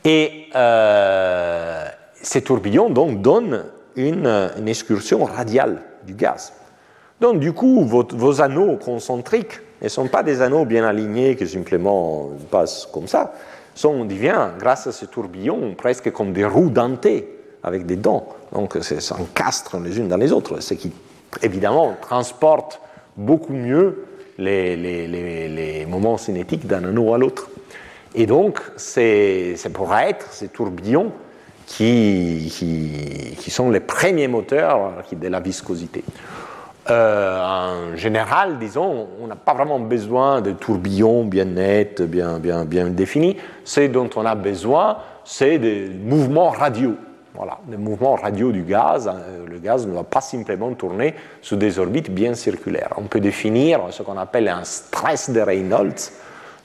Et 0.05 0.49
euh, 0.55 1.87
ces 2.21 2.43
tourbillons 2.43 2.91
donc, 2.91 3.23
donnent 3.23 3.65
une, 3.95 4.51
excursion 4.67 5.25
radiale 5.25 5.83
du 6.05 6.15
gaz. 6.15 6.53
Donc 7.21 7.39
du 7.39 7.53
coup, 7.53 7.85
vos, 7.85 8.07
vos 8.11 8.41
anneaux 8.41 8.77
concentriques 8.77 9.61
ne 9.83 9.89
sont 9.89 10.09
pas 10.09 10.23
des 10.23 10.43
anneaux 10.43 10.65
bien 10.65 10.85
alignés 10.85 11.37
qui 11.37 11.47
simplement 11.47 12.31
passent 12.51 12.89
comme 12.93 13.07
ça, 13.07 13.33
on 13.85 14.05
devient, 14.05 14.49
grâce 14.59 14.87
à 14.87 14.93
ce 14.93 15.05
tourbillon, 15.05 15.75
presque 15.77 16.11
comme 16.13 16.33
des 16.33 16.45
roues 16.45 16.71
dentées 16.71 17.29
avec 17.63 17.85
des 17.85 17.97
dents. 17.97 18.29
Donc, 18.53 18.79
ça 18.81 19.01
s'encastre 19.01 19.79
les 19.79 19.99
unes 19.99 20.09
dans 20.09 20.17
les 20.17 20.33
autres, 20.33 20.61
ce 20.61 20.75
qui, 20.75 20.93
évidemment, 21.43 21.95
transporte 22.01 22.81
beaucoup 23.17 23.53
mieux 23.53 24.05
les, 24.39 25.87
moments 25.89 26.17
cinétiques 26.17 26.67
d'un 26.67 26.85
anneau 26.85 27.13
à 27.15 27.19
l'autre. 27.19 27.51
Et 28.15 28.27
donc, 28.27 28.61
c'est 28.77 29.57
pour 29.73 29.95
être 29.95 30.33
ces 30.33 30.49
tourbillons 30.49 31.13
qui, 31.67 32.53
qui, 33.39 33.51
sont 33.51 33.71
les 33.71 33.81
premiers 33.81 34.29
moteurs 34.29 35.03
de 35.13 35.29
la 35.29 35.41
viscosité. 35.41 36.05
Euh, 36.89 37.43
en 37.43 37.97
général, 37.97 38.59
disons, 38.59 39.09
on 39.21 39.27
n'a 39.27 39.35
pas 39.35 39.55
vraiment 39.55 39.81
besoin 39.81 40.41
de 40.41 40.53
tourbillons 40.53 41.25
bien 41.25 41.45
nets, 41.45 42.03
bien, 42.03 42.39
bien, 42.39 42.65
bien 42.65 42.87
définis. 42.87 43.37
Ce 43.65 43.81
dont 43.81 44.09
on 44.15 44.25
a 44.25 44.37
besoin, 44.37 44.99
c'est 45.25 45.59
des 45.59 45.89
mouvements 45.89 46.51
radiaux. 46.51 46.95
Voilà, 47.35 47.59
des 47.67 47.77
mouvements 47.77 48.15
radiaux 48.15 48.53
du 48.53 48.63
gaz. 48.63 49.09
Euh, 49.09 49.47
le 49.49 49.59
gaz 49.59 49.87
ne 49.87 49.93
va 49.93 50.05
pas 50.05 50.21
simplement 50.21 50.73
tourner 50.75 51.15
sur 51.43 51.57
des 51.57 51.79
orbites 51.79 52.11
bien 52.11 52.35
circulaires. 52.35 52.95
On 52.97 53.03
peut 53.03 53.21
définir 53.21 53.81
ce 53.91 54.03
qu'on 54.03 54.17
appelle 54.17 54.49
un 54.49 54.65
stress 54.65 55.31
de 55.31 55.41
Reynolds. 55.41 56.13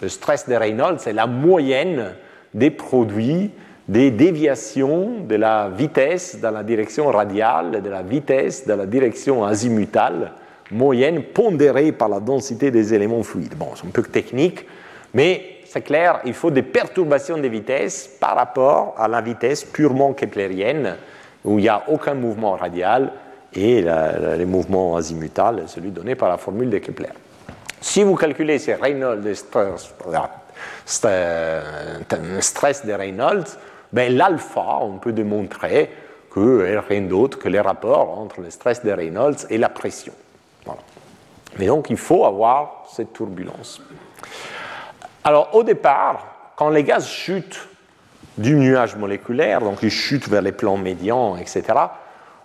Le 0.02 0.08
stress 0.08 0.48
de 0.48 0.56
Reynolds, 0.56 1.00
c'est 1.00 1.14
la 1.14 1.28
moyenne 1.28 2.14
des 2.54 2.70
produits 2.70 3.52
des 3.92 4.10
déviations 4.10 5.26
de 5.28 5.36
la 5.36 5.68
vitesse 5.68 6.40
dans 6.40 6.52
la 6.52 6.64
direction 6.64 7.08
radiale, 7.08 7.82
de 7.82 7.90
la 7.90 8.02
vitesse 8.02 8.66
dans 8.66 8.78
la 8.78 8.86
direction 8.86 9.44
azimutale 9.44 10.32
moyenne 10.72 11.24
pondérée 11.24 11.92
par 11.92 12.08
la 12.08 12.22
densité 12.22 12.72
des 12.72 12.94
éléments 12.94 13.22
fluides. 13.22 13.58
Bon, 13.58 13.72
c'est 13.76 13.86
un 13.86 13.90
peu 13.90 14.02
technique, 14.04 14.66
mais 15.14 15.58
c'est 15.66 15.82
clair, 15.82 16.22
il 16.24 16.34
faut 16.34 16.52
des 16.52 16.62
perturbations 16.62 17.38
de 17.38 17.50
vitesse 17.50 18.08
par 18.08 18.38
rapport 18.38 18.96
à 18.98 19.10
la 19.10 19.20
vitesse 19.20 19.66
purement 19.66 20.14
keplérienne, 20.14 20.96
où 21.44 21.60
il 21.60 21.64
n'y 21.64 21.70
a 21.70 21.84
aucun 21.90 22.14
mouvement 22.14 22.54
radial, 22.54 23.12
et 23.54 23.82
le 23.82 24.46
mouvement 24.46 24.96
azimutal, 24.96 25.64
celui 25.68 25.92
donné 25.92 26.16
par 26.16 26.30
la 26.30 26.38
formule 26.38 26.70
de 26.70 26.78
Kepler. 26.78 27.10
Si 27.82 28.04
vous 28.04 28.16
calculez 28.16 28.58
ces 28.58 28.76
Reynolds, 28.76 29.36
stress 32.40 32.86
de 32.86 32.94
Reynolds, 32.94 33.58
ben, 33.94 34.16
l'alpha, 34.16 34.80
on 34.82 34.98
peut 34.98 35.12
démontrer 35.12 35.90
que 36.32 36.80
rien 36.88 37.02
d'autre 37.02 37.38
que 37.38 37.50
les 37.50 37.60
rapports 37.60 38.18
entre 38.18 38.42
le 38.42 38.50
stress 38.50 38.84
de 38.84 38.92
Reynolds 38.92 39.46
et 39.50 39.58
la 39.58 39.70
pression. 39.70 40.14
Mais 41.60 41.68
donc 41.68 41.90
il 41.90 41.98
faut 41.98 42.24
avoir 42.26 42.86
cette 42.90 43.12
turbulence. 43.12 43.82
Alors 45.24 45.50
au 45.54 45.64
départ, 45.64 46.54
quand 46.56 46.70
les 46.70 46.84
gaz 46.84 47.08
chutent 47.08 47.68
du 48.38 48.56
nuage 48.56 48.96
moléculaire, 48.96 49.60
donc 49.60 49.80
ils 49.84 49.92
chutent 49.92 50.30
vers 50.30 50.42
les 50.42 50.54
plans 50.54 50.78
médians, 50.78 51.36
etc., 51.36 51.64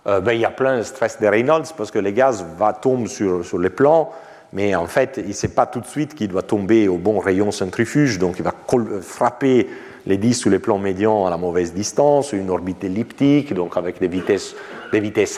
euh, 0.07 0.21
ben, 0.21 0.33
il 0.33 0.41
y 0.41 0.45
a 0.45 0.51
plein 0.51 0.77
de 0.77 0.83
stress 0.83 1.19
de 1.19 1.27
Reynolds 1.27 1.67
parce 1.75 1.91
que 1.91 1.99
les 1.99 2.13
gaz 2.13 2.45
va, 2.57 2.73
tombent 2.73 3.07
sur, 3.07 3.45
sur 3.45 3.59
les 3.59 3.69
plans, 3.69 4.11
mais 4.53 4.75
en 4.75 4.87
fait, 4.87 5.15
il 5.17 5.29
ne 5.29 5.33
sait 5.33 5.49
pas 5.49 5.65
tout 5.65 5.81
de 5.81 5.85
suite 5.85 6.15
qu'il 6.15 6.29
doit 6.29 6.43
tomber 6.43 6.87
au 6.87 6.97
bon 6.97 7.19
rayon 7.19 7.51
centrifuge, 7.51 8.17
donc 8.17 8.35
il 8.39 8.43
va 8.43 8.53
frapper 9.01 9.69
les 10.07 10.17
disques 10.17 10.43
sur 10.43 10.49
les 10.49 10.59
plans 10.59 10.77
médians 10.77 11.25
à 11.25 11.29
la 11.29 11.37
mauvaise 11.37 11.73
distance, 11.73 12.31
une 12.31 12.49
orbite 12.49 12.83
elliptique, 12.83 13.53
donc 13.53 13.75
avec 13.75 13.99
des 13.99 14.07
vitesses, 14.07 14.55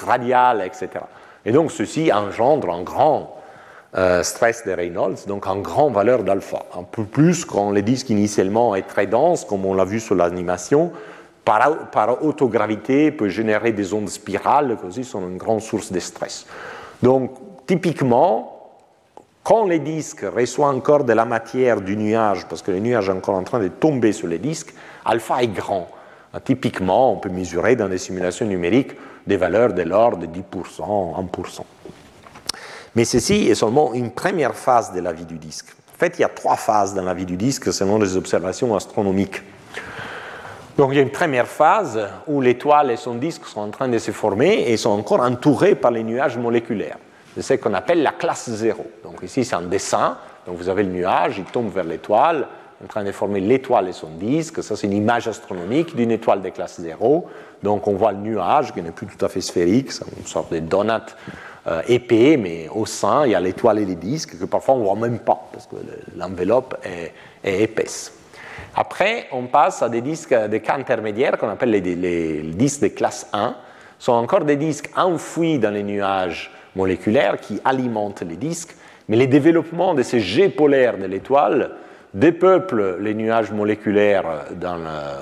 radiales, 0.06 0.64
etc. 0.64 1.04
Et 1.44 1.52
donc 1.52 1.72
ceci 1.72 2.14
engendre 2.14 2.70
un 2.70 2.84
grand 2.84 3.36
euh, 3.98 4.22
stress 4.22 4.64
de 4.68 4.72
Reynolds, 4.72 5.26
donc 5.28 5.48
en 5.48 5.58
grande 5.58 5.94
valeur 5.94 6.24
d'alpha, 6.24 6.66
un 6.78 6.84
peu 6.84 7.04
plus 7.04 7.46
quand 7.46 7.72
le 7.72 7.82
disque 7.82 8.12
initialement 8.12 8.76
est 8.76 8.84
très 8.84 9.08
dense, 9.08 9.44
comme 9.44 9.66
on 9.66 9.74
l'a 9.74 9.86
vu 9.86 10.00
sur 10.00 10.14
l'animation, 10.14 10.92
par, 11.44 11.90
par, 11.90 12.24
autogravité 12.24 13.12
peut 13.12 13.30
générer 13.30 13.72
des 13.72 13.92
ondes 13.96 14.10
spirales 14.10 14.78
qui 14.80 14.86
aussi 14.86 15.04
sont 15.04 15.22
une 15.22 15.38
grande 15.38 15.62
source 15.62 15.92
de 15.92 16.00
stress. 16.00 16.46
Donc 17.02 17.32
typiquement, 17.66 18.59
quand 19.50 19.66
les 19.66 19.80
disques 19.80 20.28
reçoivent 20.32 20.76
encore 20.76 21.06
de 21.06 21.14
la 21.14 21.26
matière 21.26 21.82
du 21.82 21.98
nuage, 21.98 22.46
parce 22.48 22.62
que 22.62 22.70
le 22.70 22.78
nuage 22.78 23.10
est 23.10 23.14
encore 23.14 23.34
en 23.34 23.42
train 23.42 23.58
de 23.58 23.68
tomber 23.68 24.12
sur 24.12 24.28
les 24.28 24.38
disques, 24.38 24.76
alpha 25.04 25.42
est 25.42 25.48
grand. 25.48 25.90
Typiquement, 26.46 27.14
on 27.14 27.18
peut 27.18 27.30
mesurer 27.30 27.76
dans 27.76 27.90
des 27.90 27.98
simulations 27.98 28.46
numériques 28.46 28.92
des 29.26 29.38
valeurs 29.38 29.74
de 29.74 29.82
l'ordre 29.82 30.18
de 30.18 30.28
10%, 30.28 30.44
1%. 30.52 31.62
Mais 32.94 33.06
ceci 33.06 33.48
est 33.48 33.56
seulement 33.56 33.96
une 33.96 34.12
première 34.12 34.54
phase 34.54 34.94
de 34.94 35.00
la 35.00 35.14
vie 35.14 35.26
du 35.26 35.40
disque. 35.40 35.74
En 35.96 35.98
fait, 35.98 36.20
il 36.20 36.22
y 36.22 36.26
a 36.26 36.30
trois 36.30 36.56
phases 36.56 36.94
dans 36.94 37.02
la 37.02 37.16
vie 37.16 37.26
du 37.26 37.36
disque 37.36 37.74
selon 37.74 37.98
les 37.98 38.16
observations 38.16 38.76
astronomiques. 38.76 39.42
Donc 40.78 40.92
il 40.92 40.98
y 40.98 41.00
a 41.00 41.02
une 41.02 41.10
première 41.10 41.48
phase 41.48 42.00
où 42.28 42.40
l'étoile 42.40 42.92
et 42.92 42.98
son 42.98 43.16
disque 43.16 43.46
sont 43.46 43.62
en 43.62 43.72
train 43.72 43.88
de 43.88 43.98
se 43.98 44.12
former 44.12 44.72
et 44.72 44.78
sont 44.78 44.92
encore 44.92 45.22
entourés 45.22 45.74
par 45.74 45.90
les 45.90 46.04
nuages 46.04 46.38
moléculaires. 46.38 46.98
C'est 47.42 47.58
ce 47.58 47.62
qu'on 47.62 47.74
appelle 47.74 48.04
la 48.04 48.12
classe 48.12 48.50
0. 48.50 48.86
Donc 49.04 49.22
ici 49.24 49.46
c'est 49.46 49.56
un 49.56 49.62
dessin, 49.62 50.18
donc 50.46 50.58
vous 50.58 50.70
avez 50.70 50.84
le 50.84 50.90
nuage, 50.90 51.38
il 51.38 51.46
tombe 51.46 51.72
vers 51.72 51.84
l'étoile, 51.84 52.48
en 52.84 52.88
train 52.88 53.04
de 53.04 53.12
former 53.12 53.40
l'étoile 53.40 53.90
et 53.90 53.94
son 53.94 54.10
disque. 54.10 54.64
Ça 54.64 54.76
c'est 54.76 54.88
une 54.88 54.94
image 54.94 55.28
astronomique 55.28 55.96
d'une 55.96 56.12
étoile 56.12 56.42
de 56.42 56.50
classe 56.50 56.80
0. 56.80 57.28
Donc 57.64 57.88
on 57.88 57.94
voit 57.94 58.12
le 58.12 58.20
nuage 58.20 58.74
qui 58.74 58.82
n'est 58.82 58.92
plus 58.92 59.08
tout 59.08 59.24
à 59.24 59.30
fait 59.30 59.42
sphérique, 59.42 59.92
c'est 59.92 60.06
une 60.18 60.26
sorte 60.26 60.52
de 60.52 60.60
donut 60.60 61.16
euh, 61.68 61.82
épais, 61.88 62.38
mais 62.38 62.68
au 62.74 62.86
sein, 62.86 63.26
il 63.26 63.32
y 63.32 63.36
a 63.36 63.40
l'étoile 63.40 63.80
et 63.80 63.86
les 63.86 63.96
disques 63.96 64.40
que 64.40 64.46
parfois 64.46 64.76
on 64.76 64.80
ne 64.80 64.84
voit 64.86 64.96
même 64.96 65.20
pas, 65.20 65.50
parce 65.52 65.68
que 65.68 65.76
l'enveloppe 66.16 66.78
est, 66.84 67.14
épaisse. 67.62 68.14
Après, 68.76 69.28
on 69.32 69.44
passe 69.48 69.84
à 69.84 69.90
des 69.90 70.02
disques, 70.02 70.34
des 70.34 70.62
cas 70.62 70.76
intermédiaires 70.76 71.38
qu'on 71.38 71.50
appelle 71.50 71.72
les, 71.72 72.42
disques 72.42 72.82
de 72.82 72.88
classe 72.88 73.28
1. 73.34 73.56
Ce 73.98 74.06
sont 74.06 74.14
encore 74.14 74.46
des 74.46 74.56
disques 74.56 74.90
enfouis 74.96 75.60
dans 75.60 75.72
les 75.72 75.84
nuages 75.84 76.52
moléculaires 76.76 77.40
qui 77.40 77.60
alimentent 77.66 78.22
les 78.22 78.38
disques, 78.38 78.76
mais 79.08 79.18
les 79.18 79.28
développements 79.28 79.94
de 79.94 80.04
ces 80.04 80.20
jets 80.20 80.50
polaires 80.50 80.98
de 80.98 81.06
l'étoile 81.06 81.72
dépeuplent 82.14 82.98
les 83.00 83.14
nuages 83.14 83.52
moléculaires 83.52 84.46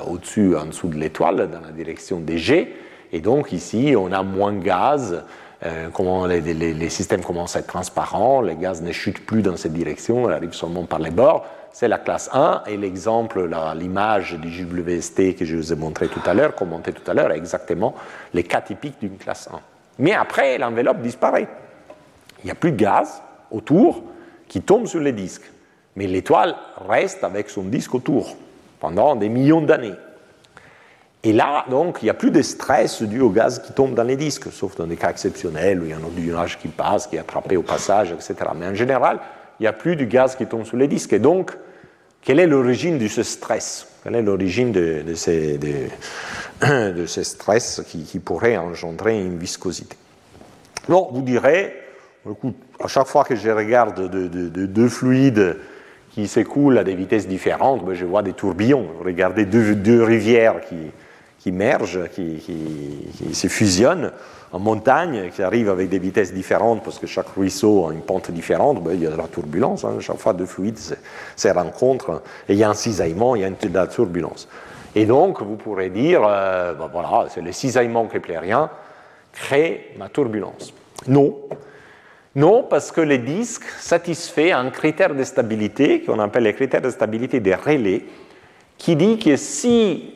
au-dessus, 0.07 0.55
en 0.55 0.65
dessous 0.65 0.87
de 0.87 0.95
l'étoile, 0.95 1.49
dans 1.49 1.61
la 1.61 1.71
direction 1.71 2.19
des 2.19 2.37
jets, 2.37 2.73
et 3.11 3.19
donc 3.21 3.51
ici 3.51 3.93
on 3.97 4.11
a 4.11 4.23
moins 4.23 4.53
de 4.53 4.63
gaz, 4.63 5.23
euh, 5.65 5.89
comment 5.91 6.27
les, 6.27 6.89
systèmes 6.89 7.23
commencent 7.23 7.55
à 7.55 7.59
être 7.59 7.67
transparents, 7.67 8.41
les 8.41 8.55
gaz 8.55 8.81
ne 8.81 8.91
chutent 8.91 9.25
plus 9.25 9.41
dans 9.41 9.57
cette 9.57 9.73
direction, 9.73 10.29
elles 10.29 10.35
arrivent 10.35 10.53
seulement 10.53 10.83
par 10.83 10.99
les 10.99 11.11
bords. 11.11 11.45
C'est 11.71 11.87
la 11.87 11.97
classe 11.97 12.29
1 12.33 12.63
et 12.67 12.77
l'exemple, 12.77 13.49
l'image 13.75 14.33
du 14.33 14.49
JWST 14.49 15.35
que 15.35 15.45
je 15.45 15.55
vous 15.55 15.73
ai 15.73 15.75
montré 15.75 16.07
tout 16.07 16.21
à 16.25 16.33
l'heure, 16.33 16.55
commenté 16.55 16.91
tout 16.91 17.09
à 17.09 17.13
l'heure, 17.13 17.31
est 17.31 17.37
exactement 17.37 17.93
les 18.33 18.43
cas 18.43 18.61
typiques 18.61 18.99
d'une 18.99 19.17
classe 19.17 19.49
1. 19.51 19.59
Mais 19.99 20.13
après, 20.13 20.57
l'enveloppe 20.57 21.01
disparaît. 21.01 21.47
Il 22.43 22.45
n'y 22.45 22.51
a 22.51 22.55
plus 22.55 22.71
de 22.71 22.77
gaz 22.77 23.21
autour 23.51 24.03
qui 24.47 24.61
tombe 24.61 24.87
sur 24.87 24.99
les 24.99 25.11
disques. 25.11 25.49
Mais 25.95 26.07
l'étoile 26.07 26.55
reste 26.87 27.23
avec 27.23 27.49
son 27.49 27.63
disque 27.63 27.95
autour 27.95 28.35
pendant 28.79 29.15
des 29.15 29.29
millions 29.29 29.61
d'années. 29.61 29.95
Et 31.23 31.33
là, 31.33 31.65
donc, 31.69 31.97
il 32.01 32.05
n'y 32.05 32.11
a 32.11 32.13
plus 32.13 32.31
de 32.31 32.41
stress 32.41 33.01
dû 33.01 33.19
au 33.19 33.31
gaz 33.31 33.59
qui 33.59 33.73
tombe 33.73 33.95
dans 33.95 34.03
les 34.03 34.15
disques, 34.15 34.51
sauf 34.51 34.75
dans 34.75 34.85
des 34.85 34.95
cas 34.95 35.09
exceptionnels 35.09 35.81
où 35.81 35.85
il 35.85 35.89
y 35.89 35.93
a 35.93 35.97
un 35.97 36.21
nuage 36.21 36.59
qui 36.59 36.67
passe, 36.67 37.07
qui 37.07 37.15
est 37.15 37.19
attrapé 37.19 37.57
au 37.57 37.63
passage, 37.63 38.11
etc. 38.11 38.35
Mais 38.55 38.67
en 38.67 38.75
général, 38.75 39.19
il 39.59 39.63
n'y 39.63 39.67
a 39.67 39.73
plus 39.73 39.95
du 39.95 40.05
gaz 40.05 40.35
qui 40.35 40.45
tombe 40.45 40.63
sur 40.63 40.77
les 40.77 40.87
disques. 40.87 41.13
Et 41.13 41.19
donc, 41.19 41.57
quelle 42.21 42.39
est 42.39 42.47
l'origine 42.47 42.99
de 42.99 43.07
ce 43.07 43.23
stress? 43.23 43.86
Quelle 44.03 44.15
est 44.15 44.21
l'origine 44.21 44.71
de, 44.71 45.03
ces, 45.15 45.57
de, 45.57 47.05
ce 47.05 47.23
stress 47.23 47.81
qui, 47.87 48.19
pourrait 48.19 48.57
engendrer 48.57 49.19
une 49.19 49.37
viscosité 49.37 49.97
Donc, 50.87 51.09
vous 51.11 51.21
direz, 51.21 51.73
à 52.79 52.87
chaque 52.87 53.07
fois 53.07 53.23
que 53.23 53.35
je 53.35 53.49
regarde 53.49 54.09
deux 54.09 54.89
fluides 54.89 55.57
qui 56.11 56.27
s'écoulent 56.27 56.77
à 56.77 56.83
des 56.83 56.95
vitesses 56.95 57.27
différentes, 57.27 57.85
ben, 57.85 57.93
je 57.93 58.05
vois 58.05 58.23
des 58.23 58.33
tourbillons. 58.33 58.87
Regardez 59.03 59.45
deux, 59.45 59.75
deux 59.75 60.03
rivières 60.03 60.61
qui, 60.67 60.75
qui 61.39 61.51
mergent, 61.51 62.09
qui, 62.11 62.37
qui, 62.37 63.35
se 63.35 63.47
fusionnent 63.47 64.11
en 64.51 64.59
montagne, 64.59 65.29
qui 65.33 65.43
arrivent 65.43 65.69
avec 65.69 65.89
des 65.89 65.99
vitesses 65.99 66.33
différentes 66.33 66.83
parce 66.83 66.99
que 66.99 67.07
chaque 67.07 67.29
ruisseau 67.29 67.87
a 67.87 67.93
une 67.93 68.01
pente 68.01 68.31
différente, 68.31 68.81
ben, 68.81 68.93
il 68.93 69.03
y 69.03 69.07
a 69.07 69.11
de 69.11 69.17
la 69.17 69.27
turbulence. 69.27 69.83
Hein. 69.83 69.97
chaque 69.99 70.17
fois 70.17 70.33
deux 70.33 70.45
fluides 70.45 70.79
se, 71.35 71.47
rencontrent 71.49 72.21
et 72.47 72.53
il 72.53 72.59
y 72.59 72.63
a 72.63 72.69
un 72.69 72.73
cisaillement, 72.73 73.35
il 73.35 73.41
y 73.41 73.45
a 73.45 73.49
de 73.49 73.73
la 73.73 73.87
turbulence. 73.87 74.47
Et 74.95 75.05
donc, 75.05 75.41
vous 75.41 75.57
pourrez 75.57 75.89
dire, 75.89 76.21
euh, 76.25 76.73
ben, 76.73 76.89
voilà, 76.91 77.25
c'est 77.29 77.41
le 77.41 77.51
cisaillement 77.51 78.05
keplérien 78.05 78.69
crée 79.33 79.91
ma 79.97 80.09
turbulence. 80.09 80.73
Non. 81.07 81.35
Non, 82.35 82.63
parce 82.63 82.91
que 82.91 83.01
le 83.01 83.17
disque 83.17 83.65
satisfait 83.79 84.51
un 84.51 84.69
critère 84.69 85.15
de 85.15 85.23
stabilité 85.23 86.01
qu'on 86.01 86.19
appelle 86.19 86.43
le 86.43 86.51
critère 86.51 86.81
de 86.81 86.89
stabilité 86.89 87.39
des 87.39 87.55
relais, 87.55 88.05
qui 88.77 88.95
dit 88.95 89.17
que 89.17 89.35
si 89.35 90.13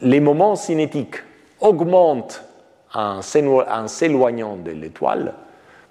les 0.00 0.20
moments 0.20 0.56
cinétiques 0.56 1.22
augmentent 1.60 2.42
en 2.96 3.88
s'éloignant 3.88 4.56
de 4.56 4.70
l'étoile, 4.70 5.34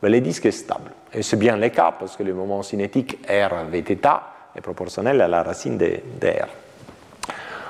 ben, 0.02 0.12
le 0.12 0.22
disque 0.22 0.46
est 0.46 0.52
stable. 0.52 0.92
Et 1.14 1.22
c'est 1.22 1.38
bien 1.38 1.58
le 1.58 1.70
cas 1.70 1.94
parce 1.98 2.16
que 2.16 2.24
le 2.24 2.34
moment 2.34 2.64
cinétique 2.64 3.20
R 3.30 3.66
Vθ 3.72 4.08
est 4.56 4.62
proportionnel 4.62 5.22
à 5.22 5.28
la 5.28 5.44
racine 5.44 5.78
de, 5.78 6.00
R. 6.24 6.48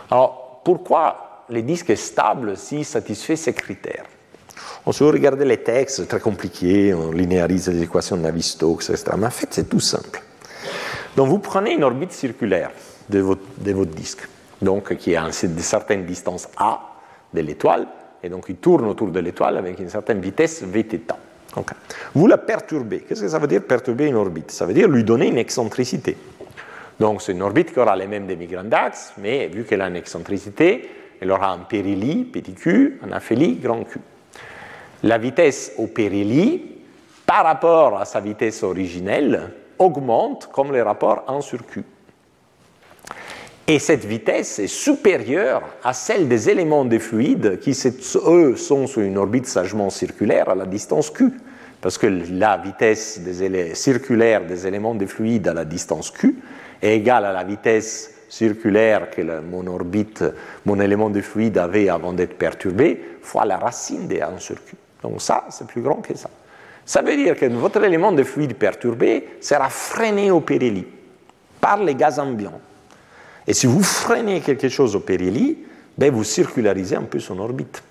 Alors, 0.10 0.62
pourquoi 0.64 1.44
le 1.50 1.62
disque 1.62 1.90
est 1.90 1.96
stable 1.96 2.58
s'il 2.58 2.86
satisfait 2.86 3.36
ces 3.36 3.54
critères? 3.54 4.06
On 4.86 4.92
se 4.92 5.04
regarder 5.04 5.46
les 5.46 5.58
textes, 5.58 5.98
c'est 5.98 6.08
très 6.08 6.20
compliqué, 6.20 6.94
on 6.94 7.12
linéarise 7.12 7.68
les 7.70 7.84
équations 7.84 8.18
de 8.18 8.22
Navier-Stokes, 8.22 8.90
etc. 8.90 9.12
Mais 9.18 9.28
en 9.28 9.32
fait, 9.32 9.48
c'est 9.52 9.68
tout 9.68 9.80
simple. 9.80 10.22
Donc, 11.16 11.28
vous 11.28 11.40
prenez 11.40 11.74
une 11.74 11.84
orbite 11.84 12.12
circulaire 12.12 12.72
de 13.10 13.20
votre, 13.20 13.42
de 13.58 13.74
votre 13.74 13.92
disque 13.92 14.28
donc 14.62 14.96
qui 14.96 15.14
est 15.14 15.18
à 15.18 15.26
une 15.26 15.60
certaine 15.60 16.06
distance 16.06 16.48
A 16.58 16.80
de 17.34 17.42
l'étoile, 17.42 17.88
et 18.26 18.30
donc 18.30 18.46
il 18.50 18.56
tourne 18.56 18.86
autour 18.86 19.12
de 19.12 19.20
l'étoile 19.20 19.58
avec 19.58 19.80
une 19.80 19.90
certaine 19.90 20.20
vitesse 20.20 20.64
Vθ. 20.64 21.14
Vous 22.14 22.28
la 22.28 22.38
perturbez. 22.38 23.02
Qu'est-ce 23.02 23.22
que 23.22 23.28
ça 23.30 23.40
veut 23.40 23.48
dire 23.48 23.64
perturber 23.64 24.08
une 24.08 24.16
orbite? 24.16 24.52
Ça 24.52 24.66
veut 24.66 24.74
dire 24.74 24.90
lui 24.90 25.04
donner 25.04 25.28
une 25.28 25.38
excentricité. 25.38 26.18
Donc 27.00 27.22
c'est 27.22 27.34
une 27.34 27.44
orbite 27.44 27.72
qui 27.72 27.80
aura 27.80 27.96
les 27.96 28.08
mêmes 28.08 28.26
demi-grands 28.26 28.72
axes, 28.72 29.14
mais 29.20 29.48
vu 29.48 29.64
qu'elle 29.64 29.82
a 29.82 29.88
une 29.88 29.96
excentricité, 29.96 30.90
elle 31.22 31.32
aura 31.32 31.52
un 31.52 31.60
périhélie, 31.60 32.26
petit 32.26 32.54
q, 32.54 33.00
un 33.08 33.12
aphélie, 33.12 33.56
grand 33.56 33.84
Q. 33.84 34.00
La 35.04 35.18
vitesse 35.18 35.74
au 35.78 35.88
périhélie, 35.88 36.76
par 37.26 37.44
rapport 37.44 37.98
à 38.00 38.06
sa 38.06 38.20
vitesse 38.20 38.64
originelle, 38.64 39.52
augmente 39.78 40.50
comme 40.52 40.72
le 40.72 40.82
rapport 40.82 41.26
1 41.28 41.42
sur 41.42 41.66
Q. 41.66 41.84
Et 43.68 43.80
cette 43.80 44.06
vitesse 44.06 44.60
est 44.60 44.68
supérieure 44.68 45.64
à 45.84 45.94
celle 45.94 46.28
des 46.28 46.50
éléments 46.50 46.86
des 46.86 47.00
fluides 47.00 47.58
qui, 47.60 47.76
eux, 48.28 48.56
sont 48.56 48.86
sur 48.86 49.02
une 49.02 49.18
orbite 49.18 49.48
sagement 49.48 49.90
circulaire 49.90 50.50
à 50.50 50.56
la 50.56 50.68
distance 50.68 51.10
q. 51.10 51.32
Parce 51.82 51.98
que 51.98 52.06
la 52.06 52.58
vitesse 52.58 53.20
des 53.20 53.74
circulaire 53.74 54.46
des 54.46 54.68
éléments 54.68 54.94
des 54.94 55.08
fluides 55.08 55.48
à 55.48 55.54
la 55.54 55.66
distance 55.66 56.12
q 56.12 56.36
est 56.82 56.98
égale 56.98 57.26
à 57.26 57.34
la 57.34 57.44
vitesse 57.44 58.12
circulaire 58.30 59.10
que 59.10 59.22
mon 59.42 59.66
orbite, 59.66 60.24
mon 60.66 60.80
élément 60.80 61.10
de 61.10 61.22
fluide 61.22 61.58
avait 61.58 61.90
avant 61.90 62.14
d'être 62.14 62.38
perturbé, 62.38 63.18
fois 63.22 63.46
la 63.46 63.58
racine 63.58 64.08
de 64.08 64.22
1 64.22 64.38
sur 64.38 64.64
q. 64.64 64.76
Donc 65.02 65.22
ça, 65.22 65.46
c'est 65.50 65.66
plus 65.66 65.82
grand 65.82 66.02
que 66.02 66.16
ça. 66.16 66.30
Ça 66.86 67.02
veut 67.02 67.16
dire 67.16 67.36
que 67.36 67.46
votre 67.48 67.84
élément 67.84 68.12
de 68.12 68.24
fluide 68.24 68.56
perturbé 68.56 69.28
sera 69.42 69.70
freiné 69.70 70.30
au 70.30 70.42
périhélie 70.42 70.88
par 71.60 71.84
les 71.84 71.96
gaz 71.96 72.20
ambiants. 72.20 72.62
Et 73.48 73.54
si 73.54 73.68
vous 73.68 73.84
freinez 73.84 74.42
quelque 74.42 74.70
chose 74.70 74.96
au 74.96 75.00
périhélie, 75.00 75.58
ben 75.98 76.12
vous 76.12 76.24
circularisez 76.24 76.96
un 76.96 77.04
peu 77.04 77.20
son 77.20 77.40
orbite. 77.40 77.84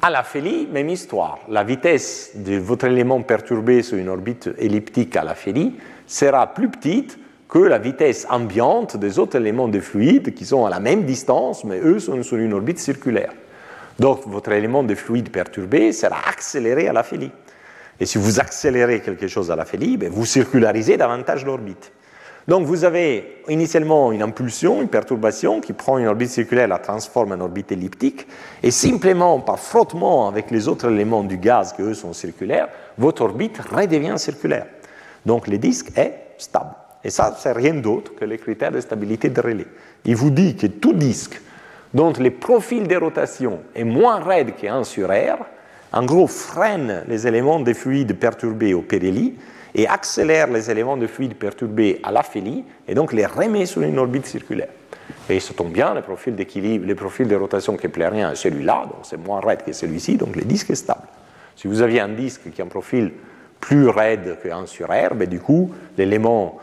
À 0.00 0.10
la 0.10 0.24
félie, 0.24 0.66
même 0.66 0.88
histoire. 0.88 1.38
La 1.48 1.62
vitesse 1.62 2.32
de 2.34 2.56
votre 2.56 2.86
élément 2.86 3.22
perturbé 3.22 3.82
sur 3.82 3.98
une 3.98 4.08
orbite 4.08 4.50
elliptique 4.58 5.14
à 5.14 5.22
la 5.22 5.34
félie 5.34 5.74
sera 6.06 6.52
plus 6.52 6.68
petite 6.68 7.18
que 7.48 7.58
la 7.58 7.78
vitesse 7.78 8.26
ambiante 8.30 8.96
des 8.96 9.18
autres 9.18 9.36
éléments 9.36 9.68
de 9.68 9.78
fluide 9.78 10.34
qui 10.34 10.46
sont 10.46 10.64
à 10.64 10.70
la 10.70 10.80
même 10.80 11.04
distance, 11.04 11.64
mais 11.64 11.78
eux 11.80 12.00
sont 12.00 12.20
sur 12.22 12.38
une 12.38 12.54
orbite 12.54 12.78
circulaire. 12.78 13.32
Donc 13.98 14.26
votre 14.26 14.50
élément 14.52 14.82
de 14.82 14.94
fluide 14.94 15.30
perturbé 15.30 15.92
sera 15.92 16.16
accéléré 16.28 16.88
à 16.88 16.92
la 16.92 17.02
félie. 17.02 17.30
Et 18.00 18.06
si 18.06 18.18
vous 18.18 18.40
accélérez 18.40 19.00
quelque 19.00 19.28
chose 19.28 19.50
à 19.50 19.56
l'aphélie, 19.56 19.98
ben, 19.98 20.10
vous 20.10 20.24
circularisez 20.24 20.96
davantage 20.96 21.44
l'orbite. 21.44 21.92
Donc 22.48 22.66
vous 22.66 22.84
avez 22.84 23.36
initialement 23.48 24.10
une 24.10 24.22
impulsion, 24.22 24.82
une 24.82 24.88
perturbation 24.88 25.60
qui 25.60 25.72
prend 25.72 25.98
une 25.98 26.06
orbite 26.06 26.30
circulaire, 26.30 26.68
la 26.68 26.78
transforme 26.78 27.32
en 27.32 27.40
orbite 27.40 27.70
elliptique, 27.70 28.26
et 28.62 28.70
simplement 28.70 29.38
par 29.40 29.58
frottement 29.58 30.28
avec 30.28 30.50
les 30.50 30.66
autres 30.66 30.90
éléments 30.90 31.22
du 31.22 31.36
gaz 31.36 31.72
qui 31.72 31.82
eux 31.82 31.94
sont 31.94 32.12
circulaires, 32.12 32.68
votre 32.98 33.22
orbite 33.22 33.58
redevient 33.58 34.18
circulaire. 34.18 34.66
Donc 35.24 35.46
le 35.46 35.58
disque 35.58 35.96
est 35.96 36.34
stable. 36.38 36.74
Et 37.04 37.10
ça, 37.10 37.36
c'est 37.38 37.52
rien 37.52 37.74
d'autre 37.74 38.14
que 38.14 38.24
les 38.24 38.38
critères 38.38 38.72
de 38.72 38.80
stabilité 38.80 39.28
de 39.28 39.40
relais. 39.40 39.66
Il 40.04 40.16
vous 40.16 40.30
dit 40.30 40.56
que 40.56 40.66
tout 40.66 40.92
disque 40.92 41.40
dont 41.94 42.12
le 42.12 42.30
profil 42.30 42.88
de 42.88 42.96
rotation 42.96 43.60
est 43.74 43.84
moins 43.84 44.20
raide 44.20 44.54
que 44.56 44.66
1 44.66 44.84
sur 44.84 45.08
R, 45.08 45.44
en 45.92 46.04
gros 46.04 46.26
freine 46.26 47.04
les 47.06 47.26
éléments 47.26 47.60
de 47.60 47.72
fluide 47.72 48.18
perturbés 48.18 48.74
au 48.74 48.82
pérélie 48.82 49.34
et 49.74 49.86
accélère 49.86 50.48
les 50.48 50.70
éléments 50.70 50.96
de 50.96 51.06
fluide 51.06 51.34
perturbés 51.34 52.00
à 52.02 52.12
l'aphélie 52.12 52.64
et 52.86 52.94
donc 52.94 53.12
les 53.12 53.26
remet 53.26 53.66
sur 53.66 53.82
une 53.82 53.98
orbite 53.98 54.26
circulaire. 54.26 54.68
Et 55.28 55.40
ça 55.40 55.54
tombe 55.54 55.72
bien, 55.72 55.94
le 55.94 56.02
profil 56.02 56.34
d'équilibre, 56.34 56.86
le 56.86 56.94
profil 56.94 57.28
de 57.28 57.36
rotation 57.36 57.76
keplérien 57.76 58.32
est 58.32 58.36
celui-là, 58.36 58.84
donc 58.84 59.00
c'est 59.04 59.16
moins 59.16 59.40
raide 59.40 59.62
que 59.64 59.72
celui-ci, 59.72 60.16
donc 60.16 60.36
le 60.36 60.42
disque 60.42 60.70
est 60.70 60.76
stable. 60.76 61.06
Si 61.56 61.68
vous 61.68 61.82
aviez 61.82 62.00
un 62.00 62.08
disque 62.08 62.50
qui 62.50 62.60
a 62.60 62.64
un 62.64 62.68
profil 62.68 63.12
plus 63.60 63.88
raide 63.88 64.38
que 64.42 64.48
1 64.48 64.66
sur 64.66 64.88
R, 64.88 65.14
ben 65.14 65.28
du 65.28 65.38
coup, 65.38 65.72
l'élément 65.96 66.58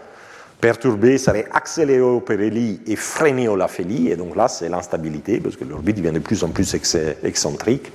perturbé 0.59 1.17
serait 1.17 1.47
accéléré 1.51 2.01
au 2.01 2.19
pérélie 2.19 2.81
et 2.85 2.95
freiné 2.95 3.47
au 3.47 3.55
laphélie, 3.55 4.09
et 4.09 4.15
donc 4.17 4.35
là, 4.35 4.47
c'est 4.47 4.67
l'instabilité, 4.67 5.39
parce 5.39 5.55
que 5.55 5.63
l'orbite 5.63 5.97
devient 5.97 6.11
de 6.11 6.19
plus 6.19 6.43
en 6.43 6.49
plus 6.49 6.75
excentrique, 7.23 7.91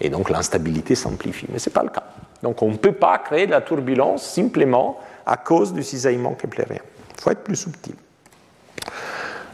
et 0.00 0.08
donc 0.08 0.30
l'instabilité 0.30 0.94
s'amplifie. 0.94 1.46
Mais 1.52 1.58
ce 1.58 1.68
n'est 1.68 1.74
pas 1.74 1.82
le 1.82 1.90
cas. 1.90 2.04
Donc 2.42 2.62
on 2.62 2.70
ne 2.70 2.76
peut 2.76 2.92
pas 2.92 3.18
créer 3.18 3.46
de 3.46 3.52
la 3.52 3.60
turbulence 3.60 4.22
simplement 4.22 4.98
à 5.24 5.36
cause 5.36 5.72
du 5.72 5.82
cisaillement 5.82 6.34
keplérien. 6.34 6.80
Il 7.16 7.20
faut 7.20 7.30
être 7.30 7.42
plus 7.42 7.56
subtil. 7.56 7.94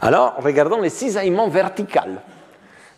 Alors, 0.01 0.35
regardons 0.39 0.81
les 0.81 0.89
cisaillements 0.89 1.47
verticaux. 1.47 1.99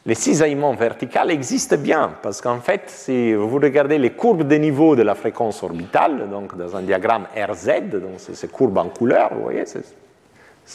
Les 0.07 0.15
cisaillements 0.15 0.73
verticaux 0.73 1.29
existent 1.29 1.77
bien, 1.77 2.13
parce 2.21 2.41
qu'en 2.41 2.59
fait, 2.59 2.83
si 2.87 3.33
vous 3.33 3.57
regardez 3.57 3.97
les 3.97 4.11
courbes 4.11 4.43
de 4.43 4.55
niveau 4.55 4.95
de 4.95 5.01
la 5.01 5.15
fréquence 5.15 5.63
orbitale, 5.63 6.29
donc 6.29 6.55
dans 6.57 6.75
un 6.75 6.81
diagramme 6.81 7.27
RZ, 7.35 7.89
donc 7.91 8.19
ces 8.19 8.47
courbes 8.47 8.77
en 8.77 8.89
couleur, 8.89 9.33
vous 9.33 9.43
voyez, 9.43 9.63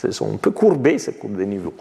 elles 0.04 0.12
sont 0.12 0.34
un 0.34 0.36
peu 0.36 0.50
courbées, 0.50 0.98
ces 0.98 1.14
courbes 1.14 1.36
de 1.36 1.44
niveau. 1.44 1.74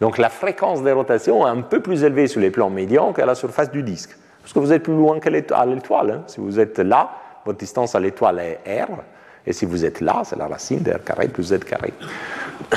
Donc 0.00 0.18
la 0.18 0.28
fréquence 0.28 0.82
des 0.82 0.92
rotations 0.92 1.46
est 1.46 1.50
un 1.50 1.62
peu 1.62 1.80
plus 1.80 2.02
élevée 2.02 2.26
sur 2.26 2.40
les 2.40 2.50
plans 2.50 2.70
médians 2.70 3.12
qu'à 3.12 3.26
la 3.26 3.36
surface 3.36 3.70
du 3.70 3.84
disque. 3.84 4.16
Parce 4.42 4.52
que 4.52 4.58
vous 4.58 4.72
êtes 4.72 4.82
plus 4.82 4.96
loin 4.96 5.20
qu'à 5.20 5.30
l'étoile. 5.30 6.10
Hein. 6.10 6.22
Si 6.26 6.40
vous 6.40 6.60
êtes 6.60 6.78
là, 6.78 7.10
votre 7.44 7.58
distance 7.58 7.94
à 7.94 8.00
l'étoile 8.00 8.40
est 8.40 8.82
R. 8.82 8.88
Et 9.46 9.52
si 9.52 9.64
vous 9.64 9.84
êtes 9.84 10.00
là, 10.00 10.22
c'est 10.24 10.36
la 10.36 10.46
racine 10.46 10.82
de 10.82 10.92
R 10.92 11.02
carré 11.02 11.28
plus 11.28 11.44
Z 11.44 11.60
carré. 11.60 11.92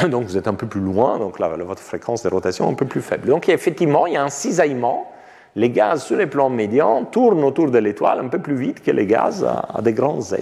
Donc 0.10 0.26
vous 0.26 0.38
êtes 0.38 0.48
un 0.48 0.54
peu 0.54 0.68
plus 0.68 0.82
loin, 0.82 1.20
donc 1.20 1.40
votre 1.40 1.82
fréquence 1.82 2.24
de 2.24 2.30
rotation 2.30 2.68
est 2.68 2.72
un 2.72 2.76
peu 2.76 2.86
plus 2.86 3.02
faible. 3.02 3.28
Donc 3.28 3.50
effectivement, 3.50 4.08
il 4.08 4.14
y 4.14 4.18
a 4.18 4.24
un 4.24 4.30
cisaillement. 4.30 5.12
Les 5.56 5.70
gaz 5.70 6.04
sur 6.04 6.18
les 6.18 6.28
plans 6.28 6.50
médians 6.50 7.06
tournent 7.06 7.44
autour 7.44 7.72
de 7.72 7.78
l'étoile 7.78 8.20
un 8.20 8.28
peu 8.28 8.40
plus 8.40 8.56
vite 8.56 8.84
que 8.84 8.92
les 8.92 9.06
gaz 9.06 9.46
à, 9.46 9.82
des 9.82 9.94
grands 9.94 10.20
Z. 10.20 10.38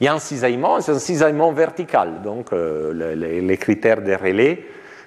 Il 0.00 0.04
y 0.04 0.08
a 0.08 0.14
un 0.14 0.18
cisaillement, 0.18 0.80
c'est 0.80 0.92
un 0.92 0.98
cisaillement 0.98 1.52
vertical. 1.52 2.20
Donc 2.22 2.52
euh, 2.52 3.14
les, 3.14 3.56
critères 3.56 4.02
des 4.02 4.14
relais 4.14 4.62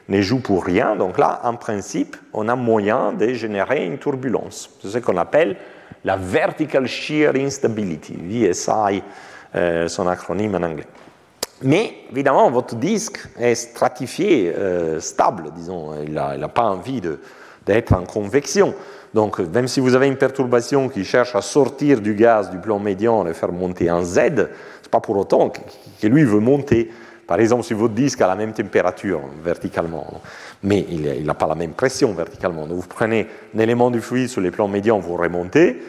ne 0.10 0.22
joue 0.22 0.40
pour 0.40 0.66
rien. 0.66 0.96
Donc 0.96 1.18
là, 1.18 1.40
en 1.44 1.56
principe, 1.56 2.18
on 2.34 2.50
a 2.50 2.56
moyen 2.56 3.14
de 3.14 3.34
générer 3.34 3.86
une 3.86 4.00
turbulence. 4.00 4.70
C'est 4.82 4.90
ce 4.90 4.98
qu'on 4.98 5.18
appelle 5.18 5.56
la 6.04 6.18
Vertical 6.18 6.88
Shear 6.88 7.36
Instability, 7.36 8.16
VSI, 8.16 9.04
euh, 9.56 9.88
son 9.88 10.08
acronyme 10.08 10.56
en 10.56 10.64
anglais. 10.64 10.88
Mais 11.62 11.94
évidemment, 12.12 12.50
votre 12.50 12.76
disque 12.76 13.20
est 13.38 13.56
stratifié, 13.56 14.54
euh, 14.56 15.00
stable, 15.00 15.52
disons. 15.56 15.92
Il 16.04 16.14
n'a 16.14 16.48
pas 16.48 16.64
envie 16.64 17.02
d'être 17.66 17.94
en 17.94 18.04
convection. 18.04 18.74
Donc, 19.14 19.40
même 19.40 19.68
si 19.68 19.80
vous 19.80 19.96
avez 19.96 20.08
une 20.08 20.18
perturbation 20.18 20.88
qui 20.88 21.04
cherche 21.04 21.36
à 21.36 21.42
sortir 21.42 22.00
du 22.00 22.14
gaz 22.14 22.50
du 22.50 22.60
plan 22.60 22.80
médian 22.80 23.24
et 23.26 23.30
le 23.30 23.34
faire 23.34 23.52
monter 23.52 23.92
en 23.92 24.04
Z, 24.04 24.16
ce 24.16 24.20
n'est 24.20 24.90
pas 24.90 25.02
pour 25.02 25.18
autant 25.18 25.50
que 25.50 26.08
lui 26.08 26.24
veut 26.24 26.40
monter 26.40 26.92
par 27.30 27.40
exemple, 27.40 27.64
si 27.64 27.76
votre 27.76 27.94
disque 27.94 28.22
a 28.22 28.28
la 28.28 28.36
même 28.36 28.54
température 28.54 29.22
verticalement, 29.44 30.20
mais 30.64 30.84
il 30.90 31.24
n'a 31.24 31.36
pas 31.36 31.46
la 31.46 31.54
même 31.54 31.74
pression 31.74 32.12
verticalement, 32.12 32.66
donc 32.66 32.80
vous 32.80 32.88
prenez 32.88 33.28
un 33.56 33.60
élément 33.60 33.92
du 33.92 34.02
fluide 34.02 34.30
sur 34.30 34.42
les 34.42 34.50
plans 34.50 34.68
médians, 34.68 34.98
vous 34.98 35.16
remontez, 35.16 35.80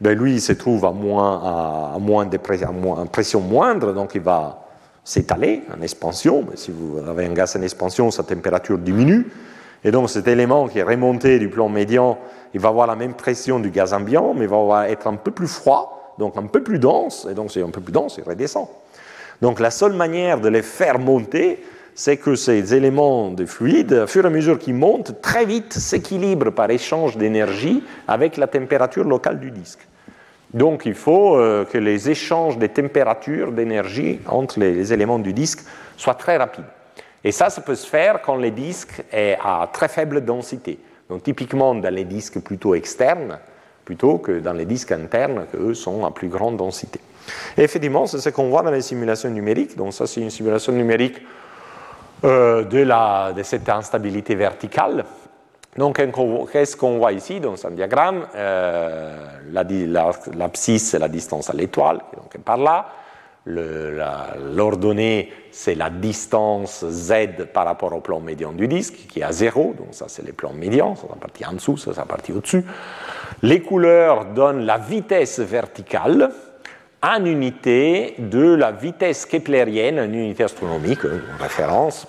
ben 0.00 0.16
lui, 0.16 0.34
il 0.34 0.40
se 0.40 0.52
trouve 0.52 0.84
à, 0.84 0.92
moins, 0.92 1.94
à, 1.96 1.98
moins 1.98 2.26
de 2.26 2.36
pression, 2.36 3.06
pression 3.10 3.40
moindre, 3.40 3.92
donc 3.92 4.14
il 4.14 4.20
va 4.20 4.66
s'étaler 5.02 5.62
en 5.76 5.82
expansion. 5.82 6.44
Mais 6.48 6.56
si 6.56 6.70
vous 6.70 6.98
avez 6.98 7.26
un 7.26 7.32
gaz 7.32 7.56
en 7.56 7.62
expansion, 7.62 8.12
sa 8.12 8.22
température 8.22 8.78
diminue. 8.78 9.26
Et 9.82 9.90
donc 9.90 10.08
cet 10.10 10.28
élément 10.28 10.68
qui 10.68 10.78
est 10.78 10.84
remonté 10.84 11.40
du 11.40 11.48
plan 11.48 11.68
médian, 11.68 12.18
il 12.54 12.60
va 12.60 12.68
avoir 12.68 12.86
la 12.86 12.94
même 12.94 13.14
pression 13.14 13.58
du 13.58 13.70
gaz 13.70 13.92
ambiant, 13.92 14.32
mais 14.32 14.44
il 14.44 14.48
va 14.48 14.88
être 14.88 15.08
un 15.08 15.16
peu 15.16 15.32
plus 15.32 15.48
froid, 15.48 16.14
donc 16.20 16.36
un 16.36 16.46
peu 16.46 16.62
plus 16.62 16.78
dense, 16.78 17.26
et 17.28 17.34
donc 17.34 17.50
c'est 17.50 17.62
un 17.62 17.70
peu 17.70 17.80
plus 17.80 17.92
dense, 17.92 18.16
il 18.16 18.22
redescend. 18.22 18.68
Donc 19.44 19.60
la 19.60 19.70
seule 19.70 19.92
manière 19.92 20.40
de 20.40 20.48
les 20.48 20.62
faire 20.62 20.98
monter, 20.98 21.62
c'est 21.94 22.16
que 22.16 22.34
ces 22.34 22.74
éléments 22.74 23.30
de 23.30 23.44
fluide, 23.44 23.92
au 23.92 24.06
fur 24.06 24.24
et 24.24 24.28
à 24.28 24.30
mesure 24.30 24.58
qu'ils 24.58 24.72
montent, 24.72 25.20
très 25.20 25.44
vite 25.44 25.74
s'équilibrent 25.74 26.50
par 26.50 26.70
échange 26.70 27.18
d'énergie 27.18 27.82
avec 28.08 28.38
la 28.38 28.46
température 28.46 29.04
locale 29.04 29.38
du 29.38 29.50
disque. 29.50 29.86
Donc 30.54 30.86
il 30.86 30.94
faut 30.94 31.36
euh, 31.36 31.66
que 31.66 31.76
les 31.76 32.08
échanges 32.08 32.56
de 32.56 32.66
température, 32.68 33.52
d'énergie 33.52 34.18
entre 34.28 34.60
les, 34.60 34.94
éléments 34.94 35.18
du 35.18 35.34
disque 35.34 35.60
soient 35.98 36.14
très 36.14 36.38
rapides. 36.38 36.64
Et 37.22 37.30
ça, 37.30 37.50
ça 37.50 37.60
peut 37.60 37.74
se 37.74 37.86
faire 37.86 38.22
quand 38.22 38.36
le 38.36 38.50
disque 38.50 39.04
est 39.12 39.36
à 39.44 39.68
très 39.70 39.88
faible 39.88 40.24
densité. 40.24 40.78
Donc 41.10 41.22
typiquement 41.22 41.74
dans 41.74 41.94
les 41.94 42.04
disques 42.04 42.40
plutôt 42.40 42.74
externes, 42.74 43.38
plutôt 43.84 44.16
que 44.16 44.40
dans 44.40 44.54
les 44.54 44.64
disques 44.64 44.92
internes, 44.92 45.44
qui 45.50 45.58
eux 45.58 45.74
sont 45.74 46.06
à 46.06 46.12
plus 46.12 46.28
grande 46.28 46.56
densité. 46.56 46.98
Et 47.56 47.62
effectivement, 47.62 48.06
c'est 48.06 48.18
ce 48.18 48.28
qu'on 48.30 48.48
voit 48.48 48.62
dans 48.62 48.70
les 48.70 48.82
simulations 48.82 49.30
numériques. 49.30 49.76
Donc 49.76 49.92
ça, 49.92 50.06
c'est 50.06 50.20
une 50.20 50.30
simulation 50.30 50.72
numérique 50.72 51.20
euh, 52.24 52.64
de, 52.64 53.42
cette 53.42 53.68
instabilité 53.68 54.34
verticale. 54.34 55.04
Donc, 55.76 56.00
qu'est-ce 56.52 56.76
qu'on 56.76 56.98
voit 56.98 57.12
ici 57.12 57.40
dans 57.40 57.66
un 57.66 57.70
diagramme? 57.72 58.26
Euh, 58.34 59.26
L'abscisse, 59.52 60.88
c'est 60.88 60.98
la 60.98 61.08
distance 61.08 61.50
à 61.50 61.52
l'étoile, 61.52 62.00
est 62.34 62.38
par 62.38 62.56
là. 62.56 62.86
L'ordonnée, 63.44 65.32
c'est 65.50 65.74
la 65.74 65.90
distance 65.90 66.86
Z 66.88 67.12
par 67.52 67.66
rapport 67.66 67.92
au 67.92 68.00
plan 68.00 68.20
médian 68.20 68.52
du 68.52 68.68
disque, 68.68 69.06
qui 69.08 69.20
est 69.20 69.24
à 69.24 69.32
0. 69.32 69.74
Donc, 69.76 69.88
ça, 69.90 70.06
c'est 70.08 70.24
les 70.24 70.32
plans 70.32 70.54
médians. 70.54 70.94
Ça, 70.94 71.02
c'est 71.02 71.14
la 71.14 71.20
partie 71.20 71.44
en 71.44 71.52
dessous, 71.52 71.76
ça, 71.76 71.90
c'est 71.92 72.00
la 72.00 72.06
partie 72.06 72.32
au-dessus. 72.32 72.64
Les 73.42 73.60
couleurs 73.60 74.26
donnent 74.26 74.64
la 74.64 74.78
vitesse 74.78 75.40
verticale 75.40 76.30
en 77.04 77.24
unité 77.24 78.14
de 78.18 78.54
la 78.54 78.72
vitesse 78.72 79.26
keplérienne, 79.26 79.98
une 79.98 80.14
unité 80.14 80.44
astronomique, 80.44 81.04
une 81.04 81.20
référence. 81.38 82.06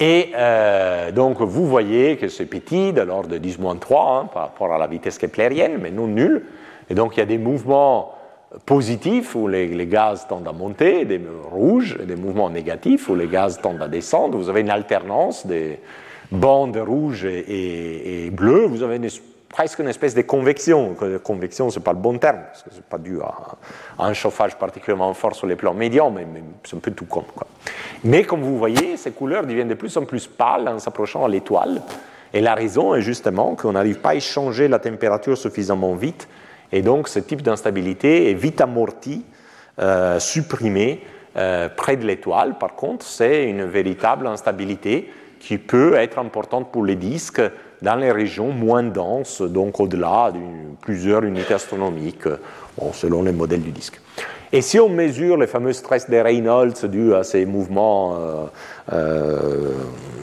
Et 0.00 0.32
euh, 0.34 1.12
donc 1.12 1.40
vous 1.42 1.66
voyez 1.66 2.16
que 2.16 2.28
c'est 2.28 2.46
petit, 2.46 2.92
de 2.92 3.02
l'ordre 3.02 3.28
de 3.28 3.38
10-3 3.38 3.62
hein, 3.62 4.28
par 4.32 4.44
rapport 4.44 4.72
à 4.72 4.78
la 4.78 4.86
vitesse 4.86 5.18
keplérienne, 5.18 5.78
mais 5.80 5.90
non 5.90 6.06
nul. 6.06 6.46
Et 6.88 6.94
donc 6.94 7.16
il 7.16 7.20
y 7.20 7.22
a 7.22 7.26
des 7.26 7.38
mouvements 7.38 8.14
positifs 8.64 9.34
où 9.34 9.46
les, 9.46 9.86
gaz 9.86 10.26
tendent 10.26 10.48
à 10.48 10.52
monter, 10.52 11.04
des 11.04 11.20
rouges, 11.50 11.98
et 12.02 12.06
des 12.06 12.16
mouvements 12.16 12.50
négatifs 12.50 13.08
où 13.08 13.14
les 13.14 13.26
gaz 13.26 13.60
tendent 13.60 13.82
à 13.82 13.88
descendre. 13.88 14.38
Vous 14.38 14.48
avez 14.48 14.62
une 14.62 14.70
alternance 14.70 15.46
des 15.46 15.80
bandes 16.32 16.76
rouges 16.76 17.26
et, 17.26 18.26
et 18.26 18.30
bleues. 18.30 18.66
Vous 18.66 18.82
avez 18.82 18.96
une 18.96 19.04
presque 19.54 19.78
une 19.78 19.86
espèce 19.86 20.16
de 20.16 20.22
convection. 20.22 20.96
Convection, 21.22 21.70
ce 21.70 21.78
n'est 21.78 21.84
pas 21.84 21.92
le 21.92 22.00
bon 22.00 22.18
terme, 22.18 22.40
parce 22.50 22.64
que 22.64 22.70
ce 22.70 22.76
n'est 22.76 22.82
pas 22.82 22.98
dû 22.98 23.20
à, 23.20 24.04
un 24.04 24.12
chauffage 24.12 24.56
particulièrement 24.56 25.14
fort 25.14 25.36
sur 25.36 25.46
les 25.46 25.54
plans 25.54 25.74
médians, 25.74 26.10
mais, 26.10 26.26
c'est 26.64 26.74
un 26.74 26.80
peu 26.80 26.90
tout 26.90 27.04
comme. 27.04 27.26
Quoi. 27.32 27.46
Mais 28.02 28.24
comme 28.24 28.40
vous 28.40 28.58
voyez, 28.58 28.96
ces 28.96 29.12
couleurs 29.12 29.46
deviennent 29.46 29.68
de 29.68 29.74
plus 29.74 29.96
en 29.96 30.04
plus 30.06 30.26
pâles 30.26 30.66
en 30.66 30.80
s'approchant 30.80 31.24
à 31.24 31.28
l'étoile. 31.28 31.82
Et 32.32 32.40
la 32.40 32.56
raison 32.56 32.96
est 32.96 33.00
justement 33.00 33.54
qu'on 33.54 33.72
n'arrive 33.72 34.00
pas 34.00 34.10
à 34.10 34.14
échanger 34.16 34.66
la 34.66 34.80
température 34.80 35.38
suffisamment 35.38 35.94
vite. 35.94 36.26
Et 36.72 36.82
donc, 36.82 37.06
ce 37.06 37.20
type 37.20 37.40
d'instabilité 37.40 38.32
est 38.32 38.34
vite 38.34 38.60
amorti, 38.60 39.24
euh, 39.78 40.18
supprimé 40.18 41.04
euh, 41.36 41.68
près 41.68 41.96
de 41.96 42.04
l'étoile. 42.04 42.58
Par 42.58 42.74
contre, 42.74 43.06
c'est 43.06 43.44
une 43.44 43.66
véritable 43.66 44.26
instabilité 44.26 45.12
qui 45.38 45.58
peut 45.58 45.94
être 45.94 46.18
importante 46.18 46.72
pour 46.72 46.84
les 46.84 46.96
disques 46.96 47.42
dans 47.84 47.96
les 47.96 48.10
régions 48.10 48.48
moins 48.48 48.82
denses, 48.82 49.42
donc 49.42 49.78
au-delà 49.78 50.32
de 50.32 50.40
plusieurs 50.80 51.22
unités 51.22 51.54
astronomiques, 51.54 52.26
selon 52.92 53.22
les 53.22 53.32
modèles 53.32 53.62
du 53.62 53.70
disque. 53.70 54.00
Et 54.52 54.62
si 54.62 54.78
on 54.80 54.88
mesure 54.88 55.36
les 55.36 55.46
fameux 55.46 55.72
stress 55.72 56.08
de 56.08 56.16
Reynolds 56.16 56.86
dus 56.88 57.14
à 57.14 57.24
ces 57.24 57.44
mouvements 57.44 58.14
euh, 58.14 58.44
euh, 58.92 59.72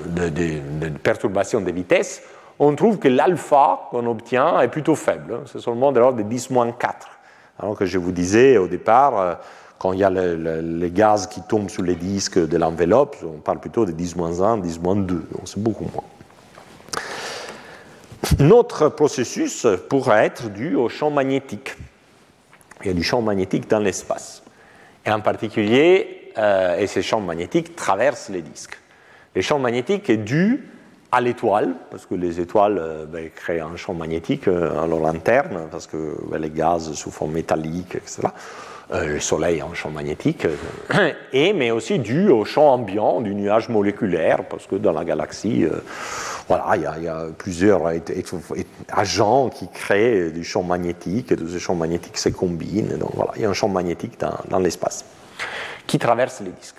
de, 0.07 0.89
perturbation 1.03 1.61
de 1.61 1.71
vitesse, 1.71 2.23
on 2.57 2.73
trouve 2.75 2.97
que 2.97 3.07
l'alpha 3.07 3.89
qu'on 3.91 4.07
obtient 4.07 4.59
est 4.61 4.69
plutôt 4.69 4.95
faible. 4.95 5.41
C'est 5.45 5.59
seulement 5.59 5.91
de 5.91 5.99
l'ordre 5.99 6.23
de 6.23 6.35
10-4 6.35 6.73
Alors 7.59 7.77
que 7.77 7.85
je 7.85 7.97
vous 7.97 8.11
disais 8.11 8.57
au 8.57 8.67
départ, 8.67 9.19
euh, 9.19 9.33
quand 9.77 9.93
il 9.93 9.99
y 9.99 10.03
a 10.03 10.09
les 10.09 10.91
gaz 10.91 11.27
qui 11.27 11.41
tombent 11.41 11.69
sur 11.69 11.83
les 11.83 11.95
disques 11.95 12.39
de 12.39 12.57
l'enveloppe, 12.57 13.17
on 13.23 13.39
parle 13.39 13.59
plutôt 13.59 13.85
de 13.85 13.91
10-1, 13.91 14.61
10-2, 14.61 15.05
donc 15.05 15.21
c'est 15.45 15.61
beaucoup 15.61 15.87
moins. 15.93 16.03
Notre 18.39 18.89
processus 18.89 19.65
pourrait 19.89 20.25
être 20.25 20.49
dû 20.49 20.75
au 20.75 20.89
champ 20.89 21.09
magnétique. 21.09 21.75
Il 22.81 22.87
y 22.87 22.89
a 22.89 22.93
du 22.93 23.03
champ 23.03 23.21
magnétique 23.21 23.69
dans 23.69 23.79
l'espace. 23.79 24.43
Et 25.05 25.11
en 25.11 25.21
particulier, 25.21 26.31
euh, 26.37 26.77
et 26.77 26.87
ces 26.87 27.01
champs 27.01 27.21
magnétiques 27.21 27.75
traversent 27.75 28.29
les 28.29 28.41
disques. 28.41 28.77
Le 29.35 29.41
champ 29.41 29.59
magnétique 29.59 30.09
est 30.09 30.17
dû 30.17 30.67
à 31.11 31.19
l'étoile, 31.19 31.75
parce 31.89 32.05
que 32.05 32.15
les 32.15 32.39
étoiles 32.39 32.77
euh, 32.79 33.05
ben, 33.05 33.29
créent 33.29 33.59
un 33.59 33.75
champ 33.75 33.93
magnétique 33.93 34.47
euh, 34.47 34.81
à 34.81 34.87
leur 34.87 35.05
interne, 35.07 35.67
parce 35.69 35.87
que 35.87 36.15
ben, 36.29 36.39
les 36.39 36.49
gaz 36.49 36.93
sous 36.93 37.11
forme 37.11 37.33
métallique, 37.33 37.95
etc. 37.95 38.29
Euh, 38.93 39.05
le 39.05 39.19
Soleil 39.21 39.61
un 39.61 39.73
champ 39.73 39.89
magnétique, 39.89 40.45
et, 41.31 41.53
mais 41.53 41.71
aussi 41.71 41.97
dû 41.99 42.27
au 42.27 42.43
champ 42.43 42.73
ambiant 42.73 43.21
du 43.21 43.33
nuage 43.33 43.69
moléculaire, 43.69 44.43
parce 44.49 44.67
que 44.67 44.75
dans 44.75 44.91
la 44.91 45.05
galaxie, 45.05 45.65
voilà, 46.49 46.97
il 46.97 47.03
y, 47.03 47.07
a 47.07 47.27
plusieurs 47.37 47.83
agents 48.89 49.49
qui 49.49 49.69
créent 49.69 50.31
du 50.31 50.43
champ 50.43 50.63
magnétique, 50.63 51.31
et 51.31 51.37
tous 51.37 51.47
ces 51.47 51.59
champs 51.59 51.75
magnétiques 51.75 52.17
se 52.17 52.27
combinent, 52.27 52.97
donc 52.97 53.11
voilà, 53.13 53.31
il 53.37 53.43
y 53.43 53.45
a 53.45 53.49
un 53.49 53.53
champ 53.53 53.69
magnétique 53.69 54.19
dans, 54.19 54.59
l'espace 54.59 55.05
qui 55.87 55.97
traverse 55.97 56.41
les 56.41 56.51
disques. 56.51 56.75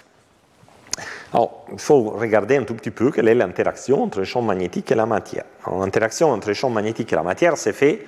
Alors, 1.32 1.64
il 1.72 1.78
faut 1.78 2.02
regarder 2.10 2.58
un 2.58 2.64
tout 2.64 2.74
petit 2.74 2.90
peu 2.90 3.10
quelle 3.10 3.28
est 3.28 3.34
l'interaction 3.34 4.02
entre 4.02 4.18
le 4.18 4.24
champ 4.26 4.42
magnétique 4.42 4.92
et 4.92 4.94
la 4.94 5.06
matière. 5.06 5.44
L'interaction 5.66 6.30
entre 6.30 6.48
le 6.48 6.54
champ 6.54 6.68
magnétique 6.68 7.10
et 7.10 7.16
la 7.16 7.22
matière, 7.22 7.56
c'est 7.56 7.72
fait 7.72 8.04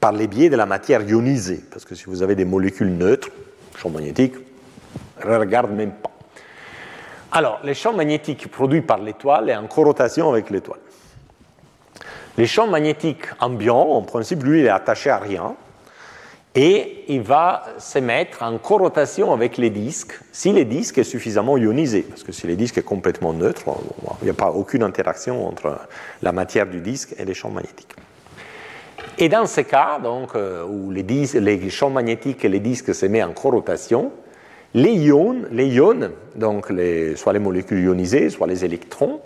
par 0.00 0.10
les 0.10 0.26
biais 0.26 0.50
de 0.50 0.56
la 0.56 0.66
matière 0.66 1.02
ionisée. 1.02 1.62
Parce 1.70 1.84
que 1.84 1.94
si 1.94 2.06
vous 2.06 2.22
avez 2.24 2.34
des 2.34 2.44
molécules 2.44 2.92
neutres, 2.92 3.30
magnétique 3.90 4.34
ne 5.24 5.36
regarde 5.36 5.70
même 5.70 5.92
pas. 5.92 6.10
Alors, 7.32 7.60
le 7.64 7.74
champ 7.74 7.92
magnétique 7.92 8.48
produit 8.48 8.82
par 8.82 8.98
l'étoile 8.98 9.50
est 9.50 9.56
en 9.56 9.66
corrotation 9.66 10.30
avec 10.30 10.50
l'étoile. 10.50 10.80
Le 12.36 12.46
champ 12.46 12.66
magnétique 12.66 13.24
ambiant, 13.40 13.88
en 13.90 14.02
principe, 14.02 14.42
lui, 14.42 14.60
il 14.60 14.66
est 14.66 14.70
attaché 14.70 15.10
à 15.10 15.18
rien 15.18 15.54
et 16.54 17.04
il 17.08 17.22
va 17.22 17.64
se 17.78 17.98
mettre 17.98 18.42
en 18.42 18.58
corrotation 18.58 19.32
avec 19.32 19.56
les 19.56 19.70
disques 19.70 20.20
si 20.30 20.52
le 20.52 20.64
disque 20.64 20.98
est 20.98 21.04
suffisamment 21.04 21.56
ionisé. 21.58 22.02
Parce 22.02 22.22
que 22.22 22.30
si 22.32 22.46
le 22.46 22.54
disque 22.54 22.78
est 22.78 22.82
complètement 22.82 23.32
neutre, 23.32 23.64
il 24.22 24.24
n'y 24.24 24.30
a 24.30 24.34
pas 24.34 24.50
aucune 24.50 24.84
interaction 24.84 25.46
entre 25.46 25.78
la 26.22 26.32
matière 26.32 26.66
du 26.66 26.80
disque 26.80 27.14
et 27.18 27.24
les 27.24 27.34
champs 27.34 27.50
magnétiques. 27.50 27.94
Et 29.18 29.28
dans 29.28 29.46
ce 29.46 29.60
cas, 29.60 29.98
donc, 30.00 30.34
euh, 30.34 30.64
où 30.64 30.90
les, 30.90 31.70
champs 31.70 31.90
magnétiques 31.90 32.44
et 32.44 32.48
les 32.48 32.60
disques 32.60 32.94
se 32.94 33.06
mettent 33.06 33.24
en 33.24 33.32
corrotation, 33.32 34.12
les 34.74 34.92
ions, 34.92 35.44
les 35.52 35.68
ions 35.68 36.10
donc 36.34 36.72
soit 37.16 37.32
les 37.32 37.38
molécules 37.38 37.84
ionisées, 37.84 38.28
soit 38.30 38.48
les 38.48 38.64
électrons, 38.64 39.20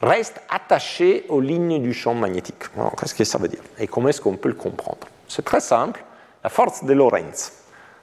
restent 0.00 0.40
attachés 0.48 1.24
aux 1.28 1.40
lignes 1.40 1.82
du 1.82 1.92
champ 1.92 2.14
magnétique. 2.14 2.62
Qu'est-ce 2.98 3.14
que 3.14 3.24
ça 3.24 3.38
veut 3.38 3.48
dire? 3.48 3.62
Et 3.80 3.88
comment 3.88 4.08
est-ce 4.08 4.20
qu'on 4.20 4.36
peut 4.36 4.48
le 4.48 4.54
comprendre? 4.54 5.08
C'est 5.26 5.44
très 5.44 5.60
simple 5.60 6.04
la 6.44 6.50
force 6.50 6.84
de 6.84 6.92
Lorentz. 6.92 7.52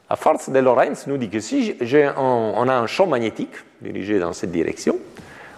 La 0.10 0.18
force 0.18 0.50
de 0.50 0.60
Lorentz 0.60 1.08
nous 1.08 1.18
dit 1.18 1.30
que 1.30 1.40
si 1.40 1.78
on, 2.18 2.68
a 2.68 2.74
un 2.74 2.88
champ 2.88 3.08
magnétique 3.08 3.54
dirigé 3.80 4.20
dans 4.20 4.34
cette 4.34 4.52
direction, 4.52 4.98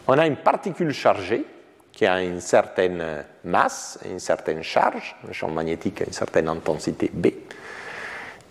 on 0.08 0.18
a 0.20 0.28
une 0.28 0.36
particule 0.36 0.92
chargée 0.92 1.46
qui 1.92 2.06
a 2.06 2.22
une 2.22 2.42
certaine 2.42 3.24
masse, 3.44 4.00
une 4.10 4.20
certaine 4.20 4.64
charge, 4.64 5.16
un 5.28 5.32
champ 5.32 5.50
magnétique 5.50 6.02
a 6.02 6.06
une 6.06 6.14
certaine 6.14 6.48
intensité 6.48 7.10
B. 7.14 7.28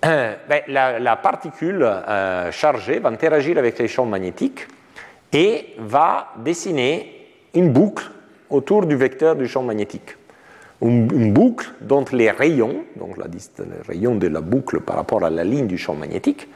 Euh, 0.04 0.34
ben, 0.48 0.62
la, 0.68 1.16
particule 1.16 1.82
euh, 1.82 2.50
chargée 2.50 2.98
va 2.98 3.08
interagir 3.08 3.56
avec 3.58 3.78
les 3.78 3.88
champs 3.88 4.06
magnétiques 4.06 4.66
et 5.32 5.74
va 5.78 6.32
dessiner 6.38 7.28
une 7.54 7.72
boucle 7.72 8.10
autour 8.50 8.86
du 8.86 8.96
vecteur 8.96 9.36
du 9.36 9.46
champ 9.46 9.62
magnétique 9.62 10.16
une, 10.82 11.32
boucle 11.32 11.70
dont 11.80 12.04
les 12.12 12.30
rayons, 12.30 12.84
donc 12.96 13.16
les 13.16 13.82
rayons 13.86 14.16
de 14.16 14.26
la 14.26 14.40
boucle 14.40 14.80
par 14.80 14.96
rapport 14.96 15.24
à 15.24 15.30
la 15.30 15.44
ligne 15.44 15.66
du 15.66 15.78
champ 15.78 15.94
magnétique, 15.94 16.48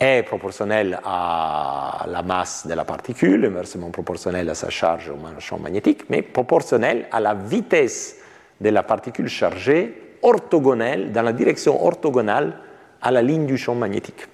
est 0.00 0.22
proportionnel 0.22 0.98
à 1.04 2.06
la 2.08 2.22
masse 2.22 2.66
de 2.66 2.74
la 2.74 2.84
particule, 2.84 3.44
inversement 3.44 3.90
proportionnel 3.90 4.48
à 4.50 4.54
sa 4.54 4.70
charge 4.70 5.10
au 5.10 5.40
champ 5.40 5.58
magnétique, 5.58 6.08
mais 6.10 6.22
proportionnel 6.22 7.06
à 7.12 7.20
la 7.20 7.34
vitesse 7.34 8.16
de 8.60 8.68
la 8.70 8.82
particule 8.82 9.28
chargée 9.28 10.18
orthogonale, 10.22 11.12
dans 11.12 11.22
la 11.22 11.32
direction 11.32 11.84
orthogonale 11.84 12.58
à 13.02 13.10
la 13.10 13.22
ligne 13.22 13.46
du 13.46 13.58
champ 13.58 13.74
magnétique. 13.74 14.26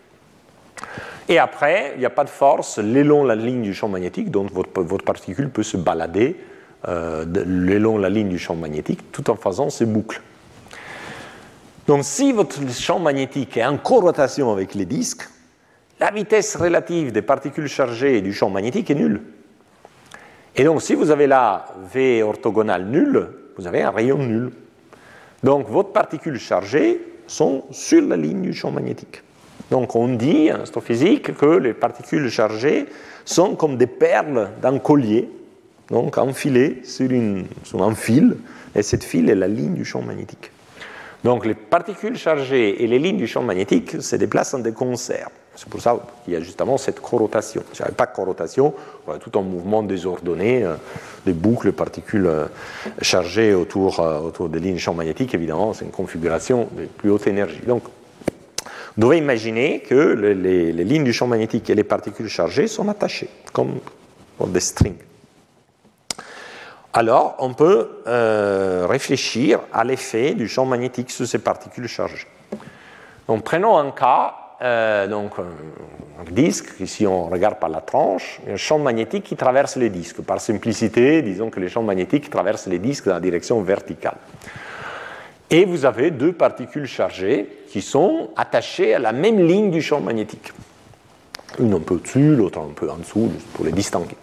Et 1.29 1.39
après, 1.39 1.93
il 1.95 2.01
n'y 2.01 2.07
a 2.07 2.11
pas 2.11 2.25
de 2.25 2.31
force 2.31 2.79
le 2.79 3.03
long 3.03 3.23
de 3.23 3.29
la 3.29 3.37
ligne 3.37 3.63
du 3.63 3.75
champ 3.75 3.89
magnétique, 3.89 4.31
donc 4.31 4.53
votre, 4.53 4.83
votre 4.83 5.05
particule 5.05 5.51
peut 5.51 5.63
se 5.63 5.77
balader 5.77 6.37
euh, 6.89 7.25
le 7.27 7.79
long 7.79 7.99
de 7.99 8.03
la 8.03 8.09
ligne 8.09 8.29
du 8.29 8.39
champ 8.39 8.55
magnétique 8.55 9.13
tout 9.13 9.31
en 9.31 9.37
faisant 9.37 9.69
ces 9.69 9.87
boucles. 9.87 10.23
Donc 11.87 12.05
si 12.05 12.33
votre 12.33 12.59
champ 12.73 12.99
magnétique 12.99 13.57
est 13.57 13.65
en 13.65 13.77
corrotation 13.77 14.51
avec 14.53 14.75
les 14.75 14.87
disques, 14.87 15.29
la 16.01 16.11
vitesse 16.11 16.57
relative 16.57 17.13
des 17.13 17.23
particules 17.23 17.69
chargées 17.69 18.23
du 18.23 18.33
champ 18.33 18.49
magnétique 18.49 18.91
est 18.91 18.95
nulle. 18.95 19.21
Et 20.57 20.65
donc 20.65 20.83
si 20.83 20.95
vous 20.95 21.11
avez 21.11 21.27
là 21.27 21.67
V 21.93 22.23
orthogonale 22.23 22.87
nulle, 22.87 23.29
vous 23.57 23.67
avez 23.67 23.83
un 23.83 23.91
rayon 23.91 24.19
nul. 24.19 24.51
Donc 25.43 25.69
vos 25.69 25.85
particules 25.85 26.39
chargées 26.39 27.01
sont 27.27 27.65
sur 27.71 28.03
la 28.03 28.17
ligne 28.17 28.43
du 28.43 28.55
champ 28.55 28.71
magnétique. 28.71 29.23
Donc 29.71 29.95
on 29.95 30.09
dit 30.09 30.51
en 30.51 30.63
astrophysique 30.63 31.37
que 31.37 31.59
les 31.59 31.75
particules 31.75 32.29
chargées 32.31 32.87
sont 33.25 33.55
comme 33.55 33.77
des 33.77 33.87
perles 33.87 34.51
d'un 34.61 34.79
collier 34.79 35.29
donc 35.91 36.19
enfilé 36.19 36.81
sur, 36.85 37.11
une, 37.11 37.47
sur 37.65 37.83
un 37.83 37.95
fil, 37.95 38.37
et 38.75 38.83
cette 38.83 39.05
fil 39.05 39.29
est 39.29 39.35
la 39.35 39.49
ligne 39.49 39.75
du 39.75 39.85
champ 39.85 40.03
magnétique. 40.03 40.51
Donc 41.25 41.45
les 41.45 41.55
particules 41.55 42.17
chargées 42.17 42.83
et 42.83 42.87
les 42.87 42.99
lignes 42.99 43.19
du 43.19 43.27
champ 43.27 43.43
magnétique 43.43 44.01
se 44.01 44.17
déplacent 44.17 44.55
en 44.55 44.61
des 44.61 44.73
concerts. 44.73 45.31
C'est 45.61 45.69
pour 45.69 45.83
ça 45.83 45.95
qu'il 46.25 46.33
y 46.33 46.37
a 46.37 46.41
justement 46.41 46.79
cette 46.79 47.01
corrotation. 47.01 47.63
Si 47.75 47.83
n'y 47.83 47.91
pas 47.91 48.07
de 48.07 48.17
corrotation, 48.17 48.73
on 49.07 49.19
tout 49.19 49.39
un 49.39 49.43
mouvement 49.43 49.83
désordonné, 49.83 50.65
euh, 50.65 50.77
des 51.27 51.35
boucles 51.35 51.73
particules 51.73 52.25
euh, 52.25 52.47
chargées 53.03 53.53
autour, 53.53 54.01
euh, 54.01 54.21
autour 54.21 54.49
des 54.49 54.59
lignes 54.59 54.79
champ 54.79 54.95
magnétique. 54.95 55.35
Évidemment, 55.35 55.75
c'est 55.75 55.85
une 55.85 55.91
configuration 55.91 56.67
de 56.73 56.87
plus 56.87 57.11
haute 57.11 57.27
énergie. 57.27 57.61
Donc, 57.67 57.83
vous 57.85 59.03
devez 59.03 59.19
imaginer 59.19 59.81
que 59.81 59.95
les, 59.95 60.73
lignes 60.73 61.05
du 61.05 61.13
champ 61.13 61.27
magnétique 61.27 61.69
et 61.69 61.75
les 61.75 61.85
particules 61.85 62.31
chargées 62.31 62.67
sont 62.67 62.89
attachées, 62.89 63.29
comme 63.53 63.81
des 64.47 64.61
strings 64.61 64.97
alors 66.93 67.37
on 67.39 67.55
peut 67.55 68.03
réfléchir 68.89 69.61
à 69.73 69.85
l'effet 69.85 70.35
du 70.35 70.49
champ 70.49 70.65
magnétique 70.65 71.13
sur 71.13 71.25
ces 71.25 71.39
particules 71.39 71.87
chargées. 71.87 72.27
Donc 73.29 73.45
prenons 73.45 73.79
un 73.79 73.93
cas, 73.93 74.40
euh, 74.63 75.07
donc 75.07 75.33
un 75.39 76.31
disque, 76.31 76.81
ici 76.81 77.07
on 77.07 77.27
regarde 77.27 77.59
par 77.59 77.71
la 77.71 77.81
tranche, 77.81 78.41
un 78.49 78.57
champ 78.57 78.79
magnétique 78.79 79.25
qui 79.25 79.37
traverse 79.37 79.77
les 79.77 79.89
disques. 79.89 80.21
Par 80.23 80.41
simplicité, 80.41 81.23
disons 81.23 81.51
que 81.51 81.61
les 81.61 81.69
champs 81.69 81.83
magnétiques 81.83 82.29
traversent 82.29 82.67
les 82.67 82.79
disques 82.79 83.07
dans 83.07 83.15
la 83.15 83.21
direction 83.21 83.63
verticale. 83.63 84.17
Et 85.51 85.65
vous 85.65 85.85
avez 85.85 86.11
deux 86.11 86.33
particules 86.33 86.87
chargées 86.87 87.49
qui 87.69 87.83
sont 87.83 88.31
attachées 88.37 88.95
à 88.95 88.99
la 88.99 89.13
même 89.13 89.45
ligne 89.45 89.71
du 89.71 89.83
champ 89.83 90.01
magnétique. 90.01 90.53
Une 91.59 91.75
un 91.75 91.81
peu 91.81 91.95
au-dessus, 91.95 92.37
l'autre 92.37 92.61
un 92.61 92.73
peu 92.75 92.89
en 92.89 92.99
dessous, 92.99 93.33
pour 93.55 93.65
les 93.65 93.73
distinguer. 93.73 94.17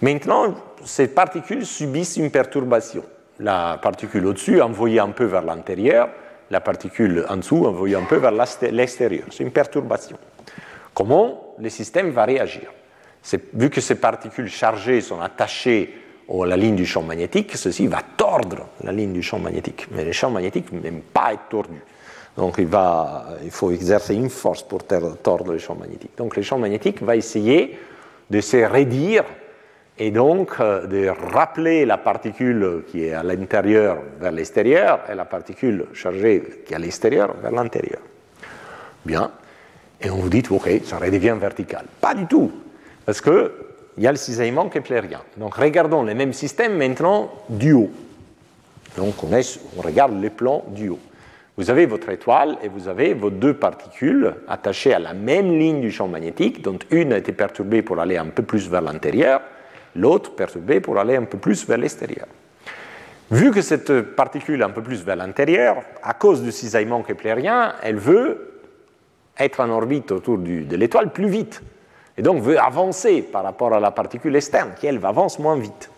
Maintenant, 0.00 0.54
ces 0.84 1.06
particules 1.08 1.64
subissent 1.64 2.16
une 2.16 2.30
perturbation. 2.30 3.04
La 3.38 3.78
particule 3.80 4.26
au-dessus 4.26 4.60
envoyée 4.60 4.98
un 4.98 5.10
peu 5.10 5.24
vers 5.24 5.42
l'intérieur, 5.42 6.08
la 6.52 6.60
particule 6.60 7.24
en 7.28 7.38
dessous 7.38 7.64
envoyée 7.64 7.96
un 7.96 8.04
peu 8.04 8.16
vers 8.16 8.30
l'extérieur. 8.30 9.24
C'est 9.30 9.42
une 9.42 9.50
perturbation. 9.50 10.18
Comment 10.94 11.54
le 11.58 11.70
système 11.70 12.10
va 12.10 12.24
réagir? 12.26 12.70
Vu 13.54 13.70
que 13.70 13.80
ces 13.80 13.94
particules 13.94 14.48
chargées 14.48 15.00
sont 15.00 15.20
attachées 15.20 15.94
à 16.28 16.46
la 16.46 16.56
ligne 16.56 16.76
du 16.76 16.84
champ 16.84 17.02
magnétique, 17.02 17.56
ceci 17.56 17.86
va 17.86 18.02
tordre 18.16 18.66
la 18.84 18.92
ligne 18.92 19.14
du 19.14 19.22
champ 19.22 19.38
magnétique. 19.38 19.86
Mais 19.92 20.04
le 20.04 20.12
champ 20.12 20.30
magnétique 20.30 20.70
n'aime 20.72 21.00
pas 21.00 21.32
être 21.32 21.48
tordu. 21.48 21.80
Donc 22.36 22.56
il, 22.58 22.68
il 23.44 23.50
faut 23.50 23.70
exercer 23.70 24.14
une 24.14 24.30
force 24.30 24.62
pour 24.62 24.84
tordre 24.84 25.52
le 25.52 25.58
champ 25.58 25.74
magnétique. 25.74 26.12
Donc 26.18 26.36
le 26.36 26.42
champ 26.42 26.58
magnétique 26.58 27.02
va 27.02 27.16
essayer 27.16 27.78
de 28.30 28.40
se 28.40 28.58
réduire 28.58 29.24
et 29.98 30.10
donc 30.10 30.52
euh, 30.60 30.86
de 30.86 31.08
rappeler 31.32 31.84
la 31.84 31.98
particule 31.98 32.84
qui 32.88 33.04
est 33.04 33.12
à 33.12 33.22
l'intérieur 33.22 33.98
vers 34.20 34.32
l'extérieur 34.32 35.00
et 35.10 35.14
la 35.14 35.24
particule 35.24 35.86
chargée 35.92 36.62
qui 36.64 36.72
est 36.72 36.76
à 36.76 36.78
l'extérieur 36.78 37.34
vers 37.42 37.52
l'intérieur. 37.52 38.00
Bien. 39.04 39.30
Et 40.00 40.10
on 40.10 40.16
vous 40.16 40.28
dit, 40.28 40.42
OK, 40.50 40.68
ça 40.84 40.98
redevient 40.98 41.36
vertical. 41.38 41.84
Pas 42.00 42.14
du 42.14 42.26
tout, 42.26 42.50
parce 43.06 43.20
qu'il 43.20 43.50
y 43.98 44.06
a 44.06 44.10
le 44.10 44.16
cisaillement 44.16 44.68
keplérien. 44.68 45.20
Donc 45.36 45.54
regardons 45.54 46.02
les 46.02 46.14
mêmes 46.14 46.32
systèmes 46.32 46.76
maintenant 46.76 47.30
du 47.48 47.72
haut. 47.72 47.90
Donc 48.96 49.22
on, 49.22 49.28
on 49.76 49.80
regarde 49.80 50.20
les 50.20 50.30
plans 50.30 50.64
du 50.68 50.88
haut. 50.88 50.98
Vous 51.58 51.68
avez 51.68 51.84
votre 51.84 52.08
étoile 52.08 52.56
et 52.62 52.68
vous 52.68 52.88
avez 52.88 53.12
vos 53.12 53.28
deux 53.28 53.54
particules 53.54 54.34
attachées 54.48 54.94
à 54.94 54.98
la 54.98 55.12
même 55.12 55.58
ligne 55.58 55.82
du 55.82 55.90
champ 55.90 56.08
magnétique, 56.08 56.62
dont 56.62 56.78
une 56.90 57.12
a 57.12 57.18
été 57.18 57.32
perturbée 57.32 57.82
pour 57.82 58.00
aller 58.00 58.16
un 58.16 58.26
peu 58.26 58.42
plus 58.42 58.70
vers 58.70 58.80
l'intérieur, 58.80 59.42
l'autre 59.96 60.34
perturbée 60.34 60.80
pour 60.80 60.98
aller 60.98 61.16
un 61.16 61.24
peu 61.24 61.38
plus 61.38 61.66
vers 61.66 61.78
l'extérieur. 61.78 62.26
Vu 63.30 63.50
que 63.50 63.62
cette 63.62 64.02
particule 64.14 64.60
est 64.60 64.64
un 64.64 64.70
peu 64.70 64.82
plus 64.82 65.02
vers 65.04 65.16
l'intérieur, 65.16 65.82
à 66.02 66.14
cause 66.14 66.42
du 66.42 66.52
cisaillement 66.52 67.02
keplérien, 67.02 67.74
elle 67.82 67.96
veut 67.96 68.60
être 69.38 69.60
en 69.60 69.70
orbite 69.70 70.12
autour 70.12 70.38
de 70.38 70.76
l'étoile 70.76 71.10
plus 71.10 71.28
vite, 71.28 71.62
et 72.18 72.22
donc 72.22 72.42
veut 72.42 72.60
avancer 72.60 73.22
par 73.22 73.42
rapport 73.42 73.72
à 73.72 73.80
la 73.80 73.90
particule 73.90 74.36
externe, 74.36 74.72
qui 74.78 74.86
elle 74.86 75.00
avance 75.02 75.38
moins 75.38 75.56
vite. 75.56 75.90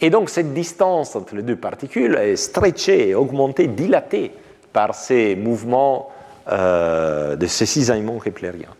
Et 0.00 0.10
donc 0.10 0.30
cette 0.30 0.52
distance 0.54 1.14
entre 1.16 1.34
les 1.34 1.42
deux 1.42 1.56
particules 1.56 2.14
est 2.16 2.36
stretchée, 2.36 3.14
augmentée, 3.14 3.66
dilatée 3.66 4.32
par 4.72 4.94
ces 4.94 5.36
mouvements 5.36 6.10
euh, 6.50 7.36
de 7.36 7.46
ces 7.46 7.66
cisaillements 7.66 8.18
keplériens. 8.18 8.74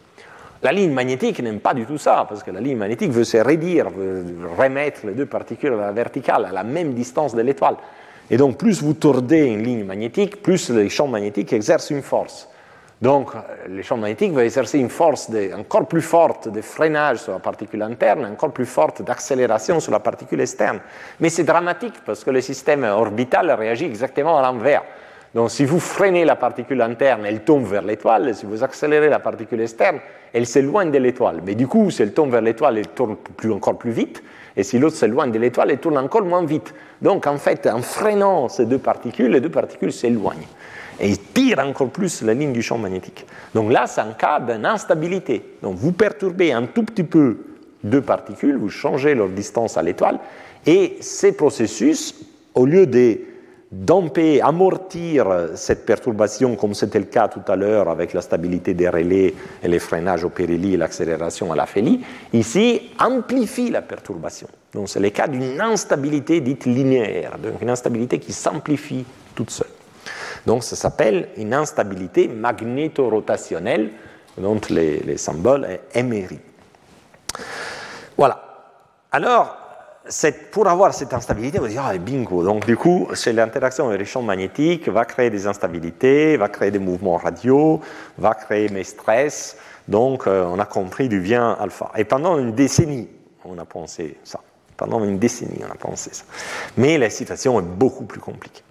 La 0.63 0.73
ligne 0.73 0.93
magnétique 0.93 1.43
n'aime 1.43 1.61
pas 1.61 1.73
du 1.73 1.87
tout 1.87 1.97
ça, 1.97 2.27
parce 2.29 2.43
que 2.43 2.51
la 2.51 2.61
ligne 2.61 2.77
magnétique 2.77 3.11
veut 3.11 3.25
se 3.25 3.39
réduire, 3.39 3.89
veut 3.89 4.25
remettre 4.59 5.07
les 5.07 5.15
deux 5.15 5.25
particules 5.25 5.73
à 5.73 5.77
la 5.77 5.93
verticale, 5.93 6.45
à 6.45 6.53
la 6.53 6.65
même 6.65 6.93
distance 6.93 7.35
de 7.35 7.41
l'étoile. 7.41 7.77
Et 8.31 8.37
donc, 8.37 8.59
plus 8.59 8.83
vous 8.83 8.93
tordez 8.93 9.47
une 9.47 9.63
ligne 9.63 9.85
magnétique, 9.85 10.43
plus 10.43 10.69
les 10.69 10.91
champs 10.91 11.09
magnétiques 11.09 11.55
exercent 11.55 11.89
une 11.89 12.03
force. 12.03 12.47
Donc, 13.01 13.31
les 13.69 13.83
champs 13.83 13.97
magnétiques 13.97 14.33
vont 14.33 14.41
exercer 14.41 14.79
une 14.79 14.91
force 14.91 15.31
encore 15.59 15.89
plus 15.89 16.03
forte 16.03 16.49
de 16.49 16.61
freinage 16.61 17.21
sur 17.21 17.33
la 17.33 17.39
particule 17.39 17.81
interne, 17.81 18.27
encore 18.27 18.53
plus 18.53 18.67
forte 18.67 19.01
d'accélération 19.01 19.81
sur 19.81 19.93
la 19.93 20.01
particule 20.01 20.43
externe. 20.43 20.81
Mais 21.21 21.31
c'est 21.31 21.45
dramatique 21.45 21.95
parce 22.05 22.23
que 22.23 22.31
le 22.31 22.43
système 22.43 22.85
orbital 22.85 23.51
réagit 23.53 23.87
exactement 23.87 24.39
à 24.39 24.43
l'envers. 24.43 24.83
Donc 25.35 25.51
si 25.51 25.65
vous 25.65 25.79
freinez 25.79 26.25
la 26.25 26.35
particule 26.35 26.83
interne, 26.83 27.25
elle 27.25 27.41
tombe 27.41 27.65
vers 27.65 27.83
l'étoile, 27.83 28.35
si 28.35 28.47
vous 28.47 28.65
accélérez 28.65 29.09
la 29.09 29.21
particule 29.21 29.61
externe, 29.61 30.01
elle 30.33 30.47
s'éloigne 30.47 30.91
de 30.91 30.99
l'étoile. 30.99 31.41
Mais 31.47 31.55
du 31.55 31.69
coup, 31.69 31.91
si 31.91 32.03
elle 32.03 32.13
tombe 32.13 32.33
vers 32.33 32.41
l'étoile, 32.41 32.79
elle 32.79 32.89
tourne 32.89 33.17
plus, 33.37 33.53
encore 33.53 33.79
plus 33.79 33.93
vite, 33.93 34.23
et 34.57 34.65
si 34.65 34.79
l'autre 34.79 34.97
s'éloigne 34.97 35.31
de 35.31 35.39
l'étoile, 35.39 35.71
elle 35.71 35.79
tourne 35.79 35.99
encore 35.99 36.25
moins 36.25 36.45
vite. 36.45 36.75
Donc 37.01 37.27
en 37.29 37.37
fait, 37.37 37.67
en 37.69 37.83
freinant 37.83 38.49
ces 38.49 38.67
deux 38.67 38.79
particules, 38.79 39.31
les 39.31 39.41
deux 39.41 39.51
particules 39.51 39.93
s'éloignent 39.93 40.49
et 40.99 41.17
tirent 41.17 41.61
encore 41.61 41.89
plus 41.89 42.23
la 42.23 42.35
ligne 42.35 42.53
du 42.53 42.63
champ 42.63 42.77
magnétique. 42.77 43.25
Donc 43.55 43.73
là, 43.73 43.87
c'est 43.87 44.01
un 44.01 44.13
cas 44.13 44.41
d'instabilité. 44.41 45.43
Donc 45.63 45.77
vous 45.77 45.93
perturbez 45.93 46.53
un 46.53 46.67
tout 46.67 46.83
petit 46.83 47.05
peu 47.05 47.39
deux 47.85 48.03
particules, 48.03 48.57
vous 48.57 48.69
changez 48.69 49.15
leur 49.15 49.29
distance 49.29 49.79
à 49.79 49.83
l'étoile, 49.83 50.19
et 50.67 50.99
ces 51.01 51.33
processus, 51.33 52.15
au 52.55 52.67
lieu 52.67 52.87
de 52.87 53.19
d'amper, 53.71 54.41
amortir 54.41 55.51
cette 55.55 55.87
perturbation, 55.87 56.57
comme 56.57 56.75
c'était 56.75 56.99
le 56.99 57.05
cas 57.05 57.29
tout 57.29 57.43
à 57.47 57.55
l'heure 57.55 57.89
avec 57.89 58.13
la 58.13 58.21
stabilité 58.21 58.75
des 58.75 58.89
relais 58.89 59.35
et 59.63 59.69
les 59.69 59.79
freinages 59.79 60.25
au 60.25 60.31
périlie 60.31 60.75
et 60.75 60.77
l'accélération 60.77 61.53
à 61.53 61.57
la 61.57 61.67
félie, 61.67 62.01
ici 62.33 62.91
amplifie 62.99 63.71
la 63.71 63.83
perturbation. 63.83 64.49
Donc 64.73 64.89
c'est 64.89 64.99
le 65.01 65.11
cas 65.11 65.29
d'une 65.29 65.61
instabilité 65.61 66.41
dite 66.41 66.65
linéaire, 66.65 67.39
donc 67.39 67.63
une 67.63 67.71
instabilité 67.71 68.19
qui 68.19 68.33
s'amplifie 68.33 69.05
toute 69.37 69.51
seule. 69.51 69.69
Donc 70.47 70.65
ça 70.65 70.75
s'appelle 70.75 71.29
une 71.37 71.55
instabilité 71.55 72.27
magnétorotationnelle, 72.27 73.91
dont 74.37 74.61
les, 74.71 75.01
les 75.01 75.17
symboles 75.17 75.67
est 75.93 76.03
MRI. 76.03 76.39
Voilà. 78.17 78.43
Alors, 79.13 79.60
pour 80.51 80.67
avoir 80.67 80.93
cette 80.93 81.15
instabilité, 81.15 81.59
vous 81.59 81.69
dire, 81.69 81.85
ah, 81.87 81.97
bingo. 81.97 82.43
Donc, 82.43 82.67
du 82.67 82.77
coup, 82.77 83.09
c'est 83.15 83.33
l'interaction 83.33 83.89
avec 83.89 84.01
les 84.01 84.05
champs 84.05 84.23
magnétiques 84.23 84.89
va 84.89 85.05
créer 85.05 85.31
des 85.31 85.47
instabilités, 85.47 86.37
va 86.37 86.49
créer 86.49 86.71
des 86.71 86.79
mouvements 86.79 87.17
radio, 87.17 87.81
va 88.19 88.35
créer 88.35 88.69
mes 88.69 88.85
stress. 88.85 89.57
Donc, 89.89 90.27
euh, 90.27 90.45
on 90.45 90.59
a 90.59 90.67
compris 90.67 91.09
du 91.09 91.21
bien 91.21 91.57
alpha. 91.61 91.91
Et 91.97 92.05
pendant 92.05 92.39
une 92.39 92.53
décennie, 92.53 93.09
on 93.45 93.59
a 93.59 93.65
pensé 93.65 94.19
ça. 94.25 94.41
Pendant 94.77 95.05
une 95.05 95.19
décennie, 95.19 95.61
on 95.67 95.71
a 95.71 95.77
pensé 95.77 96.11
ça. 96.13 96.25
Mais 96.77 96.99
la 96.99 97.11
situation 97.11 97.59
est 97.61 97.65
beaucoup 97.65 98.05
plus 98.05 98.21
compliquée. 98.21 98.63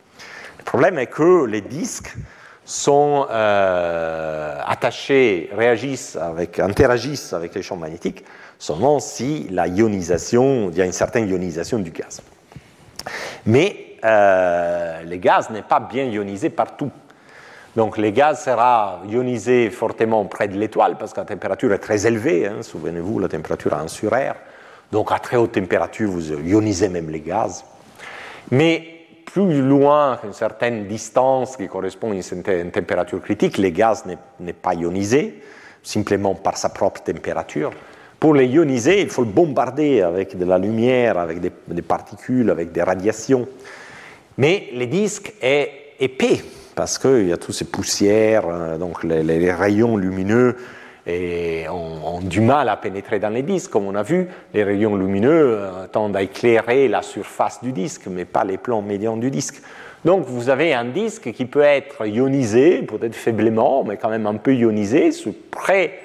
Le 0.57 0.63
problème 0.63 0.97
est 0.99 1.07
que 1.07 1.45
les 1.45 1.61
disques 1.61 2.15
sont 2.69 3.25
euh, 3.31 4.59
attachés, 4.63 5.49
réagissent 5.53 6.15
avec, 6.15 6.59
interagissent 6.59 7.33
avec 7.33 7.55
les 7.55 7.63
champs 7.63 7.77
magnétiques 7.77 8.23
seulement 8.59 8.99
si 8.99 9.47
la 9.49 9.67
ionisation, 9.67 10.69
il 10.69 10.77
y 10.77 10.81
a 10.81 10.85
une 10.85 10.91
certaine 10.91 11.27
ionisation 11.27 11.79
du 11.79 11.89
gaz. 11.89 12.21
Mais 13.47 13.95
euh, 14.05 15.01
le 15.01 15.15
gaz 15.15 15.49
n'est 15.49 15.63
pas 15.63 15.79
bien 15.79 16.03
ionisé 16.05 16.51
partout. 16.51 16.91
Donc 17.75 17.97
le 17.97 18.11
gaz 18.11 18.43
sera 18.43 19.01
ionisé 19.07 19.71
fortement 19.71 20.23
près 20.25 20.47
de 20.47 20.55
l'étoile 20.55 20.95
parce 20.99 21.13
que 21.13 21.21
la 21.21 21.25
température 21.25 21.73
est 21.73 21.79
très 21.79 22.05
élevée. 22.05 22.45
Hein, 22.45 22.61
Souvenez-vous, 22.61 23.17
la 23.17 23.29
température 23.29 23.73
est 23.73 23.83
1 23.83 23.87
sur 23.87 24.11
R. 24.11 24.35
Donc 24.91 25.11
à 25.11 25.17
très 25.17 25.37
haute 25.37 25.53
température, 25.53 26.11
vous 26.11 26.33
ionisez 26.33 26.89
même 26.89 27.09
les 27.09 27.21
gaz. 27.21 27.65
Mais 28.51 28.98
plus 29.31 29.61
loin 29.61 30.17
qu'une 30.17 30.33
certaine 30.33 30.87
distance 30.87 31.55
qui 31.55 31.67
correspond 31.67 32.11
à 32.11 32.53
une 32.53 32.71
température 32.71 33.21
critique, 33.21 33.57
le 33.57 33.69
gaz 33.69 34.03
n'est 34.39 34.53
pas 34.53 34.73
ionisé, 34.73 35.41
simplement 35.83 36.35
par 36.35 36.57
sa 36.57 36.69
propre 36.69 37.01
température. 37.03 37.71
Pour 38.19 38.33
les 38.33 38.47
ioniser, 38.47 39.01
il 39.01 39.09
faut 39.09 39.23
le 39.23 39.31
bombarder 39.31 40.01
avec 40.01 40.37
de 40.37 40.45
la 40.45 40.57
lumière, 40.57 41.17
avec 41.17 41.39
des, 41.39 41.81
particules, 41.81 42.49
avec 42.49 42.71
des 42.71 42.81
radiations. 42.81 43.47
Mais 44.37 44.69
le 44.73 44.87
disque 44.87 45.33
est 45.41 45.71
épais 45.99 46.41
parce 46.75 46.97
qu'il 46.97 47.27
y 47.27 47.33
a 47.33 47.37
toutes 47.37 47.55
ces 47.55 47.65
poussières, 47.65 48.45
euh, 48.47 48.77
donc 48.77 49.03
les, 49.03 49.51
rayons 49.51 49.97
lumineux 49.97 50.55
ont, 51.69 52.19
du 52.21 52.41
mal 52.41 52.69
à 52.69 52.77
pénétrer 52.77 53.19
dans 53.19 53.29
les 53.29 53.43
disques. 53.43 53.71
Comme 53.71 53.85
on 53.85 53.95
a 53.95 54.03
vu, 54.03 54.27
les 54.53 54.63
rayons 54.63 54.95
lumineux 54.95 55.57
euh, 55.59 55.87
tendent 55.87 56.15
à 56.15 56.21
éclairer 56.21 56.87
la 56.87 57.01
surface 57.01 57.61
du 57.63 57.71
disque, 57.71 58.07
mais 58.07 58.25
pas 58.25 58.43
les 58.43 58.57
plans 58.57 58.81
médians 58.81 59.17
du 59.17 59.31
disque. 59.31 59.61
Donc 60.05 60.25
vous 60.25 60.49
avez 60.49 60.73
un 60.73 60.85
disque 60.85 61.31
qui 61.31 61.45
peut 61.45 61.61
être 61.61 62.05
ionisé, 62.05 62.81
peut-être 62.83 63.15
faiblement, 63.15 63.83
mais 63.83 63.97
quand 63.97 64.09
même 64.09 64.27
un 64.27 64.35
peu 64.35 64.53
ionisé, 64.53 65.09
près 65.51 65.99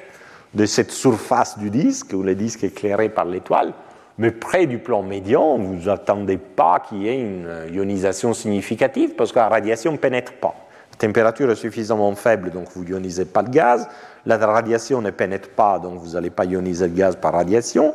de 0.55 0.67
cette 0.67 0.91
surface 0.91 1.59
du 1.59 1.71
disque, 1.71 2.13
où 2.13 2.23
le 2.23 2.35
disque 2.35 2.65
est 2.65 2.69
éclairé 2.69 3.09
par 3.09 3.25
l'étoile, 3.25 3.73
mais 4.19 4.31
près 4.31 4.67
du 4.67 4.79
plan 4.79 5.03
médian, 5.03 5.59
vous 5.59 5.87
n'attendez 5.87 6.39
pas 6.39 6.81
qu'il 6.81 7.03
y 7.03 7.09
ait 7.09 7.21
une 7.21 7.75
ionisation 7.75 8.33
significative 8.33 9.15
parce 9.17 9.33
que 9.33 9.39
la 9.39 9.49
radiation 9.49 9.93
ne 9.93 9.97
pénètre 9.97 10.35
pas. 10.35 10.55
La 10.93 11.09
température 11.09 11.51
est 11.51 11.57
suffisamment 11.57 12.15
faible, 12.15 12.51
donc 12.51 12.69
vous 12.75 12.85
n'ionisez 12.85 13.25
pas 13.25 13.43
le 13.43 13.49
gaz. 13.49 13.89
La 14.27 14.39
radiation 14.39 15.01
ne 15.01 15.11
pénètre 15.11 15.51
pas, 15.51 15.79
donc 15.79 15.99
vous 15.99 16.13
n'allez 16.13 16.31
pas 16.31 16.45
ioniser 16.45 16.89
le 16.89 16.95
gaz 16.95 17.17
par 17.17 17.33
radiation. 17.33 17.95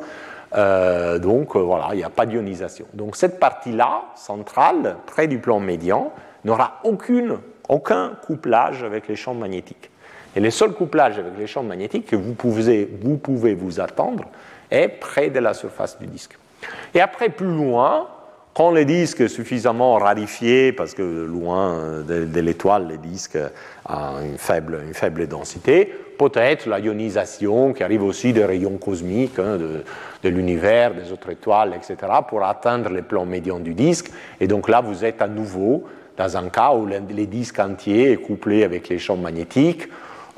Euh, 0.55 1.19
donc 1.19 1.55
euh, 1.55 1.59
voilà, 1.59 1.89
il 1.93 1.97
n'y 1.97 2.03
a 2.03 2.09
pas 2.09 2.25
d'ionisation. 2.25 2.85
Donc 2.93 3.15
cette 3.15 3.39
partie-là, 3.39 4.03
centrale, 4.15 4.97
près 5.05 5.27
du 5.27 5.39
plan 5.39 5.59
médian, 5.59 6.11
n'aura 6.43 6.81
aucun 6.83 8.11
couplage 8.25 8.83
avec 8.83 9.07
les 9.07 9.15
champs 9.15 9.33
magnétiques. 9.33 9.89
Et 10.35 10.39
le 10.39 10.51
seul 10.51 10.73
couplage 10.73 11.17
avec 11.17 11.37
les 11.37 11.47
champs 11.47 11.63
magnétiques 11.63 12.07
que 12.07 12.15
vous 12.15 12.33
pouvez 12.33 13.55
vous, 13.55 13.79
attendre 13.79 14.25
est 14.69 14.87
près 14.87 15.29
de 15.29 15.39
la 15.39 15.53
surface 15.53 15.97
du 15.99 16.05
disque. 16.07 16.37
Et 16.93 17.01
après, 17.01 17.29
plus 17.29 17.47
loin, 17.47 18.07
quand 18.53 18.71
le 18.71 18.85
disque 18.85 19.21
est 19.21 19.27
suffisamment 19.27 19.95
rarifié, 19.95 20.71
parce 20.71 20.93
que 20.93 21.01
loin 21.01 22.01
de, 22.07 22.39
l'étoile, 22.39 22.87
le 22.87 22.97
disque 22.97 23.37
a 23.85 24.13
une 24.23 24.37
faible 24.37 25.27
densité, 25.27 25.93
peut-être 26.19 26.67
la 26.67 26.79
ionisation 26.79 27.73
qui 27.73 27.81
arrive 27.81 28.03
aussi 28.03 28.33
des 28.33 28.45
rayons 28.45 28.77
cosmiques, 28.77 29.39
hein, 29.39 29.57
de, 29.57 30.29
l'univers, 30.29 30.93
des 30.93 31.11
autres 31.11 31.31
étoiles, 31.31 31.73
etc., 31.75 31.95
pour 32.27 32.43
atteindre 32.43 32.89
les 32.89 33.01
plans 33.01 33.25
médians 33.25 33.59
du 33.59 33.73
disque. 33.73 34.11
Et 34.39 34.47
donc 34.47 34.69
là, 34.69 34.81
vous 34.81 35.03
êtes 35.03 35.21
à 35.23 35.27
nouveau 35.27 35.85
dans 36.17 36.37
un 36.37 36.49
cas 36.49 36.73
où 36.73 36.85
le, 36.85 36.99
le 36.99 37.25
disque 37.25 37.59
entier 37.59 38.11
est 38.11 38.17
couplé 38.17 38.63
avec 38.63 38.89
les 38.89 38.99
champs 38.99 39.17
magnétiques, 39.17 39.87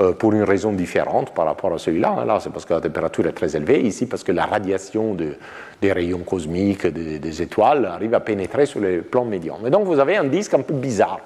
euh, 0.01 0.13
pour 0.13 0.31
une 0.31 0.43
raison 0.43 0.71
différente 0.71 1.33
par 1.33 1.45
rapport 1.45 1.73
à 1.73 1.77
celui-là. 1.77 2.23
Là, 2.25 2.39
c'est 2.39 2.49
parce 2.49 2.65
que 2.65 2.73
la 2.73 2.81
température 2.81 3.27
est 3.27 3.33
très 3.33 3.55
élevée. 3.55 3.81
Ici, 3.81 4.05
parce 4.05 4.23
que 4.23 4.31
la 4.31 4.45
radiation 4.45 5.15
des 5.15 5.91
rayons 5.91 6.19
cosmiques, 6.19 6.87
des, 6.87 7.41
étoiles, 7.41 7.85
arrive 7.85 8.13
à 8.13 8.19
pénétrer 8.19 8.65
sur 8.65 8.79
les 8.79 8.99
plans 8.99 9.25
médians. 9.25 9.59
Mais 9.61 9.69
donc, 9.69 9.85
vous 9.85 9.99
avez 9.99 10.15
un 10.15 10.23
disque 10.23 10.53
un 10.53 10.61
peu 10.61 10.73
bizarre. 10.73 11.19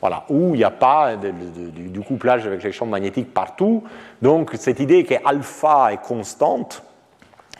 Voilà, 0.00 0.24
où 0.28 0.54
il 0.54 0.58
n'y 0.58 0.64
a 0.64 0.70
pas 0.70 1.16
du 1.16 2.00
couplage 2.00 2.46
avec 2.46 2.62
les 2.62 2.72
champs 2.72 2.86
magnétiques 2.86 3.32
partout. 3.32 3.82
Donc, 4.20 4.50
cette 4.58 4.80
idée 4.80 5.04
que 5.04 5.14
alpha 5.24 5.92
est 5.92 6.02
constante, 6.02 6.82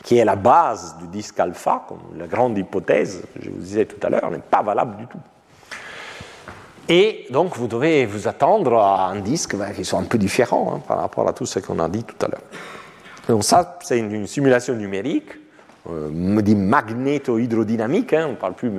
qui 0.04 0.18
est 0.18 0.24
la 0.24 0.36
base 0.36 0.96
du 0.98 1.08
disque 1.08 1.40
alpha, 1.40 1.84
comme 1.88 2.18
la 2.18 2.26
grande 2.26 2.58
hypothèse, 2.58 3.24
je 3.40 3.50
vous 3.50 3.58
disais 3.58 3.86
tout 3.86 4.04
à 4.06 4.10
l'heure, 4.10 4.30
n'est 4.30 4.38
pas 4.38 4.62
valable 4.62 4.96
du 4.98 5.06
tout. 5.06 5.18
Et 6.88 7.26
donc, 7.30 7.56
vous 7.56 7.66
devez 7.66 8.06
vous 8.06 8.28
attendre 8.28 8.78
à 8.78 9.08
un 9.08 9.20
disque 9.20 9.56
ben, 9.56 9.72
qui 9.72 9.84
soit 9.84 9.98
un 9.98 10.04
peu 10.04 10.18
différent 10.18 10.74
hein, 10.74 10.82
par 10.86 10.98
rapport 10.98 11.28
à 11.28 11.32
tout 11.32 11.46
ce 11.46 11.58
qu'on 11.58 11.78
a 11.80 11.88
dit 11.88 12.04
tout 12.04 12.24
à 12.24 12.28
l'heure. 12.28 12.42
Donc 13.28 13.42
ça, 13.42 13.78
c'est 13.82 13.98
une, 13.98 14.26
simulation 14.26 14.74
numérique 14.74 15.32
euh, 15.90 16.42
dit 16.42 16.54
magnéto-hydrodynamique, 16.54 18.12
hein, 18.12 18.26
on 18.28 18.30
ne 18.32 18.36
parle 18.36 18.54
plus 18.54 18.70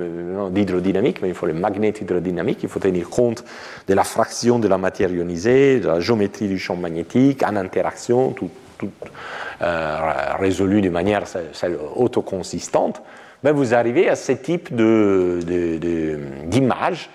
d'hydrodynamique, 0.50 1.22
mais 1.22 1.28
il 1.28 1.34
faut 1.34 1.46
le 1.46 1.54
magnéto-hydrodynamique, 1.54 2.62
il 2.62 2.68
faut 2.68 2.80
tenir 2.80 3.08
compte 3.08 3.44
de 3.86 3.94
la 3.94 4.04
fraction 4.04 4.58
de 4.58 4.68
la 4.68 4.78
matière 4.78 5.10
ionisée, 5.10 5.80
de 5.80 5.86
la 5.88 6.00
géométrie 6.00 6.48
du 6.48 6.58
champ 6.58 6.76
magnétique, 6.76 7.42
en 7.42 7.56
interaction, 7.56 8.32
tout, 8.32 8.50
euh, 9.62 9.98
résolu 10.38 10.80
de 10.80 10.88
manière 10.88 11.24
autoconsistante, 11.96 13.02
ben 13.42 13.52
vous 13.52 13.74
arrivez 13.74 14.08
à 14.08 14.16
ce 14.16 14.32
type 14.32 14.74
d'image. 16.46 17.10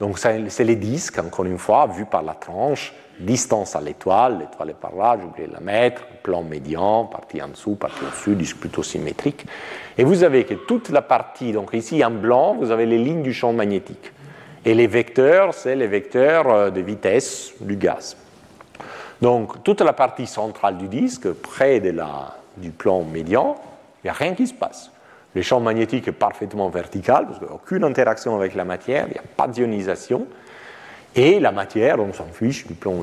Donc 0.00 0.18
c'est 0.18 0.64
les 0.64 0.76
disques, 0.76 1.18
encore 1.18 1.44
une 1.44 1.58
fois, 1.58 1.88
vus 1.88 2.06
par 2.06 2.22
la 2.22 2.34
tranche, 2.34 2.94
distance 3.20 3.76
à 3.76 3.80
l'étoile, 3.80 4.38
l'étoile 4.38 4.70
est 4.70 4.74
par 4.74 4.94
là, 4.94 5.16
j'ai 5.18 5.26
oublié 5.26 5.48
de 5.48 5.52
la 5.52 5.60
mettre, 5.60 6.02
plan 6.22 6.42
médian, 6.42 7.04
partie 7.04 7.42
en 7.42 7.48
dessous, 7.48 7.74
partie 7.74 8.04
au-dessus, 8.04 8.34
disque 8.34 8.58
plutôt 8.58 8.82
symétrique. 8.82 9.44
Et 9.96 10.04
vous 10.04 10.22
avez 10.22 10.44
que 10.44 10.54
toute 10.54 10.90
la 10.90 11.02
partie, 11.02 11.52
donc 11.52 11.70
ici 11.72 12.04
en 12.04 12.10
blanc, 12.10 12.56
vous 12.58 12.70
avez 12.70 12.86
les 12.86 12.98
lignes 12.98 13.22
du 13.22 13.32
champ 13.32 13.52
magnétique. 13.52 14.12
Et 14.64 14.74
les 14.74 14.86
vecteurs, 14.86 15.54
c'est 15.54 15.76
les 15.76 15.86
vecteurs 15.86 16.48
euh, 16.50 16.70
de 16.70 16.80
vitesse 16.80 17.52
du 17.60 17.76
gaz. 17.76 18.16
Donc 19.20 19.62
toute 19.64 19.80
la 19.80 19.92
partie 19.92 20.26
centrale 20.26 20.76
du 20.76 20.88
disque, 20.88 21.32
près 21.32 21.80
de 21.80 21.90
la, 21.90 22.36
du 22.56 22.70
plan 22.70 23.02
médian, 23.02 23.56
il 24.02 24.06
n'y 24.06 24.10
a 24.10 24.12
rien 24.12 24.34
qui 24.34 24.46
se 24.46 24.54
passe. 24.54 24.90
Le 25.34 25.42
champ 25.42 25.60
magnétique 25.60 26.08
est 26.08 26.12
parfaitement 26.12 26.68
vertical, 26.68 27.26
parce 27.26 27.38
qu'il 27.38 27.46
n'y 27.46 27.52
a 27.52 27.56
aucune 27.56 27.84
interaction 27.84 28.34
avec 28.36 28.54
la 28.54 28.64
matière, 28.64 29.06
il 29.08 29.12
n'y 29.12 29.18
a 29.18 29.22
pas 29.36 29.48
d'ionisation. 29.48 30.26
Et 31.14 31.40
la 31.40 31.52
matière, 31.52 31.98
on 31.98 32.12
s'en 32.12 32.26
fiche 32.26 32.66
du, 32.66 32.74
plan, 32.74 33.02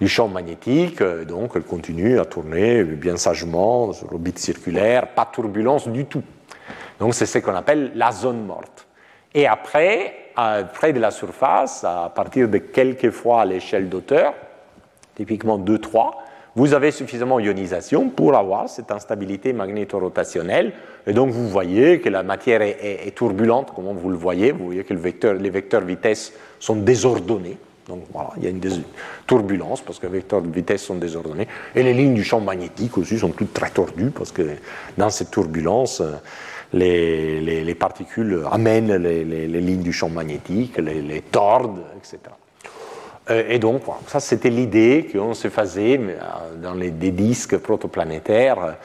du, 0.00 0.08
champ 0.08 0.28
magnétique, 0.28 1.00
euh, 1.00 1.24
donc 1.24 1.52
elle 1.56 1.62
continue 1.62 2.18
à 2.18 2.24
tourner 2.24 2.84
bien 2.84 3.16
sagement 3.16 3.92
sur 3.92 4.10
l'orbite 4.10 4.38
circulaire, 4.38 5.08
pas 5.08 5.24
de 5.24 5.34
turbulence 5.34 5.88
du 5.88 6.04
tout. 6.04 6.22
Donc 6.98 7.14
c'est 7.14 7.26
ce 7.26 7.38
qu'on 7.38 7.54
appelle 7.54 7.92
la 7.94 8.12
zone 8.12 8.44
morte. 8.44 8.86
Et 9.34 9.46
après, 9.46 10.32
près 10.72 10.92
de 10.92 11.00
la 11.00 11.10
surface, 11.10 11.84
à 11.84 12.10
partir 12.14 12.48
de 12.48 12.58
quelques 12.58 13.10
fois 13.10 13.42
à 13.42 13.44
l'échelle 13.44 13.88
d'auteur, 13.88 14.34
typiquement 15.14 15.58
2-3, 15.58 16.12
vous 16.56 16.74
avez 16.74 16.90
suffisamment 16.90 17.38
d'ionisation 17.38 18.08
pour 18.08 18.34
avoir 18.36 18.68
cette 18.68 18.90
instabilité 18.90 19.52
magnétorotationnelle. 19.52 20.72
Et 21.06 21.12
donc 21.12 21.30
vous 21.30 21.48
voyez 21.48 22.00
que 22.00 22.08
la 22.08 22.22
matière 22.22 22.62
est, 22.62 23.14
turbulente, 23.14 23.72
comme 23.74 23.86
vous 23.96 24.10
le 24.10 24.16
voyez? 24.16 24.52
Vous 24.52 24.66
voyez 24.66 24.84
que 24.84 24.94
les 24.94 25.50
vecteurs 25.50 25.84
vitesse 25.84 26.32
sont 26.58 26.76
désordonnés. 26.76 27.56
Donc 27.88 28.04
voilà, 28.12 28.30
il 28.36 28.44
y 28.44 28.46
a 28.46 28.50
une 28.50 28.60
turbulence 29.26 29.80
parce 29.80 29.98
que 29.98 30.06
les 30.06 30.12
vecteurs 30.12 30.42
de 30.42 30.52
vitesse 30.52 30.82
sont 30.82 30.94
désordonnés. 30.94 31.48
Et 31.74 31.82
les 31.82 31.94
lignes 31.94 32.14
du 32.14 32.22
champ 32.22 32.40
magnétique 32.40 32.96
aussi 32.98 33.18
sont 33.18 33.30
toutes 33.30 33.52
très 33.52 33.70
tordues 33.70 34.10
parce 34.10 34.30
que 34.30 34.42
dans 34.96 35.10
cette 35.10 35.30
turbulence, 35.30 36.02
les, 36.72 37.74
particules 37.74 38.44
amènent 38.50 38.94
les, 38.94 39.46
lignes 39.46 39.82
du 39.82 39.92
champ 39.92 40.08
magnétique, 40.08 40.78
les, 40.78 41.22
tordent, 41.22 41.82
etc. 41.96 42.18
Euh, 43.28 43.44
et 43.48 43.58
donc, 43.58 43.82
ça 44.06 44.20
c'était 44.20 44.50
l'idée 44.50 45.08
qu'on 45.12 45.34
se 45.34 45.48
faisait 45.48 45.98
euh, 45.98 46.56
dans 46.56 46.74
les, 46.74 46.90
des 46.90 47.10
disques 47.10 47.58
protoplanétaires 47.58 48.76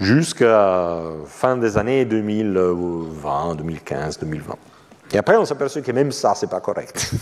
jusqu'à 0.00 0.98
fin 1.26 1.56
des 1.56 1.76
années 1.76 2.04
2020, 2.04 3.56
2015, 3.56 4.18
2020. 4.18 4.54
Et 5.12 5.18
après, 5.18 5.36
on 5.36 5.44
s'est 5.44 5.52
aperçu 5.52 5.82
que 5.82 5.92
même 5.92 6.10
ça, 6.10 6.34
c'est 6.34 6.48
pas 6.48 6.60
correct. 6.60 7.12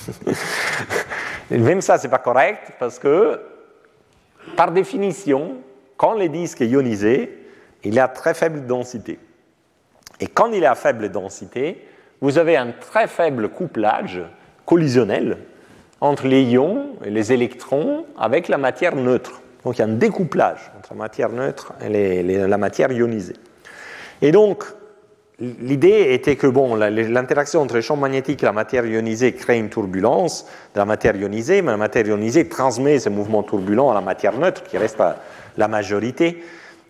même 1.51 1.81
ça, 1.81 1.99
c'est 1.99 2.09
pas 2.09 2.19
correct 2.19 2.73
parce 2.79 2.99
que, 2.99 3.41
par 4.57 4.71
définition, 4.71 5.57
quand 5.97 6.15
les 6.15 6.29
disques 6.29 6.61
est 6.61 6.69
ionisé, 6.69 7.47
il 7.83 7.99
a 7.99 8.09
très 8.09 8.35
faible 8.35 8.65
densité. 8.65 9.19
Et 10.21 10.27
quand 10.27 10.53
il 10.53 10.63
est 10.63 10.75
faible 10.77 11.11
densité, 11.11 11.85
vous 12.21 12.39
avez 12.39 12.57
un 12.57 12.73
très 12.73 13.09
faible 13.09 13.49
couplage 13.49 14.23
collisionnel 14.67 15.39
entre 16.01 16.27
les 16.27 16.43
ions 16.43 16.87
et 17.05 17.11
les 17.11 17.33
électrons 17.33 18.05
avec 18.19 18.49
la 18.49 18.59
matière 18.59 18.97
neutre. 18.97 19.43
Donc 19.65 19.77
il 19.77 19.81
y 19.81 19.83
a 19.83 19.87
un 19.87 19.95
découplage 19.95 20.71
entre 20.79 20.93
la 20.93 20.99
matière 20.99 21.31
neutre 21.31 21.75
et 21.83 22.23
la 22.23 22.59
matière 22.59 22.91
ionisée. 22.93 23.37
Et 24.23 24.33
donc, 24.33 24.65
l'idée 25.39 26.09
était 26.11 26.37
que 26.37 26.47
bon, 26.47 26.75
l'interaction 26.75 27.61
entre 27.63 27.77
les 27.77 27.83
champs 27.83 27.97
magnétiques 27.97 28.43
et 28.43 28.47
la 28.47 28.53
matière 28.53 28.87
ionisée 28.87 29.33
crée 29.33 29.59
une 29.59 29.71
turbulence 29.71 30.47
de 30.75 30.79
la 30.79 30.85
matière 30.85 31.17
ionisée, 31.17 31.63
mais 31.63 31.71
la 31.71 31.77
matière 31.77 32.07
ionisée 32.07 32.49
transmet 32.49 32.99
ce 32.99 33.09
mouvement 33.09 33.43
turbulent 33.43 33.91
à 33.91 33.95
la 33.95 34.01
matière 34.01 34.39
neutre, 34.39 34.63
qui 34.63 34.79
reste 34.79 35.03
la 35.57 35.69
majorité. 35.69 36.43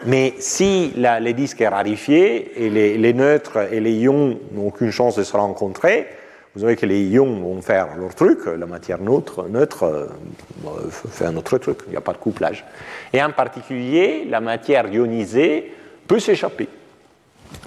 Mais 0.06 0.34
si 0.38 0.92
les 0.96 1.34
disques 1.34 1.60
est 1.60 1.68
rarifié 1.68 2.64
et 2.64 2.70
les, 2.70 3.12
neutres 3.12 3.72
et 3.72 3.80
les 3.80 3.92
ions 3.92 4.38
n'ont 4.52 4.68
aucune 4.68 4.90
chance 4.90 5.16
de 5.16 5.22
se 5.22 5.36
rencontrer, 5.36 6.06
vous 6.54 6.62
savez 6.62 6.74
que 6.74 6.86
les 6.86 7.02
ions 7.04 7.40
vont 7.40 7.62
faire 7.62 7.96
leur 7.96 8.14
truc, 8.14 8.40
la 8.46 8.66
matière 8.66 9.00
neutre, 9.00 9.48
neutre 9.48 9.84
euh, 9.84 10.90
fait 10.90 11.26
un 11.26 11.36
autre 11.36 11.58
truc, 11.58 11.78
il 11.86 11.90
n'y 11.90 11.96
a 11.96 12.00
pas 12.00 12.12
de 12.12 12.18
couplage. 12.18 12.64
Et 13.12 13.22
en 13.22 13.30
particulier, 13.30 14.26
la 14.28 14.40
matière 14.40 14.92
ionisée 14.92 15.72
peut 16.08 16.18
s'échapper. 16.18 16.68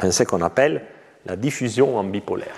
C'est 0.01 0.11
ce 0.11 0.23
qu'on 0.23 0.41
appelle 0.41 0.81
la 1.25 1.37
diffusion 1.37 1.97
en 1.97 2.03
bipolaire. 2.03 2.55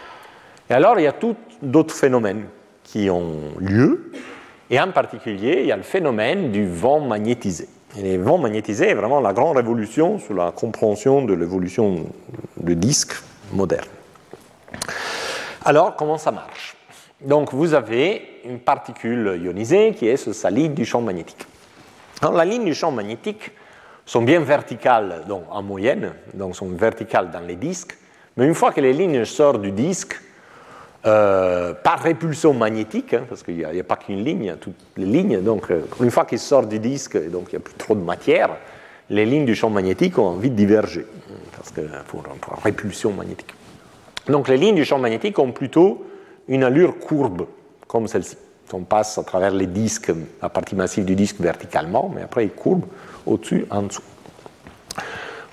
Et 0.70 0.74
alors, 0.74 1.00
il 1.00 1.04
y 1.04 1.08
a 1.08 1.14
tout 1.14 1.36
d'autres 1.62 1.94
phénomènes 1.94 2.46
qui 2.84 3.10
ont 3.10 3.54
lieu, 3.60 4.12
et 4.70 4.80
en 4.80 4.92
particulier, 4.92 5.60
il 5.62 5.68
y 5.68 5.72
a 5.72 5.78
le 5.78 5.84
phénomène 5.84 6.52
du 6.52 6.68
vent 6.68 7.00
magnétisé. 7.00 7.68
Et 7.98 8.02
les 8.02 8.18
vents 8.18 8.40
magnétisés 8.40 8.90
est 8.90 8.96
vraiment 8.96 9.22
la 9.22 9.32
grande 9.32 9.58
révolution 9.58 10.18
sur 10.18 10.34
la 10.34 10.52
compréhension 10.52 11.24
de 11.24 11.34
l'évolution 11.34 12.08
du 12.58 12.76
disque 12.76 13.14
moderne. 13.54 13.86
Alors, 15.68 15.96
comment 15.96 16.20
ça 16.20 16.30
marche? 16.30 16.78
Donc, 17.22 17.52
vous 17.52 17.74
avez 17.74 18.42
une 18.46 18.60
particule 18.60 19.42
ionisée 19.44 19.96
qui 19.98 20.08
est 20.08 20.16
sur 20.16 20.36
sa 20.36 20.52
ligne 20.52 20.76
du 20.76 20.86
champ 20.86 21.02
magnétique. 21.02 21.44
Alors, 22.22 22.36
la 22.36 22.46
ligne 22.46 22.66
du 22.66 22.76
champ 22.76 22.92
magnétique 22.92 23.52
sont 24.06 24.22
bien 24.22 24.42
verticales 24.42 25.24
donc, 25.28 25.46
en 25.50 25.64
moyenne, 25.64 26.14
donc 26.36 26.56
sont 26.56 26.70
verticales 26.70 27.32
dans 27.32 27.40
les 27.40 27.56
disques, 27.56 27.98
mais 28.38 28.46
une 28.46 28.54
fois 28.54 28.72
que 28.74 28.80
les 28.80 28.94
lignes 28.94 29.26
sortent 29.26 29.64
du 29.64 29.72
disque, 29.72 30.22
euh, 31.08 31.74
par 31.74 32.00
répulsion 32.00 32.54
magnétique, 32.54 33.16
hein, 33.16 33.26
parce 33.28 33.42
qu'il 33.42 33.58
n'y 33.58 33.80
a, 33.80 33.84
pas 33.84 33.96
qu'une 33.96 34.24
ligne, 34.24 34.56
toutes 34.62 34.76
les 34.98 35.08
lignes. 35.08 35.42
Donc, 35.42 35.72
euh, 35.72 35.82
une 36.00 36.12
fois 36.12 36.26
qu'il 36.26 36.38
sort 36.38 36.68
du 36.68 36.78
disque, 36.78 37.18
donc 37.32 37.48
il 37.50 37.56
n'y 37.56 37.58
a 37.58 37.66
plus 37.66 37.74
trop 37.74 37.96
de 37.96 38.04
matière, 38.04 38.52
les 39.10 39.26
lignes 39.26 39.46
du 39.46 39.56
champ 39.56 39.72
magnétique 39.72 40.20
ont 40.20 40.28
envie 40.28 40.52
de 40.52 40.56
diverger, 40.56 41.08
parce 41.58 41.72
que 41.72 41.82
pour, 42.08 42.24
répulsion 42.64 43.12
magnétique. 43.12 43.55
Donc, 44.28 44.48
les 44.48 44.58
lignes 44.58 44.76
du 44.76 44.86
champ 44.86 44.98
magnétique 44.98 45.38
ont 45.40 45.52
plutôt 45.52 46.06
une 46.48 46.64
allure 46.64 46.98
courbe, 47.00 47.48
comme 47.88 48.08
celle-ci. 48.08 48.38
On 48.74 48.84
passe 48.84 49.18
à 49.18 49.24
travers 49.24 49.52
les 49.52 49.68
disques, 49.68 50.12
la 50.42 50.50
partie 50.50 50.76
massive 50.76 51.06
du 51.06 51.16
disque 51.16 51.40
verticalement, 51.40 52.12
mais 52.14 52.24
après 52.24 52.46
il 52.46 52.52
courbe 52.52 52.84
au-dessus, 53.26 53.66
en 53.70 53.84
dessous. 53.84 54.02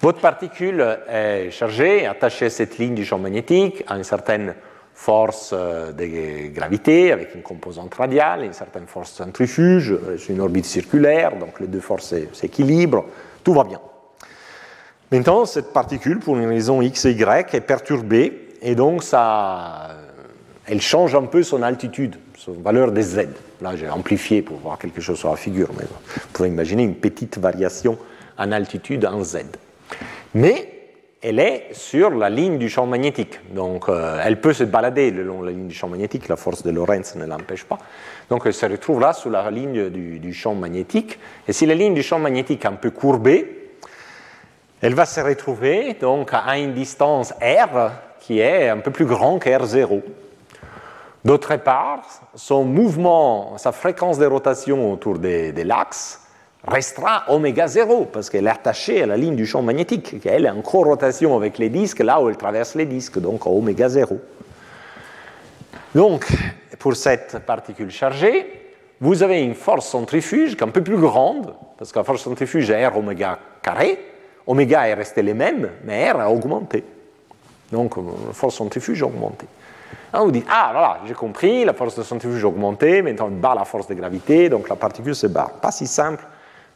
Votre 0.00 0.20
particule 0.20 0.84
est 1.08 1.50
chargée, 1.50 2.06
attachée 2.06 2.46
à 2.46 2.50
cette 2.50 2.78
ligne 2.78 2.94
du 2.94 3.04
champ 3.04 3.18
magnétique 3.18 3.84
à 3.86 3.96
une 3.96 4.02
certaine 4.02 4.54
force 4.94 5.52
euh, 5.52 5.92
de 5.92 6.52
gravité 6.52 7.12
avec 7.12 7.34
une 7.34 7.42
composante 7.42 7.94
radiale, 7.94 8.44
une 8.44 8.52
certaine 8.52 8.86
force 8.86 9.12
centrifuge, 9.12 9.92
euh, 9.92 10.16
une 10.28 10.40
orbite 10.40 10.64
circulaire, 10.64 11.36
donc 11.36 11.60
les 11.60 11.66
deux 11.66 11.80
forces 11.80 12.14
s'équilibrent, 12.32 13.04
tout 13.44 13.54
va 13.54 13.64
bien. 13.64 13.80
Maintenant, 15.12 15.44
cette 15.44 15.72
particule, 15.72 16.18
pour 16.18 16.36
une 16.36 16.48
raison 16.48 16.82
x 16.82 17.04
et 17.04 17.12
y, 17.12 17.54
est 17.54 17.60
perturbée 17.60 18.48
et 18.62 18.74
donc 18.74 19.02
ça, 19.02 19.96
elle 20.66 20.80
change 20.80 21.14
un 21.14 21.24
peu 21.24 21.42
son 21.42 21.62
altitude, 21.62 22.16
son 22.36 22.52
valeur 22.52 22.92
des 22.92 23.02
z. 23.02 23.28
Là, 23.60 23.76
j'ai 23.76 23.88
amplifié 23.88 24.42
pour 24.42 24.58
voir 24.58 24.78
quelque 24.78 25.00
chose 25.00 25.18
sur 25.18 25.30
la 25.30 25.36
figure, 25.36 25.68
mais 25.76 25.84
vous 25.84 26.28
pouvez 26.32 26.48
imaginer 26.48 26.84
une 26.84 26.94
petite 26.94 27.38
variation 27.38 27.98
en 28.38 28.52
altitude 28.52 29.04
en 29.04 29.22
z. 29.22 29.38
Mais 30.34 30.68
elle 31.22 31.38
est 31.38 31.68
sur 31.72 32.10
la 32.10 32.28
ligne 32.30 32.58
du 32.58 32.68
champ 32.68 32.86
magnétique. 32.86 33.38
Donc, 33.54 33.88
euh, 33.88 34.20
elle 34.24 34.40
peut 34.40 34.52
se 34.52 34.64
balader 34.64 35.12
le 35.12 35.22
long 35.22 35.40
de 35.40 35.46
la 35.46 35.52
ligne 35.52 35.68
du 35.68 35.74
champ 35.74 35.88
magnétique, 35.88 36.28
la 36.28 36.36
force 36.36 36.64
de 36.64 36.70
Lorentz 36.70 37.14
ne 37.14 37.26
l'empêche 37.26 37.64
pas. 37.64 37.78
Donc, 38.28 38.42
elle 38.44 38.54
se 38.54 38.66
retrouve 38.66 39.00
là 39.00 39.12
sur 39.12 39.30
la 39.30 39.48
ligne 39.50 39.88
du, 39.88 40.32
champ 40.32 40.54
magnétique. 40.54 41.18
Et 41.46 41.52
si 41.52 41.64
la 41.66 41.74
ligne 41.74 41.94
du 41.94 42.02
champ 42.02 42.18
magnétique 42.18 42.64
est 42.64 42.68
un 42.68 42.72
peu 42.72 42.90
courbée, 42.90 43.70
elle 44.80 44.94
va 44.94 45.06
se 45.06 45.20
retrouver 45.20 45.94
donc 46.00 46.30
à 46.32 46.58
une 46.58 46.74
distance 46.74 47.32
r 47.40 47.92
qui 48.22 48.38
est 48.38 48.68
un 48.68 48.78
peu 48.78 48.92
plus 48.92 49.04
grand 49.04 49.40
que 49.40 49.50
r0. 49.50 50.00
D'autre 51.24 51.56
part, 51.56 52.02
son 52.36 52.64
mouvement, 52.64 53.58
sa 53.58 53.72
fréquence 53.72 54.16
de 54.16 54.26
rotation 54.26 54.92
autour 54.92 55.18
de, 55.18 55.60
l'axe 55.62 56.20
restera 56.64 57.24
oméga 57.26 57.66
0 57.66 58.04
parce 58.12 58.30
qu'elle 58.30 58.46
est 58.46 58.50
attachée 58.50 59.02
à 59.02 59.06
la 59.06 59.16
ligne 59.16 59.34
du 59.34 59.44
champ 59.44 59.60
magnétique, 59.60 60.24
elle 60.24 60.46
est 60.46 60.50
en 60.50 60.62
co-rotation 60.62 61.36
avec 61.36 61.58
les 61.58 61.68
disques 61.68 61.98
là 61.98 62.20
où 62.22 62.28
elle 62.28 62.36
traverse 62.36 62.76
les 62.76 62.86
disques, 62.86 63.18
donc 63.18 63.44
à 63.44 63.50
oméga 63.50 63.88
0. 63.88 64.16
Donc, 65.96 66.24
pour 66.78 66.94
cette 66.94 67.40
particule 67.40 67.90
chargée, 67.90 68.46
vous 69.00 69.24
avez 69.24 69.42
une 69.42 69.56
force 69.56 69.88
centrifuge 69.88 70.56
qui 70.56 70.60
est 70.60 70.66
un 70.66 70.70
peu 70.70 70.84
plus 70.84 70.98
grande, 70.98 71.54
parce 71.76 71.90
que 71.90 71.98
la 71.98 72.04
force 72.04 72.22
centrifuge 72.22 72.70
est 72.70 72.86
R 72.86 72.96
oméga 72.96 73.40
carré, 73.62 73.98
oméga 74.46 74.86
est 74.86 74.94
resté 74.94 75.22
le 75.22 75.34
même, 75.34 75.70
mais 75.84 76.08
R 76.12 76.20
a 76.20 76.30
augmenté. 76.30 76.84
Donc 77.72 77.96
la 77.96 78.32
force 78.32 78.56
centrifuge 78.56 79.02
a 79.02 79.06
augmenté. 79.06 79.46
on 80.12 80.26
vous 80.26 80.30
dit, 80.30 80.44
ah 80.48 80.68
voilà, 80.72 81.00
j'ai 81.06 81.14
compris, 81.14 81.64
la 81.64 81.72
force 81.72 81.96
de 81.96 82.02
centrifuge 82.02 82.44
a 82.44 83.02
maintenant 83.02 83.26
on 83.26 83.30
bat 83.30 83.54
la 83.54 83.64
force 83.64 83.88
de 83.88 83.94
gravité, 83.94 84.48
donc 84.48 84.68
la 84.68 84.76
particule 84.76 85.14
se 85.14 85.26
barre. 85.26 85.52
Pas 85.52 85.72
si 85.72 85.86
simple, 85.86 86.24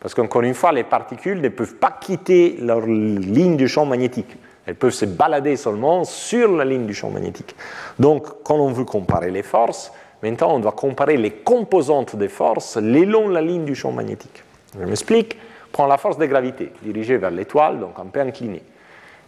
parce 0.01 0.15
qu'encore 0.15 0.43
une 0.43 0.55
fois, 0.55 0.73
les 0.73 0.85
particules 0.85 1.41
ne 1.41 1.51
peuvent 1.51 1.75
pas 1.75 1.99
quitter 2.01 2.57
leur 2.61 2.81
ligne 2.81 3.57
du 3.57 3.69
champ 3.69 3.85
magnétique. 3.85 4.37
Elles 4.67 4.75
peuvent 4.75 4.91
se 4.91 5.05
balader 5.05 5.57
seulement 5.57 6.05
sur 6.05 6.51
la 6.57 6.65
ligne 6.65 6.87
du 6.87 6.95
champ 6.95 7.11
magnétique. 7.11 7.55
Donc, 7.99 8.43
quand 8.43 8.57
on 8.57 8.73
veut 8.73 8.85
comparer 8.85 9.31
les 9.31 9.45
forces, 9.45 9.93
maintenant 10.23 10.55
on 10.55 10.59
doit 10.59 10.73
comparer 10.73 11.17
les 11.17 11.31
composantes 11.31 12.17
des 12.17 12.29
forces 12.29 12.77
le 12.77 13.05
long 13.05 13.29
de 13.29 13.35
la 13.35 13.43
ligne 13.43 13.65
du 13.65 13.75
champ 13.75 13.93
magnétique. 13.93 14.43
Je 14.79 14.85
m'explique. 14.85 15.39
Prends 15.73 15.87
la 15.87 15.99
force 15.99 16.17
de 16.17 16.25
gravité 16.27 16.73
dirigée 16.83 17.19
vers 17.19 17.31
l'étoile, 17.31 17.81
donc 17.81 17.99
un 17.99 18.07
peu 18.07 18.21
inclinée. 18.21 18.63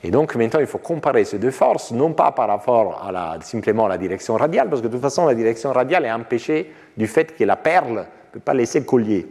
Et 0.05 0.11
donc 0.11 0.35
maintenant, 0.37 0.61
il 0.61 0.67
faut 0.67 0.79
comparer 0.79 1.25
ces 1.25 1.39
deux 1.39 1.51
forces, 1.51 1.91
non 1.91 2.13
pas 2.13 2.31
par 2.31 2.49
rapport 2.49 3.03
à 3.05 3.41
simplement 3.43 3.87
à 3.87 3.89
la 3.89 3.99
direction 3.99 4.37
radiale, 4.37 4.69
parce 4.69 4.81
que 4.81 4.87
de 4.87 4.93
toute 4.93 5.03
façon, 5.03 5.27
la 5.27 5.35
direction 5.35 5.73
radiale 5.73 6.05
est 6.05 6.13
empêchée 6.13 6.73
du 6.97 7.07
fait 7.07 7.37
que 7.37 7.45
la 7.45 7.57
perle 7.57 7.99
ne 7.99 8.33
peut 8.33 8.41
pas 8.41 8.55
laisser 8.55 8.85
collier, 8.85 9.27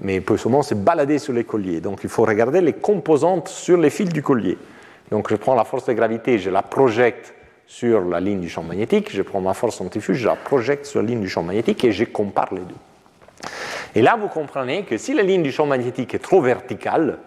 mais 0.00 0.20
peut 0.20 0.36
seulement 0.36 0.62
se 0.62 0.74
balader 0.74 1.18
sur 1.18 1.32
les 1.32 1.44
colliers. 1.44 1.80
Donc 1.80 2.00
il 2.02 2.08
faut 2.08 2.24
regarder 2.24 2.60
les 2.60 2.72
composantes 2.72 3.48
sur 3.48 3.76
les 3.76 3.90
fils 3.90 4.08
du 4.08 4.22
collier. 4.22 4.58
Donc 5.10 5.30
je 5.30 5.36
prends 5.36 5.54
la 5.54 5.64
force 5.64 5.86
de 5.86 5.92
gravité, 5.92 6.38
je 6.38 6.50
la 6.50 6.62
projette 6.62 7.34
sur 7.68 8.00
la 8.00 8.20
ligne 8.20 8.40
du 8.40 8.48
champ 8.48 8.62
magnétique, 8.62 9.14
je 9.14 9.22
prends 9.22 9.40
ma 9.40 9.54
force 9.54 9.76
centrifuge, 9.76 10.18
je 10.18 10.26
la 10.26 10.36
projette 10.36 10.86
sur 10.86 11.00
la 11.00 11.08
ligne 11.08 11.20
du 11.20 11.28
champ 11.28 11.42
magnétique 11.42 11.84
et 11.84 11.92
je 11.92 12.04
compare 12.04 12.52
les 12.52 12.60
deux. 12.60 12.74
Et 13.94 14.02
là, 14.02 14.16
vous 14.20 14.28
comprenez 14.28 14.82
que 14.84 14.98
si 14.98 15.14
la 15.14 15.22
ligne 15.22 15.42
du 15.42 15.52
champ 15.52 15.66
magnétique 15.66 16.14
est 16.14 16.18
trop 16.18 16.40
verticale, 16.40 17.18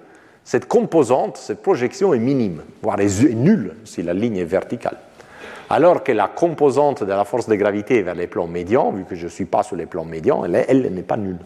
cette 0.49 0.67
composante, 0.67 1.37
cette 1.37 1.61
projection 1.61 2.11
est 2.11 2.17
minime, 2.17 2.63
voire 2.81 2.97
nulle 2.97 3.75
si 3.85 4.01
la 4.01 4.15
ligne 4.15 4.37
est 4.37 4.45
verticale. 4.45 4.97
Alors 5.69 6.03
que 6.03 6.11
la 6.11 6.27
composante 6.27 7.03
de 7.03 7.11
la 7.11 7.23
force 7.23 7.47
de 7.47 7.53
gravité 7.53 8.01
vers 8.01 8.15
les 8.15 8.25
plans 8.25 8.47
médians, 8.47 8.91
vu 8.91 9.03
que 9.03 9.13
je 9.13 9.25
ne 9.25 9.29
suis 9.29 9.45
pas 9.45 9.61
sur 9.61 9.75
les 9.75 9.85
plans 9.85 10.05
médians, 10.05 10.43
elle, 10.45 10.91
n'est 10.91 11.03
pas 11.03 11.17
nulle. 11.17 11.37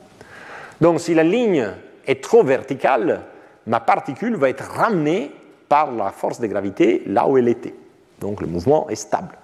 Donc 0.80 1.02
si 1.02 1.14
la 1.14 1.24
ligne 1.24 1.68
est 2.08 2.24
trop 2.24 2.46
verticale, 2.46 3.24
ma 3.68 3.82
particule 3.82 4.38
va 4.38 4.48
être 4.48 4.64
ramenée 4.64 5.32
par 5.68 5.92
la 5.92 6.12
force 6.12 6.40
de 6.40 6.48
gravité 6.48 7.04
là 7.06 7.28
où 7.28 7.38
elle 7.38 7.50
était. 7.50 7.76
Donc 8.22 8.40
le 8.40 8.48
mouvement 8.48 8.90
est 8.90 8.96
stable. 8.96 9.36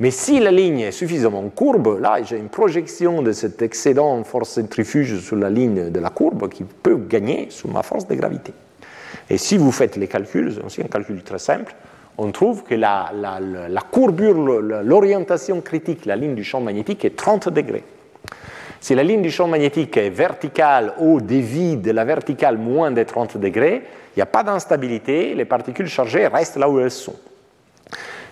Mais 0.00 0.10
si 0.10 0.38
la 0.38 0.50
ligne 0.50 0.80
est 0.80 0.92
suffisamment 0.92 1.48
courbe, 1.48 1.98
là 1.98 2.22
j'ai 2.22 2.36
une 2.36 2.50
projection 2.50 3.22
de 3.22 3.32
cet 3.32 3.62
excédent 3.62 4.22
force 4.22 4.50
centrifuge 4.50 5.20
sur 5.20 5.36
la 5.36 5.48
ligne 5.48 5.88
de 5.88 5.98
la 5.98 6.10
courbe 6.10 6.50
qui 6.50 6.64
peut 6.64 6.98
gagner 6.98 7.46
sous 7.48 7.68
ma 7.68 7.82
force 7.82 8.06
de 8.06 8.14
gravité. 8.14 8.52
Et 9.28 9.38
si 9.38 9.56
vous 9.56 9.72
faites 9.72 9.96
les 9.96 10.06
calculs, 10.06 10.54
c'est 10.54 10.64
aussi 10.64 10.82
un 10.82 10.88
calcul 10.88 11.22
très 11.22 11.38
simple, 11.38 11.74
on 12.18 12.30
trouve 12.30 12.62
que 12.62 12.74
la, 12.74 13.10
courbure, 13.90 14.60
l'orientation 14.82 15.60
critique, 15.60 16.06
la 16.06 16.16
ligne 16.16 16.34
du 16.34 16.44
champ 16.44 16.60
magnétique 16.60 17.04
est 17.04 17.16
30 17.16 17.50
degrés. 17.50 17.84
Si 18.80 18.94
la 18.94 19.02
ligne 19.02 19.22
du 19.22 19.30
champ 19.30 19.48
magnétique 19.48 19.96
est 19.96 20.10
verticale 20.10 20.94
ou 20.98 21.20
dévie 21.20 21.76
de 21.76 21.90
la 21.90 22.04
verticale 22.04 22.56
moins 22.56 22.90
de 22.90 23.02
30 23.02 23.36
degrés, 23.36 23.82
il 24.14 24.18
n'y 24.18 24.22
a 24.22 24.26
pas 24.26 24.42
d'instabilité, 24.42 25.34
les 25.34 25.44
particules 25.44 25.88
chargées 25.88 26.26
restent 26.26 26.56
là 26.56 26.68
où 26.68 26.78
elles 26.78 26.90
sont. 26.90 27.16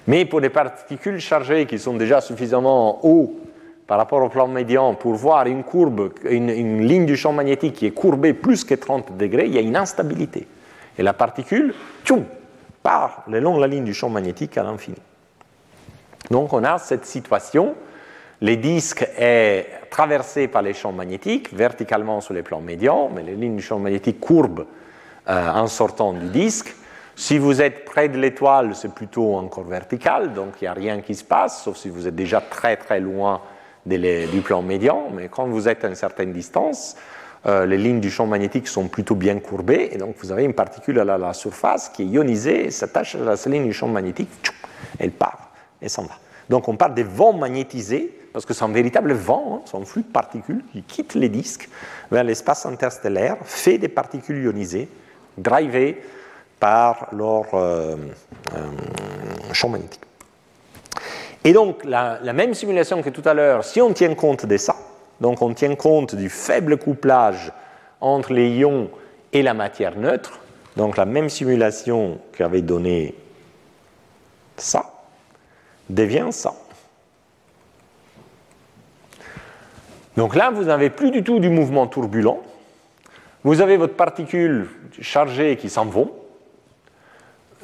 Mais 0.07 0.25
pour 0.25 0.41
les 0.41 0.51
particules 0.51 1.19
chargées 1.19 1.66
qui 1.66 1.79
sont 1.79 1.95
déjà 1.95 2.21
suffisamment 2.21 3.05
haut 3.05 3.35
par 3.87 3.99
rapport 3.99 4.23
au 4.23 4.29
plan 4.29 4.49
médian 4.49 4.95
pour 4.95 5.15
voir 5.15 5.47
une 5.47 5.62
courbe, 5.62 6.12
une, 6.29 6.87
ligne 6.87 7.07
du 7.07 7.16
champ 7.16 7.33
magnétique 7.33 7.75
qui 7.75 7.87
est 7.87 7.91
courbée 7.91 8.33
plus 8.33 8.65
que 8.65 8.75
30 8.75 9.16
degrés, 9.16 9.47
il 9.47 9.55
y 9.55 9.59
a 9.59 9.62
une 9.62 9.77
instabilité. 9.77 10.47
Et 10.99 11.03
la 11.03 11.12
particule, 11.12 11.75
tchoum, 12.05 12.25
part 12.83 13.25
le 13.29 13.41
long 13.41 13.57
de 13.57 13.61
la 13.61 13.66
ligne 13.66 13.85
du 13.85 13.95
champ 13.95 14.09
magnétique 14.09 14.57
à 14.59 14.62
l'infini. 14.62 14.97
Donc 16.31 16.53
on 16.53 16.65
a 16.65 16.79
cette 16.79 17.05
situation, 17.05 17.75
les 18.41 18.57
disques 18.57 19.07
est 19.19 19.66
traversé 19.91 20.49
par 20.49 20.62
les 20.62 20.75
champs 20.75 20.93
magnétiques 20.93 21.53
verticalement 21.55 22.21
sur 22.21 22.35
les 22.35 22.43
plans 22.43 22.61
médians, 22.61 23.11
mais 23.15 23.23
les 23.23 23.35
lignes 23.35 23.57
du 23.57 23.62
champ 23.62 23.79
magnétique 23.79 24.21
courbent 24.21 24.66
euh, 25.29 25.51
en 25.51 25.66
sortant 25.66 26.12
du 26.12 26.29
disque. 26.29 26.75
Si 27.16 27.39
vous 27.39 27.62
êtes 27.62 27.85
près 27.85 28.09
de 28.09 28.19
l'étoile, 28.19 28.75
c'est 28.75 28.93
plutôt 28.93 29.37
encore 29.37 29.65
vertical, 29.65 30.35
donc 30.35 30.61
il 30.61 30.65
n'y 30.65 30.69
a 30.69 30.73
rien 30.73 31.01
qui 31.01 31.15
se 31.15 31.25
passe, 31.25 31.62
sauf 31.62 31.77
si 31.77 31.89
vous 31.89 32.09
êtes 32.09 32.16
déjà 32.16 32.41
très 32.41 32.77
très 32.77 33.01
loin 33.01 33.41
du 33.87 34.41
plan 34.43 34.62
médian. 34.62 35.11
Mais 35.15 35.29
quand 35.29 35.47
vous 35.47 35.69
êtes 35.69 35.85
à 35.85 35.89
une 35.89 35.95
certaine 35.95 36.33
distance, 36.33 36.97
euh, 37.47 37.66
les 37.66 37.79
lignes 37.79 38.01
du 38.01 38.11
champ 38.11 38.27
magnétique 38.27 38.69
sont 38.69 38.89
plutôt 38.89 39.15
bien 39.15 39.39
courbées, 39.39 39.91
et 39.93 39.99
donc 39.99 40.16
vous 40.19 40.33
avez 40.33 40.45
une 40.45 40.55
particule 40.55 40.99
à 40.99 41.05
la, 41.05 41.33
surface 41.33 41.89
qui 41.91 42.03
est 42.03 42.07
ionisée, 42.07 42.71
s'attache 42.71 43.15
à 43.15 43.19
la 43.19 43.35
ligne 43.47 43.66
du 43.66 43.73
champ 43.73 43.89
magnétique, 43.89 44.31
elle 44.99 45.11
part 45.11 45.51
et 45.83 45.89
s'en 45.89 46.03
va. 46.05 46.15
Donc 46.49 46.69
on 46.69 46.77
parle 46.77 46.95
des 46.95 47.03
vents 47.03 47.33
magnétisés, 47.33 48.19
parce 48.33 48.45
que 48.45 48.55
c'est 48.55 48.65
un 48.65 48.73
véritable 48.73 49.12
vent, 49.12 49.57
hein, 49.57 49.62
c'est 49.66 49.77
un 49.77 49.85
flux 49.85 50.03
de 50.03 50.12
particules 50.12 50.62
qui 50.73 50.83
quitte 50.83 51.15
les 51.15 51.29
disques 51.29 51.69
vers 52.11 52.25
l'espace 52.25 52.66
interstellaire, 52.66 53.37
fait 53.45 53.79
des 53.79 53.89
particules 53.89 54.43
ionisées, 54.43 54.89
drivés 55.39 56.03
par 56.61 57.09
leur 57.12 57.55
euh, 57.55 57.97
euh, 58.55 59.53
champ 59.53 59.69
magnétique. 59.69 60.01
Et 61.45 61.53
donc, 61.53 61.85
la, 61.85 62.19
même 62.33 62.55
simulation 62.55 63.03
que 63.03 63.11
tout 63.11 63.23
à 63.27 63.35
l'heure, 63.35 63.65
si 63.65 63.81
on 63.83 63.93
tient 63.93 64.15
compte 64.15 64.47
de 64.47 64.57
ça, 64.57 64.75
donc 65.20 65.43
on 65.43 65.55
tient 65.55 65.74
compte 65.74 66.15
du 66.15 66.28
faible 66.28 66.77
couplage 66.77 67.53
entre 68.01 68.32
les 68.32 68.51
ions 68.51 68.91
et 69.32 69.43
la 69.43 69.55
matière 69.55 69.97
neutre, 69.97 70.41
donc 70.77 70.97
la 70.97 71.05
même 71.05 71.28
simulation 71.28 72.19
qui 72.36 72.43
avait 72.43 72.62
donné 72.62 73.15
ça, 74.57 74.93
devient 75.89 76.28
ça. 76.31 76.55
Donc 80.16 80.36
là, 80.36 80.51
vous 80.51 80.65
n'avez 80.65 80.91
plus 80.91 81.11
du 81.11 81.24
tout 81.24 81.41
du 81.41 81.49
mouvement 81.49 81.86
turbulent, 81.86 82.43
vous 83.43 83.61
avez 83.61 83.77
votre 83.77 83.95
particule 83.95 84.69
chargée 85.01 85.57
qui 85.57 85.69
s'en 85.69 85.86
vont, 85.86 86.12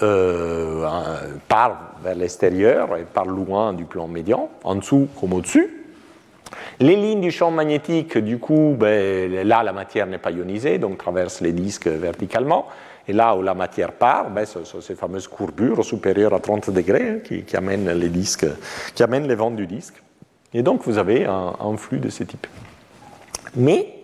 euh, 0.02 0.86
par 1.48 1.92
vers 2.02 2.14
l'extérieur 2.14 2.96
et 2.96 3.04
par 3.04 3.26
loin 3.26 3.72
du 3.72 3.84
plan 3.84 4.08
médian, 4.08 4.50
en 4.64 4.74
dessous 4.76 5.08
comme 5.20 5.34
au-dessus. 5.34 5.79
Les 6.78 6.96
lignes 6.96 7.20
du 7.20 7.30
champ 7.30 7.50
magnétique, 7.50 8.18
du 8.18 8.38
coup, 8.38 8.74
ben, 8.78 9.46
là 9.46 9.62
la 9.62 9.72
matière 9.72 10.06
n'est 10.06 10.18
pas 10.18 10.30
ionisée, 10.30 10.78
donc 10.78 10.98
traverse 10.98 11.40
les 11.40 11.52
disques 11.52 11.86
verticalement. 11.86 12.66
Et 13.08 13.12
là 13.12 13.34
où 13.36 13.42
la 13.42 13.54
matière 13.54 13.92
part, 13.92 14.30
ben, 14.30 14.44
c'est 14.46 14.64
ces 14.80 14.94
fameuses 14.94 15.28
courbures 15.28 15.84
supérieures 15.84 16.34
à 16.34 16.40
30 16.40 16.70
degrés 16.70 17.22
qui, 17.24 17.56
amènent 17.56 17.90
les 17.92 18.08
disques, 18.08 18.46
qui 18.94 19.02
amènent 19.02 19.28
les 19.28 19.34
vents 19.34 19.50
du 19.50 19.66
disque. 19.66 20.02
Et 20.52 20.62
donc 20.62 20.82
vous 20.84 20.98
avez 20.98 21.26
un, 21.26 21.54
un 21.60 21.76
flux 21.76 21.98
de 21.98 22.08
ce 22.08 22.24
type. 22.24 22.46
Mais 23.56 23.94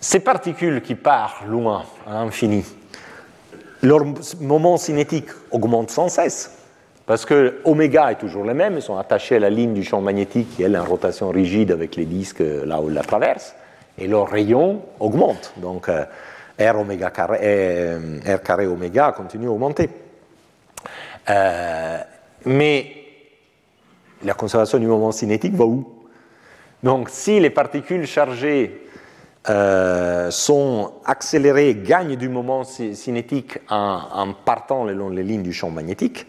ces 0.00 0.20
particules 0.20 0.82
qui 0.82 0.94
partent 0.94 1.46
loin, 1.46 1.84
à 2.06 2.24
l'infini, 2.24 2.64
leur 3.82 4.00
moment 4.40 4.76
cinétique 4.76 5.28
augmente 5.50 5.90
sans 5.90 6.08
cesse. 6.08 6.55
Parce 7.06 7.24
que 7.24 7.60
oméga 7.64 8.10
est 8.10 8.16
toujours 8.16 8.44
le 8.44 8.52
même, 8.52 8.74
ils 8.74 8.82
sont 8.82 8.96
attachés 8.96 9.36
à 9.36 9.40
la 9.40 9.50
ligne 9.50 9.74
du 9.74 9.84
champ 9.84 10.00
magnétique 10.00 10.56
qui 10.56 10.64
est 10.64 10.76
en 10.76 10.84
rotation 10.84 11.30
rigide 11.30 11.70
avec 11.70 11.96
les 11.96 12.04
disques 12.04 12.42
là 12.64 12.80
où 12.80 12.88
ils 12.88 12.94
la 12.94 13.02
traversent, 13.02 13.54
et 13.96 14.08
leur 14.08 14.28
rayon 14.28 14.82
augmente. 14.98 15.52
Donc 15.56 15.88
euh, 15.88 16.04
R, 16.58 16.80
oméga 16.80 17.10
carré, 17.10 17.38
euh, 17.42 18.18
R 18.26 18.42
carré 18.42 18.66
oméga 18.66 19.12
continue 19.12 19.46
à 19.46 19.50
augmenter. 19.50 19.88
Euh, 21.28 21.98
mais 22.44 22.92
la 24.24 24.34
conservation 24.34 24.78
du 24.78 24.86
moment 24.86 25.12
cinétique 25.12 25.54
va 25.54 25.64
où? 25.64 25.92
Donc 26.82 27.08
si 27.10 27.40
les 27.40 27.50
particules 27.50 28.06
chargées 28.06 28.88
euh, 29.48 30.30
sont 30.30 30.92
accélérées, 31.04 31.74
gagnent 31.74 32.16
du 32.16 32.28
moment 32.28 32.64
cinétique 32.64 33.58
en, 33.68 34.32
partant 34.44 34.84
le 34.84 34.92
long 34.92 35.10
des 35.10 35.22
lignes 35.22 35.42
du 35.42 35.52
champ 35.52 35.70
magnétique, 35.70 36.26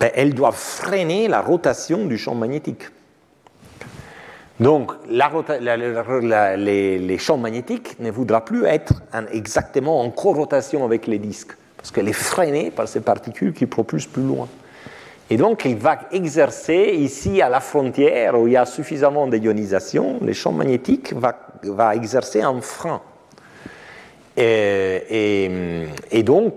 ben, 0.00 0.10
elles 0.14 0.34
doivent 0.34 0.54
freiner 0.54 1.28
la 1.28 1.40
rotation 1.40 2.06
du 2.06 2.18
champ 2.18 2.34
magnétique. 2.34 2.88
Donc, 4.58 4.92
les, 5.08 7.18
champs 7.18 7.36
magnétiques 7.36 7.98
ne 8.00 8.10
voudront 8.10 8.40
plus 8.40 8.64
être 8.64 8.94
exactement 9.32 10.00
en 10.00 10.10
co-rotation 10.10 10.84
avec 10.84 11.06
les 11.06 11.18
disques, 11.18 11.52
parce 11.76 11.90
qu'elle 11.90 12.08
est 12.08 12.14
freinée 12.14 12.70
par 12.70 12.88
ces 12.88 13.00
particules 13.00 13.52
qui 13.52 13.66
propulsent 13.66 14.06
plus 14.06 14.22
loin. 14.22 14.48
Et 15.28 15.36
donc, 15.36 15.64
il 15.64 15.76
va 15.76 15.98
exercer 16.12 16.94
ici 16.96 17.42
à 17.42 17.48
la 17.48 17.60
frontière 17.60 18.40
où 18.40 18.46
il 18.46 18.52
y 18.52 18.56
a 18.56 18.64
suffisamment 18.64 19.26
d'ionisation, 19.26 20.18
les 20.22 20.34
champs 20.34 20.52
magnétiques 20.52 21.12
va, 21.12 21.94
exercer 21.94 22.42
un 22.42 22.60
frein. 22.60 23.02
Et, 24.36 25.88
donc, 26.22 26.54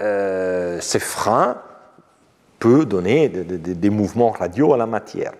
euh, 0.00 0.80
ce 0.80 0.98
frein 0.98 1.58
peut 2.58 2.84
donner 2.84 3.28
des 3.28 3.90
mouvements 3.90 4.30
radiaux 4.30 4.72
à 4.74 4.76
la 4.76 4.86
matière. 4.86 5.32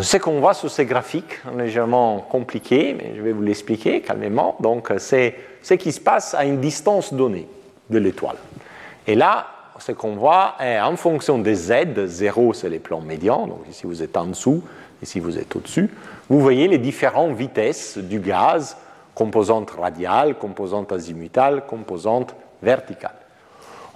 ce 0.00 0.16
qu'on 0.16 0.40
voit 0.40 0.54
sur 0.54 0.70
ces 0.70 0.84
graphiques, 0.84 1.40
légèrement 1.56 2.18
compliqués, 2.20 2.94
mais 2.94 3.14
je 3.16 3.22
vais 3.22 3.32
vous 3.32 3.42
l'expliquer 3.42 4.00
calmement. 4.00 4.56
Donc, 4.60 4.92
c'est 4.98 5.34
ce 5.62 5.74
qui 5.74 5.92
se 5.92 6.00
passe 6.00 6.34
à 6.34 6.44
une 6.44 6.60
distance 6.60 7.14
donnée 7.14 7.48
de 7.90 7.98
l'étoile. 7.98 8.36
Et 9.06 9.14
là, 9.14 9.46
ce 9.78 9.92
qu'on 9.92 10.14
voit 10.14 10.54
est 10.60 10.80
en 10.80 10.96
fonction 10.96 11.38
des 11.38 11.54
Z, 11.54 12.06
0 12.06 12.52
c'est 12.54 12.68
les 12.68 12.78
plans 12.78 13.00
médians, 13.00 13.46
donc 13.46 13.60
ici 13.68 13.86
vous 13.86 14.02
êtes 14.02 14.16
en 14.16 14.26
dessous, 14.26 14.62
ici 15.02 15.20
vous 15.20 15.38
êtes 15.38 15.54
au-dessus, 15.56 15.90
vous 16.28 16.40
voyez 16.40 16.68
les 16.68 16.78
différentes 16.78 17.34
vitesses 17.34 17.98
du 17.98 18.20
gaz, 18.20 18.76
composante 19.14 19.70
radiale, 19.70 20.36
composante 20.36 20.92
azimutale, 20.92 21.66
composante 21.66 22.34
verticale. 22.62 23.23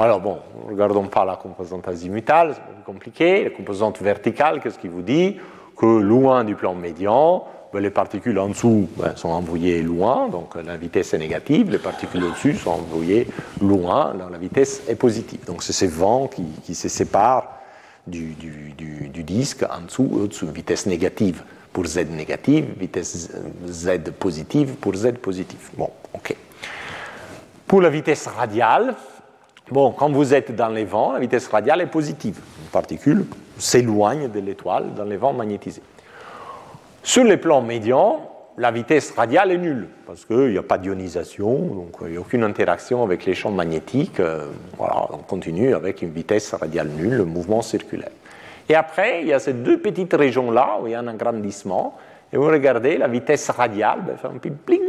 Alors 0.00 0.20
bon, 0.20 0.38
regardons 0.68 1.08
pas 1.08 1.24
la 1.24 1.34
composante 1.34 1.88
azimutale, 1.88 2.54
c'est 2.54 2.74
plus 2.74 2.84
compliqué. 2.84 3.44
La 3.44 3.50
composante 3.50 4.00
verticale, 4.00 4.60
qu'est-ce 4.60 4.78
qui 4.78 4.86
vous 4.86 5.02
dit? 5.02 5.36
Que 5.76 5.86
loin 5.86 6.44
du 6.44 6.54
plan 6.54 6.74
médian, 6.74 7.44
ben, 7.72 7.80
les 7.80 7.90
particules 7.90 8.38
en 8.38 8.48
dessous 8.48 8.88
ben, 8.96 9.16
sont 9.16 9.30
envoyées 9.30 9.82
loin, 9.82 10.28
donc 10.28 10.54
la 10.54 10.76
vitesse 10.76 11.14
est 11.14 11.18
négative, 11.18 11.70
les 11.70 11.78
particules 11.78 12.22
au-dessus 12.22 12.54
sont 12.54 12.70
envoyées 12.70 13.26
loin, 13.60 14.14
la 14.30 14.38
vitesse 14.38 14.82
est 14.88 14.94
positive. 14.94 15.44
Donc 15.46 15.64
c'est 15.64 15.72
ces 15.72 15.88
vents 15.88 16.28
qui, 16.28 16.74
se 16.74 16.88
séparent 16.88 17.58
du, 18.06 18.36
disque 19.24 19.64
en 19.68 19.82
dessous 19.82 20.08
et 20.12 20.20
au-dessous, 20.22 20.46
vitesse 20.46 20.86
négative 20.86 21.42
pour 21.72 21.86
Z 21.86 22.08
négative, 22.10 22.66
vitesse 22.78 23.32
Z 23.66 24.12
positive 24.18 24.74
pour 24.76 24.94
Z 24.94 25.14
positive. 25.14 25.70
Bon, 25.76 25.90
ok. 26.14 26.36
Pour 27.66 27.82
la 27.82 27.90
vitesse 27.90 28.28
radiale, 28.28 28.94
bon, 29.70 29.92
quand 29.92 30.10
vous 30.10 30.34
êtes 30.34 30.54
dans 30.54 30.68
les 30.68 30.84
vents, 30.84 31.12
la 31.12 31.18
vitesse 31.18 31.48
radiale 31.48 31.80
est 31.80 31.86
positive. 31.86 32.38
Une 32.60 32.70
particule 32.70 33.26
s'éloigne 33.58 34.28
de 34.28 34.40
l'étoile 34.40 34.94
dans 34.94 35.04
les 35.04 35.16
vents 35.16 35.32
magnétisés. 35.32 35.82
Sur 37.02 37.24
les 37.24 37.36
plans 37.36 37.62
médians, 37.62 38.30
la 38.58 38.70
vitesse 38.70 39.12
radiale 39.16 39.52
est 39.52 39.58
nulle, 39.58 39.88
parce 40.06 40.24
qu'il 40.24 40.50
n'y 40.50 40.58
a 40.58 40.62
pas 40.62 40.78
d'ionisation, 40.78 41.58
donc 41.58 41.96
il 42.02 42.08
n'y 42.08 42.16
a 42.16 42.20
aucune 42.20 42.42
interaction 42.42 43.04
avec 43.04 43.24
les 43.24 43.34
champs 43.34 43.52
magnétiques. 43.52 44.20
Euh, 44.20 44.48
voilà, 44.76 45.06
on 45.12 45.18
continue 45.18 45.74
avec 45.74 46.02
une 46.02 46.10
vitesse 46.10 46.52
radiale 46.54 46.88
nulle, 46.88 47.18
le 47.18 47.24
mouvement 47.24 47.62
circulaire. 47.62 48.10
Et 48.68 48.74
après, 48.74 49.22
il 49.22 49.28
y 49.28 49.32
a 49.32 49.38
ces 49.38 49.52
deux 49.52 49.78
petites 49.78 50.12
régions-là 50.12 50.78
où 50.82 50.86
il 50.86 50.90
y 50.90 50.94
a 50.94 50.98
un 50.98 51.08
agrandissement. 51.08 51.96
Et 52.32 52.36
vous 52.36 52.46
regardez, 52.46 52.98
la 52.98 53.08
vitesse 53.08 53.48
radiale 53.48 54.00
ben, 54.06 54.16
fait 54.16 54.26
un 54.26 54.38
petit 54.38 54.50
bling 54.50 54.82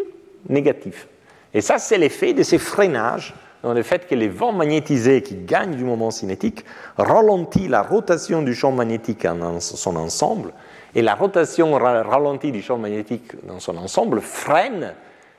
négatif. 0.50 1.08
Et 1.54 1.62
ça, 1.62 1.78
c'est 1.78 1.98
l'effet 1.98 2.34
de 2.34 2.44
ces 2.44 2.58
freinages 2.58 3.34
dans 3.64 3.74
le 3.74 3.84
fait 3.84 4.08
que 4.08 4.16
les 4.16 4.30
vents 4.30 4.54
magnétisés 4.54 5.22
qui 5.22 5.36
gagnent 5.36 5.76
du 5.76 5.84
moment 5.84 6.12
cinétique 6.12 6.66
ralentissent 6.98 7.70
la 7.70 7.82
rotation 7.82 8.42
du 8.42 8.54
champ 8.54 8.72
magnétique 8.72 9.26
en 9.26 9.60
son 9.60 9.96
ensemble. 9.96 10.54
Et 10.96 11.02
la 11.02 11.16
rotation 11.16 11.74
ralentie 11.74 12.52
du 12.52 12.62
champ 12.62 12.78
magnétique 12.78 13.34
dans 13.46 13.60
son 13.60 13.78
ensemble 13.78 14.22
freine 14.22 14.94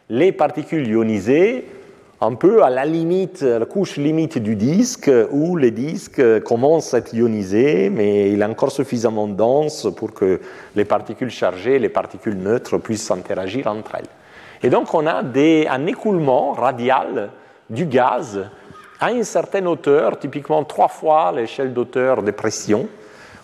les 0.08 0.32
particules 0.32 0.86
ionisées 0.88 1.66
un 2.22 2.34
peu 2.34 2.62
à 2.62 2.68
la 2.68 2.84
limite, 2.84 3.40
la 3.40 3.64
couche 3.64 3.96
limite 3.96 4.36
du 4.36 4.54
disque, 4.54 5.10
où 5.30 5.56
le 5.56 5.70
disque 5.70 6.42
commence 6.42 6.92
à 6.92 6.98
être 6.98 7.14
ionisé, 7.14 7.88
mais 7.88 8.30
il 8.30 8.42
est 8.42 8.44
encore 8.44 8.70
suffisamment 8.70 9.26
dense 9.26 9.88
pour 9.96 10.12
que 10.12 10.38
les 10.76 10.84
particules 10.84 11.30
chargées, 11.30 11.78
les 11.78 11.88
particules 11.88 12.36
neutres 12.36 12.76
puissent 12.76 13.10
interagir 13.10 13.68
entre 13.68 13.94
elles. 13.94 14.08
Et 14.62 14.68
donc 14.68 14.92
on 14.92 15.06
a 15.06 15.22
un 15.22 15.86
écoulement 15.86 16.52
radial 16.52 17.30
du 17.70 17.86
gaz 17.86 18.44
à 19.00 19.12
une 19.12 19.24
certaine 19.24 19.66
hauteur, 19.66 20.18
typiquement 20.18 20.62
trois 20.64 20.88
fois 20.88 21.32
l'échelle 21.32 21.72
d'auteur 21.72 22.22
de 22.22 22.30
pression, 22.30 22.88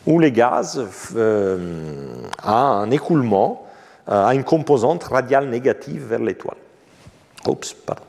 où 0.07 0.19
le 0.19 0.29
gaz 0.29 0.87
euh, 1.17 1.59
a 2.43 2.57
un 2.57 2.91
écoulement, 2.91 3.67
euh, 4.09 4.27
a 4.27 4.35
une 4.35 4.45
composante 4.45 5.05
radiale 5.05 5.49
négative 5.49 6.07
vers 6.09 6.19
l'étoile. 6.19 6.59
Oups, 7.47 7.73
pardon. 7.73 8.03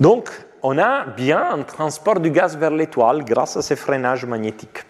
Donc, 0.00 0.30
on 0.62 0.78
a 0.78 1.04
bien 1.04 1.52
un 1.52 1.62
transport 1.62 2.20
du 2.20 2.30
gaz 2.30 2.56
vers 2.56 2.70
l'étoile 2.70 3.24
grâce 3.24 3.56
à 3.56 3.62
ces 3.62 3.76
freinages 3.76 4.24
magnétiques. 4.24 4.84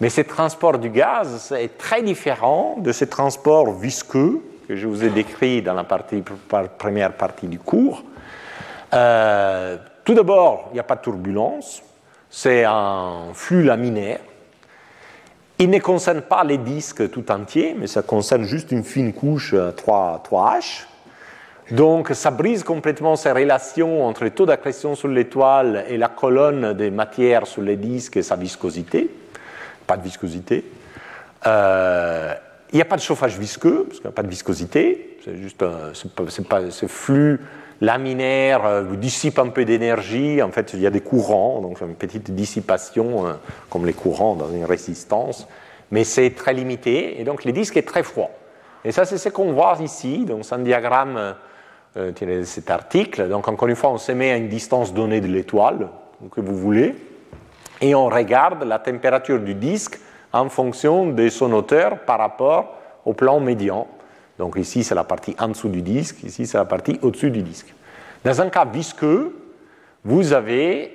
Mais 0.00 0.10
ce 0.10 0.20
transport 0.20 0.78
du 0.78 0.90
gaz 0.90 1.52
est 1.52 1.76
très 1.76 2.02
différent 2.02 2.76
de 2.78 2.92
ce 2.92 3.04
transport 3.04 3.72
visqueux 3.72 4.40
que 4.68 4.76
je 4.76 4.86
vous 4.86 5.02
ai 5.02 5.10
décrit 5.10 5.60
dans 5.60 5.74
la 5.74 5.84
première 5.84 7.12
partie 7.14 7.46
du 7.48 7.58
cours. 7.58 8.04
Euh, 8.94 9.76
tout 10.04 10.14
d'abord, 10.14 10.68
il 10.70 10.74
n'y 10.74 10.80
a 10.80 10.84
pas 10.84 10.96
de 10.96 11.02
turbulence, 11.02 11.82
c'est 12.30 12.64
un 12.64 13.28
flux 13.34 13.62
laminaire. 13.62 14.20
Il 15.58 15.70
ne 15.70 15.78
concerne 15.78 16.22
pas 16.22 16.44
les 16.44 16.58
disques 16.58 17.10
tout 17.10 17.30
entiers, 17.32 17.74
mais 17.76 17.88
ça 17.88 18.02
concerne 18.02 18.44
juste 18.44 18.70
une 18.70 18.84
fine 18.84 19.12
couche 19.12 19.54
3, 19.76 20.22
3H. 20.30 20.86
Donc 21.72 22.10
ça 22.14 22.30
brise 22.30 22.62
complètement 22.62 23.16
ces 23.16 23.32
relations 23.32 24.06
entre 24.06 24.24
le 24.24 24.30
taux 24.30 24.46
d'accrétion 24.46 24.94
sur 24.94 25.08
l'étoile 25.08 25.84
et 25.88 25.98
la 25.98 26.08
colonne 26.08 26.72
des 26.72 26.90
matières 26.90 27.46
sur 27.46 27.60
les 27.60 27.76
disques 27.76 28.16
et 28.16 28.22
sa 28.22 28.36
viscosité. 28.36 29.10
Pas 29.86 29.96
de 29.96 30.02
viscosité. 30.02 30.64
Euh, 31.46 32.34
il 32.72 32.76
n'y 32.76 32.82
a 32.82 32.86
pas 32.86 32.96
de 32.96 33.02
chauffage 33.02 33.38
visqueux, 33.38 33.84
parce 33.84 33.98
qu'il 33.98 34.06
n'y 34.06 34.12
a 34.12 34.16
pas 34.16 34.22
de 34.22 34.28
viscosité. 34.28 35.18
C'est 35.24 35.36
juste 35.36 35.64
ce 35.94 36.86
flux 36.86 37.40
laminaire 37.80 38.64
euh, 38.66 38.96
dissipe 38.96 39.38
un 39.38 39.48
peu 39.48 39.64
d'énergie. 39.64 40.42
En 40.42 40.50
fait, 40.50 40.72
il 40.74 40.80
y 40.80 40.86
a 40.86 40.90
des 40.90 41.00
courants, 41.00 41.60
donc 41.60 41.80
une 41.80 41.94
petite 41.94 42.30
dissipation, 42.32 43.26
euh, 43.26 43.32
comme 43.70 43.86
les 43.86 43.92
courants 43.92 44.34
dans 44.34 44.50
une 44.50 44.64
résistance. 44.64 45.46
Mais 45.90 46.04
c'est 46.04 46.30
très 46.30 46.52
limité, 46.52 47.20
et 47.20 47.24
donc 47.24 47.44
le 47.44 47.52
disque 47.52 47.76
est 47.76 47.86
très 47.86 48.02
froid. 48.02 48.30
Et 48.84 48.92
ça, 48.92 49.04
c'est 49.04 49.18
ce 49.18 49.28
qu'on 49.28 49.52
voit 49.52 49.76
ici. 49.80 50.26
C'est 50.42 50.54
un 50.54 50.58
diagramme 50.58 51.34
euh, 51.96 52.12
tiré 52.12 52.38
de 52.38 52.44
cet 52.44 52.70
article. 52.70 53.28
Donc, 53.28 53.48
encore 53.48 53.68
une 53.68 53.76
fois, 53.76 53.90
on 53.90 53.98
se 53.98 54.12
met 54.12 54.30
à 54.30 54.36
une 54.36 54.48
distance 54.48 54.92
donnée 54.92 55.20
de 55.20 55.26
l'étoile, 55.26 55.88
que 56.30 56.40
vous 56.40 56.56
voulez, 56.56 56.94
et 57.80 57.94
on 57.94 58.08
regarde 58.08 58.64
la 58.64 58.78
température 58.78 59.38
du 59.38 59.54
disque 59.54 59.98
en 60.32 60.48
fonction 60.48 61.06
de 61.06 61.28
son 61.28 61.52
hauteur 61.52 62.00
par 62.00 62.18
rapport 62.18 62.76
au 63.04 63.14
plan 63.14 63.40
médian. 63.40 63.86
Donc, 64.38 64.56
ici, 64.56 64.84
c'est 64.84 64.94
la 64.94 65.04
partie 65.04 65.34
en 65.38 65.48
dessous 65.48 65.68
du 65.68 65.82
disque, 65.82 66.22
ici, 66.22 66.46
c'est 66.46 66.58
la 66.58 66.64
partie 66.64 66.98
au-dessus 67.02 67.30
du 67.30 67.42
disque. 67.42 67.74
Dans 68.24 68.40
un 68.40 68.48
cas 68.48 68.64
visqueux, 68.64 69.36
vous 70.04 70.32
avez 70.32 70.92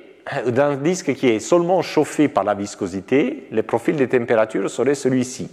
dans 0.47 0.71
un 0.71 0.77
disque 0.77 1.13
qui 1.15 1.27
est 1.27 1.39
seulement 1.39 1.81
chauffé 1.81 2.29
par 2.29 2.43
la 2.43 2.53
viscosité, 2.53 3.47
le 3.51 3.63
profil 3.63 3.97
de 3.97 4.05
température 4.05 4.69
serait 4.69 4.95
celui-ci. 4.95 5.49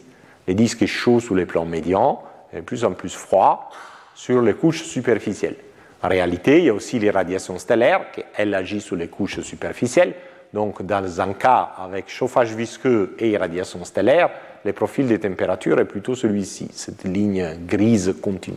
Le 0.46 0.54
disque 0.54 0.82
est 0.82 0.86
chaud 0.86 1.20
sous 1.20 1.34
les 1.34 1.46
plans 1.46 1.64
médians, 1.64 2.22
et 2.52 2.62
plus 2.62 2.84
en 2.84 2.92
plus 2.92 3.14
froid 3.14 3.70
sur 4.14 4.42
les 4.42 4.54
couches 4.54 4.84
superficielles. 4.84 5.56
En 6.02 6.08
réalité, 6.08 6.58
il 6.58 6.64
y 6.64 6.68
a 6.68 6.74
aussi 6.74 6.98
les 6.98 7.10
radiations 7.10 7.58
stellaires, 7.58 8.06
elles 8.36 8.54
agissent 8.54 8.84
sur 8.84 8.96
les 8.96 9.08
couches 9.08 9.40
superficielles. 9.40 10.14
Donc, 10.52 10.82
dans 10.82 11.20
un 11.20 11.32
cas 11.34 11.72
avec 11.78 12.08
chauffage 12.08 12.54
visqueux 12.54 13.14
et 13.18 13.30
irradiation 13.30 13.84
stellaire, 13.84 14.30
le 14.64 14.72
profil 14.72 15.08
de 15.08 15.16
température 15.16 15.78
est 15.80 15.84
plutôt 15.84 16.14
celui-ci, 16.14 16.68
cette 16.72 17.04
ligne 17.04 17.56
grise 17.66 18.14
continue. 18.22 18.56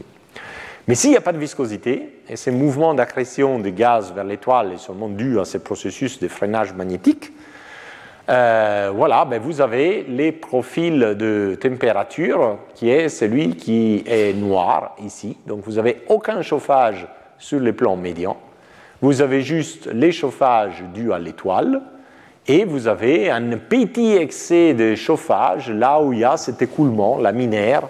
Mais 0.87 0.95
s'il 0.95 1.11
n'y 1.11 1.17
a 1.17 1.21
pas 1.21 1.31
de 1.31 1.37
viscosité, 1.37 2.19
et 2.27 2.35
ces 2.35 2.51
mouvements 2.51 2.93
d'accrétion 2.93 3.59
de 3.59 3.69
gaz 3.69 4.13
vers 4.13 4.25
l'étoile 4.25 4.73
est 4.73 4.77
seulement 4.77 5.07
dû 5.07 5.39
à 5.39 5.45
ces 5.45 5.59
processus 5.59 6.19
de 6.19 6.27
freinage 6.27 6.73
magnétique, 6.73 7.31
euh, 8.29 8.91
voilà, 8.93 9.25
ben 9.25 9.41
vous 9.41 9.59
avez 9.59 10.03
les 10.03 10.31
profils 10.31 10.99
de 10.99 11.57
température 11.59 12.57
qui 12.73 12.89
est 12.89 13.09
celui 13.09 13.55
qui 13.55 14.03
est 14.07 14.33
noir 14.33 14.95
ici. 15.03 15.37
Donc 15.45 15.61
vous 15.65 15.73
n'avez 15.73 16.03
aucun 16.07 16.41
chauffage 16.41 17.05
sur 17.37 17.59
les 17.59 17.73
plans 17.73 17.97
médians. 17.97 18.37
Vous 19.01 19.21
avez 19.21 19.41
juste 19.41 19.87
les 19.87 20.13
chauffages 20.13 20.83
dus 20.93 21.11
à 21.11 21.19
l'étoile 21.19 21.81
et 22.47 22.65
vous 22.65 22.87
avez 22.87 23.29
un 23.29 23.57
petit 23.57 24.13
excès 24.13 24.73
de 24.73 24.95
chauffage 24.95 25.69
là 25.69 26.01
où 26.01 26.13
il 26.13 26.19
y 26.19 26.23
a 26.23 26.37
cet 26.37 26.61
écoulement 26.61 27.17
laminaire 27.17 27.83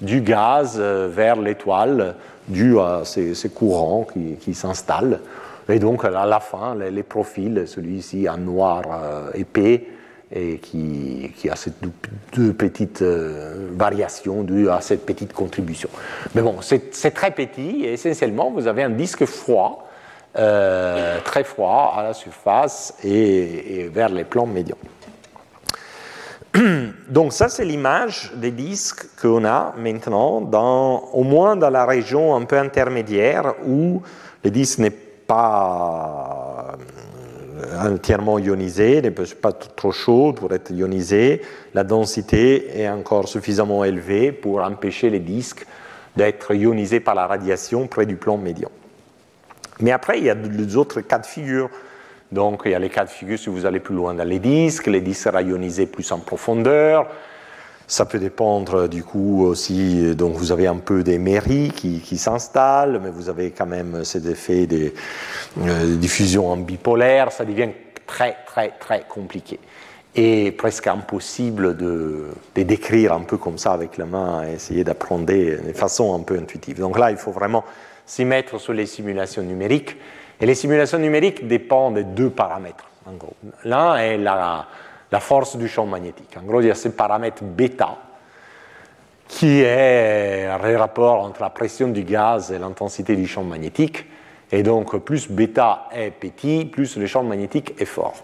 du 0.00 0.20
gaz 0.20 0.76
euh, 0.78 1.08
vers 1.10 1.36
l'étoile 1.36 2.14
dû 2.46 2.78
à 2.78 3.02
ces, 3.04 3.34
courants 3.52 4.06
qui, 4.40 4.54
s'installent. 4.54 5.20
Et 5.68 5.78
donc, 5.78 6.04
à 6.04 6.24
la 6.24 6.40
fin, 6.40 6.74
les, 6.74 7.02
profils, 7.02 7.64
celui-ci 7.66 8.26
en 8.26 8.38
noir 8.38 8.82
euh, 8.90 9.30
épais, 9.34 9.86
et 10.34 10.58
qui, 10.58 11.30
a 11.50 11.56
ces 11.56 11.72
deux, 12.32 12.52
petites 12.52 13.02
euh, 13.02 13.68
variations 13.72 14.42
dues 14.42 14.68
à 14.68 14.80
cette 14.80 15.04
petite 15.06 15.32
contribution. 15.32 15.88
Mais 16.34 16.42
bon, 16.42 16.56
c'est 16.60 17.10
très 17.12 17.30
petit, 17.30 17.84
et 17.84 17.94
essentiellement, 17.94 18.50
vous 18.50 18.66
avez 18.66 18.82
un 18.82 18.90
disque 18.90 19.24
froid, 19.24 19.87
euh, 20.38 21.18
très 21.24 21.44
froid 21.44 21.94
à 21.96 22.02
la 22.02 22.14
surface 22.14 22.94
et, 23.02 23.90
vers 23.92 24.08
les 24.08 24.24
plans 24.24 24.46
médians. 24.46 24.78
Donc 27.08 27.32
ça, 27.32 27.48
c'est 27.48 27.64
l'image 27.64 28.32
des 28.36 28.52
disques 28.52 29.06
qu'on 29.20 29.44
a 29.44 29.74
maintenant, 29.76 31.08
au 31.12 31.24
moins 31.24 31.56
dans 31.56 31.70
la 31.70 31.84
région 31.84 32.36
un 32.36 32.44
peu 32.44 32.56
intermédiaire 32.58 33.54
où 33.66 34.02
le 34.44 34.50
disque 34.50 34.78
n'est 34.78 34.90
pas 34.90 36.76
entièrement 37.80 38.38
ionisé, 38.38 39.02
n'est 39.02 39.10
pas 39.10 39.52
trop 39.52 39.92
chaud 39.92 40.32
pour 40.32 40.52
être 40.52 40.70
ionisé. 40.70 41.42
La 41.74 41.84
densité 41.84 42.80
est 42.80 42.88
encore 42.88 43.28
suffisamment 43.28 43.84
élevée 43.84 44.32
pour 44.32 44.62
empêcher 44.62 45.10
les 45.10 45.20
disques 45.20 45.66
d'être 46.16 46.54
ionisés 46.54 47.00
par 47.00 47.14
la 47.14 47.26
radiation 47.26 47.86
près 47.86 48.06
du 48.06 48.16
plan 48.16 48.36
médian. 48.36 48.70
Mais 49.80 49.92
après, 49.92 50.18
il 50.18 50.24
y 50.24 50.30
a 50.30 50.34
les 50.34 50.76
autres 50.76 51.00
cas 51.00 51.18
de 51.18 51.26
figure. 51.26 51.70
Donc, 52.30 52.62
il 52.64 52.72
y 52.72 52.74
a 52.74 52.78
les 52.78 52.90
cas 52.90 53.04
de 53.04 53.10
figure 53.10 53.38
si 53.38 53.48
vous 53.48 53.64
allez 53.64 53.80
plus 53.80 53.94
loin 53.94 54.14
dans 54.14 54.28
les 54.28 54.38
disques, 54.38 54.86
les 54.86 55.00
disques 55.00 55.22
seront 55.22 55.40
ionisés 55.40 55.86
plus 55.86 56.10
en 56.12 56.18
profondeur. 56.18 57.08
Ça 57.86 58.04
peut 58.04 58.18
dépendre 58.18 58.86
du 58.86 59.02
coup 59.02 59.46
aussi, 59.46 60.14
donc 60.14 60.36
vous 60.36 60.52
avez 60.52 60.66
un 60.66 60.76
peu 60.76 61.02
des 61.02 61.18
mairies 61.18 61.70
qui, 61.70 62.18
s'installent, 62.18 63.00
mais 63.02 63.08
vous 63.08 63.30
avez 63.30 63.50
quand 63.50 63.64
même 63.64 64.04
cet 64.04 64.26
effet 64.26 64.66
de 64.66 64.92
euh, 65.62 65.96
diffusion 65.96 66.50
en 66.50 66.58
bipolaire, 66.58 67.32
ça 67.32 67.46
devient 67.46 67.70
très 68.06 68.36
très 68.46 68.72
très 68.78 69.04
compliqué 69.08 69.58
et 70.14 70.52
presque 70.52 70.86
impossible 70.86 71.78
de, 71.78 72.26
de, 72.54 72.62
décrire 72.62 73.14
un 73.14 73.20
peu 73.20 73.38
comme 73.38 73.56
ça 73.56 73.72
avec 73.72 73.96
la 73.96 74.04
main 74.04 74.42
essayer 74.46 74.84
d'apprendre 74.84 75.24
de 75.24 75.72
façon 75.74 76.14
un 76.14 76.20
peu 76.20 76.36
intuitive. 76.36 76.80
Donc 76.80 76.98
là, 76.98 77.10
il 77.10 77.16
faut 77.16 77.30
vraiment 77.30 77.64
s'y 78.08 78.24
mettre 78.24 78.58
sur 78.58 78.72
les 78.72 78.86
simulations 78.86 79.42
numériques. 79.42 79.96
Et 80.40 80.46
les 80.46 80.54
simulations 80.54 80.98
numériques 80.98 81.46
dépendent 81.46 81.96
de 81.96 82.02
deux 82.02 82.30
paramètres, 82.30 82.88
en 83.06 83.12
gros. 83.12 83.36
L'un 83.64 83.96
est 83.96 84.16
la, 84.16 84.66
force 85.20 85.56
du 85.56 85.68
champ 85.68 85.86
magnétique. 85.86 86.36
En 86.40 86.44
gros, 86.44 86.60
il 86.60 86.68
y 86.68 86.70
a 86.70 86.74
ce 86.74 86.88
paramètre 86.88 87.44
bêta 87.44 87.98
qui 89.28 89.60
est 89.60 90.46
un 90.46 90.78
rapport 90.78 91.20
entre 91.20 91.42
la 91.42 91.50
pression 91.50 91.88
du 91.88 92.02
gaz 92.02 92.50
et 92.50 92.58
l'intensité 92.58 93.14
du 93.14 93.26
champ 93.26 93.44
magnétique. 93.44 94.06
Et 94.50 94.62
donc, 94.62 94.96
plus 95.04 95.30
bêta 95.30 95.88
est 95.92 96.10
petit, 96.10 96.64
plus 96.64 96.96
le 96.96 97.06
champ 97.06 97.22
magnétique 97.22 97.74
est 97.78 97.84
fort. 97.84 98.14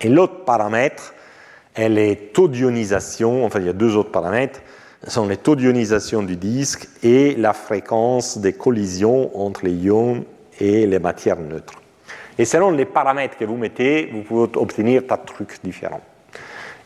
Et 0.00 0.08
l'autre 0.08 0.44
paramètre 0.44 1.14
est 1.74 1.88
les 1.88 2.16
taux 2.16 2.46
d'ionisation. 2.46 3.44
Enfin, 3.44 3.58
il 3.58 3.66
y 3.66 3.70
a 3.70 3.72
deux 3.72 3.96
autres 3.96 4.12
paramètres. 4.12 4.60
Sont 5.06 5.26
les 5.26 5.36
taux 5.36 5.54
d'ionisation 5.54 6.22
du 6.22 6.36
disque 6.36 6.88
et 7.02 7.34
la 7.36 7.52
fréquence 7.52 8.38
des 8.38 8.54
collisions 8.54 9.38
entre 9.38 9.66
les 9.66 9.72
ions 9.72 10.24
et 10.58 10.86
les 10.86 10.98
matières 10.98 11.40
neutres. 11.40 11.74
Et 12.38 12.46
selon 12.46 12.70
les 12.70 12.86
paramètres 12.86 13.36
que 13.36 13.44
vous 13.44 13.58
mettez, 13.58 14.08
vous 14.12 14.22
pouvez 14.22 14.56
obtenir 14.56 15.06
tas 15.06 15.18
de 15.18 15.26
trucs 15.26 15.62
différents. 15.62 16.00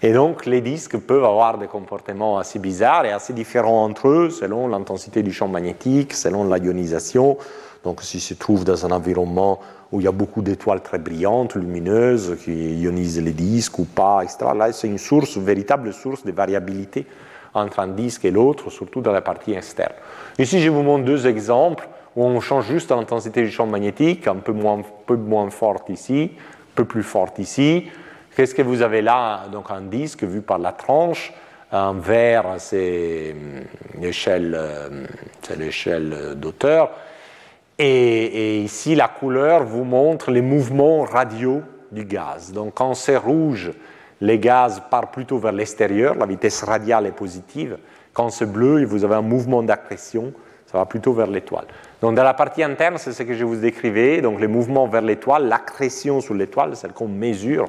Et 0.03 0.13
donc, 0.13 0.47
les 0.47 0.61
disques 0.61 0.99
peuvent 0.99 1.25
avoir 1.25 1.59
des 1.59 1.69
comportements 1.69 2.39
assez 2.39 2.59
bizarres 2.59 3.05
et 3.05 3.13
assez 3.13 3.33
différents 3.33 3.85
entre 3.85 4.09
eux 4.09 4.31
selon 4.31 4.67
l'intensité 4.67 5.23
du 5.23 5.33
champ 5.33 5.47
magnétique, 5.47 6.13
selon 6.13 6.53
l'ionisation. 6.53 7.39
Donc, 7.85 8.03
s'ils 8.03 8.21
se 8.21 8.35
trouvent 8.35 8.65
dans 8.65 8.85
un 8.85 8.91
environnement 8.91 9.61
où 9.93 10.01
il 10.01 10.05
y 10.05 10.09
a 10.09 10.13
beaucoup 10.13 10.43
d'étoiles 10.43 10.83
très 10.83 10.99
brillantes, 10.99 11.55
lumineuses, 11.55 12.37
qui 12.45 12.81
ionisent 12.81 13.23
les 13.23 13.33
disques 13.33 13.79
ou 13.79 13.85
pas, 13.85 14.23
etc., 14.25 14.39
là, 14.57 14.73
c'est 14.73 14.89
une 14.89 14.99
source, 14.99 15.37
une 15.37 15.45
véritable 15.45 15.93
source 15.93 16.25
de 16.25 16.33
variabilité 16.33 17.07
entre 17.55 17.81
un 17.81 17.89
disque 17.89 18.25
et 18.25 18.31
l'autre, 18.31 18.71
surtout 18.71 19.01
dans 19.01 19.13
la 19.13 19.21
partie 19.21 19.53
externe. 19.53 19.95
Ici, 20.39 20.61
je 20.61 20.71
vous 20.71 20.83
montre 20.83 21.05
deux 21.05 21.27
exemples 21.27 21.89
où 22.17 22.25
on 22.25 22.41
change 22.41 22.67
juste 22.67 22.91
l'intensité 22.91 23.43
du 23.43 23.51
champ 23.51 23.67
magnétique, 23.67 24.27
un 24.27 24.37
peu 24.37 24.53
moins, 24.53 24.83
peu 25.07 25.17
moins 25.17 25.51
forte 25.51 25.89
ici, 25.89 26.33
un 26.37 26.75
peu 26.75 26.85
plus 26.85 27.03
forte 27.03 27.39
ici. 27.39 27.89
Qu'est-ce 28.37 28.55
que 28.55 28.63
vous 28.63 28.83
avez 28.83 29.03
là? 29.03 29.47
Donc 29.53 29.71
un 29.71 29.81
disque 29.81 30.25
vu 30.25 30.41
par 30.41 30.59
la 30.59 30.73
tranche. 30.73 31.33
Un 31.71 31.93
vert, 31.93 32.55
c'est 32.59 33.33
hum, 33.33 34.01
l'échelle, 34.01 34.55
hum, 34.55 35.07
l'échelle 35.59 36.35
d'auteur. 36.37 36.91
Et, 37.79 38.61
ici, 38.63 38.95
la 38.95 39.07
couleur 39.07 39.65
vous 39.65 39.85
montre 39.85 40.31
les 40.31 40.41
mouvements 40.41 41.05
radiaux 41.05 41.63
du 41.93 42.05
gaz. 42.05 42.53
Donc 42.53 42.75
quand 42.75 42.95
c'est 42.95 43.17
rouge, 43.17 43.71
les 44.21 44.39
gaz 44.39 44.83
partent 44.91 45.13
plutôt 45.13 45.39
vers 45.39 45.53
l'extérieur, 45.53 46.15
la 46.15 46.27
vitesse 46.27 46.63
radiale 46.63 47.07
est 47.07 47.13
positive. 47.13 47.79
Quand 48.13 48.31
c'est 48.31 48.51
bleu, 48.51 48.85
vous 48.85 49.05
avez 49.05 49.15
un 49.15 49.23
mouvement 49.23 49.63
d'accrétion, 49.63 50.33
ça 50.67 50.79
va 50.79 50.87
plutôt 50.87 51.13
vers 51.13 51.29
l'étoile. 51.29 51.67
Donc 52.01 52.15
dans 52.15 52.25
la 52.25 52.35
partie 52.35 52.63
interne, 52.63 52.99
c'est 52.99 53.13
ce 53.13 53.23
que 53.23 53.35
je 53.35 53.45
vous 53.45 53.57
décrivais, 53.57 54.21
donc 54.21 54.41
les 54.41 54.49
mouvements 54.49 54.89
vers 54.89 55.03
l'étoile, 55.03 55.47
l'accrétion 55.47 56.21
sur 56.21 56.35
l'étoile, 56.35 56.77
celle 56.77 56.93
qu'on 56.93 57.09
mesure, 57.09 57.69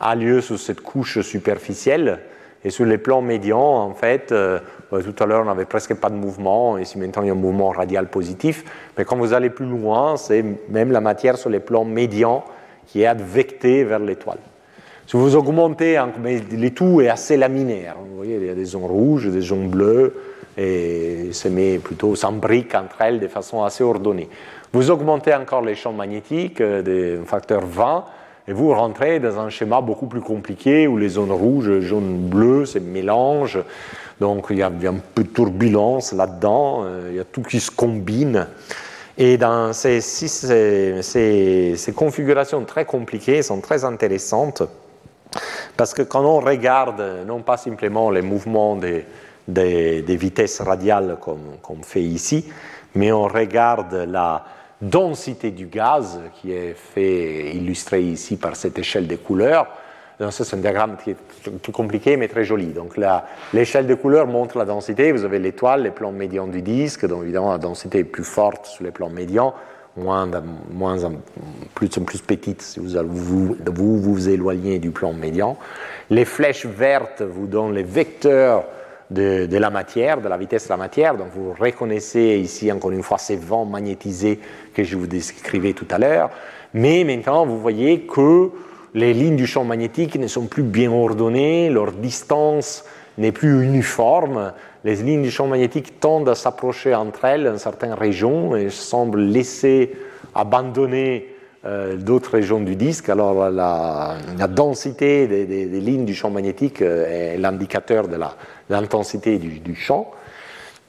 a 0.00 0.14
lieu 0.14 0.40
sur 0.40 0.58
cette 0.58 0.80
couche 0.80 1.20
superficielle. 1.20 2.20
Et 2.66 2.70
sur 2.70 2.86
les 2.86 2.96
plans 2.96 3.20
médians, 3.20 3.60
en 3.60 3.92
fait, 3.92 4.32
euh, 4.32 4.58
tout 4.90 5.22
à 5.22 5.26
l'heure, 5.26 5.42
on 5.42 5.44
n'avait 5.44 5.66
presque 5.66 5.94
pas 5.96 6.08
de 6.08 6.14
mouvement, 6.14 6.78
ici 6.78 6.98
maintenant, 6.98 7.22
il 7.22 7.26
y 7.26 7.28
a 7.28 7.34
un 7.34 7.36
mouvement 7.36 7.68
radial 7.68 8.08
positif. 8.08 8.64
Mais 8.96 9.04
quand 9.04 9.16
vous 9.16 9.34
allez 9.34 9.50
plus 9.50 9.66
loin, 9.66 10.16
c'est 10.16 10.42
même 10.70 10.90
la 10.90 11.02
matière 11.02 11.36
sur 11.36 11.50
les 11.50 11.60
plans 11.60 11.84
médians 11.84 12.42
qui 12.86 13.02
est 13.02 13.06
advectée 13.06 13.84
vers 13.84 13.98
l'étoile. 13.98 14.38
Si 15.06 15.16
vous 15.16 15.36
augmentez, 15.36 16.02
mais 16.22 16.40
le 16.50 16.70
tout 16.70 17.00
est 17.00 17.08
assez 17.08 17.36
laminaire. 17.36 17.96
Vous 17.98 18.16
voyez, 18.16 18.36
il 18.36 18.46
y 18.46 18.50
a 18.50 18.54
des 18.54 18.64
zones 18.64 18.86
rouges, 18.86 19.28
des 19.28 19.42
zones 19.42 19.68
bleues, 19.68 20.14
et 20.56 21.28
se 21.32 21.48
met 21.48 21.78
plutôt, 21.78 22.14
s'embrique 22.14 22.74
entre 22.74 23.00
elles 23.00 23.20
de 23.20 23.28
façon 23.28 23.64
assez 23.64 23.84
ordonnée. 23.84 24.28
Vous 24.72 24.90
augmentez 24.90 25.34
encore 25.34 25.62
les 25.62 25.74
champs 25.74 25.92
magnétiques 25.92 26.60
euh, 26.60 27.18
d'un 27.18 27.24
facteur 27.24 27.64
20 27.66 28.04
et 28.46 28.52
vous 28.52 28.72
rentrez 28.72 29.20
dans 29.20 29.38
un 29.38 29.48
schéma 29.48 29.80
beaucoup 29.80 30.06
plus 30.06 30.20
compliqué 30.20 30.86
où 30.86 30.96
les 30.96 31.08
zones 31.10 31.32
rouges, 31.32 31.80
jaunes, 31.80 32.18
bleues 32.18 32.66
se 32.66 32.78
mélangent. 32.78 33.62
Donc 34.20 34.46
il 34.50 34.58
y 34.58 34.62
a, 34.62 34.66
un 34.66 35.00
peu 35.14 35.24
de 35.24 35.28
turbulence 35.28 36.12
là-dedans, 36.12 36.82
euh, 36.84 37.08
il 37.10 37.16
y 37.16 37.20
a 37.20 37.24
tout 37.24 37.42
qui 37.42 37.60
se 37.60 37.70
combine. 37.70 38.46
Et 39.16 39.38
dans 39.38 39.72
ces, 39.72 40.00
ces, 40.00 41.02
ces, 41.02 41.92
configurations 41.94 42.64
très 42.64 42.84
compliquées 42.84 43.42
sont 43.42 43.60
très 43.60 43.84
intéressantes 43.84 44.64
parce 45.76 45.94
que 45.94 46.02
quand 46.02 46.24
on 46.24 46.40
regarde 46.40 47.02
non 47.26 47.40
pas 47.42 47.56
simplement 47.56 48.10
les 48.10 48.22
mouvements 48.22 48.76
des, 48.76 49.04
des, 49.48 50.16
vitesses 50.16 50.60
radiales 50.60 51.18
comme, 51.20 51.58
comme 51.62 51.82
fait 51.82 52.02
ici, 52.02 52.46
mais 52.94 53.12
on 53.12 53.24
regarde 53.24 53.94
la 53.94 54.44
densité 54.80 55.50
du 55.50 55.66
gaz 55.66 56.20
qui 56.40 56.52
est 56.52 56.74
fait, 56.74 57.54
illustré 57.54 58.02
ici 58.02 58.36
par 58.36 58.56
cette 58.56 58.78
échelle 58.78 59.06
de 59.06 59.16
couleurs. 59.16 59.66
C'est 60.30 60.54
un 60.54 60.58
diagramme 60.58 60.96
qui 61.02 61.10
est 61.10 61.16
plus 61.60 61.72
compliqué 61.72 62.16
mais 62.16 62.28
très 62.28 62.44
joli. 62.44 62.66
Donc 62.66 62.96
l'échelle 63.52 63.86
de 63.86 63.94
couleurs 63.94 64.28
montre 64.28 64.58
la 64.58 64.64
densité. 64.64 65.10
Vous 65.10 65.24
avez 65.24 65.40
l'étoile, 65.40 65.82
les 65.82 65.90
plans 65.90 66.12
médians 66.12 66.46
du 66.46 66.62
disque. 66.62 67.06
Donc 67.06 67.24
évidemment, 67.24 67.50
la 67.50 67.58
densité 67.58 67.98
est 67.98 68.04
plus 68.04 68.24
forte 68.24 68.66
sur 68.66 68.84
les 68.84 68.92
plans 68.92 69.10
médians, 69.10 69.54
moins, 69.96 70.28
moins 70.70 70.96
plus, 71.74 71.88
plus 71.88 72.20
petite 72.20 72.62
si 72.62 72.80
vous, 72.80 72.88
vous, 73.08 73.56
vous 73.64 74.00
vous 74.00 74.28
éloignez 74.28 74.78
du 74.78 74.90
plan 74.90 75.12
médian. 75.12 75.56
Les 76.10 76.24
flèches 76.24 76.66
vertes 76.66 77.22
vous 77.22 77.46
donnent 77.46 77.74
les 77.74 77.82
vecteurs 77.82 78.64
de, 79.10 79.56
la 79.56 79.70
matière, 79.70 80.20
de 80.20 80.28
la 80.28 80.36
vitesse 80.36 80.64
de 80.64 80.70
la 80.70 80.76
matière. 80.76 81.16
Donc 81.16 81.28
vous 81.34 81.54
reconnaissez 81.58 82.40
ici 82.42 82.70
encore 82.72 82.90
une 82.90 83.02
fois 83.02 83.18
ces 83.18 83.36
vents 83.36 83.64
magnétisés 83.64 84.40
que 84.72 84.82
je 84.82 84.96
vous 84.96 85.06
décrivais 85.06 85.72
tout 85.72 85.88
à 85.90 85.98
l'heure. 85.98 86.30
Mais 86.72 87.04
maintenant, 87.04 87.46
vous 87.46 87.58
voyez 87.58 88.00
que 88.00 88.50
les 88.94 89.12
lignes 89.12 89.36
du 89.36 89.46
champ 89.46 89.64
magnétique 89.64 90.16
ne 90.16 90.26
sont 90.26 90.46
plus 90.46 90.62
bien 90.62 90.90
ordonnées, 90.90 91.70
leur 91.70 91.92
distance 91.92 92.84
n'est 93.18 93.32
plus 93.32 93.64
uniforme. 93.64 94.52
Les 94.84 94.96
lignes 94.96 95.22
du 95.22 95.30
champ 95.30 95.46
magnétique 95.46 95.98
tendent 95.98 96.28
à 96.28 96.34
s'approcher 96.34 96.94
entre 96.94 97.24
elles 97.24 97.44
dans 97.44 97.58
certaines 97.58 97.94
régions 97.94 98.54
et 98.54 98.68
semblent 98.68 99.22
laisser 99.22 99.92
abandonner 100.34 101.34
euh, 101.64 101.96
d'autres 101.96 102.32
régions 102.32 102.60
du 102.60 102.76
disque. 102.76 103.08
Alors 103.08 103.48
la, 103.48 104.18
densité 104.48 105.26
des, 105.26 105.80
lignes 105.80 106.04
du 106.04 106.14
champ 106.14 106.28
magnétique 106.28 106.82
euh, 106.82 107.34
est 107.34 107.38
l'indicateur 107.38 108.08
de 108.08 108.18
l'intensité 108.68 109.38
du, 109.38 109.74
champ. 109.74 110.10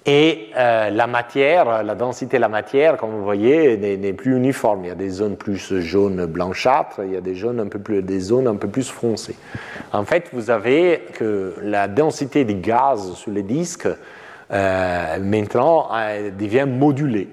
Et 0.07 0.49
euh, 0.55 0.91
la 0.91 1.07
matière, 1.07 1.81
la 1.81 1.95
densité 1.95 2.37
de 2.37 2.41
la 2.41 2.49
matière, 2.49 2.97
comme 2.97 3.09
vous 3.09 3.23
voyez, 3.23 3.75
n'est 3.77 4.13
plus 4.13 4.37
uniforme. 4.37 4.85
Il 4.85 4.87
y 4.89 4.91
a 4.91 4.95
des 4.95 5.09
zones 5.09 5.35
plus 5.35 5.79
jaunes 5.79 6.27
blanchâtres, 6.27 7.01
il 7.03 7.13
y 7.13 7.17
a 7.17 7.21
des, 7.21 7.43
un 7.43 7.67
peu 7.67 7.79
plus, 7.79 8.03
des 8.03 8.19
zones 8.19 8.47
un 8.47 8.55
peu 8.55 8.67
plus 8.67 8.89
foncées. 8.89 9.35
En 9.91 10.05
fait, 10.05 10.29
vous 10.31 10.51
avez 10.51 11.01
que 11.13 11.55
la 11.63 11.87
densité 11.87 12.45
des 12.45 12.55
gaz 12.55 13.13
sur 13.13 13.31
les 13.31 13.41
disques 13.41 13.87
maintenant 14.51 15.89
devient 16.37 16.67
modulée. 16.67 17.29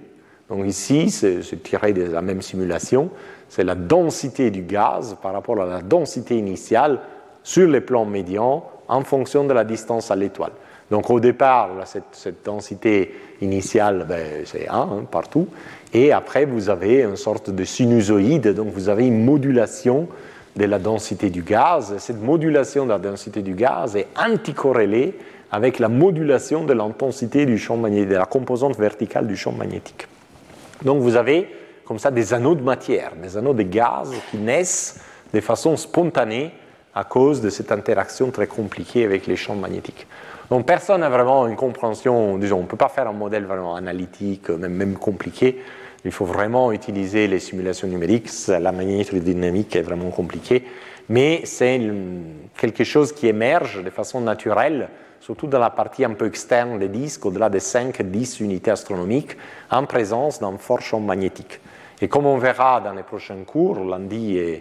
Donc 0.48 0.66
ici, 0.66 1.10
c'est 1.10 1.62
tiré 1.62 1.92
de 1.92 2.10
la 2.10 2.22
même 2.22 2.40
simulation, 2.40 3.10
c'est 3.48 3.64
la 3.64 3.74
densité 3.74 4.50
du 4.50 4.62
gaz 4.62 5.16
par 5.22 5.34
rapport 5.34 5.60
à 5.60 5.66
la 5.66 5.82
densité 5.82 6.36
initiale 6.36 7.00
sur 7.42 7.68
les 7.68 7.80
plans 7.80 8.06
médians 8.06 8.64
en 8.88 9.02
fonction 9.02 9.44
de 9.44 9.52
la 9.52 9.64
distance 9.64 10.10
à 10.10 10.16
l'étoile. 10.16 10.52
Donc 10.92 11.08
au 11.08 11.20
départ, 11.20 11.70
cette, 11.86 12.44
densité 12.44 13.14
initiale, 13.40 14.04
ben, 14.06 14.42
c'est 14.44 14.68
1 14.68 14.74
hein, 14.74 14.88
partout, 15.10 15.48
et 15.94 16.12
après 16.12 16.44
vous 16.44 16.68
avez 16.68 17.00
une 17.00 17.16
sorte 17.16 17.48
de 17.48 17.64
sinusoïde, 17.64 18.48
donc 18.48 18.68
vous 18.74 18.90
avez 18.90 19.06
une 19.06 19.24
modulation 19.24 20.06
de 20.54 20.66
la 20.66 20.78
densité 20.78 21.30
du 21.30 21.40
gaz. 21.40 21.94
Cette 21.96 22.20
modulation 22.20 22.84
de 22.84 22.90
la 22.90 22.98
densité 22.98 23.40
du 23.40 23.54
gaz 23.54 23.96
est 23.96 24.08
anticorrélée 24.18 25.14
avec 25.50 25.78
la 25.78 25.88
modulation 25.88 26.64
de 26.64 26.74
l'intensité 26.74 27.46
du 27.46 27.56
champ 27.56 27.78
magnétique, 27.78 28.10
de 28.10 28.16
la 28.16 28.26
composante 28.26 28.78
verticale 28.78 29.26
du 29.26 29.34
champ 29.34 29.52
magnétique. 29.52 30.06
Donc 30.84 31.00
vous 31.00 31.16
avez 31.16 31.48
comme 31.86 31.98
ça 31.98 32.10
des 32.10 32.34
anneaux 32.34 32.54
de 32.54 32.62
matière, 32.62 33.12
des 33.16 33.38
anneaux 33.38 33.54
de 33.54 33.62
gaz 33.62 34.10
qui 34.30 34.36
naissent 34.36 35.00
de 35.32 35.40
façon 35.40 35.74
spontanée 35.78 36.52
à 36.94 37.04
cause 37.04 37.40
de 37.40 37.50
cette 37.50 37.72
interaction 37.72 38.30
très 38.30 38.46
compliquée 38.46 39.04
avec 39.04 39.26
les 39.26 39.36
champs 39.36 39.54
magnétiques. 39.54 40.06
Donc 40.50 40.66
personne 40.66 41.00
n'a 41.00 41.08
vraiment 41.08 41.46
une 41.46 41.56
compréhension, 41.56 42.36
disons, 42.36 42.58
on 42.58 42.62
ne 42.62 42.66
peut 42.66 42.76
pas 42.76 42.90
faire 42.90 43.08
un 43.08 43.12
modèle 43.12 43.44
vraiment 43.44 43.74
analytique, 43.74 44.50
même, 44.50 44.74
même 44.74 44.98
compliqué. 44.98 45.62
Il 46.04 46.10
faut 46.10 46.24
vraiment 46.24 46.72
utiliser 46.72 47.28
les 47.28 47.38
simulations 47.38 47.88
numériques. 47.88 48.28
La 48.48 48.72
magnétodynamique 48.72 49.76
est 49.76 49.82
vraiment 49.82 50.10
compliquée, 50.10 50.64
mais 51.08 51.42
c'est 51.44 51.80
quelque 52.56 52.84
chose 52.84 53.12
qui 53.12 53.28
émerge 53.28 53.82
de 53.82 53.90
façon 53.90 54.20
naturelle, 54.20 54.88
surtout 55.20 55.46
dans 55.46 55.60
la 55.60 55.70
partie 55.70 56.04
un 56.04 56.14
peu 56.14 56.26
externe 56.26 56.78
des 56.78 56.88
disques, 56.88 57.24
au-delà 57.24 57.48
des 57.48 57.60
5-10 57.60 58.42
unités 58.42 58.72
astronomiques, 58.72 59.36
en 59.70 59.86
présence 59.86 60.40
d'un 60.40 60.58
fort 60.58 60.80
champ 60.80 61.00
magnétique. 61.00 61.60
Et 62.02 62.08
comme 62.08 62.26
on 62.26 62.36
verra 62.36 62.80
dans 62.80 62.94
les 62.94 63.04
prochains 63.04 63.44
cours, 63.46 63.78
lundi 63.84 64.36
et 64.36 64.56
euh, 64.56 64.58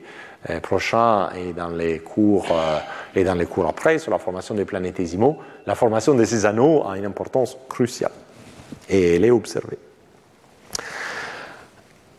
prochain 0.62 1.30
et 1.36 1.54
dans 1.54 1.70
les 1.70 2.00
cours 2.00 2.48
euh, 2.52 2.80
et 3.16 3.24
dans 3.24 3.36
les 3.36 3.46
cours 3.46 3.68
après 3.68 4.00
sur 4.00 4.12
la 4.12 4.18
formation 4.18 4.56
des 4.56 4.66
planétésimaux, 4.66 5.38
la 5.66 5.76
formation 5.76 6.16
de 6.16 6.26
ces 6.26 6.46
anneaux 6.46 6.84
a 6.88 6.98
une 6.98 7.06
importance 7.06 7.58
cruciale 7.70 8.12
et 8.90 9.16
elle 9.16 9.26
est 9.26 9.32
observée. 9.32 9.78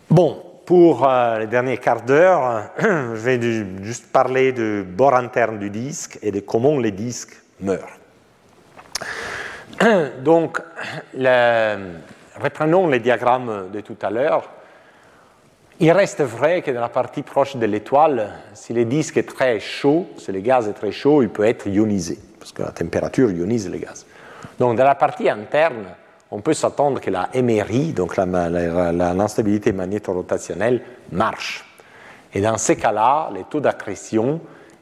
Bon, 0.09 0.43
pour 0.65 1.09
euh, 1.09 1.41
les 1.41 1.47
derniers 1.47 1.79
quarts 1.79 2.03
d'heure, 2.03 2.71
je 2.79 3.17
vais 3.17 3.41
juste 3.83 4.13
parler 4.13 4.53
du 4.53 4.85
bord 4.85 5.15
interne 5.15 5.59
du 5.59 5.71
disque 5.71 6.19
et 6.23 6.31
de 6.31 6.41
comment 6.41 6.79
les 6.79 6.93
disques 6.93 7.37
meurent. 7.61 7.99
Donc, 10.23 10.61
reprenons 12.41 12.87
les 12.87 13.01
diagrammes 13.01 13.71
de 13.73 13.81
tout 13.81 13.97
à 14.03 14.11
l'heure. 14.11 14.49
Il 15.81 15.91
reste 15.91 16.21
vrai 16.23 16.63
que 16.63 16.71
dans 16.71 16.81
la 16.81 16.89
partie 16.89 17.23
proche 17.23 17.57
de 17.57 17.67
l'étoile, 17.67 18.31
si 18.55 18.73
le 18.73 18.85
disque 18.85 19.17
est 19.17 19.29
très 19.29 19.59
chaud, 19.59 20.07
si 20.19 20.31
le 20.31 20.41
gaz 20.41 20.69
est 20.69 20.75
très 20.75 20.93
chaud, 20.93 21.23
il 21.23 21.29
peut 21.29 21.45
être 21.45 21.67
ionisé, 21.67 22.19
parce 22.39 22.53
que 22.53 22.63
la 22.63 22.71
température 22.71 23.31
ionise 23.31 23.71
le 23.71 23.79
gaz. 23.79 24.07
Donc 24.59 24.77
dans 24.77 24.85
la 24.85 24.95
partie 24.95 25.29
interne, 25.29 25.87
on 26.31 26.41
peut 26.41 26.55
s'attendre 26.55 27.01
que 27.01 27.11
la 27.11 27.29
MRI, 27.35 27.93
donc 27.93 28.17
l'instabilité 28.17 29.73
magnétorotationnelle, 29.73 30.83
marche. 31.11 31.65
Et 32.33 32.41
dans 32.41 32.57
ces 32.59 32.77
cas-là, 32.77 33.31
les 33.35 33.45
taux 33.45 33.61
d'accrétion 33.61 34.41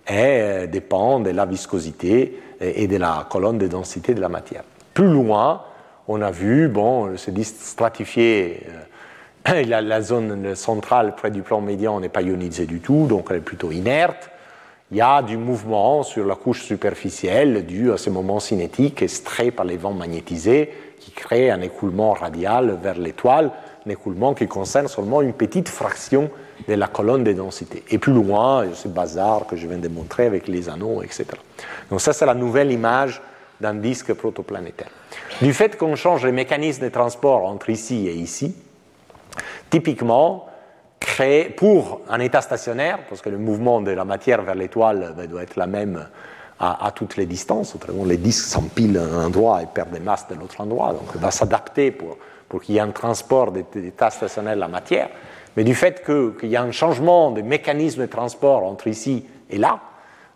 eh, 0.09 0.67
dépendent 0.69 1.25
de 1.25 1.31
la 1.31 1.47
viscosité 1.47 2.41
et 2.61 2.87
de 2.87 2.97
la 2.97 3.27
colonne 3.29 3.59
de 3.59 3.67
densité 3.67 4.15
de 4.15 4.21
la 4.21 4.29
matière. 4.29 4.63
Plus 4.95 5.09
loin, 5.09 5.63
on 6.07 6.21
a 6.23 6.31
vu, 6.31 6.69
bon, 6.69 7.17
ce 7.17 7.31
disque 7.31 7.57
stratifié 7.61 8.67
la, 9.67 10.03
zone 10.03 10.55
centrale 10.55 11.15
près 11.15 11.31
du 11.31 11.43
plan 11.43 11.61
médian 11.61 12.01
n'est 12.01 12.09
pas 12.09 12.23
ionisée 12.23 12.67
du 12.67 12.81
tout, 12.81 13.07
donc 13.09 13.29
elle 13.31 13.37
est 13.37 13.41
plutôt 13.41 13.71
inerte. 13.71 14.31
Il 14.91 14.97
y 14.97 15.01
a 15.01 15.23
du 15.23 15.37
mouvement 15.37 16.03
sur 16.03 16.27
la 16.27 16.35
couche 16.35 16.63
superficielle 16.63 17.65
dû 17.65 17.93
à 17.93 17.97
ces 17.97 18.11
moments 18.11 18.41
cinétiques 18.41 19.03
extraits 19.03 19.55
par 19.55 19.65
les 19.65 19.77
vents 19.77 19.93
magnétisés 19.93 20.71
qui 20.99 21.13
créent 21.13 21.51
un 21.51 21.61
écoulement 21.61 22.13
radial 22.13 22.77
vers 22.83 22.99
l'étoile, 22.99 23.53
un 23.87 23.91
écoulement 23.91 24.35
qui 24.35 24.49
concerne 24.49 24.89
seulement 24.89 25.23
une 25.23 25.33
petite 25.33 25.69
fraction 25.69 26.29
de 26.69 26.75
la 26.75 26.89
colonne 26.89 27.23
des 27.23 27.35
densités. 27.35 27.85
Et 27.89 27.99
plus 27.99 28.13
loin, 28.13 28.67
ce 28.75 28.89
bazar 28.89 29.47
que 29.47 29.57
je 29.57 29.67
viens 29.69 29.79
de 29.79 29.89
montrer 29.89 30.27
avec 30.27 30.49
les 30.49 30.69
anneaux, 30.69 31.03
etc. 31.03 31.27
Donc 31.89 32.01
ça, 32.01 32.13
c'est 32.13 32.27
la 32.27 32.35
nouvelle 32.35 32.73
image 32.73 33.23
d'un 33.61 33.75
disque 33.75 34.13
protoplanétaire. 34.13 34.91
Du 35.41 35.55
fait 35.55 35.79
qu'on 35.79 35.95
change 35.95 36.27
les 36.27 36.33
mécanismes 36.33 36.85
de 36.85 36.89
transport 36.89 37.45
entre 37.45 37.71
ici 37.71 38.09
et 38.09 38.15
ici, 38.15 38.55
Typiquement, 39.71 40.51
pour 41.57 42.01
un 42.09 42.21
état 42.21 42.41
stationnaire, 42.41 43.01
parce 43.09 43.21
que 43.21 43.29
le 43.29 43.39
mouvement 43.39 43.81
de 43.81 43.91
la 43.91 44.05
matière 44.05 44.43
vers 44.43 44.55
l'étoile 44.55 45.15
ben, 45.17 45.27
doit 45.27 45.43
être 45.43 45.57
la 45.57 45.67
même 45.67 46.07
à, 46.59 46.93
toutes 46.95 47.17
les 47.17 47.25
distances, 47.25 47.75
autrement 47.75 48.05
les 48.05 48.19
disques 48.19 48.45
s'empilent 48.45 48.99
à 48.99 49.03
un 49.03 49.27
endroit 49.27 49.63
et 49.63 49.67
perdent 49.67 49.93
des 49.93 50.01
masses 50.01 50.29
de 50.29 50.35
l'autre 50.35 50.61
endroit, 50.61 50.93
donc 50.93 51.09
il 51.15 51.21
va 51.21 51.31
s'adapter 51.31 51.91
pour, 51.91 52.19
qu'il 52.61 52.75
y 52.75 52.79
ait 52.79 52.83
un 52.83 52.91
transport 52.91 53.51
d'état 53.51 54.11
stationnaire 54.11 54.57
de 54.57 54.61
la 54.61 54.69
matière. 54.69 55.09
Mais 55.57 55.65
du 55.65 55.75
fait 55.75 56.05
qu'il 56.05 56.51
y 56.51 56.57
a 56.57 56.63
un 56.63 56.71
changement 56.71 57.31
de 57.31 57.41
mécanisme 57.41 58.03
de 58.03 58.07
transport 58.07 58.65
entre 58.65 58.89
ici 58.89 59.25
et 59.49 59.57
là, 59.57 59.81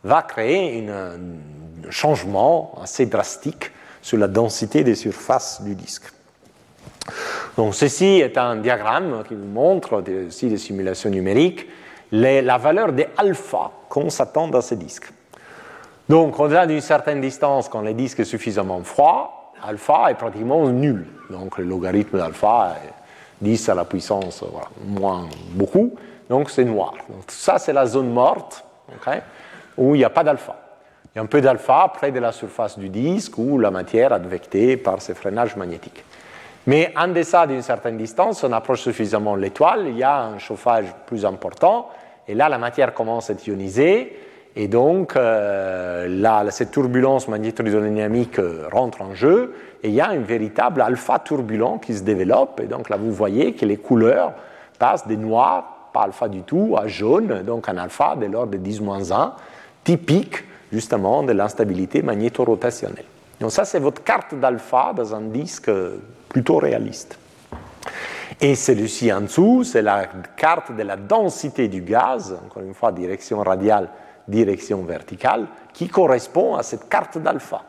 va 0.02 0.22
créer 0.22 0.88
un 0.88 1.90
changement 1.90 2.72
assez 2.82 3.06
drastique 3.06 3.70
sur 4.00 4.16
la 4.16 4.28
densité 4.28 4.82
des 4.82 4.94
surfaces 4.94 5.62
du 5.62 5.74
disque. 5.74 6.04
Donc 7.56 7.74
ceci 7.74 8.20
est 8.20 8.36
un 8.36 8.56
diagramme 8.56 9.22
qui 9.28 9.34
vous 9.34 9.46
montre, 9.46 10.02
aussi 10.26 10.48
des 10.48 10.56
simulations 10.56 11.10
numériques, 11.10 11.68
la 12.10 12.58
valeur 12.58 12.92
de 12.92 13.04
alpha 13.16 13.70
qu'on 13.88 14.10
s'attend 14.10 14.48
dans 14.48 14.60
ces 14.60 14.76
disques. 14.76 15.12
Donc 16.08 16.38
au-delà 16.38 16.66
d'une 16.66 16.80
certaine 16.80 17.20
distance, 17.20 17.68
quand 17.68 17.80
le 17.80 17.94
disque 17.94 18.20
est 18.20 18.24
suffisamment 18.24 18.82
froid, 18.82 19.54
alpha 19.62 20.10
est 20.10 20.14
pratiquement 20.14 20.66
nul. 20.68 21.06
Donc 21.30 21.58
le 21.58 21.64
logarithme 21.64 22.18
d'alpha 22.18 22.76
est 22.84 23.44
10 23.44 23.68
à 23.68 23.74
la 23.74 23.84
puissance 23.84 24.44
moins 24.84 25.28
beaucoup, 25.50 25.94
donc 26.28 26.50
c'est 26.50 26.64
noir. 26.64 26.94
Donc, 27.08 27.22
ça 27.28 27.58
c'est 27.58 27.72
la 27.72 27.86
zone 27.86 28.10
morte 28.10 28.64
où 29.76 29.94
il 29.94 29.98
n'y 29.98 30.04
a 30.04 30.10
pas 30.10 30.24
d'alpha. 30.24 30.56
Il 31.14 31.18
y 31.18 31.20
a 31.20 31.22
un 31.22 31.26
peu 31.26 31.40
d'alpha 31.40 31.90
près 31.94 32.10
de 32.10 32.18
la 32.18 32.32
surface 32.32 32.78
du 32.78 32.88
disque 32.88 33.38
où 33.38 33.58
la 33.58 33.70
matière 33.70 34.10
est 34.10 34.16
advectée 34.16 34.76
par 34.76 35.00
ces 35.00 35.14
freinages 35.14 35.54
magnétiques. 35.56 36.04
Mais 36.66 36.92
en 36.96 37.08
deçà 37.08 37.46
d'une 37.46 37.62
certaine 37.62 37.98
distance, 37.98 38.42
on 38.42 38.52
approche 38.52 38.80
suffisamment 38.80 39.36
l'étoile, 39.36 39.86
il 39.88 39.98
y 39.98 40.02
a 40.02 40.22
un 40.22 40.38
chauffage 40.38 40.86
plus 41.06 41.26
important, 41.26 41.88
et 42.26 42.34
là 42.34 42.48
la 42.48 42.58
matière 42.58 42.94
commence 42.94 43.28
à 43.28 43.34
être 43.34 43.46
ionisée, 43.46 44.16
et 44.56 44.68
donc 44.68 45.16
euh, 45.16 46.06
là, 46.08 46.44
cette 46.50 46.70
turbulence 46.70 47.28
magnétodynamique 47.28 48.38
euh, 48.38 48.68
rentre 48.72 49.02
en 49.02 49.14
jeu, 49.14 49.54
et 49.82 49.88
il 49.88 49.94
y 49.94 50.00
a 50.00 50.08
un 50.08 50.20
véritable 50.20 50.80
alpha 50.80 51.18
turbulent 51.18 51.78
qui 51.78 51.92
se 51.92 52.02
développe, 52.02 52.60
et 52.60 52.66
donc 52.66 52.88
là 52.88 52.96
vous 52.96 53.12
voyez 53.12 53.52
que 53.52 53.66
les 53.66 53.76
couleurs 53.76 54.32
passent 54.78 55.06
des 55.06 55.18
noirs, 55.18 55.90
pas 55.92 56.02
alpha 56.02 56.28
du 56.28 56.42
tout, 56.42 56.76
à 56.78 56.86
jaune, 56.86 57.42
donc 57.42 57.68
un 57.68 57.76
alpha 57.76 58.16
de 58.16 58.26
l'ordre 58.26 58.56
de 58.56 58.58
10-1, 58.58 59.32
typique 59.82 60.44
justement 60.72 61.22
de 61.22 61.32
l'instabilité 61.32 62.00
magnétorotationnelle. 62.00 63.04
Donc 63.40 63.50
ça 63.50 63.66
c'est 63.66 63.80
votre 63.80 64.02
carte 64.02 64.34
d'alpha 64.34 64.92
dans 64.96 65.14
un 65.14 65.20
disque 65.20 65.70
plutôt 66.34 66.58
réaliste. 66.58 67.16
Et 68.40 68.56
celui-ci 68.56 69.12
en 69.12 69.20
dessous, 69.20 69.62
c'est 69.62 69.82
la 69.82 70.06
carte 70.36 70.74
de 70.74 70.82
la 70.82 70.96
densité 70.96 71.68
du 71.68 71.80
gaz, 71.80 72.36
encore 72.44 72.64
une 72.64 72.74
fois, 72.74 72.90
direction 72.90 73.40
radiale, 73.40 73.88
direction 74.26 74.82
verticale, 74.82 75.46
qui 75.72 75.86
correspond 75.86 76.56
à 76.56 76.64
cette 76.64 76.88
carte 76.88 77.18
d'alpha. 77.18 77.62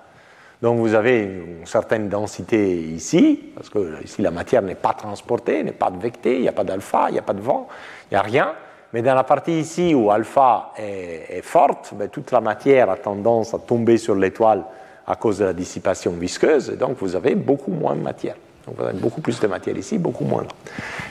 Donc 0.63 0.79
vous 0.79 0.95
avez 0.95 1.21
une 1.21 1.65
certaine 1.67 2.09
densité 2.09 2.75
ici, 2.75 3.51
parce 3.53 3.69
que 3.69 4.03
ici 4.03 4.23
la 4.23 4.31
matière 4.31 4.63
n'est 4.63 4.73
pas 4.73 4.93
transportée, 4.93 5.63
n'est 5.63 5.71
pas 5.71 5.87
advectée, 5.87 6.37
il 6.37 6.41
n'y 6.41 6.47
a 6.47 6.53
pas 6.53 6.63
d'alpha, 6.63 7.05
il 7.09 7.13
n'y 7.13 7.19
a 7.19 7.23
pas 7.23 7.33
de 7.33 7.41
vent, 7.41 7.67
il 8.09 8.15
n'y 8.15 8.17
a 8.17 8.23
rien. 8.23 8.53
Mais 8.93 9.03
dans 9.03 9.13
la 9.13 9.25
partie 9.25 9.59
ici 9.59 9.93
où 9.93 10.09
alpha 10.09 10.71
est, 10.77 11.43
forte, 11.43 11.93
ben, 11.93 12.09
toute 12.09 12.31
la 12.31 12.41
matière 12.41 12.89
a 12.89 12.95
tendance 12.95 13.53
à 13.53 13.59
tomber 13.59 13.97
sur 13.97 14.15
l'étoile 14.15 14.63
à 15.05 15.15
cause 15.15 15.37
de 15.37 15.45
la 15.45 15.53
dissipation 15.53 16.13
visqueuse, 16.13 16.71
et 16.71 16.77
donc 16.77 16.97
vous 16.99 17.15
avez 17.15 17.35
beaucoup 17.35 17.71
moins 17.71 17.95
de 17.95 18.01
matière. 18.01 18.35
Donc 18.65 18.77
vous 18.77 18.83
avez 18.83 18.97
beaucoup 18.97 19.21
plus 19.21 19.39
de 19.39 19.47
matière 19.47 19.77
ici, 19.77 19.97
beaucoup 19.97 20.25
moins 20.25 20.45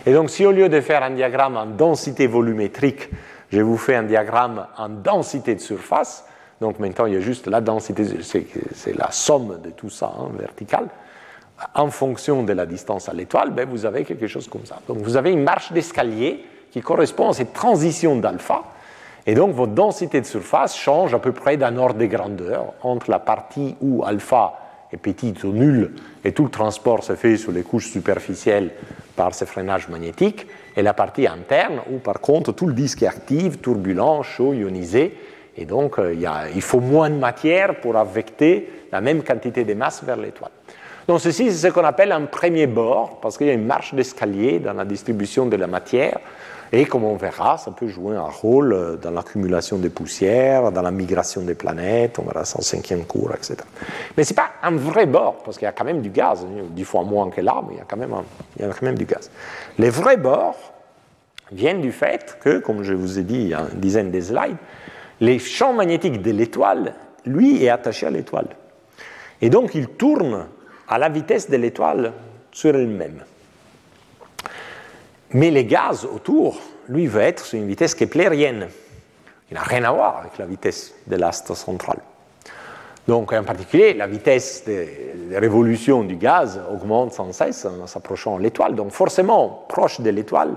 Et 0.07 0.13
donc 0.13 0.31
si 0.31 0.45
au 0.45 0.53
lieu 0.53 0.69
de 0.69 0.81
faire 0.81 1.03
un 1.03 1.11
diagramme 1.11 1.57
en 1.57 1.67
densité 1.67 2.27
volumétrique, 2.27 3.11
je 3.51 3.61
vous 3.61 3.77
fais 3.77 3.95
un 3.95 4.03
diagramme 4.03 4.67
en 4.77 4.89
densité 4.89 5.55
de 5.55 5.61
surface, 5.61 6.25
donc 6.61 6.79
maintenant 6.79 7.07
il 7.07 7.15
y 7.15 7.17
a 7.17 7.21
juste 7.21 7.47
la 7.47 7.61
densité, 7.61 8.05
c'est 8.23 8.99
la 8.99 9.11
somme 9.13 9.61
de 9.63 9.71
tout 9.71 9.91
ça 9.91 10.13
hein, 10.19 10.31
vertical, 10.37 10.89
en 11.75 11.91
fonction 11.91 12.43
de 12.43 12.53
la 12.53 12.67
distance 12.67 13.09
à 13.09 13.13
l'étoile, 13.13 13.51
ben 13.51 13.69
vous 13.69 13.87
avez 13.87 14.05
quelque 14.05 14.27
chose 14.27 14.49
comme 14.49 14.67
ça. 14.67 14.81
Donc 14.89 14.99
vous 14.99 15.17
avez 15.17 15.31
une 15.31 15.45
marche 15.45 15.73
d'escalier 15.73 16.45
qui 16.73 16.81
correspond 16.81 17.31
à 17.31 17.33
cette 17.35 17.53
transition 17.53 18.17
d'alpha, 18.17 18.65
et 19.27 19.35
donc 19.35 19.55
votre 19.55 19.73
densité 19.73 20.21
de 20.21 20.27
surface 20.27 20.77
change 20.77 21.15
à 21.15 21.21
peu 21.21 21.31
près 21.31 21.57
d'un 21.57 21.77
ordre 21.77 22.01
de 22.01 22.07
grandeur 22.07 22.73
entre 22.83 23.11
la 23.11 23.21
partie 23.21 23.77
où 23.81 24.05
alpha 24.05 24.55
est 24.95 24.99
petite 24.99 25.45
ou 25.45 25.53
nulle 25.53 25.93
et 26.25 26.33
tout 26.33 26.45
le 26.45 26.51
transport 26.51 27.05
se 27.05 27.15
fait 27.15 27.37
sur 27.37 27.53
les 27.53 27.63
couches 27.63 27.91
superficielles 27.91 28.71
par 29.17 29.35
ces 29.35 29.47
freinages 29.47 29.89
magnétiques, 29.89 30.47
et 30.77 30.83
la 30.83 30.95
partie 30.95 31.27
interne 31.27 31.81
où 31.93 31.99
par 31.99 32.21
contre 32.21 32.53
tout 32.53 32.67
le 32.67 32.73
disque 32.73 33.03
est 33.03 33.07
actif, 33.07 33.61
turbulent, 33.61 34.23
chaud, 34.23 34.55
ionisé, 34.55 35.17
et 35.57 35.67
donc 35.67 35.99
euh, 35.99 36.15
il, 36.55 36.63
faut 36.63 36.81
moins 36.81 37.11
de 37.11 37.17
matière 37.17 37.77
pour 37.77 37.97
affecter 37.97 38.69
la 38.91 39.01
même 39.01 39.23
quantité 39.23 39.65
de 39.65 39.75
masse 39.75 40.03
vers 40.03 40.17
l'étoile. 40.17 40.51
Donc 41.07 41.21
ceci, 41.21 41.53
c'est 41.53 41.69
ce 41.69 41.73
qu'on 41.73 41.85
appelle 41.85 42.13
un 42.13 42.23
premier 42.23 42.67
bord, 42.67 43.21
parce 43.21 43.37
qu'il 43.37 43.47
y 43.47 43.51
a 43.51 43.55
une 43.55 43.67
marche 43.67 43.95
d'escalier 43.95 44.59
dans 44.59 44.73
la 44.73 44.85
distribution 44.85 45.47
de 45.47 45.57
la 45.57 45.67
matière 45.67 46.19
et 46.77 46.87
comme 46.87 47.05
on 47.05 47.15
verra, 47.15 47.57
ça 47.57 47.71
peut 47.71 47.87
jouer 47.87 48.17
un 48.17 48.23
rôle 48.23 48.73
euh, 48.73 48.97
dans 48.97 49.13
l'accumulation 49.13 49.79
des 49.79 49.91
poussières, 49.91 50.73
dans 50.73 50.83
la 50.83 50.91
migration 50.91 51.43
des 51.43 51.55
planètes, 51.55 52.19
on 52.19 52.23
verra 52.23 52.45
ça 52.45 52.59
en 52.59 52.63
cinquième 52.63 53.05
cours, 53.05 53.31
etc. 53.33 53.59
Mais 54.17 54.25
ce 54.25 54.33
n'est 54.33 54.37
pas 54.37 54.51
un 54.63 54.75
vrai 54.75 55.07
bord, 55.07 55.37
parce 55.45 55.57
qu'il 55.57 55.67
y 55.67 55.69
a 55.69 55.73
quand 55.73 55.85
même 55.85 56.03
du 56.03 56.11
gaz, 56.11 56.45
dix 56.71 56.85
fois 56.85 57.05
moins 57.05 57.31
que 57.31 57.41
là, 57.41 57.63
mais 57.67 57.75
il 57.75 57.79
y 57.79 57.81
a 57.81 57.85
quand 57.89 57.97
même, 57.97 58.13
il 58.57 58.63
y 58.63 58.65
a 58.65 58.73
quand 58.73 58.83
même 58.83 58.99
du 58.99 59.05
gaz. 59.05 59.31
Les 59.79 59.89
vrais 59.89 60.17
bords, 60.17 60.75
viennent 61.53 61.81
du 61.81 61.93
fait 61.93 62.39
que, 62.41 62.59
comme 62.59 62.83
je 62.83 62.95
vous 62.95 63.19
ai 63.19 63.23
dit 63.23 63.37
il 63.37 63.49
y 63.49 63.55
a 63.55 63.67
une 63.73 63.81
dizaine 63.81 64.11
de 64.11 64.21
slides, 64.21 64.57
les 65.21 65.39
champs 65.39 65.73
magnétiques 65.73 66.23
de 66.23 66.33
l'étoile, 66.33 66.95
lui, 67.25 67.65
est 67.65 67.69
attaché 67.69 68.07
à 68.07 68.11
l'étoile. 68.11 68.49
Et 69.41 69.49
donc, 69.49 69.75
il 69.75 69.89
tourne 69.89 70.47
à 70.89 70.99
la 70.99 71.09
vitesse 71.09 71.49
de 71.49 71.57
l'étoile 71.57 72.13
sur 72.51 72.75
elle-même. 72.75 73.23
Mais 75.35 75.51
les 75.51 75.65
gaz 75.65 76.05
autour, 76.05 76.61
lui, 76.89 77.09
veut 77.09 77.21
être 77.21 77.45
sur 77.45 77.59
une 77.59 77.67
vitesse 77.67 77.95
keplérienne. 77.97 78.69
Il 79.51 79.55
n'a 79.55 79.63
rien 79.63 79.83
à 79.83 79.91
voir 79.91 80.19
avec 80.19 80.39
la 80.39 80.47
vitesse 80.47 80.95
de 81.09 81.17
l'astre 81.17 81.57
central. 81.57 81.99
Donc, 83.09 83.33
en 83.33 83.43
particulier, 83.43 83.95
la 83.95 84.07
vitesse 84.07 84.65
de, 84.65 85.37
révolution 85.37 86.05
du 86.05 86.17
gaz 86.17 86.61
augmente 86.73 87.13
sans 87.13 87.33
cesse 87.33 87.67
en 87.67 87.87
s'approchant 87.87 88.39
de 88.39 88.45
l'étoile. 88.45 88.77
Donc, 88.77 88.93
forcément, 88.93 89.67
proche 89.69 90.01
de 90.01 90.09
l'étoile, 90.09 90.55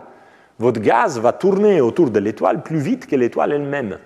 votre 0.60 0.80
gaz 0.80 1.20
va 1.20 1.34
tourner 1.34 1.82
autour 1.82 2.12
de 2.12 2.20
l'étoile 2.20 2.62
plus 2.62 2.80
vite 2.80 3.08
que 3.08 3.16
l'étoile 3.16 3.54
elle-même. 3.54 3.98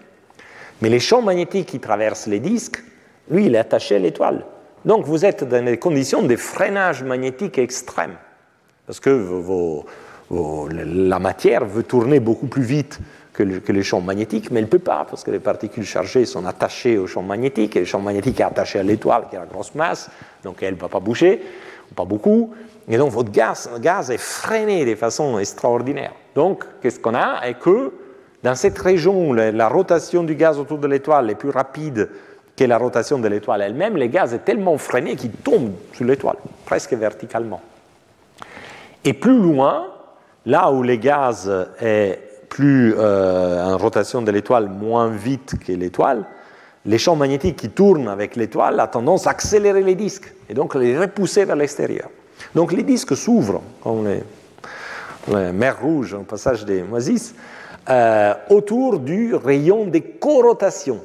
Mais 0.82 0.90
les 0.90 1.00
champs 1.00 1.22
magnétiques 1.22 1.68
qui 1.68 1.80
traversent 1.80 2.28
les 2.28 2.40
disques, 2.40 2.82
lui, 3.30 3.46
il 3.46 3.56
est 3.56 3.60
attaché 3.60 3.98
à 3.98 4.00
l'étoile. 4.00 4.46
Donc, 4.86 5.06
vous 5.06 5.26
êtes 5.26 5.44
dans 5.44 5.64
des 5.64 5.78
conditions 5.78 6.24
de 6.24 6.36
freinage 6.38 7.04
magnétique 7.04 7.58
extrême. 7.58 8.16
Parce 8.88 9.00
que 9.00 9.10
la 10.32 11.20
matière 11.20 11.66
veut 11.66 11.84
tourner 11.84 12.20
beaucoup 12.20 12.48
plus 12.48 12.64
vite 12.64 13.00
que, 13.34 13.72
les 13.72 13.84
champs 13.84 14.02
magnétiques, 14.02 14.52
mais 14.52 14.60
elle 14.60 14.66
ne 14.66 14.70
peut 14.70 14.80
pas, 14.80 15.06
parce 15.10 15.24
que 15.24 15.32
les 15.32 15.40
particules 15.40 15.86
chargées 15.86 16.26
sont 16.26 16.46
attachées 16.46 16.98
aux 16.98 17.08
champs 17.08 17.22
magnétiques, 17.22 17.76
et 17.76 17.80
le 17.80 17.86
champ 17.86 18.00
magnétique 18.00 18.40
est 18.40 18.44
attaché 18.44 18.80
à 18.80 18.84
l'étoile, 18.84 19.24
qui 19.30 19.36
a 19.36 19.40
la 19.40 19.46
grosse 19.46 19.74
masse, 19.76 20.10
donc 20.44 20.62
elle 20.62 20.76
ne 20.76 20.80
va 20.80 20.90
pas 20.90 21.00
bouger, 21.00 21.42
pas 21.96 22.06
beaucoup, 22.06 22.54
et 22.88 22.98
donc 22.98 23.12
votre 23.12 23.32
gaz, 23.32 24.12
est 24.12 24.18
freiné 24.18 24.86
de 24.86 24.96
façon 24.96 25.40
extraordinaire. 25.40 26.14
Donc, 26.36 26.66
qu'est-ce 26.82 27.00
qu'on 27.00 27.16
a? 27.16 27.48
Et 27.48 27.54
que 27.54 27.94
dans 28.44 28.56
cette 28.56 28.78
région 28.78 29.30
où 29.30 29.34
la, 29.34 29.68
rotation 29.70 30.24
du 30.24 30.36
gaz 30.36 30.60
autour 30.60 30.80
de 30.80 30.88
l'étoile 30.88 31.30
est 31.30 31.36
plus 31.36 31.50
rapide 31.50 32.10
que 32.58 32.64
la 32.66 32.78
rotation 32.78 33.20
de 33.20 33.28
l'étoile 33.28 33.62
elle-même, 33.62 33.98
le 33.98 34.08
gaz 34.08 34.34
est 34.34 34.46
tellement 34.46 34.78
freiné 34.78 35.16
qu'il 35.16 35.32
tombe 35.32 35.72
sur 35.94 36.06
l'étoile, 36.06 36.38
presque 36.66 36.94
verticalement. 36.94 37.62
Et 39.04 39.14
plus 39.14 39.40
loin, 39.40 39.88
là 40.46 40.72
où 40.72 40.84
le 40.84 40.96
gaz 40.96 41.52
est 41.82 42.20
plus 42.52 42.94
euh, 42.98 43.64
en 43.64 43.78
rotation 43.78 44.22
de 44.22 44.30
l'étoile 44.30 44.68
moins 44.68 45.10
vite 45.10 45.56
que 45.66 45.72
l'étoile, 45.72 46.26
les 46.86 46.98
champs 46.98 47.16
magnétiques 47.16 47.56
qui 47.56 47.70
tournent 47.70 48.10
avec 48.10 48.36
l'étoile 48.36 48.80
ont 48.80 48.88
tendance 48.88 49.26
à 49.26 49.32
accélérer 49.32 49.82
les 49.82 49.96
disques 49.96 50.34
et 50.50 50.54
donc 50.54 50.76
les 50.76 50.98
repousser 50.98 51.46
vers 51.46 51.56
l'extérieur. 51.56 52.10
Donc 52.54 52.74
les 52.74 52.84
disques 52.84 53.16
s'ouvrent, 53.16 53.62
comme 53.82 54.06
les, 54.08 55.52
mers 55.54 55.80
rouges 55.82 56.14
au 56.14 56.24
passage 56.24 56.66
des 56.66 56.84
moisis, 56.84 57.34
euh, 57.90 58.34
autour 58.50 59.00
du 59.00 59.34
rayon 59.34 59.86
des 59.86 60.02
corotations. 60.02 61.02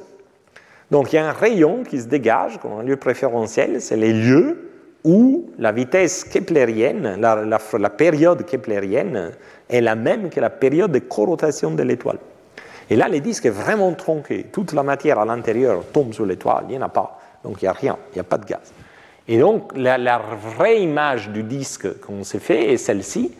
Donc 0.91 1.13
il 1.13 1.15
y 1.15 1.19
a 1.19 1.29
un 1.29 1.33
rayon 1.33 1.83
qui 1.83 2.01
se 2.01 2.07
dégage 2.07 2.59
comme 2.59 2.73
un 2.79 2.83
lieu 2.83 2.97
préférentiel, 2.97 3.81
c'est 3.81 3.97
les 3.97 4.13
lieux 4.13 4.66
où 5.07 5.45
la 5.57 5.71
vitesse 5.71 6.25
keplérienne, 6.25 7.15
la, 7.21 7.89
période 7.89 8.45
keplérienne 8.45 9.31
est 9.69 9.79
la 9.79 9.95
même 9.95 10.29
que 10.29 10.41
la 10.41 10.49
période 10.49 10.91
de 10.91 10.99
corotation 10.99 11.71
de 11.71 11.81
l'étoile. 11.81 12.19
Et 12.89 12.97
là, 12.97 13.07
le 13.07 13.21
disque 13.21 13.45
est 13.45 13.51
vraiment 13.51 13.93
tronqué. 13.93 14.47
Toute 14.51 14.73
la 14.73 14.83
matière 14.83 15.17
à 15.17 15.25
l'intérieur 15.25 15.85
tombe 15.93 16.13
sur 16.13 16.25
l'étoile, 16.25 16.65
il 16.67 16.71
n'y 16.71 16.77
en 16.77 16.87
a 16.87 16.89
pas. 16.89 17.21
Donc 17.45 17.61
il 17.61 17.65
n'y 17.65 17.69
a 17.69 17.73
rien, 17.73 17.97
il 18.11 18.15
n'y 18.15 18.19
a 18.19 18.25
pas 18.25 18.37
de 18.37 18.45
gaz. 18.45 18.73
Et 19.29 19.39
donc 19.39 19.71
la, 19.77 20.19
vraie 20.57 20.81
image 20.81 21.29
du 21.29 21.43
disque 21.43 22.01
qu'on 22.01 22.25
s'est 22.25 22.39
fait 22.39 22.73
est 22.73 22.77
celle-ci, 22.77 23.31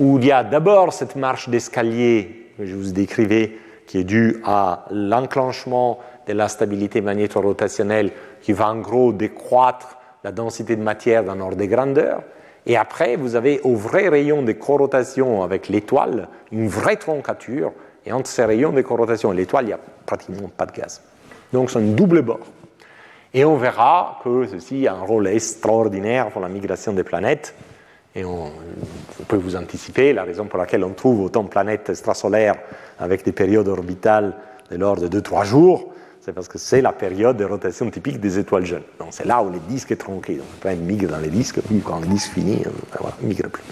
où 0.00 0.18
il 0.18 0.24
y 0.24 0.32
a 0.32 0.42
d'abord 0.42 0.92
cette 0.92 1.14
marche 1.14 1.48
d'escalier 1.48 2.50
que 2.58 2.66
je 2.66 2.74
vous 2.74 2.90
décrivais, 2.90 3.52
qui 3.86 3.98
est 3.98 4.04
due 4.04 4.42
à 4.44 4.86
l'enclenchement 4.90 6.00
de 6.26 6.32
la 6.32 6.48
stabilité 6.48 7.00
magnéto-rotationnelle 7.00 8.10
qui 8.42 8.52
va 8.52 8.68
en 8.68 8.80
gros 8.80 9.12
décroître 9.12 9.98
la 10.24 10.32
densité 10.32 10.74
de 10.74 10.82
matière 10.82 11.22
dans 11.22 11.34
l'ordre 11.34 11.56
des 11.56 11.68
grandeurs. 11.68 12.22
Et 12.66 12.76
après, 12.76 13.16
vous 13.16 13.36
avez 13.36 13.60
au 13.60 13.76
vrai 13.76 14.08
rayon 14.08 14.42
de 14.42 14.52
corotation 14.52 15.42
avec 15.42 15.68
l'étoile 15.68 16.28
une 16.50 16.66
vraie 16.66 16.96
troncature. 16.96 17.72
Et 18.06 18.12
entre 18.12 18.28
ces 18.28 18.44
rayons 18.44 18.72
de 18.72 18.80
corotation 18.80 19.32
et 19.32 19.36
l'étoile, 19.36 19.64
il 19.64 19.68
n'y 19.68 19.72
a 19.74 19.80
pratiquement 20.06 20.50
pas 20.56 20.66
de 20.66 20.72
gaz. 20.72 21.02
Donc 21.52 21.70
c'est 21.70 21.78
un 21.78 21.82
double 21.82 22.22
bord. 22.22 22.40
Et 23.34 23.44
on 23.44 23.56
verra 23.56 24.20
que 24.24 24.46
ceci 24.46 24.86
a 24.86 24.94
un 24.94 25.02
rôle 25.02 25.26
extraordinaire 25.26 26.30
pour 26.30 26.40
la 26.40 26.48
migration 26.48 26.92
des 26.92 27.04
planètes. 27.04 27.54
Et 28.14 28.24
on, 28.24 28.52
peut 29.26 29.36
vous 29.36 29.56
anticiper 29.56 30.12
la 30.12 30.22
raison 30.22 30.46
pour 30.46 30.58
laquelle 30.58 30.84
on 30.84 30.92
trouve 30.92 31.20
autant 31.20 31.42
de 31.42 31.48
planètes 31.48 31.90
extrasolaires 31.90 32.56
avec 32.98 33.24
des 33.24 33.32
périodes 33.32 33.68
orbitales 33.68 34.34
de 34.70 34.76
l'ordre 34.76 35.08
de 35.08 35.20
2-3 35.20 35.44
jours 35.44 35.92
c'est 36.24 36.32
parce 36.32 36.48
que 36.48 36.56
c'est 36.56 36.80
la 36.80 36.92
période 36.92 37.36
de 37.36 37.44
rotation 37.44 37.90
typique 37.90 38.18
des 38.18 38.38
étoiles 38.38 38.64
jeunes. 38.64 38.84
Donc 38.98 39.08
c'est 39.10 39.26
là 39.26 39.42
où 39.42 39.50
les 39.50 39.58
disques 39.58 39.92
est 39.92 39.96
tronqué. 39.96 40.36
Donc 40.36 40.46
après, 40.56 40.74
ils 40.74 40.80
migrent 40.80 41.10
dans 41.10 41.18
les 41.18 41.28
disques, 41.28 41.58
quand 41.84 42.00
le 42.00 42.06
disque 42.06 42.32
finit, 42.32 42.62
euh, 42.64 42.70
ben 42.92 42.98
voilà, 43.00 43.16
ils 43.20 43.24
ne 43.24 43.28
migrent 43.28 43.50
plus. 43.50 43.62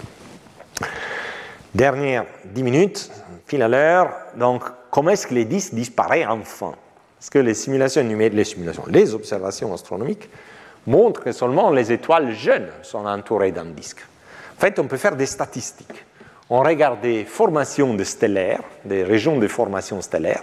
Dernière 1.74 2.26
10 2.44 2.62
minutes, 2.62 3.10
fil 3.46 3.62
à 3.62 3.68
l'heure. 3.68 4.10
Donc, 4.36 4.64
comment 4.90 5.10
est-ce 5.10 5.26
que 5.26 5.32
les 5.34 5.46
disques 5.46 5.72
disparaissent 5.72 6.26
enfin? 6.28 6.74
Parce 7.18 7.30
que 7.30 7.38
les 7.38 7.54
simulations 7.54 8.04
numériques, 8.04 8.56
les 8.88 9.14
observations 9.14 9.72
astronomiques 9.72 10.28
montrent 10.86 11.22
que 11.22 11.32
seulement 11.32 11.70
les 11.70 11.90
étoiles 11.90 12.32
jeunes 12.32 12.68
sont 12.82 13.06
entourées 13.06 13.52
d'un 13.52 13.64
disque. 13.64 14.04
En 14.58 14.60
fait, 14.60 14.78
on 14.78 14.88
peut 14.88 14.98
faire 14.98 15.16
des 15.16 15.26
statistiques. 15.26 16.04
On 16.50 16.60
regarde 16.60 17.00
des 17.00 17.24
formations 17.24 17.96
stellaires, 18.04 18.60
des 18.84 19.04
régions 19.04 19.38
de 19.38 19.48
formation 19.48 20.02
stellaire, 20.02 20.42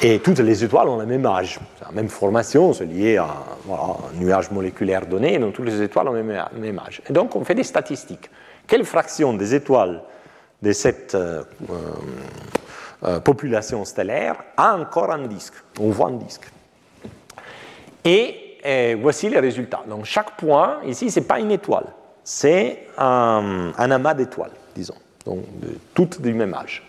et 0.00 0.20
toutes 0.20 0.38
les 0.38 0.64
étoiles 0.64 0.88
ont 0.88 0.98
le 0.98 1.06
même 1.06 1.26
âge. 1.26 1.58
La 1.82 1.90
même 1.90 2.08
formation, 2.08 2.72
c'est 2.72 2.86
lié 2.86 3.16
à 3.16 3.26
un 3.70 4.16
nuage 4.18 4.50
moléculaire 4.50 5.06
donné, 5.06 5.38
donc 5.38 5.54
toutes 5.54 5.66
les 5.66 5.82
étoiles 5.82 6.08
ont 6.08 6.12
le 6.12 6.22
même, 6.22 6.78
âge. 6.78 7.02
Et 7.08 7.12
donc 7.12 7.34
on 7.34 7.44
fait 7.44 7.54
des 7.54 7.64
statistiques. 7.64 8.30
Quelle 8.66 8.84
fraction 8.84 9.34
des 9.34 9.54
étoiles 9.54 10.02
de 10.62 10.72
cette 10.72 11.14
euh, 11.14 11.42
euh, 13.04 13.20
population 13.20 13.84
stellaire 13.84 14.36
a 14.56 14.76
encore 14.76 15.10
un 15.10 15.26
disque? 15.26 15.54
On 15.80 15.90
voit 15.90 16.08
un 16.08 16.16
disque. 16.16 16.48
Et, 18.04 18.58
euh, 18.64 18.96
voici 19.00 19.28
les 19.28 19.40
résultats. 19.40 19.82
Donc 19.88 20.04
chaque 20.04 20.36
point, 20.36 20.78
ici, 20.84 21.10
ce 21.10 21.20
n'est 21.20 21.26
pas 21.26 21.40
une 21.40 21.50
étoile, 21.50 21.86
c'est 22.22 22.86
un, 22.98 23.72
amas 23.76 24.14
d'étoiles, 24.14 24.52
disons, 24.74 24.96
donc 25.24 25.44
toutes 25.94 26.20
du 26.20 26.34
même 26.34 26.54
âge 26.54 26.87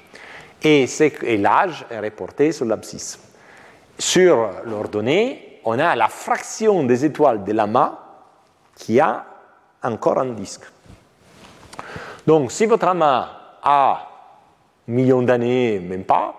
et, 0.63 1.37
l'âge 1.37 1.85
est 1.89 1.99
reporté 1.99 2.51
sur 2.51 2.65
l'abscisse. 2.65 3.19
Sur 3.97 4.49
l'ordonnée, 4.65 5.59
on 5.65 5.77
a 5.79 5.95
la 5.95 6.07
fraction 6.07 6.83
des 6.83 7.05
étoiles 7.05 7.43
de 7.43 7.51
l'amas 7.51 7.99
qui 8.75 8.99
a 8.99 9.25
encore 9.83 10.19
un 10.19 10.33
disque. 10.33 10.63
Donc, 12.25 12.51
si 12.51 12.65
votre 12.65 12.87
amas 12.87 13.29
a 13.61 14.07
un 14.87 14.91
million 14.91 15.21
d'années, 15.21 15.79
même 15.79 16.03
pas, 16.03 16.35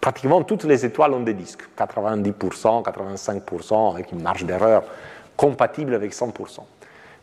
pratiquement 0.00 0.42
toutes 0.42 0.64
les 0.64 0.84
étoiles 0.84 1.12
ont 1.14 1.20
des 1.20 1.34
disques, 1.34 1.62
90%, 1.78 2.82
85%, 2.84 3.94
avec 3.94 4.12
une 4.12 4.22
marge 4.22 4.44
d'erreur 4.44 4.82
compatible 5.36 5.94
avec 5.94 6.12
100%. 6.12 6.60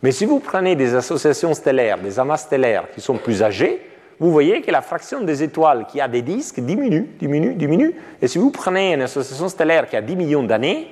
Mais 0.02 0.12
si 0.12 0.26
vous 0.26 0.40
prenez 0.40 0.76
des 0.76 0.96
associations 0.96 1.54
stellaires, 1.54 2.00
des 2.00 2.20
amas 2.20 2.38
stellaires 2.38 2.90
qui 2.92 3.02
sont 3.02 3.18
plus 3.18 3.44
âgés, 3.44 3.86
vous 4.20 4.32
voyez 4.32 4.62
que 4.62 4.72
la 4.72 4.82
fraction 4.82 5.22
des 5.22 5.44
étoiles 5.44 5.86
qui 5.88 6.02
a 6.02 6.08
des 6.08 6.22
disques 6.22 6.60
diminue, 6.60 7.10
diminue, 7.20 7.54
diminue. 7.54 7.96
Et 8.22 8.28
si 8.28 8.38
vous 8.38 8.52
prenez 8.52 8.94
une 8.94 9.02
association 9.02 9.48
stellaire 9.48 9.88
qui 9.88 9.96
a 9.96 10.02
10 10.02 10.16
millions 10.18 10.44
d'années, 10.44 10.88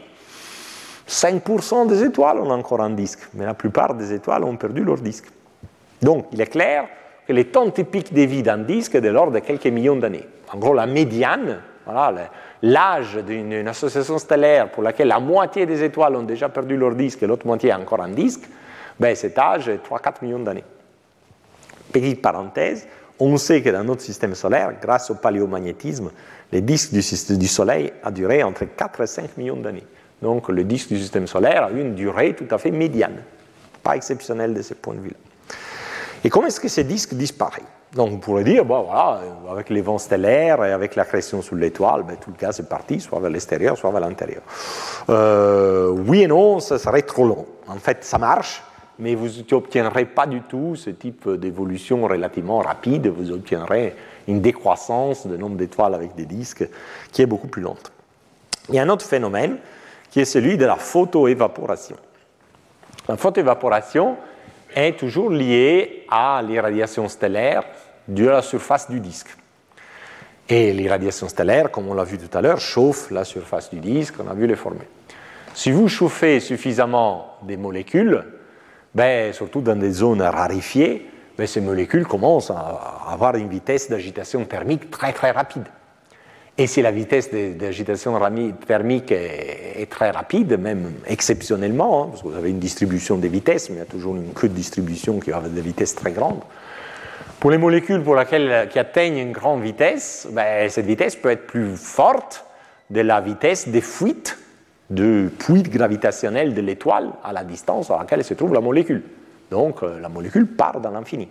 5% 1.07 1.87
des 1.87 2.03
étoiles 2.03 2.39
ont 2.39 2.49
encore 2.51 2.81
un 2.81 2.89
disque, 2.91 3.27
mais 3.33 3.45
la 3.45 3.53
plupart 3.53 3.95
des 3.95 4.13
étoiles 4.13 4.43
ont 4.43 4.55
perdu 4.55 4.83
leur 4.83 4.97
disque. 4.97 5.25
Donc, 6.01 6.27
il 6.31 6.39
est 6.39 6.47
clair 6.47 6.87
que 7.27 7.33
les 7.33 7.45
temps 7.45 7.69
typiques 7.69 8.13
de 8.13 8.21
vie 8.21 8.43
d'un 8.43 8.59
disque 8.59 8.95
est 8.95 9.01
de 9.01 9.09
l'ordre 9.09 9.33
de 9.33 9.39
quelques 9.39 9.67
millions 9.67 9.95
d'années. 9.97 10.25
En 10.53 10.57
gros, 10.57 10.73
la 10.73 10.85
médiane, 10.85 11.59
l'âge 12.61 13.15
d'une 13.25 13.67
association 13.67 14.17
stellaire 14.17 14.71
pour 14.71 14.83
laquelle 14.83 15.09
la 15.09 15.19
moitié 15.19 15.65
des 15.65 15.83
étoiles 15.83 16.15
ont 16.15 16.23
déjà 16.23 16.49
perdu 16.49 16.77
leur 16.77 16.95
disque 16.95 17.23
et 17.23 17.27
l'autre 17.27 17.45
moitié 17.45 17.71
a 17.71 17.79
encore 17.79 18.01
un 18.01 18.09
disque, 18.09 18.43
ben 18.99 19.15
cet 19.15 19.37
âge 19.37 19.69
est 19.69 19.85
3-4 19.85 20.23
millions 20.23 20.39
d'années. 20.39 20.63
Petite 21.91 22.21
parenthèse, 22.21 22.87
on 23.19 23.37
sait 23.37 23.61
que 23.61 23.69
dans 23.69 23.83
notre 23.83 24.01
système 24.01 24.35
solaire, 24.35 24.73
grâce 24.81 25.09
au 25.09 25.15
paléomagnétisme, 25.15 26.11
le 26.51 26.61
disque 26.61 26.93
du, 26.93 27.47
Soleil 27.47 27.91
a 28.03 28.11
duré 28.11 28.43
entre 28.43 28.65
4 28.65 29.01
et 29.01 29.07
5 29.07 29.37
millions 29.37 29.57
d'années. 29.57 29.85
Donc 30.21 30.49
le 30.49 30.63
disque 30.63 30.89
du 30.89 30.99
système 30.99 31.27
solaire 31.27 31.63
a 31.63 31.71
une 31.71 31.95
durée 31.95 32.35
tout 32.35 32.47
à 32.49 32.57
fait 32.57 32.71
médiane, 32.71 33.23
pas 33.83 33.95
exceptionnelle 33.95 34.53
de 34.53 34.61
ce 34.61 34.73
point 34.73 34.95
de 34.95 35.01
vue-là. 35.01 35.17
Et 36.23 36.29
comment 36.29 36.47
est-ce 36.47 36.59
que 36.59 36.69
ces 36.69 36.83
disques 36.83 37.13
disparaissent? 37.13 37.63
Donc 37.93 38.11
on 38.11 38.17
pourrait 38.17 38.43
dire, 38.43 38.65
bon, 38.65 38.83
voilà, 38.83 39.21
avec 39.49 39.69
les 39.69 39.81
vents 39.81 39.97
stellaires 39.97 40.63
et 40.65 40.71
avec 40.71 40.95
la 40.95 41.05
création 41.05 41.41
sous 41.41 41.55
l'étoile, 41.55 42.03
ben, 42.03 42.17
tout 42.17 42.31
le 42.31 42.37
gaz 42.37 42.59
est 42.59 42.67
parti, 42.67 42.99
soit 42.99 43.19
vers 43.19 43.29
l'extérieur, 43.29 43.77
soit 43.77 43.91
vers 43.91 44.01
l'intérieur. 44.01 44.41
Euh, 45.09 45.89
oui 45.89 46.23
et 46.23 46.27
non, 46.27 46.59
ça 46.59 46.79
serait 46.79 47.03
trop 47.03 47.25
long. 47.25 47.45
En 47.67 47.77
fait, 47.77 48.03
ça 48.03 48.17
marche, 48.17 48.61
mais 48.99 49.15
vous 49.15 49.27
n'obtiendrez 49.51 50.05
pas 50.05 50.25
du 50.25 50.41
tout 50.41 50.75
ce 50.75 50.89
type 50.89 51.29
d'évolution 51.29 52.03
relativement 52.03 52.59
rapide, 52.59 53.07
vous 53.07 53.31
obtiendrez 53.31 53.95
une 54.27 54.41
décroissance 54.41 55.27
du 55.27 55.37
nombre 55.37 55.55
d'étoiles 55.55 55.93
avec 55.93 56.15
des 56.15 56.25
disques 56.25 56.67
qui 57.11 57.21
est 57.21 57.27
beaucoup 57.27 57.47
plus 57.47 57.61
lente. 57.61 57.91
Il 58.69 58.75
y 58.75 58.79
a 58.79 58.83
un 58.83 58.89
autre 58.89 59.05
phénomène 59.05 59.57
qui 60.09 60.19
est 60.19 60.25
celui 60.25 60.57
de 60.57 60.65
la 60.65 60.75
photoévaporation. 60.75 61.95
La 63.07 63.17
photoévaporation 63.17 64.17
est 64.75 64.97
toujours 64.97 65.29
liée 65.29 66.05
à 66.09 66.41
l'irradiation 66.45 67.07
stellaire 67.07 67.63
de 68.07 68.25
la 68.25 68.41
surface 68.41 68.89
du 68.89 68.99
disque. 68.99 69.29
Et 70.49 70.71
l'irradiation 70.73 71.27
stellaire, 71.27 71.71
comme 71.71 71.89
on 71.89 71.93
l'a 71.93 72.03
vu 72.03 72.17
tout 72.17 72.35
à 72.37 72.41
l'heure, 72.41 72.59
chauffe 72.59 73.11
la 73.11 73.25
surface 73.25 73.69
du 73.69 73.79
disque, 73.79 74.15
on 74.19 74.29
a 74.29 74.33
vu 74.33 74.47
les 74.47 74.55
former. 74.55 74.87
Si 75.53 75.71
vous 75.71 75.87
chauffez 75.87 76.39
suffisamment 76.39 77.37
des 77.43 77.57
molécules, 77.57 78.23
ben, 78.97 79.31
surtout 79.31 79.61
dans 79.61 79.75
des 79.75 79.91
zones 79.91 80.23
rarifiées, 80.23 81.05
ben, 81.37 81.45
ces 81.45 81.61
molécules 81.61 82.07
commencent 82.07 82.49
à 82.49 83.03
avoir 83.07 83.35
une 83.35 83.47
vitesse 83.47 83.91
d'agitation 83.91 84.43
thermique 84.45 84.89
très 84.89 85.13
très 85.13 85.29
rapide. 85.29 85.65
Et 86.57 86.65
si 86.65 86.81
la 86.81 86.89
vitesse 86.89 87.29
d'agitation 87.31 88.19
thermique 88.65 89.11
est, 89.11 89.87
très 89.91 90.09
rapide, 90.09 90.59
même 90.59 90.93
exceptionnellement, 91.05 92.05
hein, 92.05 92.07
parce 92.09 92.23
que 92.23 92.29
vous 92.29 92.35
avez 92.35 92.49
une 92.49 92.57
distribution 92.57 93.17
des 93.17 93.27
vitesses, 93.27 93.69
mais 93.69 93.75
il 93.75 93.79
y 93.79 93.83
a 93.83 93.85
toujours 93.85 94.15
une 94.15 94.33
queue 94.33 94.49
de 94.49 94.55
distribution 94.55 95.19
qui 95.19 95.31
a 95.31 95.41
des 95.41 95.61
vitesses 95.61 95.93
très 95.93 96.11
grandes, 96.11 96.41
pour 97.39 97.51
les 97.51 97.59
molécules 97.59 98.01
pour 98.01 98.15
laquelle, 98.15 98.67
qui 98.71 98.79
atteignent 98.79 99.19
une 99.19 99.31
grande 99.31 99.61
vitesse, 99.61 100.27
ben, 100.31 100.67
cette 100.69 100.87
vitesse 100.87 101.15
peut 101.15 101.29
être 101.29 101.45
plus 101.45 101.77
forte 101.77 102.47
de 102.89 103.01
la 103.01 103.21
vitesse 103.21 103.67
des 103.69 103.81
fuites 103.81 104.39
de 104.89 105.29
puits 105.37 105.63
gravitationnel 105.63 106.53
de 106.53 106.61
l'étoile 106.61 107.11
à 107.23 107.33
la 107.33 107.43
distance 107.43 107.91
à 107.91 107.97
laquelle 107.97 108.23
se 108.23 108.33
trouve 108.33 108.53
la 108.53 108.61
molécule. 108.61 109.03
Donc 109.51 109.83
euh, 109.83 109.99
la 109.99 110.09
molécule 110.09 110.47
part 110.47 110.79
dans 110.79 110.91
l'infini. 110.91 111.27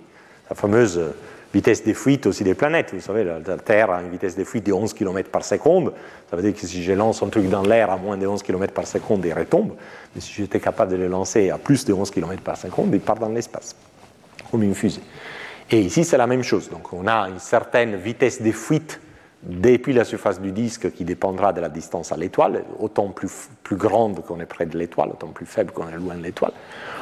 La 0.48 0.56
fameuse 0.56 0.98
euh, 0.98 1.14
vitesse 1.54 1.82
des 1.84 1.94
fuites 1.94 2.26
aussi 2.26 2.44
des 2.44 2.54
planètes. 2.54 2.92
Vous 2.92 3.00
savez, 3.00 3.24
la, 3.24 3.56
Terre 3.56 3.90
a 3.90 4.02
une 4.02 4.10
vitesse 4.10 4.36
de 4.36 4.44
fuite 4.44 4.66
de 4.66 4.72
11 4.72 4.92
km 4.92 5.30
par 5.30 5.44
seconde. 5.44 5.92
Ça 6.30 6.36
veut 6.36 6.42
dire 6.42 6.54
que 6.54 6.66
si 6.66 6.82
je 6.82 6.92
lance 6.92 7.22
un 7.22 7.28
truc 7.28 7.48
dans 7.48 7.62
l'air 7.62 7.90
à 7.90 7.96
moins 7.96 8.16
de 8.16 8.26
11 8.26 8.42
km 8.42 8.72
par 8.74 8.86
seconde, 8.86 9.24
il 9.24 9.32
retombe. 9.32 9.72
Mais 10.14 10.20
si 10.20 10.32
j'étais 10.34 10.60
capable 10.60 10.92
de 10.92 10.96
le 10.96 11.08
lancer 11.08 11.50
à 11.50 11.58
plus 11.58 11.84
de 11.84 11.92
11 11.92 12.10
km 12.10 12.42
par 12.42 12.56
seconde, 12.56 12.90
il 12.92 13.00
part 13.00 13.18
dans 13.18 13.28
l'espace, 13.28 13.74
comme 14.50 14.62
une 14.62 14.74
fusée. 14.74 15.00
Et 15.70 15.80
ici, 15.80 16.04
c'est 16.04 16.18
la 16.18 16.26
même 16.26 16.42
chose. 16.42 16.68
Donc 16.70 16.92
on 16.92 17.06
a 17.06 17.28
une 17.28 17.38
certaine 17.38 17.96
vitesse 17.96 18.42
de 18.42 18.52
fuite 18.52 19.00
depuis 19.46 19.92
la 19.92 20.04
surface 20.04 20.40
du 20.40 20.52
disque 20.52 20.92
qui 20.92 21.04
dépendra 21.04 21.52
de 21.52 21.60
la 21.60 21.68
distance 21.68 22.12
à 22.12 22.16
l'étoile, 22.16 22.64
autant 22.78 23.08
plus, 23.08 23.30
grande 23.72 24.24
qu'on 24.24 24.40
est 24.40 24.46
près 24.46 24.66
de 24.66 24.76
l'étoile, 24.76 25.10
autant 25.10 25.28
plus 25.28 25.46
faible 25.46 25.72
qu'on 25.72 25.88
est 25.88 25.96
loin 25.96 26.16
de 26.16 26.22
l'étoile. 26.22 26.52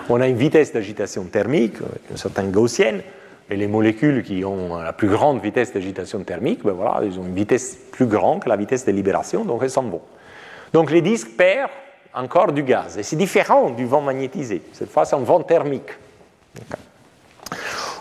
On 0.08 0.20
a 0.20 0.28
une 0.28 0.36
vitesse 0.36 0.72
d'agitation 0.72 1.24
thermique, 1.24 1.76
une 2.10 2.16
certaine 2.16 2.50
gaussienne, 2.50 3.02
et 3.50 3.56
les 3.56 3.66
molécules 3.66 4.22
qui 4.22 4.44
ont 4.44 4.76
la 4.78 4.92
plus 4.92 5.08
grande 5.08 5.40
vitesse 5.42 5.72
d'agitation 5.72 6.22
thermique, 6.24 6.62
ben 6.64 6.72
voilà, 6.72 7.04
ils 7.04 7.18
ont 7.18 7.24
une 7.24 7.34
vitesse 7.34 7.76
plus 7.92 8.06
grande 8.06 8.42
que 8.42 8.48
la 8.48 8.56
vitesse 8.56 8.86
de 8.86 8.92
libération, 8.92 9.44
donc 9.44 9.62
elles 9.62 9.70
sont 9.70 9.82
bons. 9.82 10.02
Donc 10.72 10.90
les 10.90 11.02
disques 11.02 11.36
perdent 11.36 11.70
encore 12.14 12.52
du 12.52 12.62
gaz, 12.62 12.96
et 12.96 13.02
c'est 13.02 13.16
différent 13.16 13.70
du 13.70 13.84
vent 13.86 14.00
magnétisé. 14.00 14.62
Cette 14.72 14.90
fois, 14.90 15.04
c'est 15.04 15.16
un 15.16 15.20
vent 15.20 15.42
thermique 15.42 15.90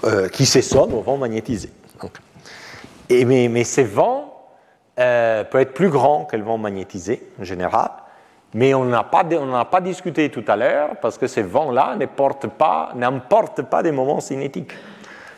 euh, 0.05 0.27
qui 0.29 0.45
s'essonne 0.45 0.93
au 0.93 1.01
vent 1.01 1.17
magnétisé. 1.17 1.69
Et, 3.09 3.25
mais, 3.25 3.63
ces 3.63 3.83
vents 3.83 4.22
euh, 4.99 5.43
peut 5.43 5.59
être 5.59 5.73
plus 5.73 5.89
grand 5.89 6.25
que 6.25 6.35
le 6.35 6.43
vent 6.43 6.57
magnétisé 6.57 7.23
en 7.39 7.43
général, 7.43 7.89
mais 8.53 8.73
on 8.75 8.85
n'a 8.85 9.03
pas, 9.03 9.23
pas, 9.23 9.81
discuté 9.81 10.29
tout 10.29 10.43
à 10.47 10.55
l'heure 10.55 10.97
parce 11.01 11.17
que 11.17 11.25
ces 11.25 11.41
vents-là 11.41 11.95
n'emportent 11.95 12.47
pas, 12.47 13.83
des 13.83 13.91
moments 13.91 14.19
cinétiques. 14.19 14.73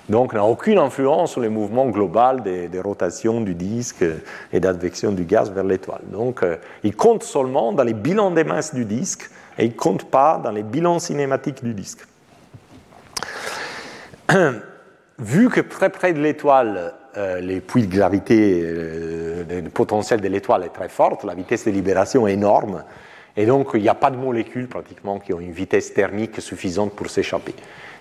Donc, 0.10 0.34
n'a 0.34 0.44
aucune 0.44 0.77
influence 0.77 1.32
sur 1.32 1.41
le 1.41 1.49
mouvement 1.49 1.88
global 1.88 2.44
des, 2.44 2.80
rotations 2.80 3.41
du 3.41 3.56
disque 3.56 4.03
et 4.52 4.60
d'advection 4.60 5.11
du 5.11 5.23
gaz 5.23 5.49
vers 5.52 5.64
l'étoile. 5.64 6.02
Donc, 6.11 6.44
euh, 6.44 6.57
il 6.84 6.95
compte 6.95 7.23
seulement 7.23 7.72
dans 7.72 7.84
les 7.84 7.94
bilans 7.94 8.32
des 8.32 8.44
masses 8.44 8.76
du 8.76 8.86
disque 8.86 9.32
et 9.57 9.65
il 9.65 9.72
ne 9.72 9.77
compte 9.77 10.11
pas 10.11 10.40
dans 10.44 10.52
les 10.52 10.64
bilans 10.64 10.99
cinématiques 10.99 11.64
du 11.64 11.73
disque. 11.73 12.06
Vu 15.18 15.49
que 15.49 15.61
très 15.61 15.90
près 15.90 16.11
de 16.11 16.19
l'étoile, 16.19 16.94
euh, 17.18 17.40
les 17.40 17.62
puits 17.62 17.88
de 17.88 17.96
gravité, 17.96 18.62
euh, 18.64 19.62
le 19.62 19.70
potentiel 19.70 20.20
de 20.22 20.28
l'étoile 20.28 20.64
est 20.64 20.74
très 20.74 20.90
fort, 20.90 21.18
la 21.24 21.34
vitesse 21.34 21.66
de 21.66 21.72
libération 21.72 22.28
est 22.28 22.34
énorme, 22.34 22.84
et 23.38 23.46
donc 23.46 23.70
il 23.74 23.82
n'y 23.82 23.90
a 23.90 23.96
pas 23.96 24.12
de 24.12 24.18
molécules 24.18 24.68
pratiquement 24.68 25.20
qui 25.20 25.34
ont 25.34 25.40
une 25.40 25.52
vitesse 25.52 25.94
thermique 25.94 26.42
suffisante 26.42 26.94
pour 26.94 27.10
s'échapper. 27.10 27.56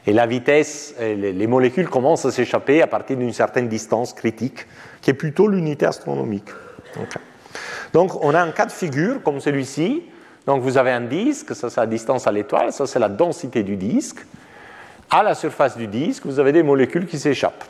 Et 0.06 0.12
la 0.12 0.26
vitesse, 0.26 0.94
euh, 1.00 1.32
les 1.32 1.46
molécules 1.46 1.88
commencent 1.88 2.26
à 2.26 2.30
s'échapper 2.30 2.82
à 2.82 2.86
partir 2.86 3.16
d'une 3.16 3.32
certaine 3.32 3.68
distance 3.68 4.12
critique, 4.12 4.66
qui 5.00 5.10
est 5.10 5.14
plutôt 5.14 5.48
l'unité 5.48 5.86
astronomique. 5.86 6.48
Donc 7.92 8.22
on 8.22 8.34
a 8.34 8.40
un 8.40 8.50
cas 8.50 8.66
de 8.66 8.72
figure 8.72 9.22
comme 9.22 9.40
celui-ci. 9.40 10.02
Donc 10.46 10.60
vous 10.60 10.76
avez 10.76 10.90
un 10.90 11.02
disque, 11.02 11.54
ça 11.54 11.70
c'est 11.70 11.80
la 11.80 11.86
distance 11.86 12.26
à 12.26 12.32
l'étoile, 12.32 12.72
ça 12.72 12.86
c'est 12.86 12.98
la 12.98 13.08
densité 13.08 13.62
du 13.62 13.76
disque. 13.76 14.18
À 15.10 15.22
la 15.22 15.34
surface 15.34 15.76
du 15.76 15.86
disque, 15.86 16.26
vous 16.26 16.40
avez 16.40 16.52
des 16.52 16.62
molécules 16.62 17.06
qui 17.06 17.18
s'échappent 17.18 17.64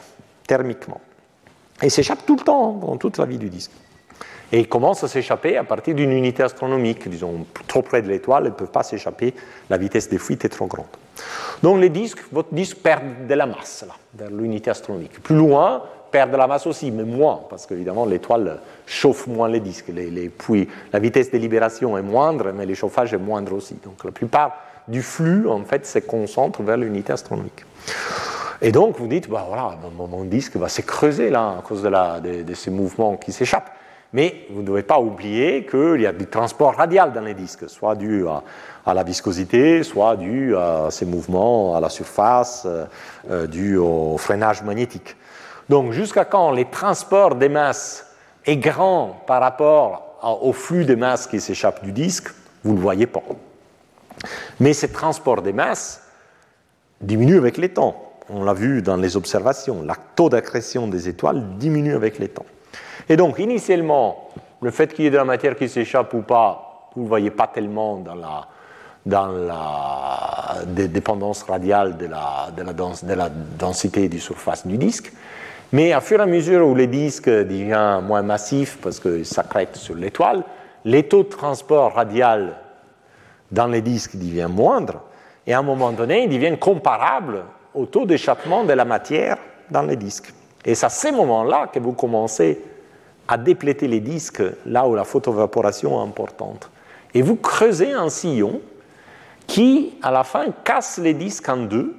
thermiquement. 0.46 1.00
Et 1.82 1.90
s'échappe 1.90 2.24
tout 2.26 2.36
le 2.36 2.42
temps, 2.42 2.76
hein, 2.76 2.86
dans 2.86 2.96
toute 2.96 3.18
la 3.18 3.24
vie 3.24 3.38
du 3.38 3.50
disque. 3.50 3.72
Et 4.52 4.60
il 4.60 4.68
commence 4.68 5.02
à 5.02 5.08
s'échapper 5.08 5.56
à 5.56 5.64
partir 5.64 5.94
d'une 5.94 6.12
unité 6.12 6.42
astronomique. 6.42 7.08
Disons, 7.08 7.46
trop 7.66 7.82
près 7.82 8.02
de 8.02 8.08
l'étoile, 8.08 8.44
elles 8.44 8.52
ne 8.52 8.56
peuvent 8.56 8.70
pas 8.70 8.82
s'échapper, 8.82 9.34
la 9.68 9.76
vitesse 9.76 10.08
des 10.08 10.18
fuites 10.18 10.44
est 10.44 10.50
trop 10.50 10.66
grande. 10.66 10.86
Donc 11.62 11.80
les 11.80 11.88
disques, 11.88 12.22
votre 12.30 12.52
disque 12.54 12.76
perd 12.78 13.26
de 13.26 13.34
la 13.34 13.46
masse, 13.46 13.84
là, 13.86 13.94
vers 14.14 14.30
l'unité 14.30 14.70
astronomique. 14.70 15.22
Plus 15.22 15.34
loin, 15.34 15.82
perd 16.10 16.30
de 16.30 16.36
la 16.36 16.46
masse 16.46 16.66
aussi, 16.68 16.92
mais 16.92 17.02
moins, 17.02 17.40
parce 17.50 17.66
qu'évidemment 17.66 18.06
l'étoile 18.06 18.60
chauffe 18.86 19.26
moins 19.26 19.48
les 19.48 19.58
disques. 19.58 19.88
Les, 19.88 20.28
puis, 20.28 20.68
la 20.92 21.00
vitesse 21.00 21.32
de 21.32 21.38
libération 21.38 21.98
est 21.98 22.02
moindre, 22.02 22.52
mais 22.52 22.66
le 22.66 22.74
chauffage 22.74 23.12
est 23.12 23.18
moindre 23.18 23.54
aussi. 23.54 23.74
Donc 23.82 24.04
la 24.04 24.12
plupart 24.12 24.52
du 24.86 25.02
flux, 25.02 25.48
en 25.48 25.64
fait, 25.64 25.84
se 25.86 25.98
concentre 25.98 26.62
vers 26.62 26.76
l'unité 26.76 27.12
astronomique. 27.12 27.64
Et 28.64 28.72
donc, 28.72 28.96
vous 28.96 29.08
dites, 29.08 29.28
bah, 29.28 29.44
voilà, 29.46 29.76
mon, 29.94 30.24
disque 30.24 30.56
va 30.56 30.70
se 30.70 30.80
creuser 30.80 31.28
là, 31.28 31.56
à 31.58 31.62
cause 31.62 31.82
de, 31.82 32.54
ces 32.54 32.70
mouvements 32.70 33.14
qui 33.18 33.30
s'échappent. 33.30 33.70
Mais 34.14 34.46
vous 34.48 34.62
ne 34.62 34.66
devez 34.66 34.82
pas 34.82 34.98
oublier 34.98 35.66
qu'il 35.66 36.00
y 36.00 36.06
a 36.06 36.12
du 36.12 36.26
transport 36.26 36.74
radial 36.74 37.12
dans 37.12 37.20
les 37.20 37.34
disques, 37.34 37.68
soit 37.68 37.94
dû 37.94 38.24
à, 38.86 38.94
la 38.94 39.02
viscosité, 39.02 39.82
soit 39.82 40.16
dû 40.16 40.56
à 40.56 40.86
ces 40.88 41.04
mouvements 41.04 41.76
à 41.76 41.80
la 41.80 41.90
surface, 41.90 42.62
euh, 42.64 42.86
euh, 43.30 43.46
dû 43.46 43.76
au 43.76 44.16
freinage 44.16 44.62
magnétique. 44.62 45.14
Donc, 45.68 45.92
jusqu'à 45.92 46.24
quand 46.24 46.50
les 46.50 46.64
transports 46.64 47.34
des 47.34 47.50
masses 47.50 48.06
est 48.46 48.56
grand 48.56 49.24
par 49.26 49.42
rapport 49.42 50.40
au 50.40 50.54
flux 50.54 50.86
de 50.86 50.94
masses 50.94 51.26
qui 51.26 51.38
s'échappent 51.38 51.84
du 51.84 51.92
disque, 51.92 52.28
vous 52.62 52.70
ne 52.70 52.76
le 52.76 52.82
voyez 52.82 53.06
pas. 53.06 53.22
Mais 54.58 54.72
ce 54.72 54.86
transport 54.86 55.42
des 55.42 55.52
masses 55.52 56.00
diminue 57.02 57.36
avec 57.36 57.58
les 57.58 57.68
temps 57.68 58.13
on 58.34 58.44
l'a 58.44 58.54
vu 58.54 58.82
dans 58.82 58.96
les 58.96 59.16
observations, 59.16 59.82
le 59.82 59.92
taux 60.16 60.28
d'accrétion 60.28 60.88
des 60.88 61.08
étoiles 61.08 61.56
diminue 61.56 61.94
avec 61.94 62.18
les 62.18 62.28
temps. 62.28 62.46
Et 63.08 63.16
donc, 63.16 63.38
initialement, 63.38 64.30
le 64.60 64.70
fait 64.70 64.92
qu'il 64.92 65.04
y 65.04 65.08
ait 65.08 65.10
de 65.10 65.16
la 65.16 65.24
matière 65.24 65.56
qui 65.56 65.68
s'échappe 65.68 66.12
ou 66.14 66.22
pas, 66.22 66.90
vous 66.96 67.04
ne 67.04 67.08
voyez 67.08 67.30
pas 67.30 67.46
tellement 67.46 67.98
dans 67.98 68.14
la, 68.14 68.48
dans 69.06 69.28
la 69.28 70.64
dépendance 70.66 71.42
radiale 71.42 71.96
de 71.96 72.06
la, 72.06 72.50
de, 72.56 72.62
la 73.14 73.28
de 73.28 73.34
densité 73.58 74.08
du 74.08 74.18
surface 74.18 74.66
du 74.66 74.78
disque. 74.78 75.12
Mais 75.72 75.92
à 75.92 76.00
fur 76.00 76.20
et 76.20 76.22
à 76.22 76.26
mesure 76.26 76.66
où 76.66 76.74
le 76.74 76.86
disque 76.86 77.28
devient 77.28 78.00
moins 78.02 78.22
massif 78.22 78.78
parce 78.80 79.00
qu'il 79.00 79.26
s'accrète 79.26 79.76
sur 79.76 79.94
l'étoile, 79.94 80.44
les 80.84 81.04
taux 81.08 81.24
de 81.24 81.28
transport 81.28 81.94
radial 81.94 82.56
dans 83.50 83.66
les 83.66 83.80
disques 83.80 84.16
deviennent 84.16 84.52
moindres 84.52 85.02
et 85.46 85.52
à 85.52 85.58
un 85.58 85.62
moment 85.62 85.92
donné, 85.92 86.24
ils 86.24 86.30
deviennent 86.30 86.58
comparables 86.58 87.44
au 87.74 87.86
taux 87.86 88.06
d'échappement 88.06 88.64
de 88.64 88.72
la 88.72 88.84
matière 88.84 89.38
dans 89.70 89.82
les 89.82 89.96
disques. 89.96 90.32
Et 90.64 90.74
c'est 90.74 90.86
à 90.86 90.90
ce 90.90 91.12
moment-là 91.12 91.68
que 91.72 91.78
vous 91.78 91.92
commencez 91.92 92.60
à 93.28 93.36
dépléter 93.36 93.88
les 93.88 94.00
disques 94.00 94.42
là 94.66 94.86
où 94.86 94.94
la 94.94 95.04
photovaporation 95.04 95.98
est 95.98 96.08
importante. 96.08 96.70
Et 97.12 97.22
vous 97.22 97.36
creusez 97.36 97.92
un 97.92 98.08
sillon 98.08 98.60
qui, 99.46 99.94
à 100.02 100.10
la 100.10 100.24
fin, 100.24 100.46
casse 100.64 100.98
les 100.98 101.14
disques 101.14 101.48
en 101.48 101.58
deux 101.58 101.94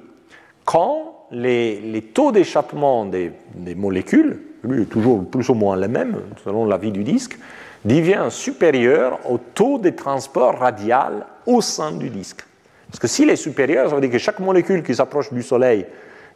quand 0.64 1.26
les, 1.30 2.10
taux 2.14 2.32
d'échappement 2.32 3.06
des, 3.06 3.32
molécules, 3.76 4.42
lui 4.62 4.86
toujours 4.86 5.24
plus 5.24 5.48
ou 5.48 5.54
moins 5.54 5.76
les 5.76 5.88
mêmes 5.88 6.20
selon 6.44 6.66
la 6.66 6.76
vie 6.76 6.92
du 6.92 7.04
disque, 7.04 7.38
devient 7.84 8.26
supérieur 8.30 9.18
au 9.30 9.38
taux 9.38 9.78
de 9.78 9.90
transport 9.90 10.58
radial 10.58 11.26
au 11.46 11.60
sein 11.60 11.92
du 11.92 12.10
disque. 12.10 12.44
Parce 12.96 13.12
que 13.12 13.14
s'il 13.14 13.28
est 13.28 13.36
supérieur, 13.36 13.90
ça 13.90 13.94
veut 13.94 14.00
dire 14.00 14.10
que 14.10 14.16
chaque 14.16 14.40
molécule 14.40 14.82
qui 14.82 14.94
s'approche 14.94 15.30
du 15.30 15.42
Soleil 15.42 15.84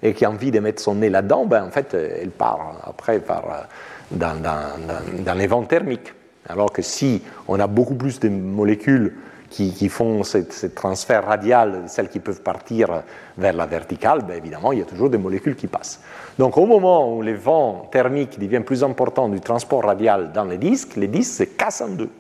et 0.03 0.12
qui 0.12 0.27
a 0.27 0.31
envie 0.31 0.51
de 0.51 0.61
mettre 0.61 0.82
son 0.82 0.95
nez 0.95 1.09
là-dedans, 1.09 1.47
ben, 1.47 1.65
en 1.65 1.70
fait, 1.70 1.95
elle 1.95 2.28
part 2.28 2.82
après 2.85 3.19
par, 3.19 3.45
euh, 3.47 3.62
dans, 4.11 4.39
dans, 4.39 5.24
dans, 5.24 5.35
les 5.39 5.47
vents 5.47 5.62
thermiques. 5.62 6.12
Alors 6.47 6.70
que 6.70 6.82
si 6.82 7.23
on 7.49 7.59
a 7.61 7.66
beaucoup 7.66 7.95
plus 7.95 8.20
de 8.20 8.28
molécules 8.28 9.15
qui, 9.49 9.89
font 9.89 10.23
ce, 10.23 10.66
transfert 10.66 11.24
radial, 11.24 11.85
celles 11.87 12.11
qui 12.11 12.20
peuvent 12.20 12.43
partir 12.43 13.05
vers 13.39 13.55
la 13.55 13.65
verticale, 13.65 14.20
ben 14.28 14.37
évidemment, 14.37 14.73
il 14.73 14.81
y 14.81 14.82
a 14.82 14.85
toujours 14.85 15.09
des 15.09 15.16
molécules 15.16 15.57
qui 15.57 15.66
passent. 15.66 16.03
Donc 16.39 16.59
au 16.59 16.66
moment 16.66 17.16
où 17.16 17.23
les 17.23 17.32
vents 17.32 17.89
thermiques 17.91 18.39
deviennent 18.39 18.65
plus 18.65 18.85
importants 18.85 19.31
du 19.31 19.41
transport 19.41 19.85
radial 19.85 20.31
dans 20.32 20.45
les 20.45 20.59
disques, 20.59 20.97
les 20.97 21.09
disques 21.09 21.39
se 21.39 21.45
cassent 21.45 21.81
en 21.81 21.89
deux. 21.89 22.11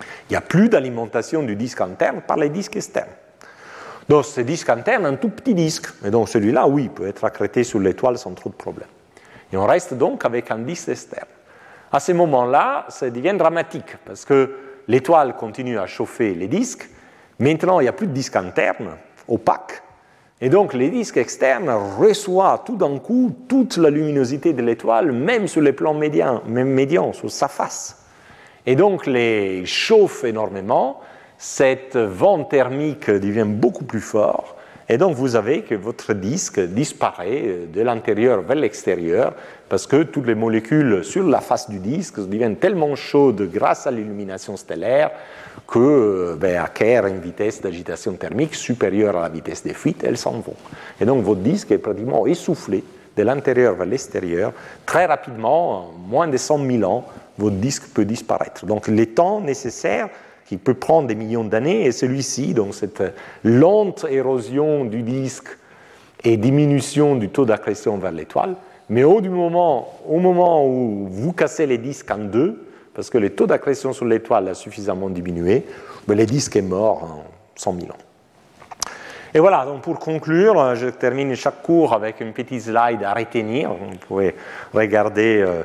Il 0.00 0.32
n'y 0.32 0.36
a 0.36 0.40
plus 0.40 0.70
d'alimentation 0.70 1.42
du 1.42 1.54
disque 1.54 1.82
interne 1.82 2.22
par 2.26 2.38
les 2.38 2.48
disques 2.48 2.76
externes. 2.76 3.08
Donc 4.08 4.24
ce 4.24 4.40
disque 4.40 4.70
interne, 4.70 5.04
un 5.04 5.16
tout 5.16 5.28
petit 5.28 5.54
disque, 5.54 5.88
et 6.04 6.10
donc 6.10 6.28
celui-là, 6.28 6.66
oui, 6.66 6.88
peut 6.88 7.06
être 7.06 7.24
accrété 7.24 7.62
sur 7.62 7.78
l'étoile 7.78 8.16
sans 8.16 8.32
trop 8.32 8.48
de 8.48 8.54
problèmes. 8.54 8.88
Et 9.52 9.56
on 9.56 9.66
reste 9.66 9.94
donc 9.94 10.24
avec 10.24 10.50
un 10.50 10.58
disque 10.58 10.88
externe. 10.88 11.28
À 11.92 12.00
ce 12.00 12.12
moment-là, 12.12 12.86
ça 12.88 13.10
devient 13.10 13.34
dramatique, 13.36 13.96
parce 14.06 14.24
que 14.24 14.54
l'étoile 14.88 15.36
continue 15.36 15.78
à 15.78 15.86
chauffer 15.86 16.34
les 16.34 16.48
disques. 16.48 16.88
Maintenant, 17.38 17.80
il 17.80 17.84
n'y 17.84 17.88
a 17.88 17.92
plus 17.92 18.06
de 18.06 18.12
disque 18.12 18.36
interne, 18.36 18.96
opaque. 19.26 19.82
Et 20.40 20.48
donc, 20.48 20.72
les 20.72 20.88
disques 20.88 21.16
externes 21.16 21.70
reçoivent 21.98 22.62
tout 22.64 22.76
d'un 22.76 22.98
coup 22.98 23.34
toute 23.48 23.76
la 23.76 23.90
luminosité 23.90 24.52
de 24.52 24.62
l'étoile, 24.62 25.12
même 25.12 25.48
sur 25.48 25.60
les 25.60 25.72
plans 25.72 25.94
médians, 25.94 26.42
même 26.46 26.68
médians, 26.68 27.12
sur 27.12 27.30
sa 27.30 27.48
face. 27.48 28.06
Et 28.64 28.76
donc, 28.76 29.06
les 29.06 29.66
chauffe 29.66 30.24
énormément. 30.24 31.00
Cette 31.38 31.96
vent 31.96 32.44
thermique 32.44 33.10
devient 33.10 33.46
beaucoup 33.46 33.84
plus 33.84 34.00
fort. 34.00 34.56
Et 34.90 34.96
donc, 34.96 35.14
vous 35.14 35.36
avez 35.36 35.62
que 35.62 35.74
votre 35.74 36.14
disque 36.14 36.58
disparaît 36.58 37.66
de 37.72 37.80
l'intérieur 37.82 38.40
vers 38.40 38.56
l'extérieur 38.56 39.34
parce 39.68 39.86
que 39.86 40.02
toutes 40.02 40.26
les 40.26 40.34
molécules 40.34 41.04
sur 41.04 41.28
la 41.28 41.40
face 41.40 41.68
du 41.68 41.78
disque 41.78 42.18
deviennent 42.20 42.56
tellement 42.56 42.96
chaudes 42.96 43.50
grâce 43.52 43.86
à 43.86 43.90
l'illumination 43.90 44.56
stellaire 44.56 45.10
que 45.66 45.78
euh, 45.78 46.36
ben, 46.36 46.64
une 47.06 47.20
vitesse 47.20 47.60
d'agitation 47.60 48.14
thermique 48.14 48.54
supérieure 48.54 49.16
à 49.18 49.22
la 49.22 49.28
vitesse 49.28 49.62
de 49.62 49.74
fuite, 49.74 50.02
elles 50.04 50.16
s'en 50.16 50.40
vont. 50.40 50.56
Et 50.98 51.04
donc 51.04 51.22
votre 51.22 51.40
disque 51.42 51.70
est 51.70 51.78
pratiquement 51.78 52.26
essoufflé 52.26 52.82
de 53.14 53.22
l'intérieur 53.22 53.74
vers 53.74 53.86
l'extérieur. 53.86 54.52
Très 54.86 55.04
rapidement, 55.04 55.90
en 55.90 55.92
moins 55.92 56.28
de 56.28 56.36
100 56.38 56.66
000 56.66 56.90
ans, 56.90 57.04
votre 57.36 57.56
disque 57.56 57.88
peut 57.92 58.06
disparaître. 58.06 58.64
Donc 58.64 58.88
les 58.88 59.08
temps 59.08 59.40
nécessaires, 59.42 60.08
qui 60.48 60.56
peut 60.56 60.72
prendre 60.72 61.08
des 61.08 61.14
millions 61.14 61.44
d'années, 61.44 61.84
et 61.84 61.92
celui-ci, 61.92 62.54
donc 62.54 62.74
cette 62.74 63.02
lente 63.44 64.06
érosion 64.08 64.86
du 64.86 65.02
disque 65.02 65.48
et 66.24 66.38
diminution 66.38 67.16
du 67.16 67.28
taux 67.28 67.44
d'accrétion 67.44 67.98
vers 67.98 68.12
l'étoile, 68.12 68.56
mais 68.88 69.04
au, 69.04 69.20
moment, 69.20 69.92
au 70.08 70.18
moment 70.18 70.66
où 70.66 71.06
vous 71.10 71.32
cassez 71.32 71.66
les 71.66 71.76
disques 71.76 72.10
en 72.10 72.24
deux, 72.24 72.66
parce 72.94 73.10
que 73.10 73.18
le 73.18 73.34
taux 73.34 73.46
d'accrétion 73.46 73.92
sur 73.92 74.06
l'étoile 74.06 74.48
a 74.48 74.54
suffisamment 74.54 75.10
diminué, 75.10 75.64
ben 76.06 76.16
le 76.16 76.24
disque 76.24 76.56
est 76.56 76.62
mort 76.62 77.02
en 77.04 77.24
100 77.54 77.80
000 77.80 77.92
ans. 77.92 77.96
Et 79.34 79.40
voilà, 79.40 79.66
donc 79.66 79.82
pour 79.82 79.98
conclure, 79.98 80.74
je 80.74 80.88
termine 80.88 81.34
chaque 81.34 81.62
cours 81.62 81.92
avec 81.92 82.22
une 82.22 82.32
petite 82.32 82.62
slide 82.62 83.04
à 83.04 83.12
retenir. 83.12 83.70
Vous 83.74 83.98
pouvez 84.08 84.34
regarder 84.72 85.42
euh, 85.46 85.62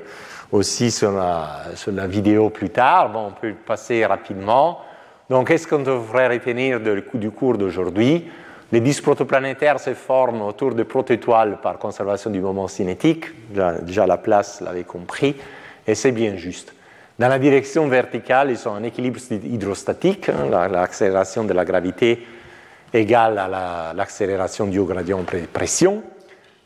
aussi 0.53 0.91
sur 0.91 1.11
la, 1.11 2.07
vidéo 2.07 2.49
plus 2.49 2.69
tard. 2.69 3.11
Bon, 3.11 3.27
on 3.27 3.31
peut 3.31 3.53
passer 3.65 4.05
rapidement. 4.05 4.79
Donc, 5.29 5.47
qu'est-ce 5.47 5.67
qu'on 5.67 5.79
devrait 5.79 6.27
retenir 6.27 6.79
du 7.13 7.31
cours 7.31 7.57
d'aujourd'hui? 7.57 8.29
Les 8.71 8.79
disques 8.79 9.03
protoplanétaires 9.03 9.79
se 9.79 9.95
forment 9.95 10.43
autour 10.43 10.75
de 10.75 10.83
protétoiles 10.83 11.59
par 11.61 11.79
conservation 11.79 12.29
du 12.29 12.39
moment 12.39 12.67
cinétique. 12.67 13.25
Déjà, 13.81 14.05
la 14.05 14.17
place 14.17 14.61
l'avait 14.61 14.83
compris, 14.83 15.35
et 15.87 15.95
c'est 15.95 16.11
bien 16.11 16.35
juste. 16.35 16.73
Dans 17.17 17.27
la 17.27 17.39
direction 17.39 17.87
verticale, 17.87 18.51
ils 18.51 18.57
sont 18.57 18.71
en 18.71 18.83
équilibre 18.83 19.19
hydrostatique, 19.31 20.29
hein, 20.29 20.67
l'accélération 20.69 21.43
de 21.43 21.53
la 21.53 21.65
gravité 21.65 22.25
égale 22.93 23.39
à 23.39 23.93
l'accélération 23.95 24.67
du 24.67 24.81
gradient 24.81 25.21
de 25.21 25.45
pression. 25.47 26.03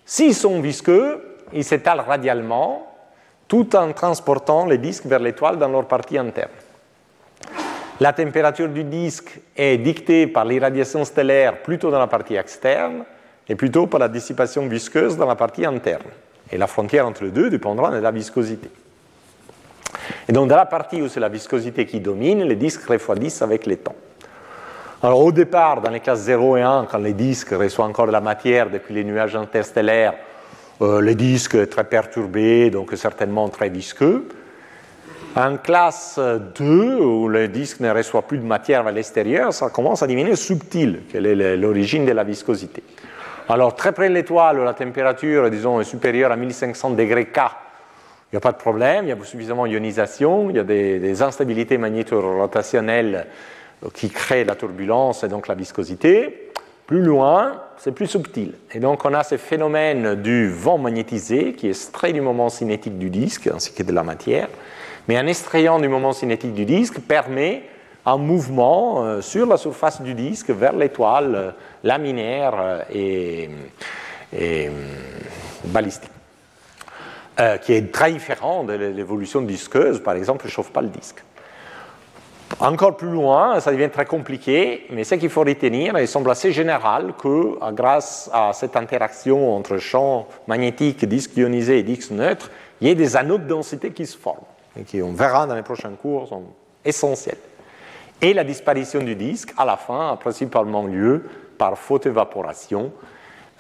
S'ils 0.06 0.36
sont 0.36 0.60
visqueux, 0.60 1.38
ils 1.54 1.64
s'étalent 1.64 2.02
radialement 2.02 2.97
tout 3.48 3.76
en 3.76 3.94
transportant 3.94 4.66
les 4.66 4.78
disques 4.78 5.06
vers 5.06 5.20
l'étoile 5.20 5.58
dans 5.58 5.70
leur 5.70 5.86
partie 5.86 6.18
interne. 6.18 6.52
La 8.00 8.14
température 8.14 8.70
du 8.70 8.84
disque 8.84 9.40
est 9.56 9.78
dictée 9.78 10.28
par 10.28 10.46
l'irradiation 10.46 11.04
stellaire 11.04 11.64
plutôt 11.64 11.90
dans 11.90 12.00
la 12.00 12.08
partie 12.08 12.36
externe 12.36 13.04
et 13.50 13.56
plutôt 13.56 13.88
par 13.88 14.00
la 14.00 14.08
dissipation 14.08 14.68
visqueuse 14.68 15.18
dans 15.18 15.26
la 15.26 15.36
partie 15.36 15.66
interne. 15.66 16.04
Et 16.52 16.58
la 16.58 16.68
frontière 16.68 17.08
entre 17.08 17.24
les 17.24 17.32
deux 17.32 17.50
dépendra 17.50 17.92
de 17.92 17.98
la 17.98 18.12
viscosité. 18.12 18.70
Et 20.30 20.32
donc, 20.32 20.50
dans 20.50 20.56
la 20.56 20.66
partie 20.66 21.02
où 21.02 21.08
c'est 21.08 21.20
la 21.20 21.30
viscosité 21.30 21.86
qui 21.86 22.00
domine, 22.00 22.44
les 22.44 22.56
disques 22.56 22.88
refroidissent 22.88 23.42
avec 23.42 23.66
le 23.66 23.78
temps. 23.78 23.96
Alors, 25.02 25.24
au 25.24 25.32
départ, 25.32 25.82
dans 25.82 25.90
les 25.90 26.00
classes 26.00 26.22
0 26.22 26.58
et 26.58 26.62
1, 26.62 26.88
quand 26.90 26.98
les 26.98 27.14
disques 27.14 27.52
reçoivent 27.52 27.90
encore 27.90 28.08
de 28.08 28.12
la 28.12 28.22
matière 28.22 28.70
depuis 28.70 28.94
les 28.94 29.04
nuages 29.04 29.36
interstellaires, 29.36 30.14
euh, 30.82 31.02
les 31.02 31.16
disques 31.16 31.70
très 31.70 31.84
perturbés, 31.84 32.70
donc 32.70 32.92
certainement 32.96 33.50
très 33.50 33.70
visqueux. 33.70 34.28
En 35.36 35.58
classe 35.58 36.20
2, 36.20 36.96
où 37.00 37.28
le 37.28 37.48
disque 37.48 37.80
ne 37.80 37.92
reçoit 37.92 38.24
plus 38.24 38.38
de 38.38 38.46
matière 38.46 38.84
vers 38.84 38.94
l'extérieur, 38.94 39.54
ça 39.54 39.70
commence 39.70 40.02
à 40.02 40.08
devenir 40.08 40.38
subtil, 40.38 41.02
quelle 41.12 41.26
est 41.26 41.58
l'origine 41.58 42.06
de 42.06 42.12
la 42.12 42.24
viscosité. 42.24 42.84
Alors, 43.50 43.76
très 43.76 43.92
près 43.92 44.10
de 44.10 44.14
l'étoile, 44.14 44.60
où 44.60 44.64
la 44.64 44.74
température, 44.74 45.50
disons, 45.50 45.80
est 45.80 45.86
supérieure 45.86 46.32
à 46.32 46.36
1500 46.36 46.92
degrés 46.92 47.26
K, 47.26 47.40
il 48.32 48.36
n'y 48.36 48.38
a 48.38 48.42
pas 48.42 48.52
de 48.52 48.58
problème, 48.58 49.06
il 49.06 49.10
y 49.10 49.12
a 49.12 49.18
suffisamment 49.24 49.68
d'ionisation, 49.68 50.50
il 50.50 50.58
y 50.58 50.60
a 50.60 50.64
des 50.64 51.22
instabilités 51.22 51.78
magnétorotationnelles 51.78 53.26
qui 53.94 54.10
créent 54.10 54.44
la 54.44 54.56
turbulence 54.56 55.24
et 55.24 55.28
donc 55.28 55.48
la 55.48 55.56
viscosité. 55.56 56.52
Plus 56.88 57.02
loin, 57.02 57.62
c'est 57.78 57.92
plus 57.92 58.08
subtil. 58.08 58.54
Et 58.74 58.80
donc, 58.80 59.06
on 59.06 59.14
a 59.14 59.24
ce 59.24 59.38
phénomène 59.38 60.16
du 60.16 60.50
vent 60.50 60.78
magnétisé 60.78 61.54
qui 61.54 61.68
extrait 61.70 62.14
du 62.14 62.22
moment 62.22 62.50
cinétique 62.50 62.98
du 62.98 63.10
disque 63.10 63.48
ainsi 63.48 63.74
que 63.74 63.84
de 63.84 63.92
la 63.92 64.04
matière 64.04 64.48
mais 65.08 65.18
en 65.18 65.28
extrayant 65.28 65.80
du 65.80 65.88
moment 65.88 66.14
cinétique 66.14 66.54
du 66.54 66.66
disque 66.66 67.00
permet 67.00 67.64
un 68.06 68.18
mouvement 68.18 69.04
euh, 69.04 69.22
sur 69.22 69.46
la 69.46 69.58
surface 69.58 70.02
du 70.02 70.14
disque 70.14 70.50
vers 70.50 70.74
l'étoile 70.74 71.36
euh, 71.36 71.52
laminaire 71.84 72.54
euh, 72.58 73.50
et, 74.34 74.70
balistique, 75.66 76.12
qui 77.62 77.74
est 77.74 77.92
très 77.94 78.12
différent 78.12 78.66
de 78.66 78.74
l'évolution 78.74 79.42
disqueuse, 79.42 80.02
par 80.04 80.16
exemple, 80.16 80.46
ne 80.46 80.52
chauffe 80.52 80.72
pas 80.72 80.82
le 80.82 80.90
disque. 80.90 81.24
Encore 82.60 82.98
plus 82.98 83.12
loin, 83.12 83.60
ça 83.60 83.72
devient 83.72 83.90
très 83.92 84.06
compliqué, 84.06 84.88
mais 84.90 85.04
ce 85.04 85.16
qu'il 85.16 85.30
faut 85.30 85.44
retenir, 85.44 85.98
il 86.00 86.08
semble 86.08 86.32
assez 86.32 86.52
général 86.52 87.14
que 87.22 87.58
grâce 87.74 88.32
à 88.34 88.52
cette 88.54 88.76
interaction 88.76 89.56
entre 89.56 89.78
champ 89.78 90.28
magnétique, 90.48 91.06
disque 91.06 91.36
ionisé 91.36 91.80
et 91.80 91.84
disque 91.84 92.12
neutre, 92.12 92.50
il 92.82 92.88
y 92.88 92.92
ait 92.92 92.96
des 92.96 93.16
anneaux 93.16 93.38
de 93.38 93.48
densité 93.48 93.92
qui 93.92 94.06
se 94.06 94.18
forment 94.18 94.46
et 94.80 94.84
qui, 94.84 95.02
on 95.02 95.14
verra 95.14 95.46
dans 95.46 95.56
les 95.56 95.62
prochains 95.62 95.92
cours, 95.92 96.28
sont 96.28 96.46
essentiels. 96.84 97.38
Et 98.22 98.34
la 98.34 98.44
disparition 98.44 99.04
du 99.04 99.16
disque, 99.16 99.54
à 99.58 99.66
la 99.66 99.78
fin, 99.78 100.14
a 100.14 100.16
principalement 100.16 100.86
lieu 100.86 101.26
par 101.58 101.78
photoévaporation. 101.78 102.92